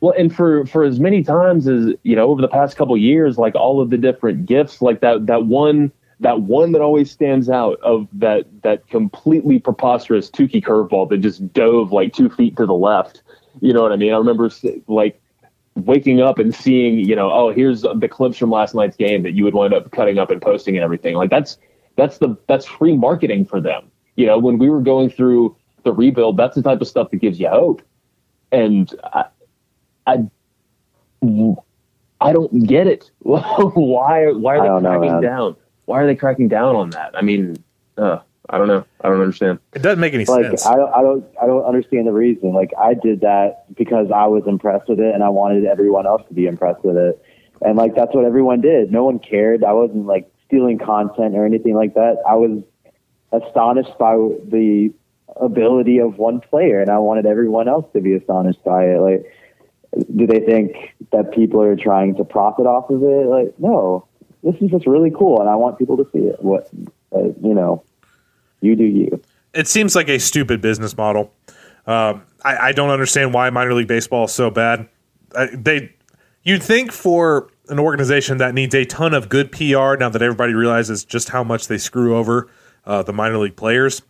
Well, 0.00 0.14
and 0.18 0.34
for 0.34 0.66
for 0.66 0.82
as 0.82 0.98
many 0.98 1.22
times 1.22 1.68
as 1.68 1.94
you 2.02 2.16
know 2.16 2.28
over 2.28 2.42
the 2.42 2.48
past 2.48 2.76
couple 2.76 2.96
years, 2.96 3.38
like 3.38 3.54
all 3.54 3.80
of 3.80 3.90
the 3.90 3.96
different 3.96 4.46
gifts, 4.46 4.82
like 4.82 5.00
that 5.00 5.26
that 5.26 5.46
one 5.46 5.92
that 6.18 6.40
one 6.42 6.72
that 6.72 6.80
always 6.80 7.10
stands 7.10 7.48
out 7.48 7.78
of 7.82 8.08
that 8.12 8.46
that 8.62 8.88
completely 8.88 9.60
preposterous 9.60 10.28
Touki 10.28 10.62
curveball 10.62 11.08
that 11.10 11.18
just 11.18 11.52
dove 11.52 11.92
like 11.92 12.12
two 12.12 12.28
feet 12.28 12.56
to 12.56 12.66
the 12.66 12.74
left. 12.74 13.22
You 13.60 13.72
know 13.72 13.82
what 13.82 13.92
I 13.92 13.96
mean? 13.96 14.12
I 14.12 14.16
remember 14.16 14.50
like 14.88 15.20
waking 15.76 16.20
up 16.20 16.38
and 16.38 16.54
seeing, 16.54 16.98
you 16.98 17.16
know, 17.16 17.30
oh, 17.30 17.52
here's 17.52 17.82
the 17.82 18.08
clips 18.08 18.38
from 18.38 18.50
last 18.50 18.74
night's 18.74 18.96
game 18.96 19.22
that 19.22 19.32
you 19.32 19.44
would 19.44 19.54
wind 19.54 19.72
up 19.72 19.90
cutting 19.92 20.18
up 20.18 20.30
and 20.30 20.42
posting 20.42 20.76
and 20.76 20.82
everything. 20.82 21.14
Like 21.14 21.30
that's 21.30 21.58
that's 21.96 22.18
the 22.18 22.36
that's 22.48 22.66
free 22.66 22.96
marketing 22.96 23.44
for 23.44 23.60
them. 23.60 23.90
You 24.16 24.26
know, 24.26 24.38
when 24.38 24.58
we 24.58 24.68
were 24.68 24.80
going 24.80 25.10
through 25.10 25.56
the 25.82 25.92
rebuild, 25.92 26.36
that's 26.36 26.54
the 26.54 26.62
type 26.62 26.80
of 26.80 26.88
stuff 26.88 27.10
that 27.10 27.16
gives 27.18 27.38
you 27.38 27.48
hope. 27.48 27.82
And 28.50 28.92
I, 29.04 29.24
I, 30.06 30.24
I 32.20 32.32
don't 32.32 32.66
get 32.66 32.86
it. 32.86 33.10
why? 33.20 34.26
Why 34.32 34.58
are 34.58 34.80
they 34.80 34.86
cracking 34.86 35.12
know, 35.12 35.20
down? 35.20 35.56
Why 35.86 36.02
are 36.02 36.06
they 36.06 36.14
cracking 36.14 36.48
down 36.48 36.76
on 36.76 36.90
that? 36.90 37.16
I 37.16 37.22
mean, 37.22 37.62
uh, 37.96 38.18
I 38.50 38.58
don't 38.58 38.68
know. 38.68 38.84
I 39.00 39.08
don't 39.08 39.20
understand. 39.20 39.58
It 39.72 39.82
doesn't 39.82 40.00
make 40.00 40.14
any 40.14 40.24
sense 40.24 40.36
like, 40.36 40.46
sense. 40.46 40.66
I 40.66 40.76
don't, 40.76 40.92
I 40.94 41.02
don't. 41.02 41.24
I 41.42 41.46
don't 41.46 41.64
understand 41.64 42.06
the 42.06 42.12
reason. 42.12 42.52
Like 42.52 42.72
I 42.78 42.94
did 42.94 43.20
that 43.22 43.64
because 43.74 44.10
I 44.14 44.26
was 44.26 44.44
impressed 44.46 44.88
with 44.88 45.00
it, 45.00 45.14
and 45.14 45.22
I 45.22 45.28
wanted 45.28 45.64
everyone 45.64 46.06
else 46.06 46.22
to 46.28 46.34
be 46.34 46.46
impressed 46.46 46.84
with 46.84 46.96
it. 46.96 47.22
And 47.60 47.76
like 47.76 47.94
that's 47.94 48.14
what 48.14 48.24
everyone 48.24 48.60
did. 48.60 48.92
No 48.92 49.04
one 49.04 49.18
cared. 49.18 49.64
I 49.64 49.72
wasn't 49.72 50.06
like 50.06 50.30
stealing 50.46 50.78
content 50.78 51.36
or 51.36 51.46
anything 51.46 51.74
like 51.74 51.94
that. 51.94 52.18
I 52.28 52.34
was 52.34 52.62
astonished 53.32 53.96
by 53.98 54.14
the 54.16 54.92
ability 55.40 55.98
of 55.98 56.18
one 56.18 56.40
player, 56.40 56.80
and 56.80 56.90
I 56.90 56.98
wanted 56.98 57.26
everyone 57.26 57.68
else 57.68 57.86
to 57.92 58.00
be 58.00 58.14
astonished 58.14 58.62
by 58.64 58.84
it. 58.84 59.00
Like 59.00 59.24
do 60.14 60.26
they 60.26 60.40
think 60.40 60.94
that 61.10 61.32
people 61.32 61.60
are 61.60 61.76
trying 61.76 62.14
to 62.16 62.24
profit 62.24 62.66
off 62.66 62.88
of 62.90 63.02
it? 63.02 63.26
Like, 63.26 63.54
no, 63.58 64.06
this 64.42 64.54
is 64.60 64.70
just 64.70 64.86
really 64.86 65.10
cool, 65.10 65.40
and 65.40 65.48
I 65.48 65.56
want 65.56 65.78
people 65.78 65.96
to 65.98 66.08
see 66.12 66.20
it. 66.20 66.42
What, 66.42 66.68
uh, 67.14 67.24
you 67.42 67.54
know, 67.54 67.84
you 68.60 68.74
do 68.74 68.84
you. 68.84 69.20
It 69.54 69.68
seems 69.68 69.94
like 69.94 70.08
a 70.08 70.18
stupid 70.18 70.60
business 70.62 70.96
model. 70.96 71.32
Um, 71.86 72.22
I, 72.44 72.68
I, 72.68 72.72
don't 72.72 72.90
understand 72.90 73.34
why 73.34 73.50
minor 73.50 73.74
league 73.74 73.88
baseball 73.88 74.26
is 74.26 74.32
so 74.32 74.50
bad. 74.50 74.88
I, 75.36 75.46
they, 75.46 75.92
you'd 76.44 76.62
think 76.62 76.92
for 76.92 77.50
an 77.68 77.80
organization 77.80 78.38
that 78.38 78.54
needs 78.54 78.72
a 78.72 78.84
ton 78.84 79.12
of 79.14 79.28
good 79.28 79.50
PR 79.50 79.96
now 79.96 80.08
that 80.08 80.22
everybody 80.22 80.54
realizes 80.54 81.04
just 81.04 81.30
how 81.30 81.42
much 81.42 81.66
they 81.66 81.78
screw 81.78 82.16
over 82.16 82.48
uh, 82.86 83.02
the 83.02 83.12
minor 83.12 83.38
league 83.38 83.56
players 83.56 84.00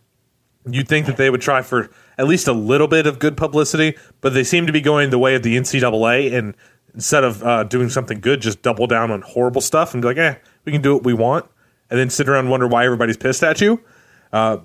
You'd 0.65 0.87
think 0.87 1.07
that 1.07 1.17
they 1.17 1.29
would 1.29 1.41
try 1.41 1.61
for 1.61 1.89
at 2.17 2.27
least 2.27 2.47
a 2.47 2.53
little 2.53 2.87
bit 2.87 3.05
of 3.05 3.19
good 3.19 3.35
publicity, 3.35 3.97
but 4.21 4.33
they 4.33 4.43
seem 4.43 4.65
to 4.65 4.73
be 4.73 4.81
going 4.81 5.09
the 5.09 5.19
way 5.19 5.35
of 5.35 5.43
the 5.43 5.57
NCAA 5.57 6.33
and 6.33 6.55
instead 6.93 7.23
of 7.23 7.43
uh, 7.43 7.63
doing 7.63 7.89
something 7.89 8.19
good, 8.19 8.41
just 8.41 8.61
double 8.61 8.87
down 8.87 9.11
on 9.11 9.21
horrible 9.21 9.61
stuff 9.61 9.93
and 9.93 10.01
be 10.01 10.07
like, 10.07 10.17
eh, 10.17 10.35
we 10.65 10.71
can 10.71 10.81
do 10.81 10.93
what 10.93 11.03
we 11.03 11.13
want, 11.13 11.45
and 11.89 11.99
then 11.99 12.09
sit 12.09 12.29
around 12.29 12.41
and 12.41 12.49
wonder 12.49 12.67
why 12.67 12.85
everybody's 12.85 13.17
pissed 13.17 13.43
at 13.43 13.61
you. 13.61 13.81
Uh, 14.31 14.57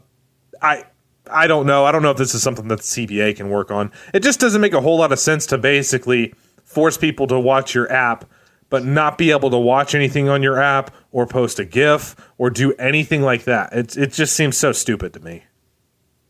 I 0.63 0.85
I 1.31 1.47
don't 1.47 1.67
know. 1.67 1.85
I 1.85 1.93
don't 1.93 2.03
know 2.03 2.11
if 2.11 2.17
this 2.17 2.35
is 2.35 2.43
something 2.43 2.69
that 2.69 2.79
the 2.79 2.83
CBA 2.83 3.37
can 3.37 3.51
work 3.51 3.71
on. 3.71 3.93
It 4.15 4.23
just 4.23 4.41
doesn't 4.41 4.61
make 4.61 4.73
a 4.73 4.81
whole 4.81 4.99
lot 4.99 5.13
of 5.13 5.19
sense 5.19 5.47
to 5.47 5.59
basically 5.59 6.35
force 6.65 6.97
people 6.97 7.27
to 7.27 7.39
watch 7.39 7.75
your 7.75 7.91
app, 7.93 8.25
but 8.71 8.85
not 8.85 9.19
be 9.19 9.31
able 9.31 9.51
to 9.51 9.59
watch 9.59 9.95
anything 9.95 10.29
on 10.29 10.43
your 10.43 10.59
app 10.61 10.95
or 11.13 11.27
post 11.27 11.59
a 11.59 11.65
GIF 11.65 12.17
or 12.39 12.51
do 12.51 12.73
anything 12.75 13.23
like 13.23 13.45
that. 13.45 13.73
It 13.73 13.97
it 13.97 14.13
just 14.13 14.35
seems 14.35 14.57
so 14.57 14.73
stupid 14.73 15.13
to 15.15 15.21
me 15.21 15.45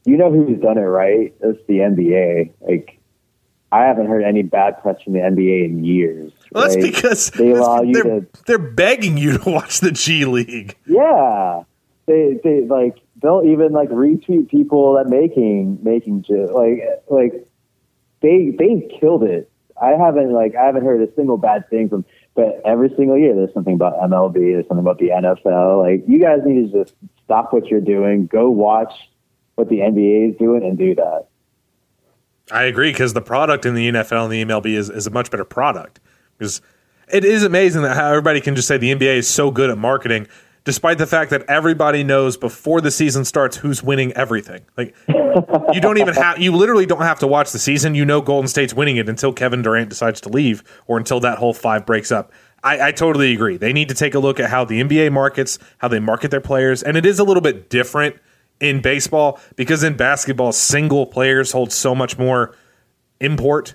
you 0.09 0.17
know 0.17 0.33
who's 0.33 0.61
done 0.61 0.79
it 0.79 0.83
right? 0.83 1.35
It's 1.41 1.67
the 1.67 1.79
NBA. 1.79 2.53
Like 2.61 2.99
I 3.71 3.85
haven't 3.85 4.07
heard 4.07 4.23
any 4.23 4.43
bad 4.43 4.81
press 4.81 5.01
from 5.03 5.13
the 5.13 5.19
NBA 5.19 5.67
in 5.67 5.85
years. 5.85 6.33
Well, 6.53 6.65
that's 6.65 6.77
right? 6.77 6.95
because 6.95 7.31
they 7.31 7.51
allow 7.51 7.83
you 7.83 7.93
they're, 7.93 8.21
to 8.21 8.27
they're 8.47 8.59
begging 8.59 9.19
you 9.19 9.39
to 9.39 9.51
watch 9.51 9.81
the 9.81 9.93
G 9.93 10.25
League. 10.25 10.77
Yeah, 10.87 11.65
they 12.07 12.41
they 12.43 12.63
like 12.63 12.97
they'll 13.21 13.43
even 13.45 13.73
like 13.73 13.91
retweet 13.91 14.49
people 14.49 14.95
that 14.95 15.09
making 15.09 15.79
making 15.83 16.25
like 16.29 17.03
like 17.09 17.47
they 18.23 18.51
they 18.59 18.89
killed 18.99 19.25
it. 19.25 19.51
I 19.81 19.91
haven't 19.91 20.33
like 20.33 20.57
I 20.57 20.65
haven't 20.65 20.85
heard 20.85 21.07
a 21.07 21.15
single 21.15 21.37
bad 21.37 21.69
thing 21.69 21.91
from, 21.91 22.07
but 22.35 22.63
every 22.65 22.89
single 22.97 23.19
year 23.19 23.35
there's 23.35 23.53
something 23.53 23.75
about 23.75 23.99
MLB, 23.99 24.55
there's 24.55 24.67
something 24.67 24.85
about 24.85 24.99
the 24.99 25.11
NFL. 25.11 25.83
Like 25.85 26.09
you 26.09 26.19
guys 26.19 26.41
need 26.45 26.73
to 26.73 26.85
just 26.85 26.95
stop 27.25 27.53
what 27.53 27.67
you're 27.67 27.83
doing, 27.83 28.27
go 28.27 28.49
watch 28.49 28.93
what 29.59 29.69
the 29.69 29.79
NBA 29.79 30.31
is 30.31 30.37
doing, 30.37 30.63
and 30.63 30.79
do 30.79 30.95
that. 30.95 31.27
I 32.51 32.65
agree 32.65 32.93
because 32.93 33.13
the 33.13 33.21
product 33.21 33.67
in 33.67 33.75
the 33.75 33.89
NFL 33.91 34.25
and 34.25 34.33
the 34.33 34.45
MLB 34.45 34.75
is, 34.75 34.89
is 34.89 35.07
a 35.07 35.11
much 35.11 35.31
better 35.31 35.45
product. 35.45 36.01
Because 36.39 36.63
it 37.13 37.25
is 37.25 37.43
amazing 37.43 37.83
that 37.83 37.97
how 37.97 38.09
everybody 38.09 38.41
can 38.41 38.55
just 38.55 38.69
say 38.69 38.79
the 38.79 38.95
NBA 38.95 39.17
is 39.17 39.29
so 39.29 39.51
good 39.51 39.71
at 39.71 39.77
marketing, 39.77 40.29
despite 40.65 40.99
the 40.99 41.07
fact 41.07 41.31
that 41.31 41.45
everybody 41.49 42.05
knows 42.05 42.37
before 42.37 42.81
the 42.81 42.91
season 42.91 43.25
starts 43.25 43.59
who's 43.59 43.83
winning 43.83 44.13
everything. 44.13 44.65
Like 44.77 44.95
you 45.09 45.81
don't 45.81 45.99
even 45.99 46.15
have 46.15 46.39
you 46.39 46.53
literally 46.53 46.87
don't 46.87 47.03
have 47.03 47.19
to 47.21 47.27
watch 47.27 47.53
the 47.53 47.59
season. 47.59 47.95
You 47.95 48.05
know 48.05 48.21
Golden 48.21 48.49
State's 48.49 48.75
winning 48.75 48.97
it 48.97 49.09
until 49.09 49.33
Kevin 49.33 49.63
Durant 49.63 49.91
decides 49.91 50.21
to 50.23 50.29
leave 50.29 50.63
or 50.87 50.97
until 50.97 51.21
that 51.21 51.39
whole 51.39 51.53
five 51.53 51.85
breaks 51.85 52.13
up. 52.13 52.33
I, 52.63 52.89
I 52.89 52.93
totally 52.93 53.33
agree. 53.33 53.57
They 53.57 53.73
need 53.73 53.89
to 53.89 53.95
take 53.95 54.15
a 54.15 54.19
look 54.19 54.41
at 54.41 54.51
how 54.51 54.65
the 54.65 54.81
NBA 54.83 55.13
markets, 55.13 55.59
how 55.79 55.89
they 55.89 56.01
market 56.01 56.31
their 56.31 56.41
players, 56.41 56.83
and 56.83 56.97
it 56.97 57.07
is 57.07 57.19
a 57.19 57.25
little 57.25 57.41
bit 57.41 57.71
different 57.71 58.17
in 58.61 58.81
baseball 58.81 59.41
because 59.57 59.83
in 59.83 59.97
basketball, 59.97 60.53
single 60.53 61.07
players 61.07 61.53
hold 61.53 61.73
so 61.73 61.95
much 61.95 62.19
more 62.19 62.55
import 63.21 63.75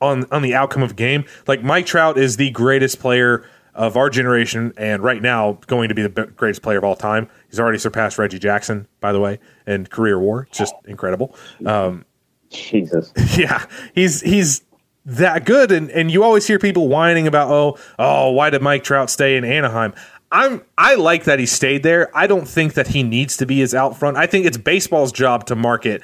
on 0.00 0.26
on 0.30 0.42
the 0.42 0.54
outcome 0.54 0.82
of 0.82 0.92
a 0.92 0.94
game. 0.94 1.24
Like 1.46 1.62
Mike 1.62 1.86
Trout 1.86 2.18
is 2.18 2.36
the 2.36 2.50
greatest 2.50 3.00
player 3.00 3.48
of 3.74 3.96
our 3.96 4.10
generation, 4.10 4.72
and 4.76 5.02
right 5.02 5.22
now 5.22 5.58
going 5.66 5.88
to 5.88 5.94
be 5.94 6.02
the 6.02 6.26
greatest 6.36 6.62
player 6.62 6.78
of 6.78 6.84
all 6.84 6.96
time. 6.96 7.28
He's 7.48 7.58
already 7.58 7.78
surpassed 7.78 8.18
Reggie 8.18 8.38
Jackson, 8.38 8.86
by 9.00 9.12
the 9.12 9.20
way, 9.20 9.38
in 9.66 9.86
career 9.86 10.18
WAR. 10.18 10.42
It's 10.42 10.58
just 10.58 10.74
incredible. 10.84 11.34
Um, 11.64 12.04
Jesus. 12.50 13.12
yeah, 13.38 13.64
he's 13.94 14.20
he's 14.20 14.62
that 15.04 15.46
good, 15.46 15.72
and 15.72 15.90
and 15.90 16.10
you 16.10 16.22
always 16.22 16.46
hear 16.46 16.58
people 16.58 16.88
whining 16.88 17.26
about 17.26 17.50
oh 17.50 17.78
oh 17.98 18.30
why 18.32 18.50
did 18.50 18.62
Mike 18.62 18.84
Trout 18.84 19.08
stay 19.08 19.36
in 19.36 19.44
Anaheim? 19.44 19.94
I'm 20.32 20.62
I 20.78 20.94
like 20.94 21.24
that 21.24 21.38
he 21.38 21.46
stayed 21.46 21.82
there. 21.82 22.10
I 22.16 22.26
don't 22.26 22.48
think 22.48 22.74
that 22.74 22.88
he 22.88 23.02
needs 23.02 23.36
to 23.36 23.46
be 23.46 23.60
as 23.62 23.74
out 23.74 23.96
front. 23.98 24.16
I 24.16 24.26
think 24.26 24.46
it's 24.46 24.56
baseball's 24.56 25.12
job 25.12 25.46
to 25.46 25.54
market 25.54 26.02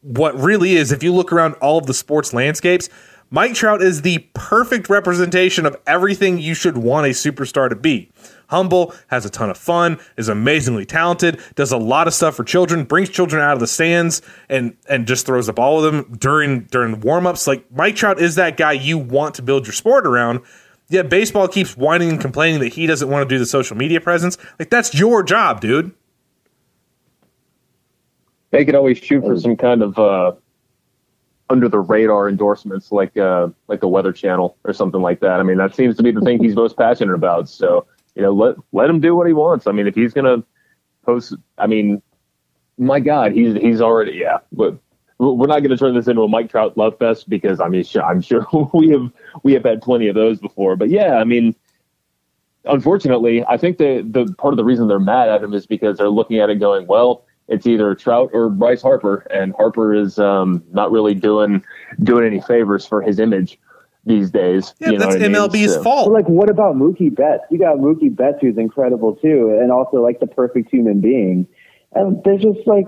what 0.00 0.34
really 0.38 0.76
is. 0.76 0.92
If 0.92 1.02
you 1.02 1.12
look 1.12 1.32
around 1.32 1.54
all 1.54 1.78
of 1.78 1.86
the 1.86 1.94
sports 1.94 2.32
landscapes, 2.32 2.88
Mike 3.30 3.54
Trout 3.54 3.82
is 3.82 4.02
the 4.02 4.18
perfect 4.34 4.88
representation 4.88 5.66
of 5.66 5.76
everything 5.86 6.38
you 6.38 6.54
should 6.54 6.76
want 6.78 7.06
a 7.06 7.10
superstar 7.10 7.68
to 7.68 7.74
be. 7.74 8.12
Humble, 8.48 8.94
has 9.08 9.24
a 9.24 9.30
ton 9.30 9.50
of 9.50 9.58
fun, 9.58 9.98
is 10.16 10.28
amazingly 10.28 10.84
talented, 10.84 11.40
does 11.56 11.72
a 11.72 11.78
lot 11.78 12.06
of 12.06 12.14
stuff 12.14 12.36
for 12.36 12.44
children, 12.44 12.84
brings 12.84 13.08
children 13.08 13.42
out 13.42 13.54
of 13.54 13.60
the 13.60 13.66
stands 13.66 14.22
and 14.48 14.76
and 14.88 15.08
just 15.08 15.26
throws 15.26 15.46
the 15.46 15.52
ball 15.52 15.76
with 15.76 15.84
them 15.86 16.16
during 16.16 16.60
during 16.64 17.00
warm-ups. 17.00 17.48
Like 17.48 17.64
Mike 17.72 17.96
Trout 17.96 18.20
is 18.20 18.36
that 18.36 18.56
guy 18.56 18.72
you 18.72 18.98
want 18.98 19.34
to 19.36 19.42
build 19.42 19.66
your 19.66 19.72
sport 19.72 20.06
around. 20.06 20.42
Yet 20.88 21.08
baseball 21.08 21.48
keeps 21.48 21.76
whining 21.76 22.10
and 22.10 22.20
complaining 22.20 22.60
that 22.60 22.74
he 22.74 22.86
doesn't 22.86 23.08
want 23.08 23.28
to 23.28 23.34
do 23.34 23.38
the 23.38 23.46
social 23.46 23.76
media 23.76 24.00
presence. 24.00 24.36
Like 24.58 24.70
that's 24.70 24.94
your 24.94 25.22
job, 25.22 25.60
dude. 25.60 25.92
They 28.50 28.64
could 28.64 28.74
always 28.74 28.98
shoot 28.98 29.24
for 29.24 29.38
some 29.40 29.56
kind 29.56 29.82
of 29.82 29.98
uh, 29.98 30.32
under 31.50 31.68
the 31.68 31.80
radar 31.80 32.28
endorsements, 32.28 32.92
like 32.92 33.16
uh, 33.16 33.48
like 33.66 33.80
the 33.80 33.88
Weather 33.88 34.12
Channel 34.12 34.56
or 34.64 34.72
something 34.72 35.00
like 35.00 35.20
that. 35.20 35.40
I 35.40 35.42
mean, 35.42 35.58
that 35.58 35.74
seems 35.74 35.96
to 35.96 36.02
be 36.02 36.12
the 36.12 36.20
thing 36.20 36.42
he's 36.42 36.54
most 36.54 36.76
passionate 36.76 37.14
about. 37.14 37.48
So 37.48 37.86
you 38.14 38.22
know, 38.22 38.32
let 38.32 38.56
let 38.72 38.88
him 38.88 39.00
do 39.00 39.14
what 39.14 39.26
he 39.26 39.32
wants. 39.32 39.66
I 39.66 39.72
mean, 39.72 39.86
if 39.86 39.94
he's 39.94 40.12
gonna 40.12 40.44
post, 41.04 41.34
I 41.58 41.66
mean, 41.66 42.02
my 42.78 43.00
God, 43.00 43.32
he's 43.32 43.54
he's 43.54 43.80
already 43.80 44.12
yeah. 44.12 44.38
But 44.52 44.78
we're 45.18 45.46
not 45.46 45.60
going 45.60 45.70
to 45.70 45.76
turn 45.76 45.94
this 45.94 46.08
into 46.08 46.22
a 46.22 46.28
Mike 46.28 46.50
Trout 46.50 46.76
love 46.76 46.98
fest 46.98 47.28
because 47.28 47.60
I 47.60 47.68
mean, 47.68 47.84
I'm 48.02 48.20
sure 48.20 48.46
we 48.74 48.90
have 48.90 49.10
we 49.42 49.52
have 49.52 49.64
had 49.64 49.82
plenty 49.82 50.08
of 50.08 50.14
those 50.14 50.40
before. 50.40 50.76
But 50.76 50.90
yeah, 50.90 51.14
I 51.14 51.24
mean, 51.24 51.54
unfortunately, 52.64 53.44
I 53.46 53.56
think 53.56 53.78
the 53.78 54.02
the 54.08 54.32
part 54.34 54.52
of 54.52 54.56
the 54.56 54.64
reason 54.64 54.88
they're 54.88 54.98
mad 54.98 55.28
at 55.28 55.42
him 55.42 55.54
is 55.54 55.66
because 55.66 55.98
they're 55.98 56.08
looking 56.08 56.38
at 56.38 56.50
it 56.50 56.56
going, 56.56 56.86
well, 56.86 57.24
it's 57.48 57.66
either 57.66 57.94
Trout 57.94 58.30
or 58.32 58.48
Bryce 58.48 58.82
Harper, 58.82 59.26
and 59.30 59.54
Harper 59.56 59.94
is 59.94 60.18
um, 60.18 60.62
not 60.72 60.90
really 60.90 61.14
doing 61.14 61.62
doing 62.02 62.24
any 62.26 62.40
favors 62.40 62.86
for 62.86 63.02
his 63.02 63.18
image 63.18 63.58
these 64.06 64.30
days. 64.30 64.74
Yeah, 64.80 64.88
you 64.88 64.92
know 64.94 64.98
that's 65.00 65.14
what 65.16 65.24
I 65.24 65.28
mean? 65.28 65.36
MLB's 65.36 65.74
So- 65.74 65.82
fault. 65.82 66.06
But 66.08 66.12
like, 66.14 66.28
what 66.28 66.50
about 66.50 66.76
Mookie 66.76 67.14
Betts? 67.14 67.44
You 67.50 67.58
got 67.58 67.76
Mookie 67.78 68.14
Betts, 68.14 68.38
who's 68.40 68.56
incredible 68.58 69.14
too, 69.16 69.56
and 69.60 69.70
also 69.70 70.02
like 70.02 70.20
the 70.20 70.26
perfect 70.26 70.70
human 70.70 71.00
being. 71.00 71.46
And 71.92 72.22
they're 72.24 72.38
just 72.38 72.66
like 72.66 72.86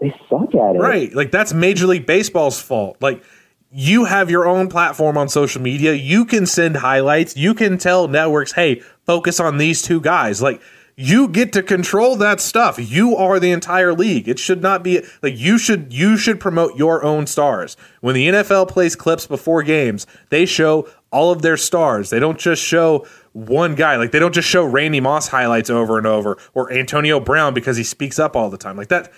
they 0.00 0.14
suck 0.28 0.54
at 0.54 0.76
it. 0.76 0.78
Right. 0.78 1.12
Like 1.14 1.30
that's 1.30 1.52
Major 1.52 1.86
League 1.86 2.06
Baseball's 2.06 2.60
fault. 2.60 2.96
Like 3.00 3.22
you 3.70 4.04
have 4.04 4.30
your 4.30 4.46
own 4.46 4.68
platform 4.68 5.16
on 5.16 5.28
social 5.28 5.62
media. 5.62 5.92
You 5.92 6.24
can 6.24 6.46
send 6.46 6.78
highlights. 6.78 7.36
You 7.36 7.54
can 7.54 7.78
tell 7.78 8.08
networks, 8.08 8.52
"Hey, 8.52 8.82
focus 9.06 9.38
on 9.38 9.58
these 9.58 9.82
two 9.82 10.00
guys." 10.00 10.42
Like 10.42 10.60
you 10.96 11.28
get 11.28 11.52
to 11.54 11.62
control 11.62 12.16
that 12.16 12.40
stuff. 12.40 12.78
You 12.78 13.16
are 13.16 13.40
the 13.40 13.52
entire 13.52 13.94
league. 13.94 14.28
It 14.28 14.38
should 14.38 14.60
not 14.60 14.82
be 14.82 15.02
like 15.22 15.38
you 15.38 15.56
should 15.56 15.92
you 15.92 16.16
should 16.16 16.40
promote 16.40 16.76
your 16.76 17.04
own 17.04 17.26
stars. 17.26 17.76
When 18.00 18.14
the 18.14 18.28
NFL 18.28 18.68
plays 18.68 18.96
clips 18.96 19.26
before 19.26 19.62
games, 19.62 20.06
they 20.28 20.44
show 20.44 20.88
all 21.10 21.30
of 21.32 21.42
their 21.42 21.56
stars. 21.56 22.10
They 22.10 22.20
don't 22.20 22.38
just 22.38 22.62
show 22.62 23.06
one 23.32 23.74
guy. 23.76 23.96
Like 23.96 24.10
they 24.10 24.18
don't 24.18 24.34
just 24.34 24.48
show 24.48 24.64
Randy 24.64 25.00
Moss 25.00 25.28
highlights 25.28 25.70
over 25.70 25.96
and 25.96 26.06
over 26.06 26.36
or 26.54 26.72
Antonio 26.72 27.20
Brown 27.20 27.54
because 27.54 27.76
he 27.76 27.84
speaks 27.84 28.18
up 28.18 28.36
all 28.36 28.50
the 28.50 28.58
time. 28.58 28.76
Like 28.76 28.88
that 28.88 29.10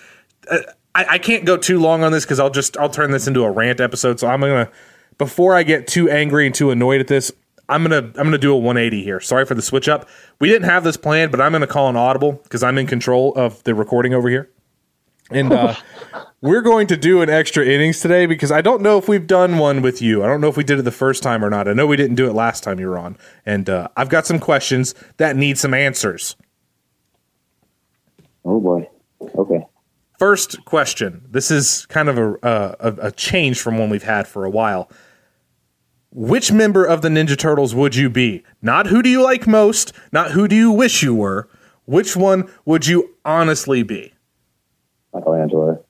uh, 0.49 0.57
I, 0.95 1.05
I 1.11 1.17
can't 1.17 1.45
go 1.45 1.57
too 1.57 1.79
long 1.79 2.03
on 2.03 2.11
this 2.11 2.25
because 2.25 2.39
I'll 2.39 2.49
just 2.49 2.77
I'll 2.77 2.89
turn 2.89 3.11
this 3.11 3.27
into 3.27 3.43
a 3.43 3.51
rant 3.51 3.79
episode. 3.79 4.19
So 4.19 4.27
I'm 4.27 4.41
gonna 4.41 4.69
before 5.17 5.55
I 5.55 5.63
get 5.63 5.87
too 5.87 6.09
angry 6.09 6.45
and 6.45 6.53
too 6.55 6.71
annoyed 6.71 7.01
at 7.01 7.07
this, 7.07 7.31
I'm 7.69 7.83
gonna 7.83 7.97
I'm 7.97 8.25
gonna 8.25 8.37
do 8.37 8.53
a 8.53 8.57
180 8.57 9.03
here. 9.03 9.19
Sorry 9.19 9.45
for 9.45 9.55
the 9.55 9.61
switch 9.61 9.87
up. 9.87 10.07
We 10.39 10.49
didn't 10.49 10.69
have 10.69 10.83
this 10.83 10.97
planned, 10.97 11.31
but 11.31 11.41
I'm 11.41 11.51
gonna 11.51 11.67
call 11.67 11.89
an 11.89 11.95
audible 11.95 12.33
because 12.33 12.63
I'm 12.63 12.77
in 12.77 12.87
control 12.87 13.33
of 13.35 13.63
the 13.63 13.73
recording 13.75 14.13
over 14.13 14.29
here. 14.29 14.49
And 15.31 15.51
uh, 15.51 15.75
we're 16.41 16.61
going 16.61 16.87
to 16.87 16.97
do 16.97 17.21
an 17.21 17.29
extra 17.29 17.65
innings 17.65 18.01
today 18.01 18.25
because 18.25 18.51
I 18.51 18.61
don't 18.61 18.81
know 18.81 18.97
if 18.97 19.07
we've 19.07 19.25
done 19.25 19.57
one 19.57 19.81
with 19.81 20.01
you. 20.01 20.23
I 20.23 20.27
don't 20.27 20.41
know 20.41 20.49
if 20.49 20.57
we 20.57 20.63
did 20.63 20.79
it 20.79 20.83
the 20.83 20.91
first 20.91 21.23
time 21.23 21.43
or 21.43 21.49
not. 21.49 21.67
I 21.67 21.73
know 21.73 21.87
we 21.87 21.97
didn't 21.97 22.15
do 22.15 22.27
it 22.27 22.33
last 22.33 22.63
time 22.63 22.79
you 22.79 22.87
were 22.87 22.97
on. 22.97 23.17
And 23.45 23.69
uh, 23.69 23.87
I've 23.95 24.09
got 24.09 24.25
some 24.25 24.39
questions 24.39 24.93
that 25.17 25.35
need 25.35 25.57
some 25.57 25.73
answers. 25.73 26.35
Oh 28.45 28.59
boy. 28.59 28.89
Okay. 29.35 29.52
First 30.23 30.63
question. 30.63 31.21
This 31.29 31.51
is 31.51 31.85
kind 31.87 32.07
of 32.07 32.17
a, 32.17 32.33
a 32.79 33.07
a 33.07 33.11
change 33.11 33.59
from 33.59 33.77
one 33.77 33.89
we've 33.89 34.03
had 34.03 34.25
for 34.25 34.45
a 34.45 34.49
while. 34.49 34.89
Which 36.11 36.49
member 36.49 36.85
of 36.85 37.01
the 37.01 37.09
Ninja 37.09 37.37
Turtles 37.37 37.75
would 37.75 37.97
you 37.97 38.09
be? 38.09 38.41
Not 38.61 38.87
who 38.87 39.01
do 39.01 39.09
you 39.09 39.21
like 39.21 39.47
most, 39.47 39.91
not 40.13 40.31
who 40.31 40.47
do 40.47 40.55
you 40.55 40.71
wish 40.71 41.03
you 41.03 41.13
were. 41.13 41.49
Which 41.83 42.15
one 42.15 42.49
would 42.63 42.87
you 42.87 43.17
honestly 43.25 43.83
be? 43.83 44.13
Michelangelo. 45.13 45.83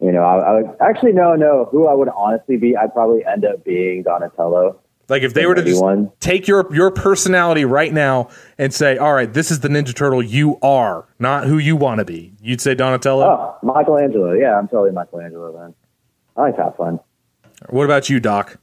You 0.00 0.10
know, 0.10 0.24
I, 0.24 0.38
I 0.38 0.52
would 0.54 0.76
actually 0.80 1.12
no, 1.12 1.36
no. 1.36 1.68
Who 1.70 1.86
I 1.86 1.94
would 1.94 2.08
honestly 2.08 2.56
be, 2.56 2.76
I'd 2.76 2.92
probably 2.92 3.24
end 3.24 3.44
up 3.44 3.64
being 3.64 4.02
Donatello. 4.02 4.80
Like 5.12 5.24
if 5.24 5.34
they 5.34 5.44
were 5.44 5.54
to 5.54 5.62
just 5.62 5.84
take 6.20 6.48
your 6.48 6.74
your 6.74 6.90
personality 6.90 7.66
right 7.66 7.92
now 7.92 8.30
and 8.56 8.72
say, 8.72 8.96
"All 8.96 9.12
right, 9.12 9.30
this 9.30 9.50
is 9.50 9.60
the 9.60 9.68
Ninja 9.68 9.94
Turtle 9.94 10.22
you 10.22 10.58
are, 10.62 11.06
not 11.18 11.44
who 11.44 11.58
you 11.58 11.76
want 11.76 11.98
to 11.98 12.06
be." 12.06 12.32
You'd 12.40 12.62
say 12.62 12.74
Donatello. 12.74 13.22
Oh, 13.22 13.56
Michelangelo. 13.62 14.32
Yeah, 14.32 14.58
I'm 14.58 14.68
totally 14.68 14.90
Michelangelo 14.90 15.52
then. 15.52 15.74
I 16.34 16.40
like 16.40 16.56
that 16.56 16.78
fun. 16.78 16.98
What 17.68 17.84
about 17.84 18.08
you, 18.08 18.20
Doc? 18.20 18.56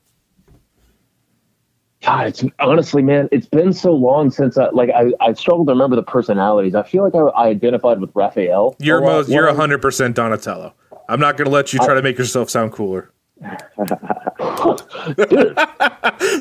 God, 2.02 2.26
it's 2.26 2.44
honestly, 2.60 3.04
man, 3.04 3.30
it's 3.32 3.46
been 3.46 3.72
so 3.72 3.92
long 3.94 4.32
since 4.32 4.58
I 4.58 4.70
like 4.70 4.90
I 4.90 5.12
I 5.20 5.34
struggled 5.34 5.68
to 5.68 5.74
remember 5.74 5.98
the 5.98 6.02
personalities. 6.02 6.74
I 6.74 6.82
feel 6.82 7.04
like 7.04 7.14
I, 7.14 7.20
I 7.20 7.48
identified 7.50 8.02
with 8.02 8.10
Raphael. 8.16 8.76
You're 8.80 9.02
most, 9.02 9.30
you're 9.30 9.46
one- 9.46 9.56
hundred 9.56 9.84
percent 9.84 10.16
Donatello. 10.16 10.74
I'm 11.08 11.20
not 11.20 11.38
going 11.38 11.46
to 11.46 11.52
let 11.52 11.74
you 11.74 11.80
try 11.80 11.94
to 11.94 12.02
make 12.02 12.18
yourself 12.18 12.50
sound 12.50 12.72
cooler. 12.72 13.12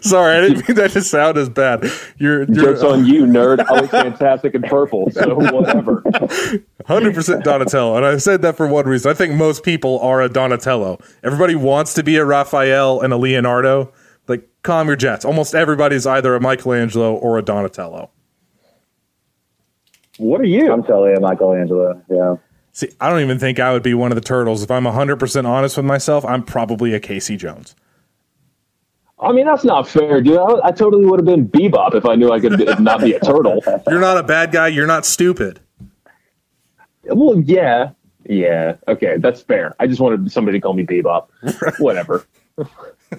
Sorry, 0.03 0.37
I 0.37 0.41
didn't 0.41 0.69
mean 0.69 0.77
that 0.77 0.91
to 0.93 1.03
sound 1.03 1.39
as 1.39 1.49
bad. 1.49 1.85
You're, 2.17 2.43
you're 2.45 2.75
Jokes 2.75 2.83
on 2.83 3.07
you, 3.07 3.25
nerd. 3.25 3.65
I 3.69 3.81
look 3.81 3.91
fantastic 3.91 4.55
in 4.55 4.63
purple, 4.63 5.09
so 5.11 5.37
whatever. 5.37 6.03
Hundred 6.87 7.15
percent 7.15 7.45
Donatello, 7.45 7.97
and 7.97 8.05
I 8.05 8.17
said 8.17 8.43
that 8.43 8.57
for 8.57 8.67
one 8.67 8.87
reason. 8.87 9.11
I 9.11 9.15
think 9.15 9.35
most 9.35 9.63
people 9.63 10.01
are 10.01 10.21
a 10.21 10.29
Donatello. 10.29 10.99
Everybody 11.23 11.55
wants 11.55 11.95
to 11.95 12.03
be 12.03 12.17
a 12.17 12.25
Raphael 12.25 13.01
and 13.01 13.13
a 13.13 13.17
Leonardo. 13.17 13.93
Like, 14.27 14.49
calm 14.63 14.89
your 14.89 14.97
jets. 14.97 15.25
Almost 15.25 15.55
everybody's 15.55 16.07
either 16.07 16.35
a 16.35 16.41
Michelangelo 16.41 17.15
or 17.15 17.39
a 17.39 17.43
Donatello. 17.43 18.11
What 20.19 20.41
are 20.41 20.47
you? 20.47 20.73
I'm 20.73 20.83
totally 20.83 21.15
a 21.15 21.21
Michelangelo. 21.21 22.03
Yeah. 22.11 22.35
See, 22.79 22.89
I 23.01 23.11
don't 23.11 23.23
even 23.23 23.41
think 23.41 23.59
I 23.59 23.73
would 23.73 23.83
be 23.83 23.93
one 23.93 24.13
of 24.13 24.15
the 24.15 24.21
turtles. 24.21 24.63
If 24.63 24.71
I'm 24.71 24.85
100% 24.85 25.45
honest 25.45 25.77
with 25.77 25.85
myself, 25.85 26.25
I'm 26.25 26.45
probably 26.45 26.95
a 26.95 27.01
Casey 27.01 27.37
Jones. 27.37 27.75
I 29.19 29.33
mean, 29.33 29.47
that's 29.47 29.65
not 29.65 29.89
fair, 29.89 30.21
dude. 30.21 30.39
I, 30.39 30.69
I 30.69 30.71
totally 30.71 31.05
would 31.05 31.19
have 31.19 31.27
been 31.27 31.49
Bebop 31.49 31.97
if 31.97 32.07
I 32.07 32.15
knew 32.15 32.31
I 32.31 32.39
could 32.39 32.57
be, 32.57 32.67
not 32.79 33.01
be 33.01 33.15
a 33.15 33.19
turtle. 33.19 33.61
You're 33.91 33.99
not 33.99 34.17
a 34.17 34.23
bad 34.23 34.53
guy. 34.53 34.69
You're 34.69 34.87
not 34.87 35.05
stupid. 35.05 35.59
Well, 37.03 37.41
yeah, 37.41 37.91
yeah, 38.27 38.77
okay, 38.87 39.17
that's 39.17 39.41
fair. 39.41 39.75
I 39.81 39.89
just 39.89 39.99
wanted 39.99 40.31
somebody 40.31 40.59
to 40.59 40.63
call 40.63 40.75
me 40.75 40.87
Bebop. 40.87 41.27
Whatever. 41.81 42.27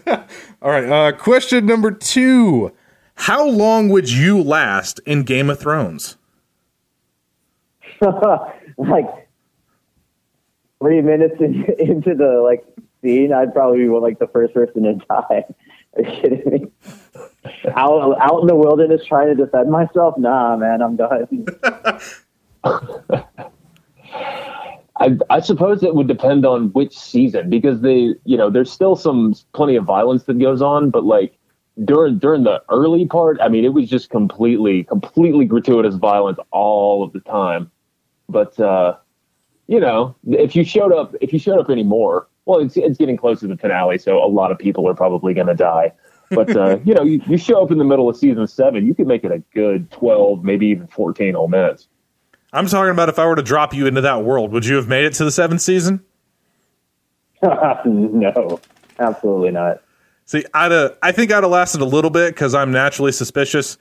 All 0.08 0.72
right. 0.72 0.86
Uh, 0.86 1.12
question 1.18 1.66
number 1.66 1.92
two 1.92 2.72
How 3.16 3.46
long 3.46 3.90
would 3.90 4.10
you 4.10 4.42
last 4.42 5.02
in 5.06 5.24
Game 5.24 5.50
of 5.50 5.60
Thrones? 5.60 6.16
like 8.78 9.29
three 10.82 11.02
minutes 11.02 11.36
in, 11.40 11.66
into 11.80 12.16
the 12.16 12.42
like 12.44 12.66
scene, 13.02 13.34
I'd 13.34 13.54
probably 13.54 13.80
be 13.80 13.90
like 13.90 14.20
the 14.20 14.28
first 14.28 14.54
person 14.54 14.84
to 14.84 14.96
die. 14.96 15.46
Are 15.96 16.04
you 16.04 16.22
kidding 16.22 16.52
me? 16.52 16.68
out 17.76 18.16
out 18.22 18.42
in 18.42 18.48
the 18.48 18.56
wilderness 18.56 19.04
trying 19.06 19.28
to 19.28 19.36
defend 19.36 19.72
myself? 19.72 20.18
Nah, 20.18 20.56
man, 20.56 20.82
I'm 20.82 20.96
done. 20.96 21.48
I, 25.02 25.18
I 25.30 25.40
suppose 25.40 25.82
it 25.82 25.96
would 25.96 26.08
depend 26.08 26.46
on 26.46 26.74
which 26.74 26.98
season 26.98 27.50
because 27.50 27.82
they, 27.82 28.16
you 28.26 28.38
know, 28.38 28.50
there's 28.50 28.72
still 28.72 28.98
some 28.98 29.34
plenty 29.54 29.78
of 29.78 29.86
violence 29.86 30.26
that 30.26 30.38
goes 30.40 30.62
on, 30.62 30.90
but 30.90 31.06
like 31.06 31.38
during 31.86 32.20
during 32.20 32.44
the 32.44 32.62
early 32.70 33.06
part, 33.06 33.40
I 33.42 33.48
mean, 33.48 33.64
it 33.64 33.74
was 33.74 33.90
just 33.90 34.10
completely 34.10 34.84
completely 34.84 35.46
gratuitous 35.46 35.96
violence 35.96 36.38
all 36.52 37.04
of 37.04 37.14
the 37.14 37.22
time. 37.22 37.72
But 38.28 38.60
uh, 38.60 38.98
you 39.70 39.80
know, 39.80 40.16
if 40.28 40.56
you 40.56 40.64
showed 40.64 40.92
up 40.92 41.14
if 41.22 41.32
you 41.32 41.38
showed 41.38 41.60
up 41.60 41.70
anymore, 41.70 42.28
well, 42.46 42.60
it's 42.60 42.76
it's 42.76 42.98
getting 42.98 43.16
close 43.16 43.40
to 43.42 43.48
the 43.48 43.56
finale, 43.56 44.00
so 44.00 44.18
a 44.18 44.26
lot 44.26 44.52
of 44.52 44.58
people 44.58 44.90
are 44.90 44.96
probably 44.96 45.32
going 45.36 45.46
to 45.46 45.54
die. 45.54 45.94
But 46.32 46.58
uh, 46.58 46.80
you 46.86 46.96
know, 46.96 47.04
you, 47.04 47.22
you 47.28 47.38
show 47.38 47.64
up 47.64 47.70
in 47.70 47.78
the 47.78 47.84
middle 47.84 48.10
of 48.10 48.18
season 48.18 48.48
seven, 48.48 48.88
you 48.88 48.96
could 48.96 49.06
make 49.06 49.24
it 49.24 49.32
a 49.32 49.38
good 49.54 49.92
twelve, 49.92 50.44
maybe 50.44 50.66
even 50.66 50.88
fourteen 50.88 51.36
whole 51.36 51.48
minutes. 51.48 51.88
I'm 52.52 52.66
talking 52.66 52.90
about 52.90 53.10
if 53.10 53.20
I 53.20 53.28
were 53.28 53.36
to 53.36 53.44
drop 53.44 53.76
you 53.76 53.86
into 53.86 54.02
that 54.02 54.24
world, 54.24 54.52
would 54.54 54.66
you 54.66 54.76
have 54.76 54.88
made 54.88 55.06
it 55.06 55.14
to 55.14 55.24
the 55.24 55.32
seventh 55.32 55.62
season? 55.62 56.04
no, 57.44 58.60
absolutely 58.98 59.52
not. 59.52 59.84
See, 60.26 60.44
I'd 60.52 60.72
have, 60.72 60.98
I 61.04 61.12
think 61.12 61.32
I'd 61.32 61.44
have 61.44 61.52
lasted 61.52 61.82
a 61.82 61.86
little 61.86 62.10
bit 62.10 62.34
because 62.34 62.56
I'm 62.56 62.72
naturally 62.72 63.12
suspicious. 63.12 63.78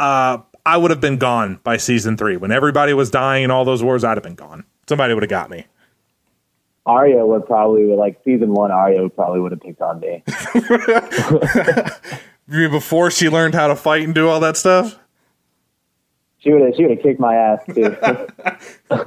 Uh, 0.00 0.38
I 0.66 0.76
would 0.76 0.90
have 0.90 1.00
been 1.00 1.18
gone 1.18 1.60
by 1.62 1.76
season 1.76 2.16
three. 2.16 2.36
When 2.36 2.50
everybody 2.50 2.92
was 2.92 3.08
dying 3.08 3.44
in 3.44 3.52
all 3.52 3.64
those 3.64 3.84
wars, 3.84 4.02
I'd 4.02 4.16
have 4.16 4.24
been 4.24 4.34
gone. 4.34 4.64
Somebody 4.92 5.14
would 5.14 5.22
have 5.22 5.30
got 5.30 5.48
me. 5.48 5.64
Arya 6.84 7.24
would 7.24 7.46
probably 7.46 7.84
like 7.96 8.20
season 8.26 8.52
one. 8.52 8.70
Arya 8.70 9.00
would 9.00 9.16
probably 9.16 9.40
would 9.40 9.52
have 9.52 9.60
picked 9.62 9.80
on 9.80 10.00
me. 10.00 10.22
Before 12.68 13.10
she 13.10 13.30
learned 13.30 13.54
how 13.54 13.68
to 13.68 13.74
fight 13.74 14.02
and 14.02 14.14
do 14.14 14.28
all 14.28 14.38
that 14.40 14.58
stuff? 14.58 14.98
She 16.40 16.52
would 16.52 16.60
have 16.60 16.74
she 16.76 16.82
would 16.82 16.90
have 16.90 17.02
kicked 17.02 17.18
my 17.18 17.34
ass 17.34 17.60
too. 17.74 17.96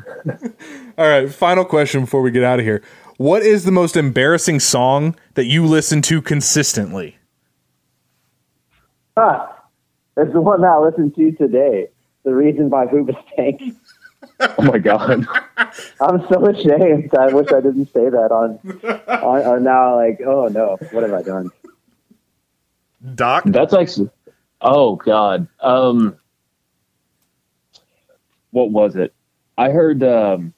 All 0.97 1.07
right, 1.07 1.31
final 1.31 1.65
question 1.65 2.01
before 2.01 2.23
we 2.23 2.31
get 2.31 2.43
out 2.43 2.57
of 2.57 2.65
here. 2.65 2.81
What 3.17 3.43
is 3.43 3.63
the 3.63 3.71
most 3.71 3.95
embarrassing 3.95 4.61
song 4.61 5.15
that 5.35 5.45
you 5.45 5.67
listen 5.67 6.01
to 6.01 6.19
consistently? 6.19 7.19
huh. 9.15 9.45
That's 10.15 10.33
the 10.33 10.41
one 10.41 10.61
that 10.61 10.67
I 10.67 10.79
listened 10.79 11.13
to 11.13 11.31
today. 11.33 11.89
The 12.23 12.33
reason 12.33 12.69
by 12.69 12.87
Hoobastank. 12.87 13.75
Oh 14.39 14.63
my 14.63 14.77
god. 14.77 15.27
I'm 16.01 16.27
so 16.27 16.45
ashamed. 16.47 17.13
I 17.15 17.33
wish 17.33 17.47
I 17.51 17.61
didn't 17.61 17.87
say 17.93 18.09
that 18.09 18.31
on, 18.31 18.59
on, 19.07 19.41
on 19.43 19.63
now. 19.63 19.95
Like, 19.95 20.19
oh 20.25 20.47
no, 20.47 20.77
what 20.91 21.03
have 21.03 21.13
I 21.13 21.21
done? 21.21 21.51
Doc? 23.15 23.43
That's 23.45 23.73
actually. 23.73 24.09
Oh 24.61 24.95
God. 24.95 25.47
Um. 25.61 26.17
What 28.51 28.71
was 28.71 28.95
it? 28.95 29.13
I 29.57 29.69
heard. 29.69 30.03
Um. 30.03 30.53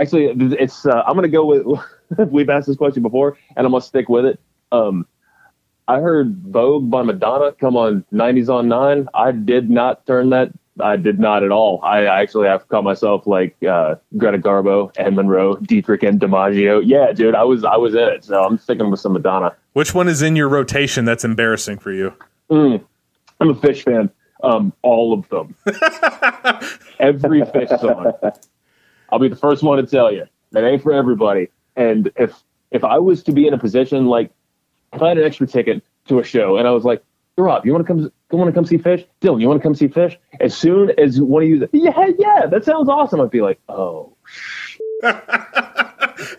Actually, 0.00 0.26
it's. 0.54 0.84
Uh, 0.86 1.02
I'm 1.06 1.14
gonna 1.14 1.28
go 1.28 1.46
with. 1.46 1.66
we've 2.30 2.50
asked 2.50 2.66
this 2.66 2.76
question 2.76 3.02
before, 3.02 3.38
and 3.56 3.66
I'm 3.66 3.72
gonna 3.72 3.82
stick 3.82 4.08
with 4.08 4.24
it. 4.26 4.40
Um. 4.72 5.06
I 5.86 6.00
heard 6.00 6.38
Vogue 6.38 6.90
by 6.90 7.02
Madonna 7.02 7.52
come 7.52 7.76
on 7.76 8.06
90s 8.10 8.48
on 8.48 8.68
9. 8.68 9.06
I 9.12 9.32
did 9.32 9.68
not 9.68 10.06
turn 10.06 10.30
that. 10.30 10.50
I 10.80 10.96
did 10.96 11.20
not 11.20 11.44
at 11.44 11.50
all. 11.50 11.80
I 11.82 12.04
actually 12.04 12.48
have 12.48 12.66
caught 12.68 12.84
myself 12.84 13.26
like 13.26 13.56
uh, 13.62 13.96
Greta 14.16 14.38
Garbo, 14.38 14.90
and 14.98 15.14
Monroe, 15.14 15.56
Dietrich, 15.56 16.02
and 16.02 16.20
DiMaggio. 16.20 16.82
Yeah, 16.84 17.12
dude, 17.12 17.34
I 17.34 17.44
was 17.44 17.64
I 17.64 17.76
was 17.76 17.94
in 17.94 18.00
it, 18.00 18.24
so 18.24 18.42
I'm 18.42 18.58
sticking 18.58 18.90
with 18.90 19.00
some 19.00 19.12
Madonna. 19.12 19.54
Which 19.74 19.94
one 19.94 20.08
is 20.08 20.22
in 20.22 20.36
your 20.36 20.48
rotation 20.48 21.04
that's 21.04 21.24
embarrassing 21.24 21.78
for 21.78 21.92
you? 21.92 22.12
Mm, 22.50 22.84
I'm 23.40 23.50
a 23.50 23.54
Phish 23.54 23.84
fan. 23.84 24.10
Um, 24.42 24.72
all 24.82 25.12
of 25.12 25.28
them. 25.28 25.54
Every 26.98 27.42
Phish 27.42 27.80
song. 27.80 28.12
I'll 29.10 29.18
be 29.18 29.28
the 29.28 29.36
first 29.36 29.62
one 29.62 29.78
to 29.78 29.86
tell 29.86 30.12
you 30.12 30.24
that 30.52 30.64
ain't 30.64 30.82
for 30.82 30.92
everybody. 30.92 31.48
And 31.76 32.10
if 32.16 32.42
if 32.70 32.82
I 32.84 32.98
was 32.98 33.22
to 33.24 33.32
be 33.32 33.46
in 33.46 33.54
a 33.54 33.58
position 33.58 34.06
like 34.06 34.30
if 34.92 35.02
I 35.02 35.08
had 35.08 35.18
an 35.18 35.24
extra 35.24 35.46
ticket 35.46 35.82
to 36.08 36.18
a 36.18 36.24
show 36.24 36.56
and 36.56 36.66
I 36.66 36.72
was 36.72 36.84
like, 36.84 37.02
Rob, 37.36 37.66
you 37.66 37.72
want 37.72 37.86
to 37.86 37.92
come? 37.92 38.00
You 38.00 38.38
want 38.38 38.48
to 38.48 38.52
come 38.52 38.64
see 38.64 38.78
Phish? 38.78 39.06
Dylan, 39.20 39.40
you 39.40 39.48
want 39.48 39.60
to 39.60 39.62
come 39.62 39.74
see 39.74 39.88
Phish? 39.88 40.16
As 40.40 40.56
soon 40.56 40.92
as 40.98 41.20
one 41.20 41.42
of 41.42 41.48
you, 41.48 41.68
yeah, 41.72 42.10
yeah, 42.18 42.46
that 42.46 42.64
sounds 42.64 42.88
awesome. 42.88 43.20
I'd 43.20 43.30
be 43.30 43.40
like, 43.40 43.60
oh, 43.68 44.12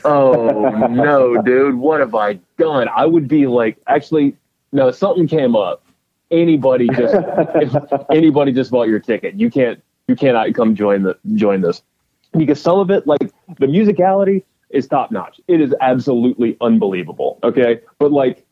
oh 0.05 0.87
no, 0.89 1.41
dude, 1.41 1.75
what 1.75 1.99
have 1.99 2.15
I 2.15 2.39
done? 2.57 2.87
I 2.95 3.05
would 3.05 3.27
be 3.27 3.45
like, 3.47 3.77
actually, 3.87 4.37
no, 4.71 4.91
something 4.91 5.27
came 5.27 5.55
up. 5.55 5.83
Anybody 6.31 6.87
just, 6.89 7.15
anybody 8.09 8.51
just 8.51 8.71
bought 8.71 8.87
your 8.87 8.99
ticket, 8.99 9.35
you 9.35 9.51
can't, 9.51 9.81
you 10.07 10.15
cannot 10.15 10.53
come 10.55 10.75
join 10.75 11.03
the 11.03 11.17
join 11.35 11.61
this 11.61 11.81
because 12.37 12.61
some 12.61 12.79
of 12.79 12.89
it, 12.89 13.05
like 13.05 13.31
the 13.59 13.67
musicality, 13.67 14.43
is 14.69 14.87
top 14.87 15.11
notch. 15.11 15.39
It 15.47 15.61
is 15.61 15.73
absolutely 15.81 16.57
unbelievable. 16.61 17.39
Okay, 17.43 17.81
but 17.99 18.11
like 18.11 18.44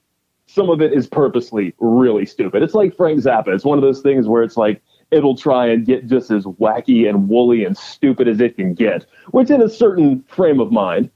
some 0.47 0.69
of 0.69 0.81
it 0.81 0.93
is 0.93 1.07
purposely 1.07 1.73
really 1.79 2.25
stupid. 2.25 2.63
It's 2.63 2.73
like 2.73 2.95
Frank 2.95 3.19
Zappa. 3.19 3.49
It's 3.49 3.65
one 3.65 3.77
of 3.77 3.81
those 3.81 4.01
things 4.01 4.27
where 4.27 4.43
it's 4.43 4.57
like 4.57 4.81
it'll 5.11 5.37
try 5.37 5.67
and 5.67 5.85
get 5.85 6.07
just 6.07 6.31
as 6.31 6.43
wacky 6.45 7.07
and 7.07 7.29
woolly 7.29 7.63
and 7.63 7.77
stupid 7.77 8.27
as 8.27 8.39
it 8.41 8.55
can 8.55 8.73
get, 8.73 9.05
which 9.31 9.49
in 9.49 9.61
a 9.61 9.69
certain 9.69 10.23
frame 10.27 10.59
of 10.59 10.71
mind 10.71 11.09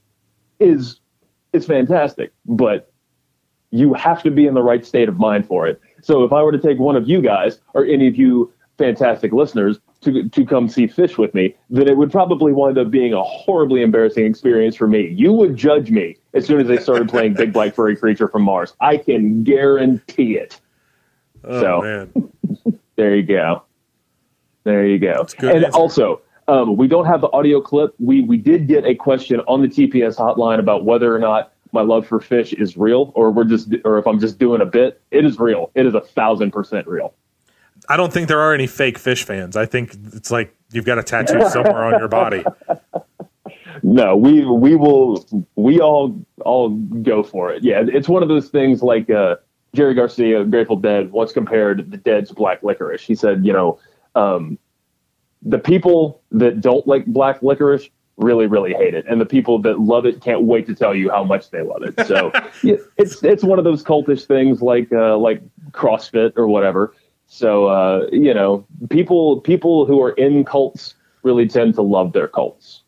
is 0.60 1.00
is 1.52 1.66
fantastic. 1.66 2.32
But 2.46 2.92
you 3.70 3.92
have 3.94 4.22
to 4.22 4.30
be 4.30 4.46
in 4.46 4.54
the 4.54 4.62
right 4.62 4.84
state 4.84 5.08
of 5.08 5.18
mind 5.18 5.46
for 5.46 5.66
it. 5.66 5.80
So 6.00 6.24
if 6.24 6.32
I 6.32 6.42
were 6.42 6.52
to 6.52 6.58
take 6.58 6.78
one 6.78 6.96
of 6.96 7.08
you 7.08 7.20
guys 7.20 7.60
or 7.74 7.84
any 7.84 8.08
of 8.08 8.16
you 8.16 8.52
fantastic 8.78 9.32
listeners 9.32 9.78
to 10.00 10.28
to 10.28 10.46
come 10.46 10.68
see 10.68 10.86
Phish 10.86 11.18
with 11.18 11.34
me, 11.34 11.54
then 11.68 11.88
it 11.88 11.96
would 11.96 12.10
probably 12.10 12.52
wind 12.52 12.78
up 12.78 12.90
being 12.90 13.12
a 13.12 13.22
horribly 13.22 13.82
embarrassing 13.82 14.24
experience 14.24 14.76
for 14.76 14.86
me. 14.86 15.08
You 15.08 15.32
would 15.32 15.56
judge 15.56 15.90
me 15.90 16.16
as 16.38 16.46
soon 16.46 16.60
as 16.60 16.66
they 16.66 16.78
started 16.78 17.08
playing 17.08 17.34
Big 17.34 17.52
Black 17.52 17.74
Furry 17.74 17.96
Creature 17.96 18.28
from 18.28 18.42
Mars. 18.42 18.74
I 18.80 18.96
can 18.96 19.44
guarantee 19.44 20.36
it. 20.36 20.60
Oh, 21.44 21.60
so 21.60 21.82
man. 21.82 22.78
there 22.96 23.14
you 23.14 23.22
go. 23.22 23.62
There 24.64 24.86
you 24.86 24.98
go. 24.98 25.26
And 25.40 25.64
answer. 25.64 25.76
also, 25.76 26.22
um, 26.46 26.76
we 26.76 26.88
don't 26.88 27.04
have 27.04 27.20
the 27.20 27.30
audio 27.32 27.60
clip. 27.60 27.94
We 27.98 28.22
we 28.22 28.36
did 28.38 28.66
get 28.66 28.84
a 28.84 28.94
question 28.94 29.40
on 29.40 29.62
the 29.62 29.68
TPS 29.68 30.16
hotline 30.16 30.58
about 30.58 30.84
whether 30.84 31.14
or 31.14 31.18
not 31.18 31.52
my 31.72 31.82
love 31.82 32.06
for 32.06 32.18
Phish 32.18 32.58
is 32.58 32.76
real, 32.76 33.12
or 33.14 33.30
we're 33.30 33.44
just, 33.44 33.74
or 33.84 33.98
if 33.98 34.06
I'm 34.06 34.18
just 34.18 34.38
doing 34.38 34.60
a 34.60 34.66
bit. 34.66 35.02
It 35.10 35.24
is 35.24 35.38
real. 35.38 35.70
It 35.74 35.86
is 35.86 35.94
a 35.94 36.00
thousand 36.00 36.52
percent 36.52 36.86
real. 36.86 37.14
I 37.88 37.96
don't 37.96 38.12
think 38.12 38.28
there 38.28 38.40
are 38.40 38.54
any 38.54 38.66
fake 38.66 38.98
Phish 38.98 39.24
fans. 39.24 39.56
I 39.56 39.66
think 39.66 39.94
it's 40.12 40.30
like 40.30 40.54
you've 40.72 40.84
got 40.84 40.98
a 40.98 41.02
tattoo 41.02 41.48
somewhere 41.48 41.84
on 41.84 41.98
your 41.98 42.08
body. 42.08 42.44
No, 43.82 44.16
we 44.16 44.44
we 44.44 44.76
will 44.76 45.24
we 45.56 45.80
all 45.80 46.18
all 46.44 46.70
go 46.70 47.22
for 47.22 47.52
it. 47.52 47.62
Yeah, 47.62 47.84
it's 47.86 48.08
one 48.08 48.22
of 48.22 48.28
those 48.28 48.48
things 48.48 48.82
like 48.82 49.10
uh, 49.10 49.36
Jerry 49.74 49.94
Garcia, 49.94 50.44
Grateful 50.44 50.76
Dead, 50.76 51.12
once 51.12 51.32
compared 51.32 51.90
the 51.90 51.96
Dead's 51.96 52.32
black 52.32 52.62
licorice. 52.62 53.02
He 53.02 53.14
said, 53.14 53.44
you 53.44 53.52
know, 53.52 53.78
um, 54.14 54.58
the 55.42 55.58
people 55.58 56.22
that 56.32 56.60
don't 56.60 56.86
like 56.86 57.06
black 57.06 57.42
licorice 57.42 57.88
really 58.16 58.46
really 58.46 58.74
hate 58.74 58.94
it, 58.94 59.04
and 59.08 59.20
the 59.20 59.26
people 59.26 59.60
that 59.62 59.78
love 59.80 60.04
it 60.04 60.20
can't 60.20 60.42
wait 60.42 60.66
to 60.66 60.74
tell 60.74 60.94
you 60.94 61.10
how 61.10 61.22
much 61.22 61.50
they 61.50 61.62
love 61.62 61.82
it. 61.82 62.06
So 62.06 62.32
yeah, 62.62 62.76
it's 62.96 63.22
it's 63.22 63.44
one 63.44 63.58
of 63.58 63.64
those 63.64 63.84
cultish 63.84 64.26
things 64.26 64.62
like 64.62 64.92
uh, 64.92 65.16
like 65.16 65.42
CrossFit 65.70 66.32
or 66.36 66.48
whatever. 66.48 66.94
So 67.26 67.66
uh, 67.66 68.06
you 68.10 68.34
know, 68.34 68.66
people 68.90 69.40
people 69.40 69.86
who 69.86 70.02
are 70.02 70.12
in 70.12 70.44
cults 70.44 70.94
really 71.22 71.46
tend 71.46 71.74
to 71.74 71.82
love 71.82 72.12
their 72.12 72.28
cults. 72.28 72.82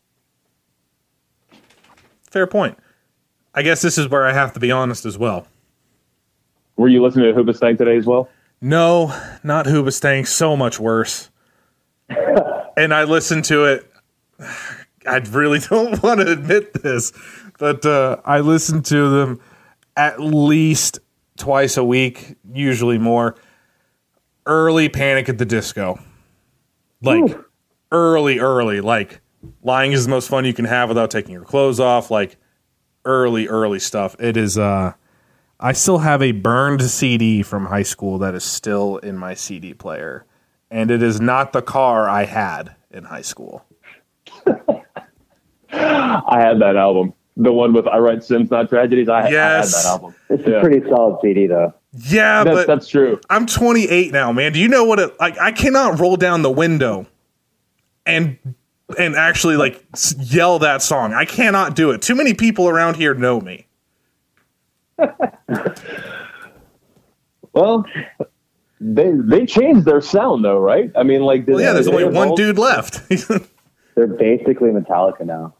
Fair 2.31 2.47
point. 2.47 2.77
I 3.53 3.61
guess 3.61 3.81
this 3.81 3.97
is 3.97 4.07
where 4.07 4.25
I 4.25 4.31
have 4.31 4.53
to 4.53 4.59
be 4.59 4.71
honest 4.71 5.05
as 5.05 5.17
well. 5.17 5.45
Were 6.77 6.87
you 6.87 7.03
listening 7.03 7.33
to 7.33 7.39
Hoobastank 7.39 7.77
today 7.77 7.97
as 7.97 8.05
well? 8.05 8.29
No, 8.61 9.07
not 9.43 9.65
Hoobastank. 9.65 10.27
So 10.27 10.55
much 10.55 10.79
worse. 10.79 11.29
and 12.77 12.93
I 12.93 13.03
listened 13.03 13.45
to 13.45 13.65
it. 13.65 13.91
I 15.05 15.17
really 15.17 15.59
don't 15.69 16.01
want 16.01 16.21
to 16.21 16.31
admit 16.31 16.81
this, 16.81 17.11
but 17.59 17.85
uh, 17.85 18.17
I 18.23 18.39
listen 18.39 18.81
to 18.83 19.09
them 19.09 19.41
at 19.97 20.21
least 20.21 20.99
twice 21.37 21.75
a 21.75 21.83
week, 21.83 22.35
usually 22.53 22.97
more. 22.97 23.35
Early 24.45 24.89
Panic 24.89 25.29
at 25.29 25.37
the 25.37 25.45
Disco, 25.45 25.99
like 27.01 27.37
early, 27.91 28.39
early, 28.39 28.81
like 28.81 29.20
lying 29.63 29.91
is 29.91 30.05
the 30.05 30.09
most 30.09 30.29
fun 30.29 30.45
you 30.45 30.53
can 30.53 30.65
have 30.65 30.89
without 30.89 31.11
taking 31.11 31.31
your 31.33 31.43
clothes 31.43 31.79
off. 31.79 32.11
Like 32.11 32.37
early, 33.05 33.47
early 33.47 33.79
stuff. 33.79 34.15
It 34.19 34.37
is. 34.37 34.57
uh 34.57 34.93
I 35.63 35.73
still 35.73 35.99
have 35.99 36.23
a 36.23 36.31
burned 36.31 36.81
CD 36.81 37.43
from 37.43 37.67
high 37.67 37.83
school 37.83 38.17
that 38.19 38.33
is 38.33 38.43
still 38.43 38.97
in 38.97 39.15
my 39.17 39.35
CD 39.35 39.75
player, 39.75 40.25
and 40.71 40.89
it 40.89 41.03
is 41.03 41.21
not 41.21 41.53
the 41.53 41.61
car 41.61 42.09
I 42.09 42.25
had 42.25 42.75
in 42.89 43.03
high 43.03 43.21
school. 43.21 43.63
I 45.73 46.39
had 46.39 46.59
that 46.59 46.75
album. 46.75 47.13
The 47.37 47.51
one 47.53 47.73
with 47.73 47.87
I 47.87 47.97
Write 47.99 48.23
Sins, 48.23 48.51
Not 48.51 48.69
Tragedies. 48.69 49.07
I, 49.07 49.29
Yes. 49.29 49.73
I 49.73 49.77
had 49.77 49.83
that 49.85 49.89
album. 49.89 50.15
It's 50.29 50.47
Yeah. 50.47 50.53
a 50.55 50.61
pretty 50.61 50.89
solid 50.89 51.19
CD 51.21 51.47
though. 51.47 51.73
Yeah, 51.93 52.43
That's, 52.43 52.55
but 52.57 52.67
that's 52.67 52.87
true. 52.87 53.19
I'm 53.29 53.45
28 53.45 54.11
now, 54.11 54.31
man. 54.31 54.53
Do 54.53 54.59
you 54.59 54.67
know 54.67 54.83
what 54.85 54.99
it 54.99 55.17
like? 55.19 55.37
I 55.39 55.51
cannot 55.51 55.99
roll 55.99 56.17
down 56.17 56.41
the 56.41 56.51
window 56.51 57.05
and 58.05 58.37
and 58.97 59.15
actually 59.15 59.57
like 59.57 59.83
yell 60.17 60.59
that 60.59 60.81
song. 60.81 61.13
I 61.13 61.25
cannot 61.25 61.75
do 61.75 61.91
it. 61.91 62.01
Too 62.01 62.15
many 62.15 62.33
people 62.33 62.67
around 62.69 62.95
here 62.95 63.13
know 63.13 63.39
me. 63.41 63.67
Well, 67.53 67.85
they 68.79 69.11
they 69.11 69.45
changed 69.45 69.85
their 69.85 70.01
sound 70.01 70.43
though, 70.45 70.57
right? 70.59 70.91
I 70.95 71.03
mean, 71.03 71.21
like, 71.21 71.47
Well, 71.47 71.59
yeah, 71.59 71.73
there's 71.73 71.87
only 71.87 72.05
one 72.05 72.35
dude 72.35 72.57
left. 72.57 73.01
They're 73.95 74.07
basically 74.07 74.69
Metallica 74.69 75.25
now. 75.25 75.53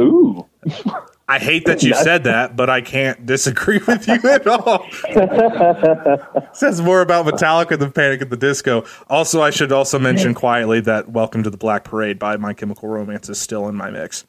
Ooh, 0.00 0.46
I 1.26 1.38
hate 1.38 1.64
that 1.66 1.82
you 1.82 1.94
said 1.94 2.24
that, 2.24 2.54
but 2.54 2.68
I 2.68 2.82
can't 2.82 3.24
disagree 3.24 3.80
with 3.86 4.06
you 4.06 4.20
at 4.28 4.46
all. 4.46 4.86
Says 6.52 6.82
more 6.82 7.00
about 7.00 7.24
Metallica 7.26 7.78
than 7.78 7.92
Panic 7.92 8.20
at 8.20 8.30
the 8.30 8.36
Disco. 8.36 8.84
Also, 9.08 9.40
I 9.40 9.50
should 9.50 9.72
also 9.72 9.98
mention 9.98 10.34
quietly 10.34 10.80
that 10.80 11.10
"Welcome 11.10 11.42
to 11.44 11.50
the 11.50 11.56
Black 11.56 11.84
Parade" 11.84 12.18
by 12.18 12.36
My 12.36 12.52
Chemical 12.52 12.88
Romance 12.90 13.28
is 13.30 13.40
still 13.40 13.68
in 13.68 13.74
my 13.74 13.90
mix. 13.90 14.26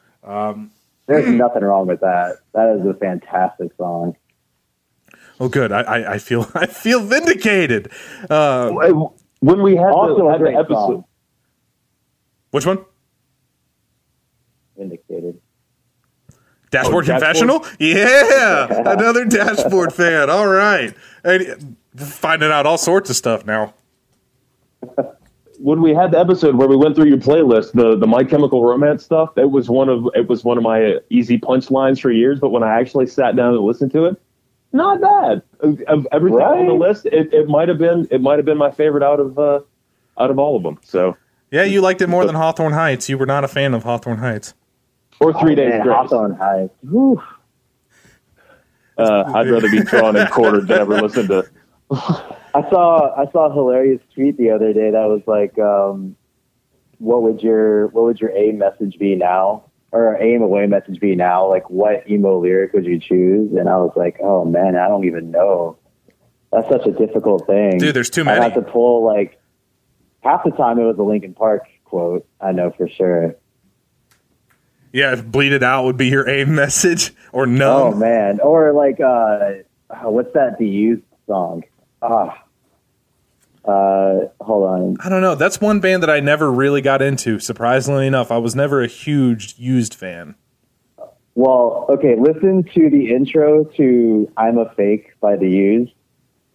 There's 1.08 1.28
nothing 1.28 1.64
wrong 1.64 1.86
with 1.88 2.00
that. 2.00 2.38
That 2.54 2.78
is 2.80 2.86
a 2.88 2.94
fantastic 2.96 3.72
song. 3.78 4.16
Oh, 5.40 5.50
good. 5.50 5.72
I, 5.72 5.82
I, 5.82 6.14
I 6.14 6.18
feel 6.18 6.50
I 6.56 6.66
feel 6.66 7.02
vindicated. 7.02 7.92
Uh, 8.30 8.72
when 9.42 9.62
we 9.62 9.76
had 9.76 9.88
Also 9.88 10.26
the, 10.26 10.32
had 10.32 10.42
the 10.42 10.58
episode, 10.58 10.76
song. 10.76 11.06
which 12.52 12.66
one? 12.66 12.86
Dashboard 16.84 17.10
Oh, 17.10 17.20
Dashboard? 17.20 17.22
Confessional? 17.22 17.66
Yeah, 17.80 18.68
another 18.94 19.26
Dashboard 19.26 19.94
fan. 19.94 20.30
All 20.30 20.48
right, 20.48 20.94
and 21.24 21.76
finding 21.96 22.52
out 22.52 22.66
all 22.66 22.78
sorts 22.78 23.10
of 23.10 23.16
stuff 23.16 23.46
now. 23.46 23.74
when 25.60 25.82
we 25.82 25.94
had 25.94 26.12
the 26.12 26.20
episode 26.20 26.56
where 26.56 26.68
we 26.68 26.76
went 26.76 26.96
through 26.96 27.08
your 27.08 27.18
playlist, 27.18 27.72
the 27.74 27.96
the 27.98 28.08
My 28.08 28.24
Chemical 28.24 28.64
Romance 28.64 29.04
stuff, 29.04 29.38
it 29.38 29.50
was 29.50 29.70
one 29.70 29.90
of 29.90 30.08
it 30.14 30.28
was 30.28 30.44
one 30.44 30.58
of 30.58 30.64
my 30.64 30.98
easy 31.10 31.38
punchlines 31.40 32.00
for 32.00 32.12
years. 32.12 32.40
But 32.40 32.50
when 32.50 32.64
I 32.64 32.80
actually 32.80 33.08
sat 33.08 33.36
down 33.36 33.54
and 33.54 33.64
listened 33.64 33.92
to 33.94 34.06
it, 34.06 34.22
not 34.74 35.00
bad. 35.02 35.42
Of, 35.62 35.82
of 35.88 36.08
everything 36.12 36.40
on 36.42 36.68
the 36.68 36.74
list, 36.74 37.06
it, 37.06 37.34
it 37.34 37.48
might 37.48 37.70
have 37.70 37.78
been 37.78 38.08
it 38.12 38.22
might 38.22 38.38
have 38.38 38.46
been 38.46 38.58
my 38.58 38.72
favorite 38.72 39.04
out 39.04 39.20
of 39.20 39.40
uh, 39.40 39.60
out 40.20 40.30
of 40.30 40.38
all 40.40 40.58
of 40.58 40.64
them. 40.64 40.78
So 40.84 41.16
Yeah, 41.52 41.64
you 41.64 41.82
liked 41.82 42.02
it 42.02 42.08
more 42.10 42.26
than 42.26 42.36
Hawthorne 42.36 42.74
Heights. 42.74 43.08
You 43.10 43.18
were 43.18 43.26
not 43.26 43.44
a 43.44 43.48
fan 43.48 43.74
of 43.74 43.84
Hawthorne 43.84 44.18
Heights. 44.20 44.54
Or 45.20 45.34
Three 45.40 45.56
Days 45.56 45.70
Man, 45.72 45.82
Grace. 45.84 45.96
Hawthorne 45.96 46.36
Heights. 46.36 46.74
Whew. 46.82 47.22
Uh, 48.98 49.24
I'd 49.36 49.50
rather 49.50 49.70
be 49.70 49.82
drawn 49.84 50.16
and 50.16 50.30
quartered 50.30 50.68
than 50.68 50.80
ever 50.80 51.02
listen 51.02 51.28
to. 51.28 51.44
I 51.92 52.62
saw 52.70 53.14
I 53.16 53.30
saw 53.32 53.50
a 53.50 53.54
hilarious 53.54 54.02
tweet 54.14 54.38
the 54.38 54.52
other 54.52 54.72
day 54.74 54.92
that 54.92 55.06
was 55.08 55.22
like, 55.28 55.58
um, 55.60 56.16
"What 57.00 57.24
would 57.24 57.42
your 57.44 57.88
what 57.88 58.06
would 58.06 58.20
your 58.22 58.32
aim 58.32 58.58
message 58.58 58.98
be 58.98 59.16
now, 59.16 59.66
or 59.92 60.18
aim 60.22 60.42
away 60.42 60.66
message 60.68 61.00
be 61.00 61.16
now? 61.16 61.48
Like, 61.50 61.70
what 61.70 62.10
emo 62.10 62.40
lyric 62.40 62.72
would 62.74 62.86
you 62.86 63.00
choose?" 63.00 63.52
And 63.54 63.68
I 63.68 63.78
was 63.78 63.92
like, 63.98 64.18
"Oh 64.22 64.46
man, 64.46 64.78
I 64.78 64.88
don't 64.88 65.04
even 65.06 65.32
know. 65.32 65.78
That's 66.52 66.70
such 66.70 66.86
a 66.88 66.92
difficult 66.92 67.46
thing, 67.48 67.80
Dude, 67.80 67.94
there's 67.94 68.10
too 68.10 68.24
many. 68.24 68.38
I 68.38 68.40
many. 68.40 68.54
had 68.54 68.66
to 68.66 68.72
pull 68.72 69.04
like 69.04 69.42
half 70.22 70.46
the 70.46 70.52
time 70.52 70.80
it 70.80 70.84
was 70.86 70.98
a 70.98 71.04
Linkin 71.04 71.34
Park 71.34 71.64
quote. 71.84 72.26
I 72.40 72.54
know 72.54 72.72
for 72.72 72.88
sure. 72.88 73.36
Yeah, 74.96 75.12
if 75.12 75.26
bleed 75.26 75.52
it 75.52 75.62
out 75.62 75.84
would 75.84 75.98
be 75.98 76.08
your 76.08 76.30
aim 76.30 76.56
message 76.56 77.14
or 77.34 77.46
no. 77.46 77.88
Oh 77.88 77.92
man, 77.94 78.40
or 78.40 78.72
like 78.72 79.02
uh, 79.02 79.56
oh, 79.90 80.10
what's 80.10 80.32
that 80.36 80.58
The 80.58 80.66
Used 80.66 81.04
song? 81.28 81.64
Ah, 82.02 82.42
uh, 83.66 84.28
hold 84.40 84.64
on. 84.64 84.96
I 85.02 85.10
don't 85.10 85.20
know. 85.20 85.36
That's 85.36 85.60
one 85.60 85.82
band 85.82 86.02
that 86.04 86.10
I 86.10 86.22
never 86.22 86.50
really 86.50 86.80
got 86.80 87.02
into. 87.02 87.40
Surprisingly 87.40 88.08
enough, 88.08 88.32
I 88.32 88.38
was 88.38 88.56
never 88.56 88.82
a 88.82 88.88
huge 88.88 89.56
used 89.58 89.94
fan. 89.94 90.36
Well, 91.34 91.88
okay, 91.90 92.16
listen 92.18 92.64
to 92.64 92.90
the 92.90 93.14
intro 93.14 93.66
to 93.76 94.32
I'm 94.38 94.58
a 94.58 94.74
Fake 94.76 95.20
by 95.20 95.36
The 95.36 95.50
Used. 95.50 95.92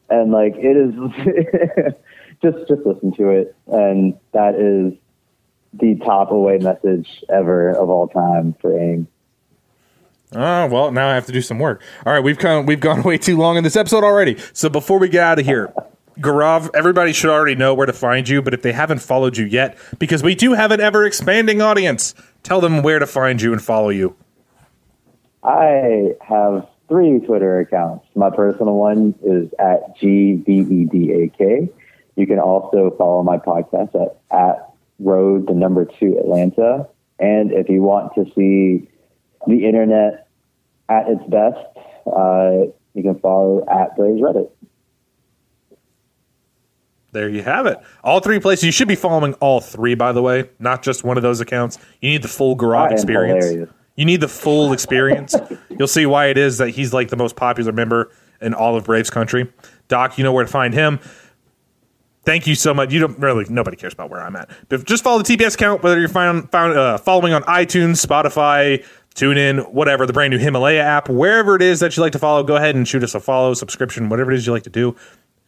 And 0.09 0.33
like 0.33 0.55
it 0.57 0.79
is 0.79 0.95
just 2.43 2.67
just 2.69 2.87
listen 2.87 3.13
to 3.17 3.29
it 3.29 3.55
and 3.67 4.19
that 4.33 4.55
is 4.55 4.99
the 5.73 5.97
top 5.97 6.31
away 6.31 6.59
message 6.59 7.23
ever 7.29 7.71
of 7.71 7.89
all 7.91 8.09
time 8.09 8.55
for 8.61 8.79
AIM. 8.79 9.09
Oh 10.33 10.67
well, 10.67 10.93
now 10.93 11.09
I 11.09 11.15
have 11.15 11.27
to 11.27 11.33
do 11.33 11.43
some 11.43 11.59
work. 11.59 11.83
All 12.07 12.13
right, 12.13 12.23
we've 12.23 12.39
come, 12.39 12.67
we've 12.67 12.81
gone 12.81 13.03
way 13.05 13.19
too 13.19 13.37
long 13.37 13.57
in 13.57 13.65
this 13.65 13.77
episode 13.77 14.05
already. 14.05 14.39
So 14.53 14.69
before 14.69 14.99
we 14.99 15.09
get 15.09 15.23
out 15.23 15.39
of 15.39 15.45
here, 15.45 15.73
Gaurav, 16.21 16.71
everybody 16.75 17.13
should 17.13 17.31
already 17.31 17.55
know 17.55 17.75
where 17.75 17.87
to 17.87 17.93
find 17.93 18.29
you. 18.29 18.43
But 18.43 18.55
if 18.55 18.63
they 18.63 18.73
haven't 18.73 19.01
followed 19.01 19.37
you 19.37 19.47
yet, 19.47 19.79
because 19.99 20.23
we 20.23 20.35
do 20.35 20.53
have 20.53 20.71
an 20.71 20.81
ever 20.81 21.05
expanding 21.05 21.63
audience, 21.63 22.15
tell 22.43 22.61
them 22.61 22.83
where 22.83 22.99
to 22.99 23.07
find 23.07 23.41
you 23.41 23.53
and 23.53 23.63
follow 23.63 23.89
you. 23.89 24.15
I 25.43 26.11
have 26.21 26.69
three 26.89 27.21
Twitter 27.21 27.61
accounts. 27.61 28.07
My 28.15 28.31
personal 28.31 28.75
one 28.75 29.15
is 29.23 29.51
at 29.59 29.97
GVEDAK. 29.99 31.73
You 32.17 32.27
can 32.27 32.39
also 32.39 32.95
follow 32.99 33.23
my 33.23 33.39
podcast 33.39 33.95
at, 33.95 34.19
at 34.31 34.70
Road 35.01 35.49
to 35.49 35.55
number 35.55 35.85
two 35.85 36.19
Atlanta. 36.19 36.89
And 37.19 37.53
if 37.53 37.69
you 37.69 37.83
want 37.83 38.15
to 38.15 38.25
see 38.35 38.89
the 39.47 39.67
internet 39.67 40.29
at 40.89 41.09
its 41.09 41.23
best, 41.29 41.59
uh, 42.07 42.71
you 42.95 43.03
can 43.03 43.19
follow 43.21 43.65
at 43.69 43.97
Braves 43.97 44.21
Reddit. 44.21 44.51
There 47.13 47.29
you 47.29 47.43
have 47.43 47.67
it. 47.67 47.79
All 48.05 48.21
three 48.21 48.39
places. 48.39 48.65
You 48.65 48.73
should 48.73 48.89
be 48.89 48.95
following 48.95 49.35
all 49.35 49.61
three, 49.61 49.95
by 49.95 50.13
the 50.13 50.23
way, 50.23 50.49
not 50.59 50.83
just 50.83 51.03
one 51.03 51.17
of 51.17 51.23
those 51.23 51.41
accounts. 51.41 51.79
You 52.01 52.11
need 52.11 52.23
the 52.23 52.29
full 52.29 52.57
am 52.65 52.93
experience. 52.93 53.45
hilarious. 53.45 53.71
You 53.97 54.05
need 54.05 54.21
the 54.21 54.29
full 54.29 54.73
experience. 54.73 55.35
You'll 55.69 55.89
see 55.89 56.07
why 56.07 56.27
it 56.27 56.39
is 56.39 56.59
that 56.59 56.71
he's 56.71 56.93
like 56.93 57.09
the 57.09 57.17
most 57.17 57.37
popular 57.37 57.73
member 57.73 58.13
in 58.41 58.55
all 58.55 58.77
of 58.77 58.85
Braves 58.85 59.11
country. 59.11 59.53
Doc, 59.89 60.19
you 60.19 60.25
know 60.25 60.33
where 60.33 60.45
to 60.45 60.51
find 60.51 60.73
him. 60.73 61.01
Thank 62.25 62.47
you 62.47 62.55
so 62.55 62.75
much. 62.75 62.93
You 62.93 63.01
don't 63.01 63.19
really 63.19 63.47
nobody 63.49 63.77
cares 63.77 63.95
about 63.95 64.11
where 64.11 64.21
I'm 64.21 64.37
at, 64.37 64.51
but 64.69 64.85
just 64.85 65.03
follow 65.03 65.23
the 65.23 65.37
TPS 65.37 65.55
account. 65.55 65.83
Whether 65.83 65.99
you're 65.99 66.09
found, 66.09 66.51
found 66.51 66.77
uh, 66.77 66.99
following 66.99 67.33
on 67.33 67.43
iTunes, 67.45 68.05
Spotify, 68.05 68.85
TuneIn, 69.15 69.73
whatever 69.73 70.07
the 70.07 70.13
brand 70.13 70.31
new 70.31 70.39
Himalaya 70.39 70.83
app, 70.83 71.09
wherever 71.09 71.57
it 71.57 71.63
is 71.63 71.81
that 71.81 71.97
you 71.97 72.03
like 72.03 72.13
to 72.13 72.19
follow, 72.19 72.43
go 72.43 72.57
ahead 72.57 72.75
and 72.75 72.87
shoot 72.87 73.03
us 73.03 73.15
a 73.15 73.21
follow, 73.21 73.55
subscription, 73.55 74.09
whatever 74.11 74.31
it 74.33 74.37
is 74.37 74.47
you 74.47 74.53
like 74.53 74.65
to 74.65 74.71
do. 74.71 74.95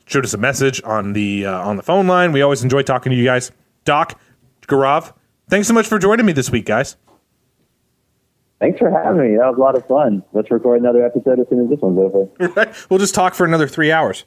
Shoot 0.06 0.24
us 0.24 0.34
a 0.34 0.38
message 0.38 0.82
on 0.82 1.12
the 1.12 1.46
uh, 1.46 1.60
on 1.60 1.76
the 1.76 1.82
phone 1.82 2.06
line. 2.06 2.32
We 2.32 2.40
always 2.40 2.62
enjoy 2.62 2.82
talking 2.82 3.10
to 3.10 3.16
you 3.16 3.24
guys. 3.24 3.52
Doc, 3.84 4.18
Gaurav, 4.66 5.12
thanks 5.48 5.68
so 5.68 5.74
much 5.74 5.86
for 5.86 5.98
joining 5.98 6.24
me 6.24 6.32
this 6.32 6.50
week, 6.50 6.64
guys. 6.64 6.96
Thanks 8.60 8.78
for 8.78 8.90
having 8.90 9.20
me. 9.20 9.36
That 9.36 9.48
was 9.48 9.58
a 9.58 9.60
lot 9.60 9.76
of 9.76 9.84
fun. 9.88 10.22
Let's 10.32 10.48
record 10.50 10.80
another 10.80 11.04
episode 11.04 11.40
as 11.40 11.48
soon 11.48 11.64
as 11.64 11.68
this 11.68 11.80
one's 11.80 11.98
over. 11.98 12.72
We'll 12.88 13.00
just 13.00 13.12
talk 13.12 13.34
for 13.34 13.44
another 13.44 13.66
three 13.66 13.90
hours. 13.90 14.24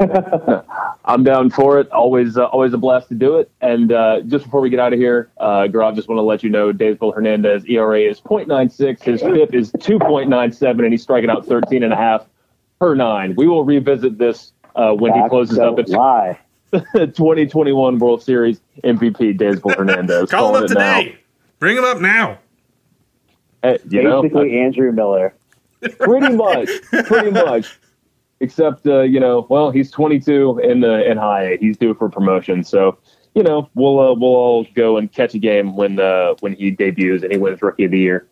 I'm 1.04 1.24
down 1.24 1.50
for 1.50 1.78
it. 1.80 1.90
Always, 1.90 2.36
uh, 2.36 2.46
always 2.46 2.72
a 2.72 2.78
blast 2.78 3.08
to 3.08 3.14
do 3.14 3.38
it. 3.38 3.50
And 3.60 3.92
uh, 3.92 4.20
just 4.22 4.44
before 4.44 4.60
we 4.60 4.70
get 4.70 4.78
out 4.78 4.92
of 4.92 4.98
here, 4.98 5.30
uh, 5.38 5.62
Gaurav, 5.68 5.94
just 5.96 6.08
want 6.08 6.18
to 6.18 6.22
let 6.22 6.42
you 6.42 6.50
know, 6.50 6.72
Daysbel 6.72 7.12
Hernandez 7.14 7.64
ERA 7.66 8.00
is 8.00 8.20
.96, 8.20 9.02
his 9.02 9.20
FIP 9.22 9.54
is 9.54 9.72
2.97, 9.72 10.70
and 10.84 10.92
he's 10.92 11.02
striking 11.02 11.30
out 11.30 11.46
13 11.46 11.82
and 11.82 11.92
a 11.92 11.96
half 11.96 12.26
per 12.78 12.94
nine. 12.94 13.34
We 13.36 13.46
will 13.48 13.64
revisit 13.64 14.18
this 14.18 14.52
uh, 14.76 14.92
when 14.92 15.14
he 15.14 15.28
closes 15.28 15.56
don't 15.56 15.72
up 15.74 15.78
its 15.78 15.90
lie. 15.90 16.38
2021 16.72 17.98
World 17.98 18.22
Series 18.22 18.60
MVP, 18.84 19.38
Daysbel 19.38 19.70
Hernandez. 19.74 20.30
Call 20.30 20.54
him 20.54 20.64
up 20.64 20.70
it 20.70 20.74
now. 20.74 20.98
today. 20.98 21.18
Bring 21.58 21.76
him 21.78 21.84
up 21.84 22.00
now. 22.00 22.38
Hey, 23.62 23.78
you 23.88 24.02
know, 24.02 24.22
Basically, 24.22 24.58
Andrew 24.60 24.92
Miller. 24.92 25.34
pretty 25.98 26.34
much, 26.36 26.68
pretty 27.06 27.30
much. 27.44 27.78
Except, 28.40 28.86
uh, 28.86 29.00
you 29.00 29.18
know, 29.18 29.46
well, 29.50 29.70
he's 29.70 29.90
22 29.90 30.60
in 30.62 30.80
the 30.80 31.10
in 31.10 31.16
high 31.16 31.42
A. 31.42 31.58
He's 31.58 31.76
due 31.76 31.94
for 31.94 32.08
promotion, 32.08 32.62
so 32.62 32.96
you 33.34 33.42
know, 33.42 33.68
we'll 33.74 33.98
uh, 33.98 34.14
we'll 34.14 34.36
all 34.36 34.66
go 34.74 34.96
and 34.96 35.12
catch 35.12 35.34
a 35.34 35.38
game 35.38 35.76
when 35.76 35.98
uh, 35.98 36.34
when 36.40 36.54
he 36.54 36.70
debuts 36.70 37.22
and 37.22 37.32
he 37.32 37.38
wins 37.38 37.60
Rookie 37.60 37.84
of 37.84 37.90
the 37.90 37.98
Year. 37.98 38.28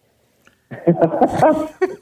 but 0.69 2.01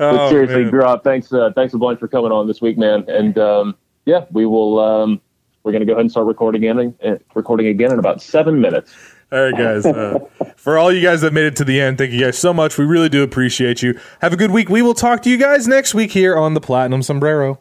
Oh, 0.00 0.30
seriously, 0.30 0.62
man. 0.62 0.70
Grob, 0.70 1.04
thanks 1.04 1.32
uh, 1.32 1.50
thanks 1.54 1.74
a 1.74 1.78
bunch 1.78 1.98
for 1.98 2.08
coming 2.08 2.32
on 2.32 2.46
this 2.46 2.60
week, 2.60 2.76
man. 2.76 3.04
And 3.08 3.38
um, 3.38 3.76
yeah, 4.04 4.24
we 4.30 4.46
will. 4.46 4.78
Um, 4.78 5.20
we're 5.62 5.72
going 5.72 5.80
to 5.80 5.86
go 5.86 5.92
ahead 5.92 6.02
and 6.02 6.10
start 6.10 6.26
recording 6.26 6.62
again. 6.62 6.94
Uh, 7.02 7.16
recording 7.34 7.66
again 7.68 7.92
in 7.92 7.98
about 7.98 8.20
seven 8.20 8.60
minutes. 8.60 8.94
All 9.34 9.50
right, 9.50 9.56
guys. 9.56 9.84
Uh, 9.84 10.20
for 10.54 10.78
all 10.78 10.92
you 10.92 11.02
guys 11.02 11.22
that 11.22 11.32
made 11.32 11.46
it 11.46 11.56
to 11.56 11.64
the 11.64 11.80
end, 11.80 11.98
thank 11.98 12.12
you 12.12 12.20
guys 12.20 12.38
so 12.38 12.54
much. 12.54 12.78
We 12.78 12.84
really 12.84 13.08
do 13.08 13.24
appreciate 13.24 13.82
you. 13.82 13.98
Have 14.20 14.32
a 14.32 14.36
good 14.36 14.52
week. 14.52 14.68
We 14.68 14.80
will 14.80 14.94
talk 14.94 15.22
to 15.22 15.30
you 15.30 15.38
guys 15.38 15.66
next 15.66 15.92
week 15.92 16.12
here 16.12 16.36
on 16.36 16.54
the 16.54 16.60
Platinum 16.60 17.02
Sombrero. 17.02 17.58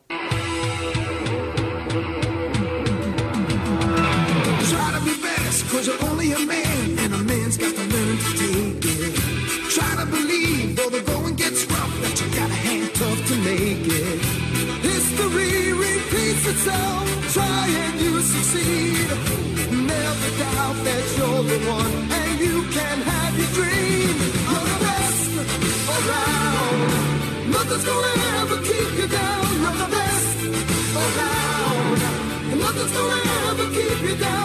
Nothing's 27.83 28.01
gonna 28.01 28.39
ever 28.39 28.57
keep 28.61 28.97
you 28.97 29.07
down. 29.07 29.43
The 29.77 29.87
best 29.91 30.37
around. 30.95 32.59
Nothing's 32.59 32.91
gonna 32.93 33.21
ever 33.49 33.69
keep 33.71 34.01
you 34.09 34.15
down. 34.15 34.42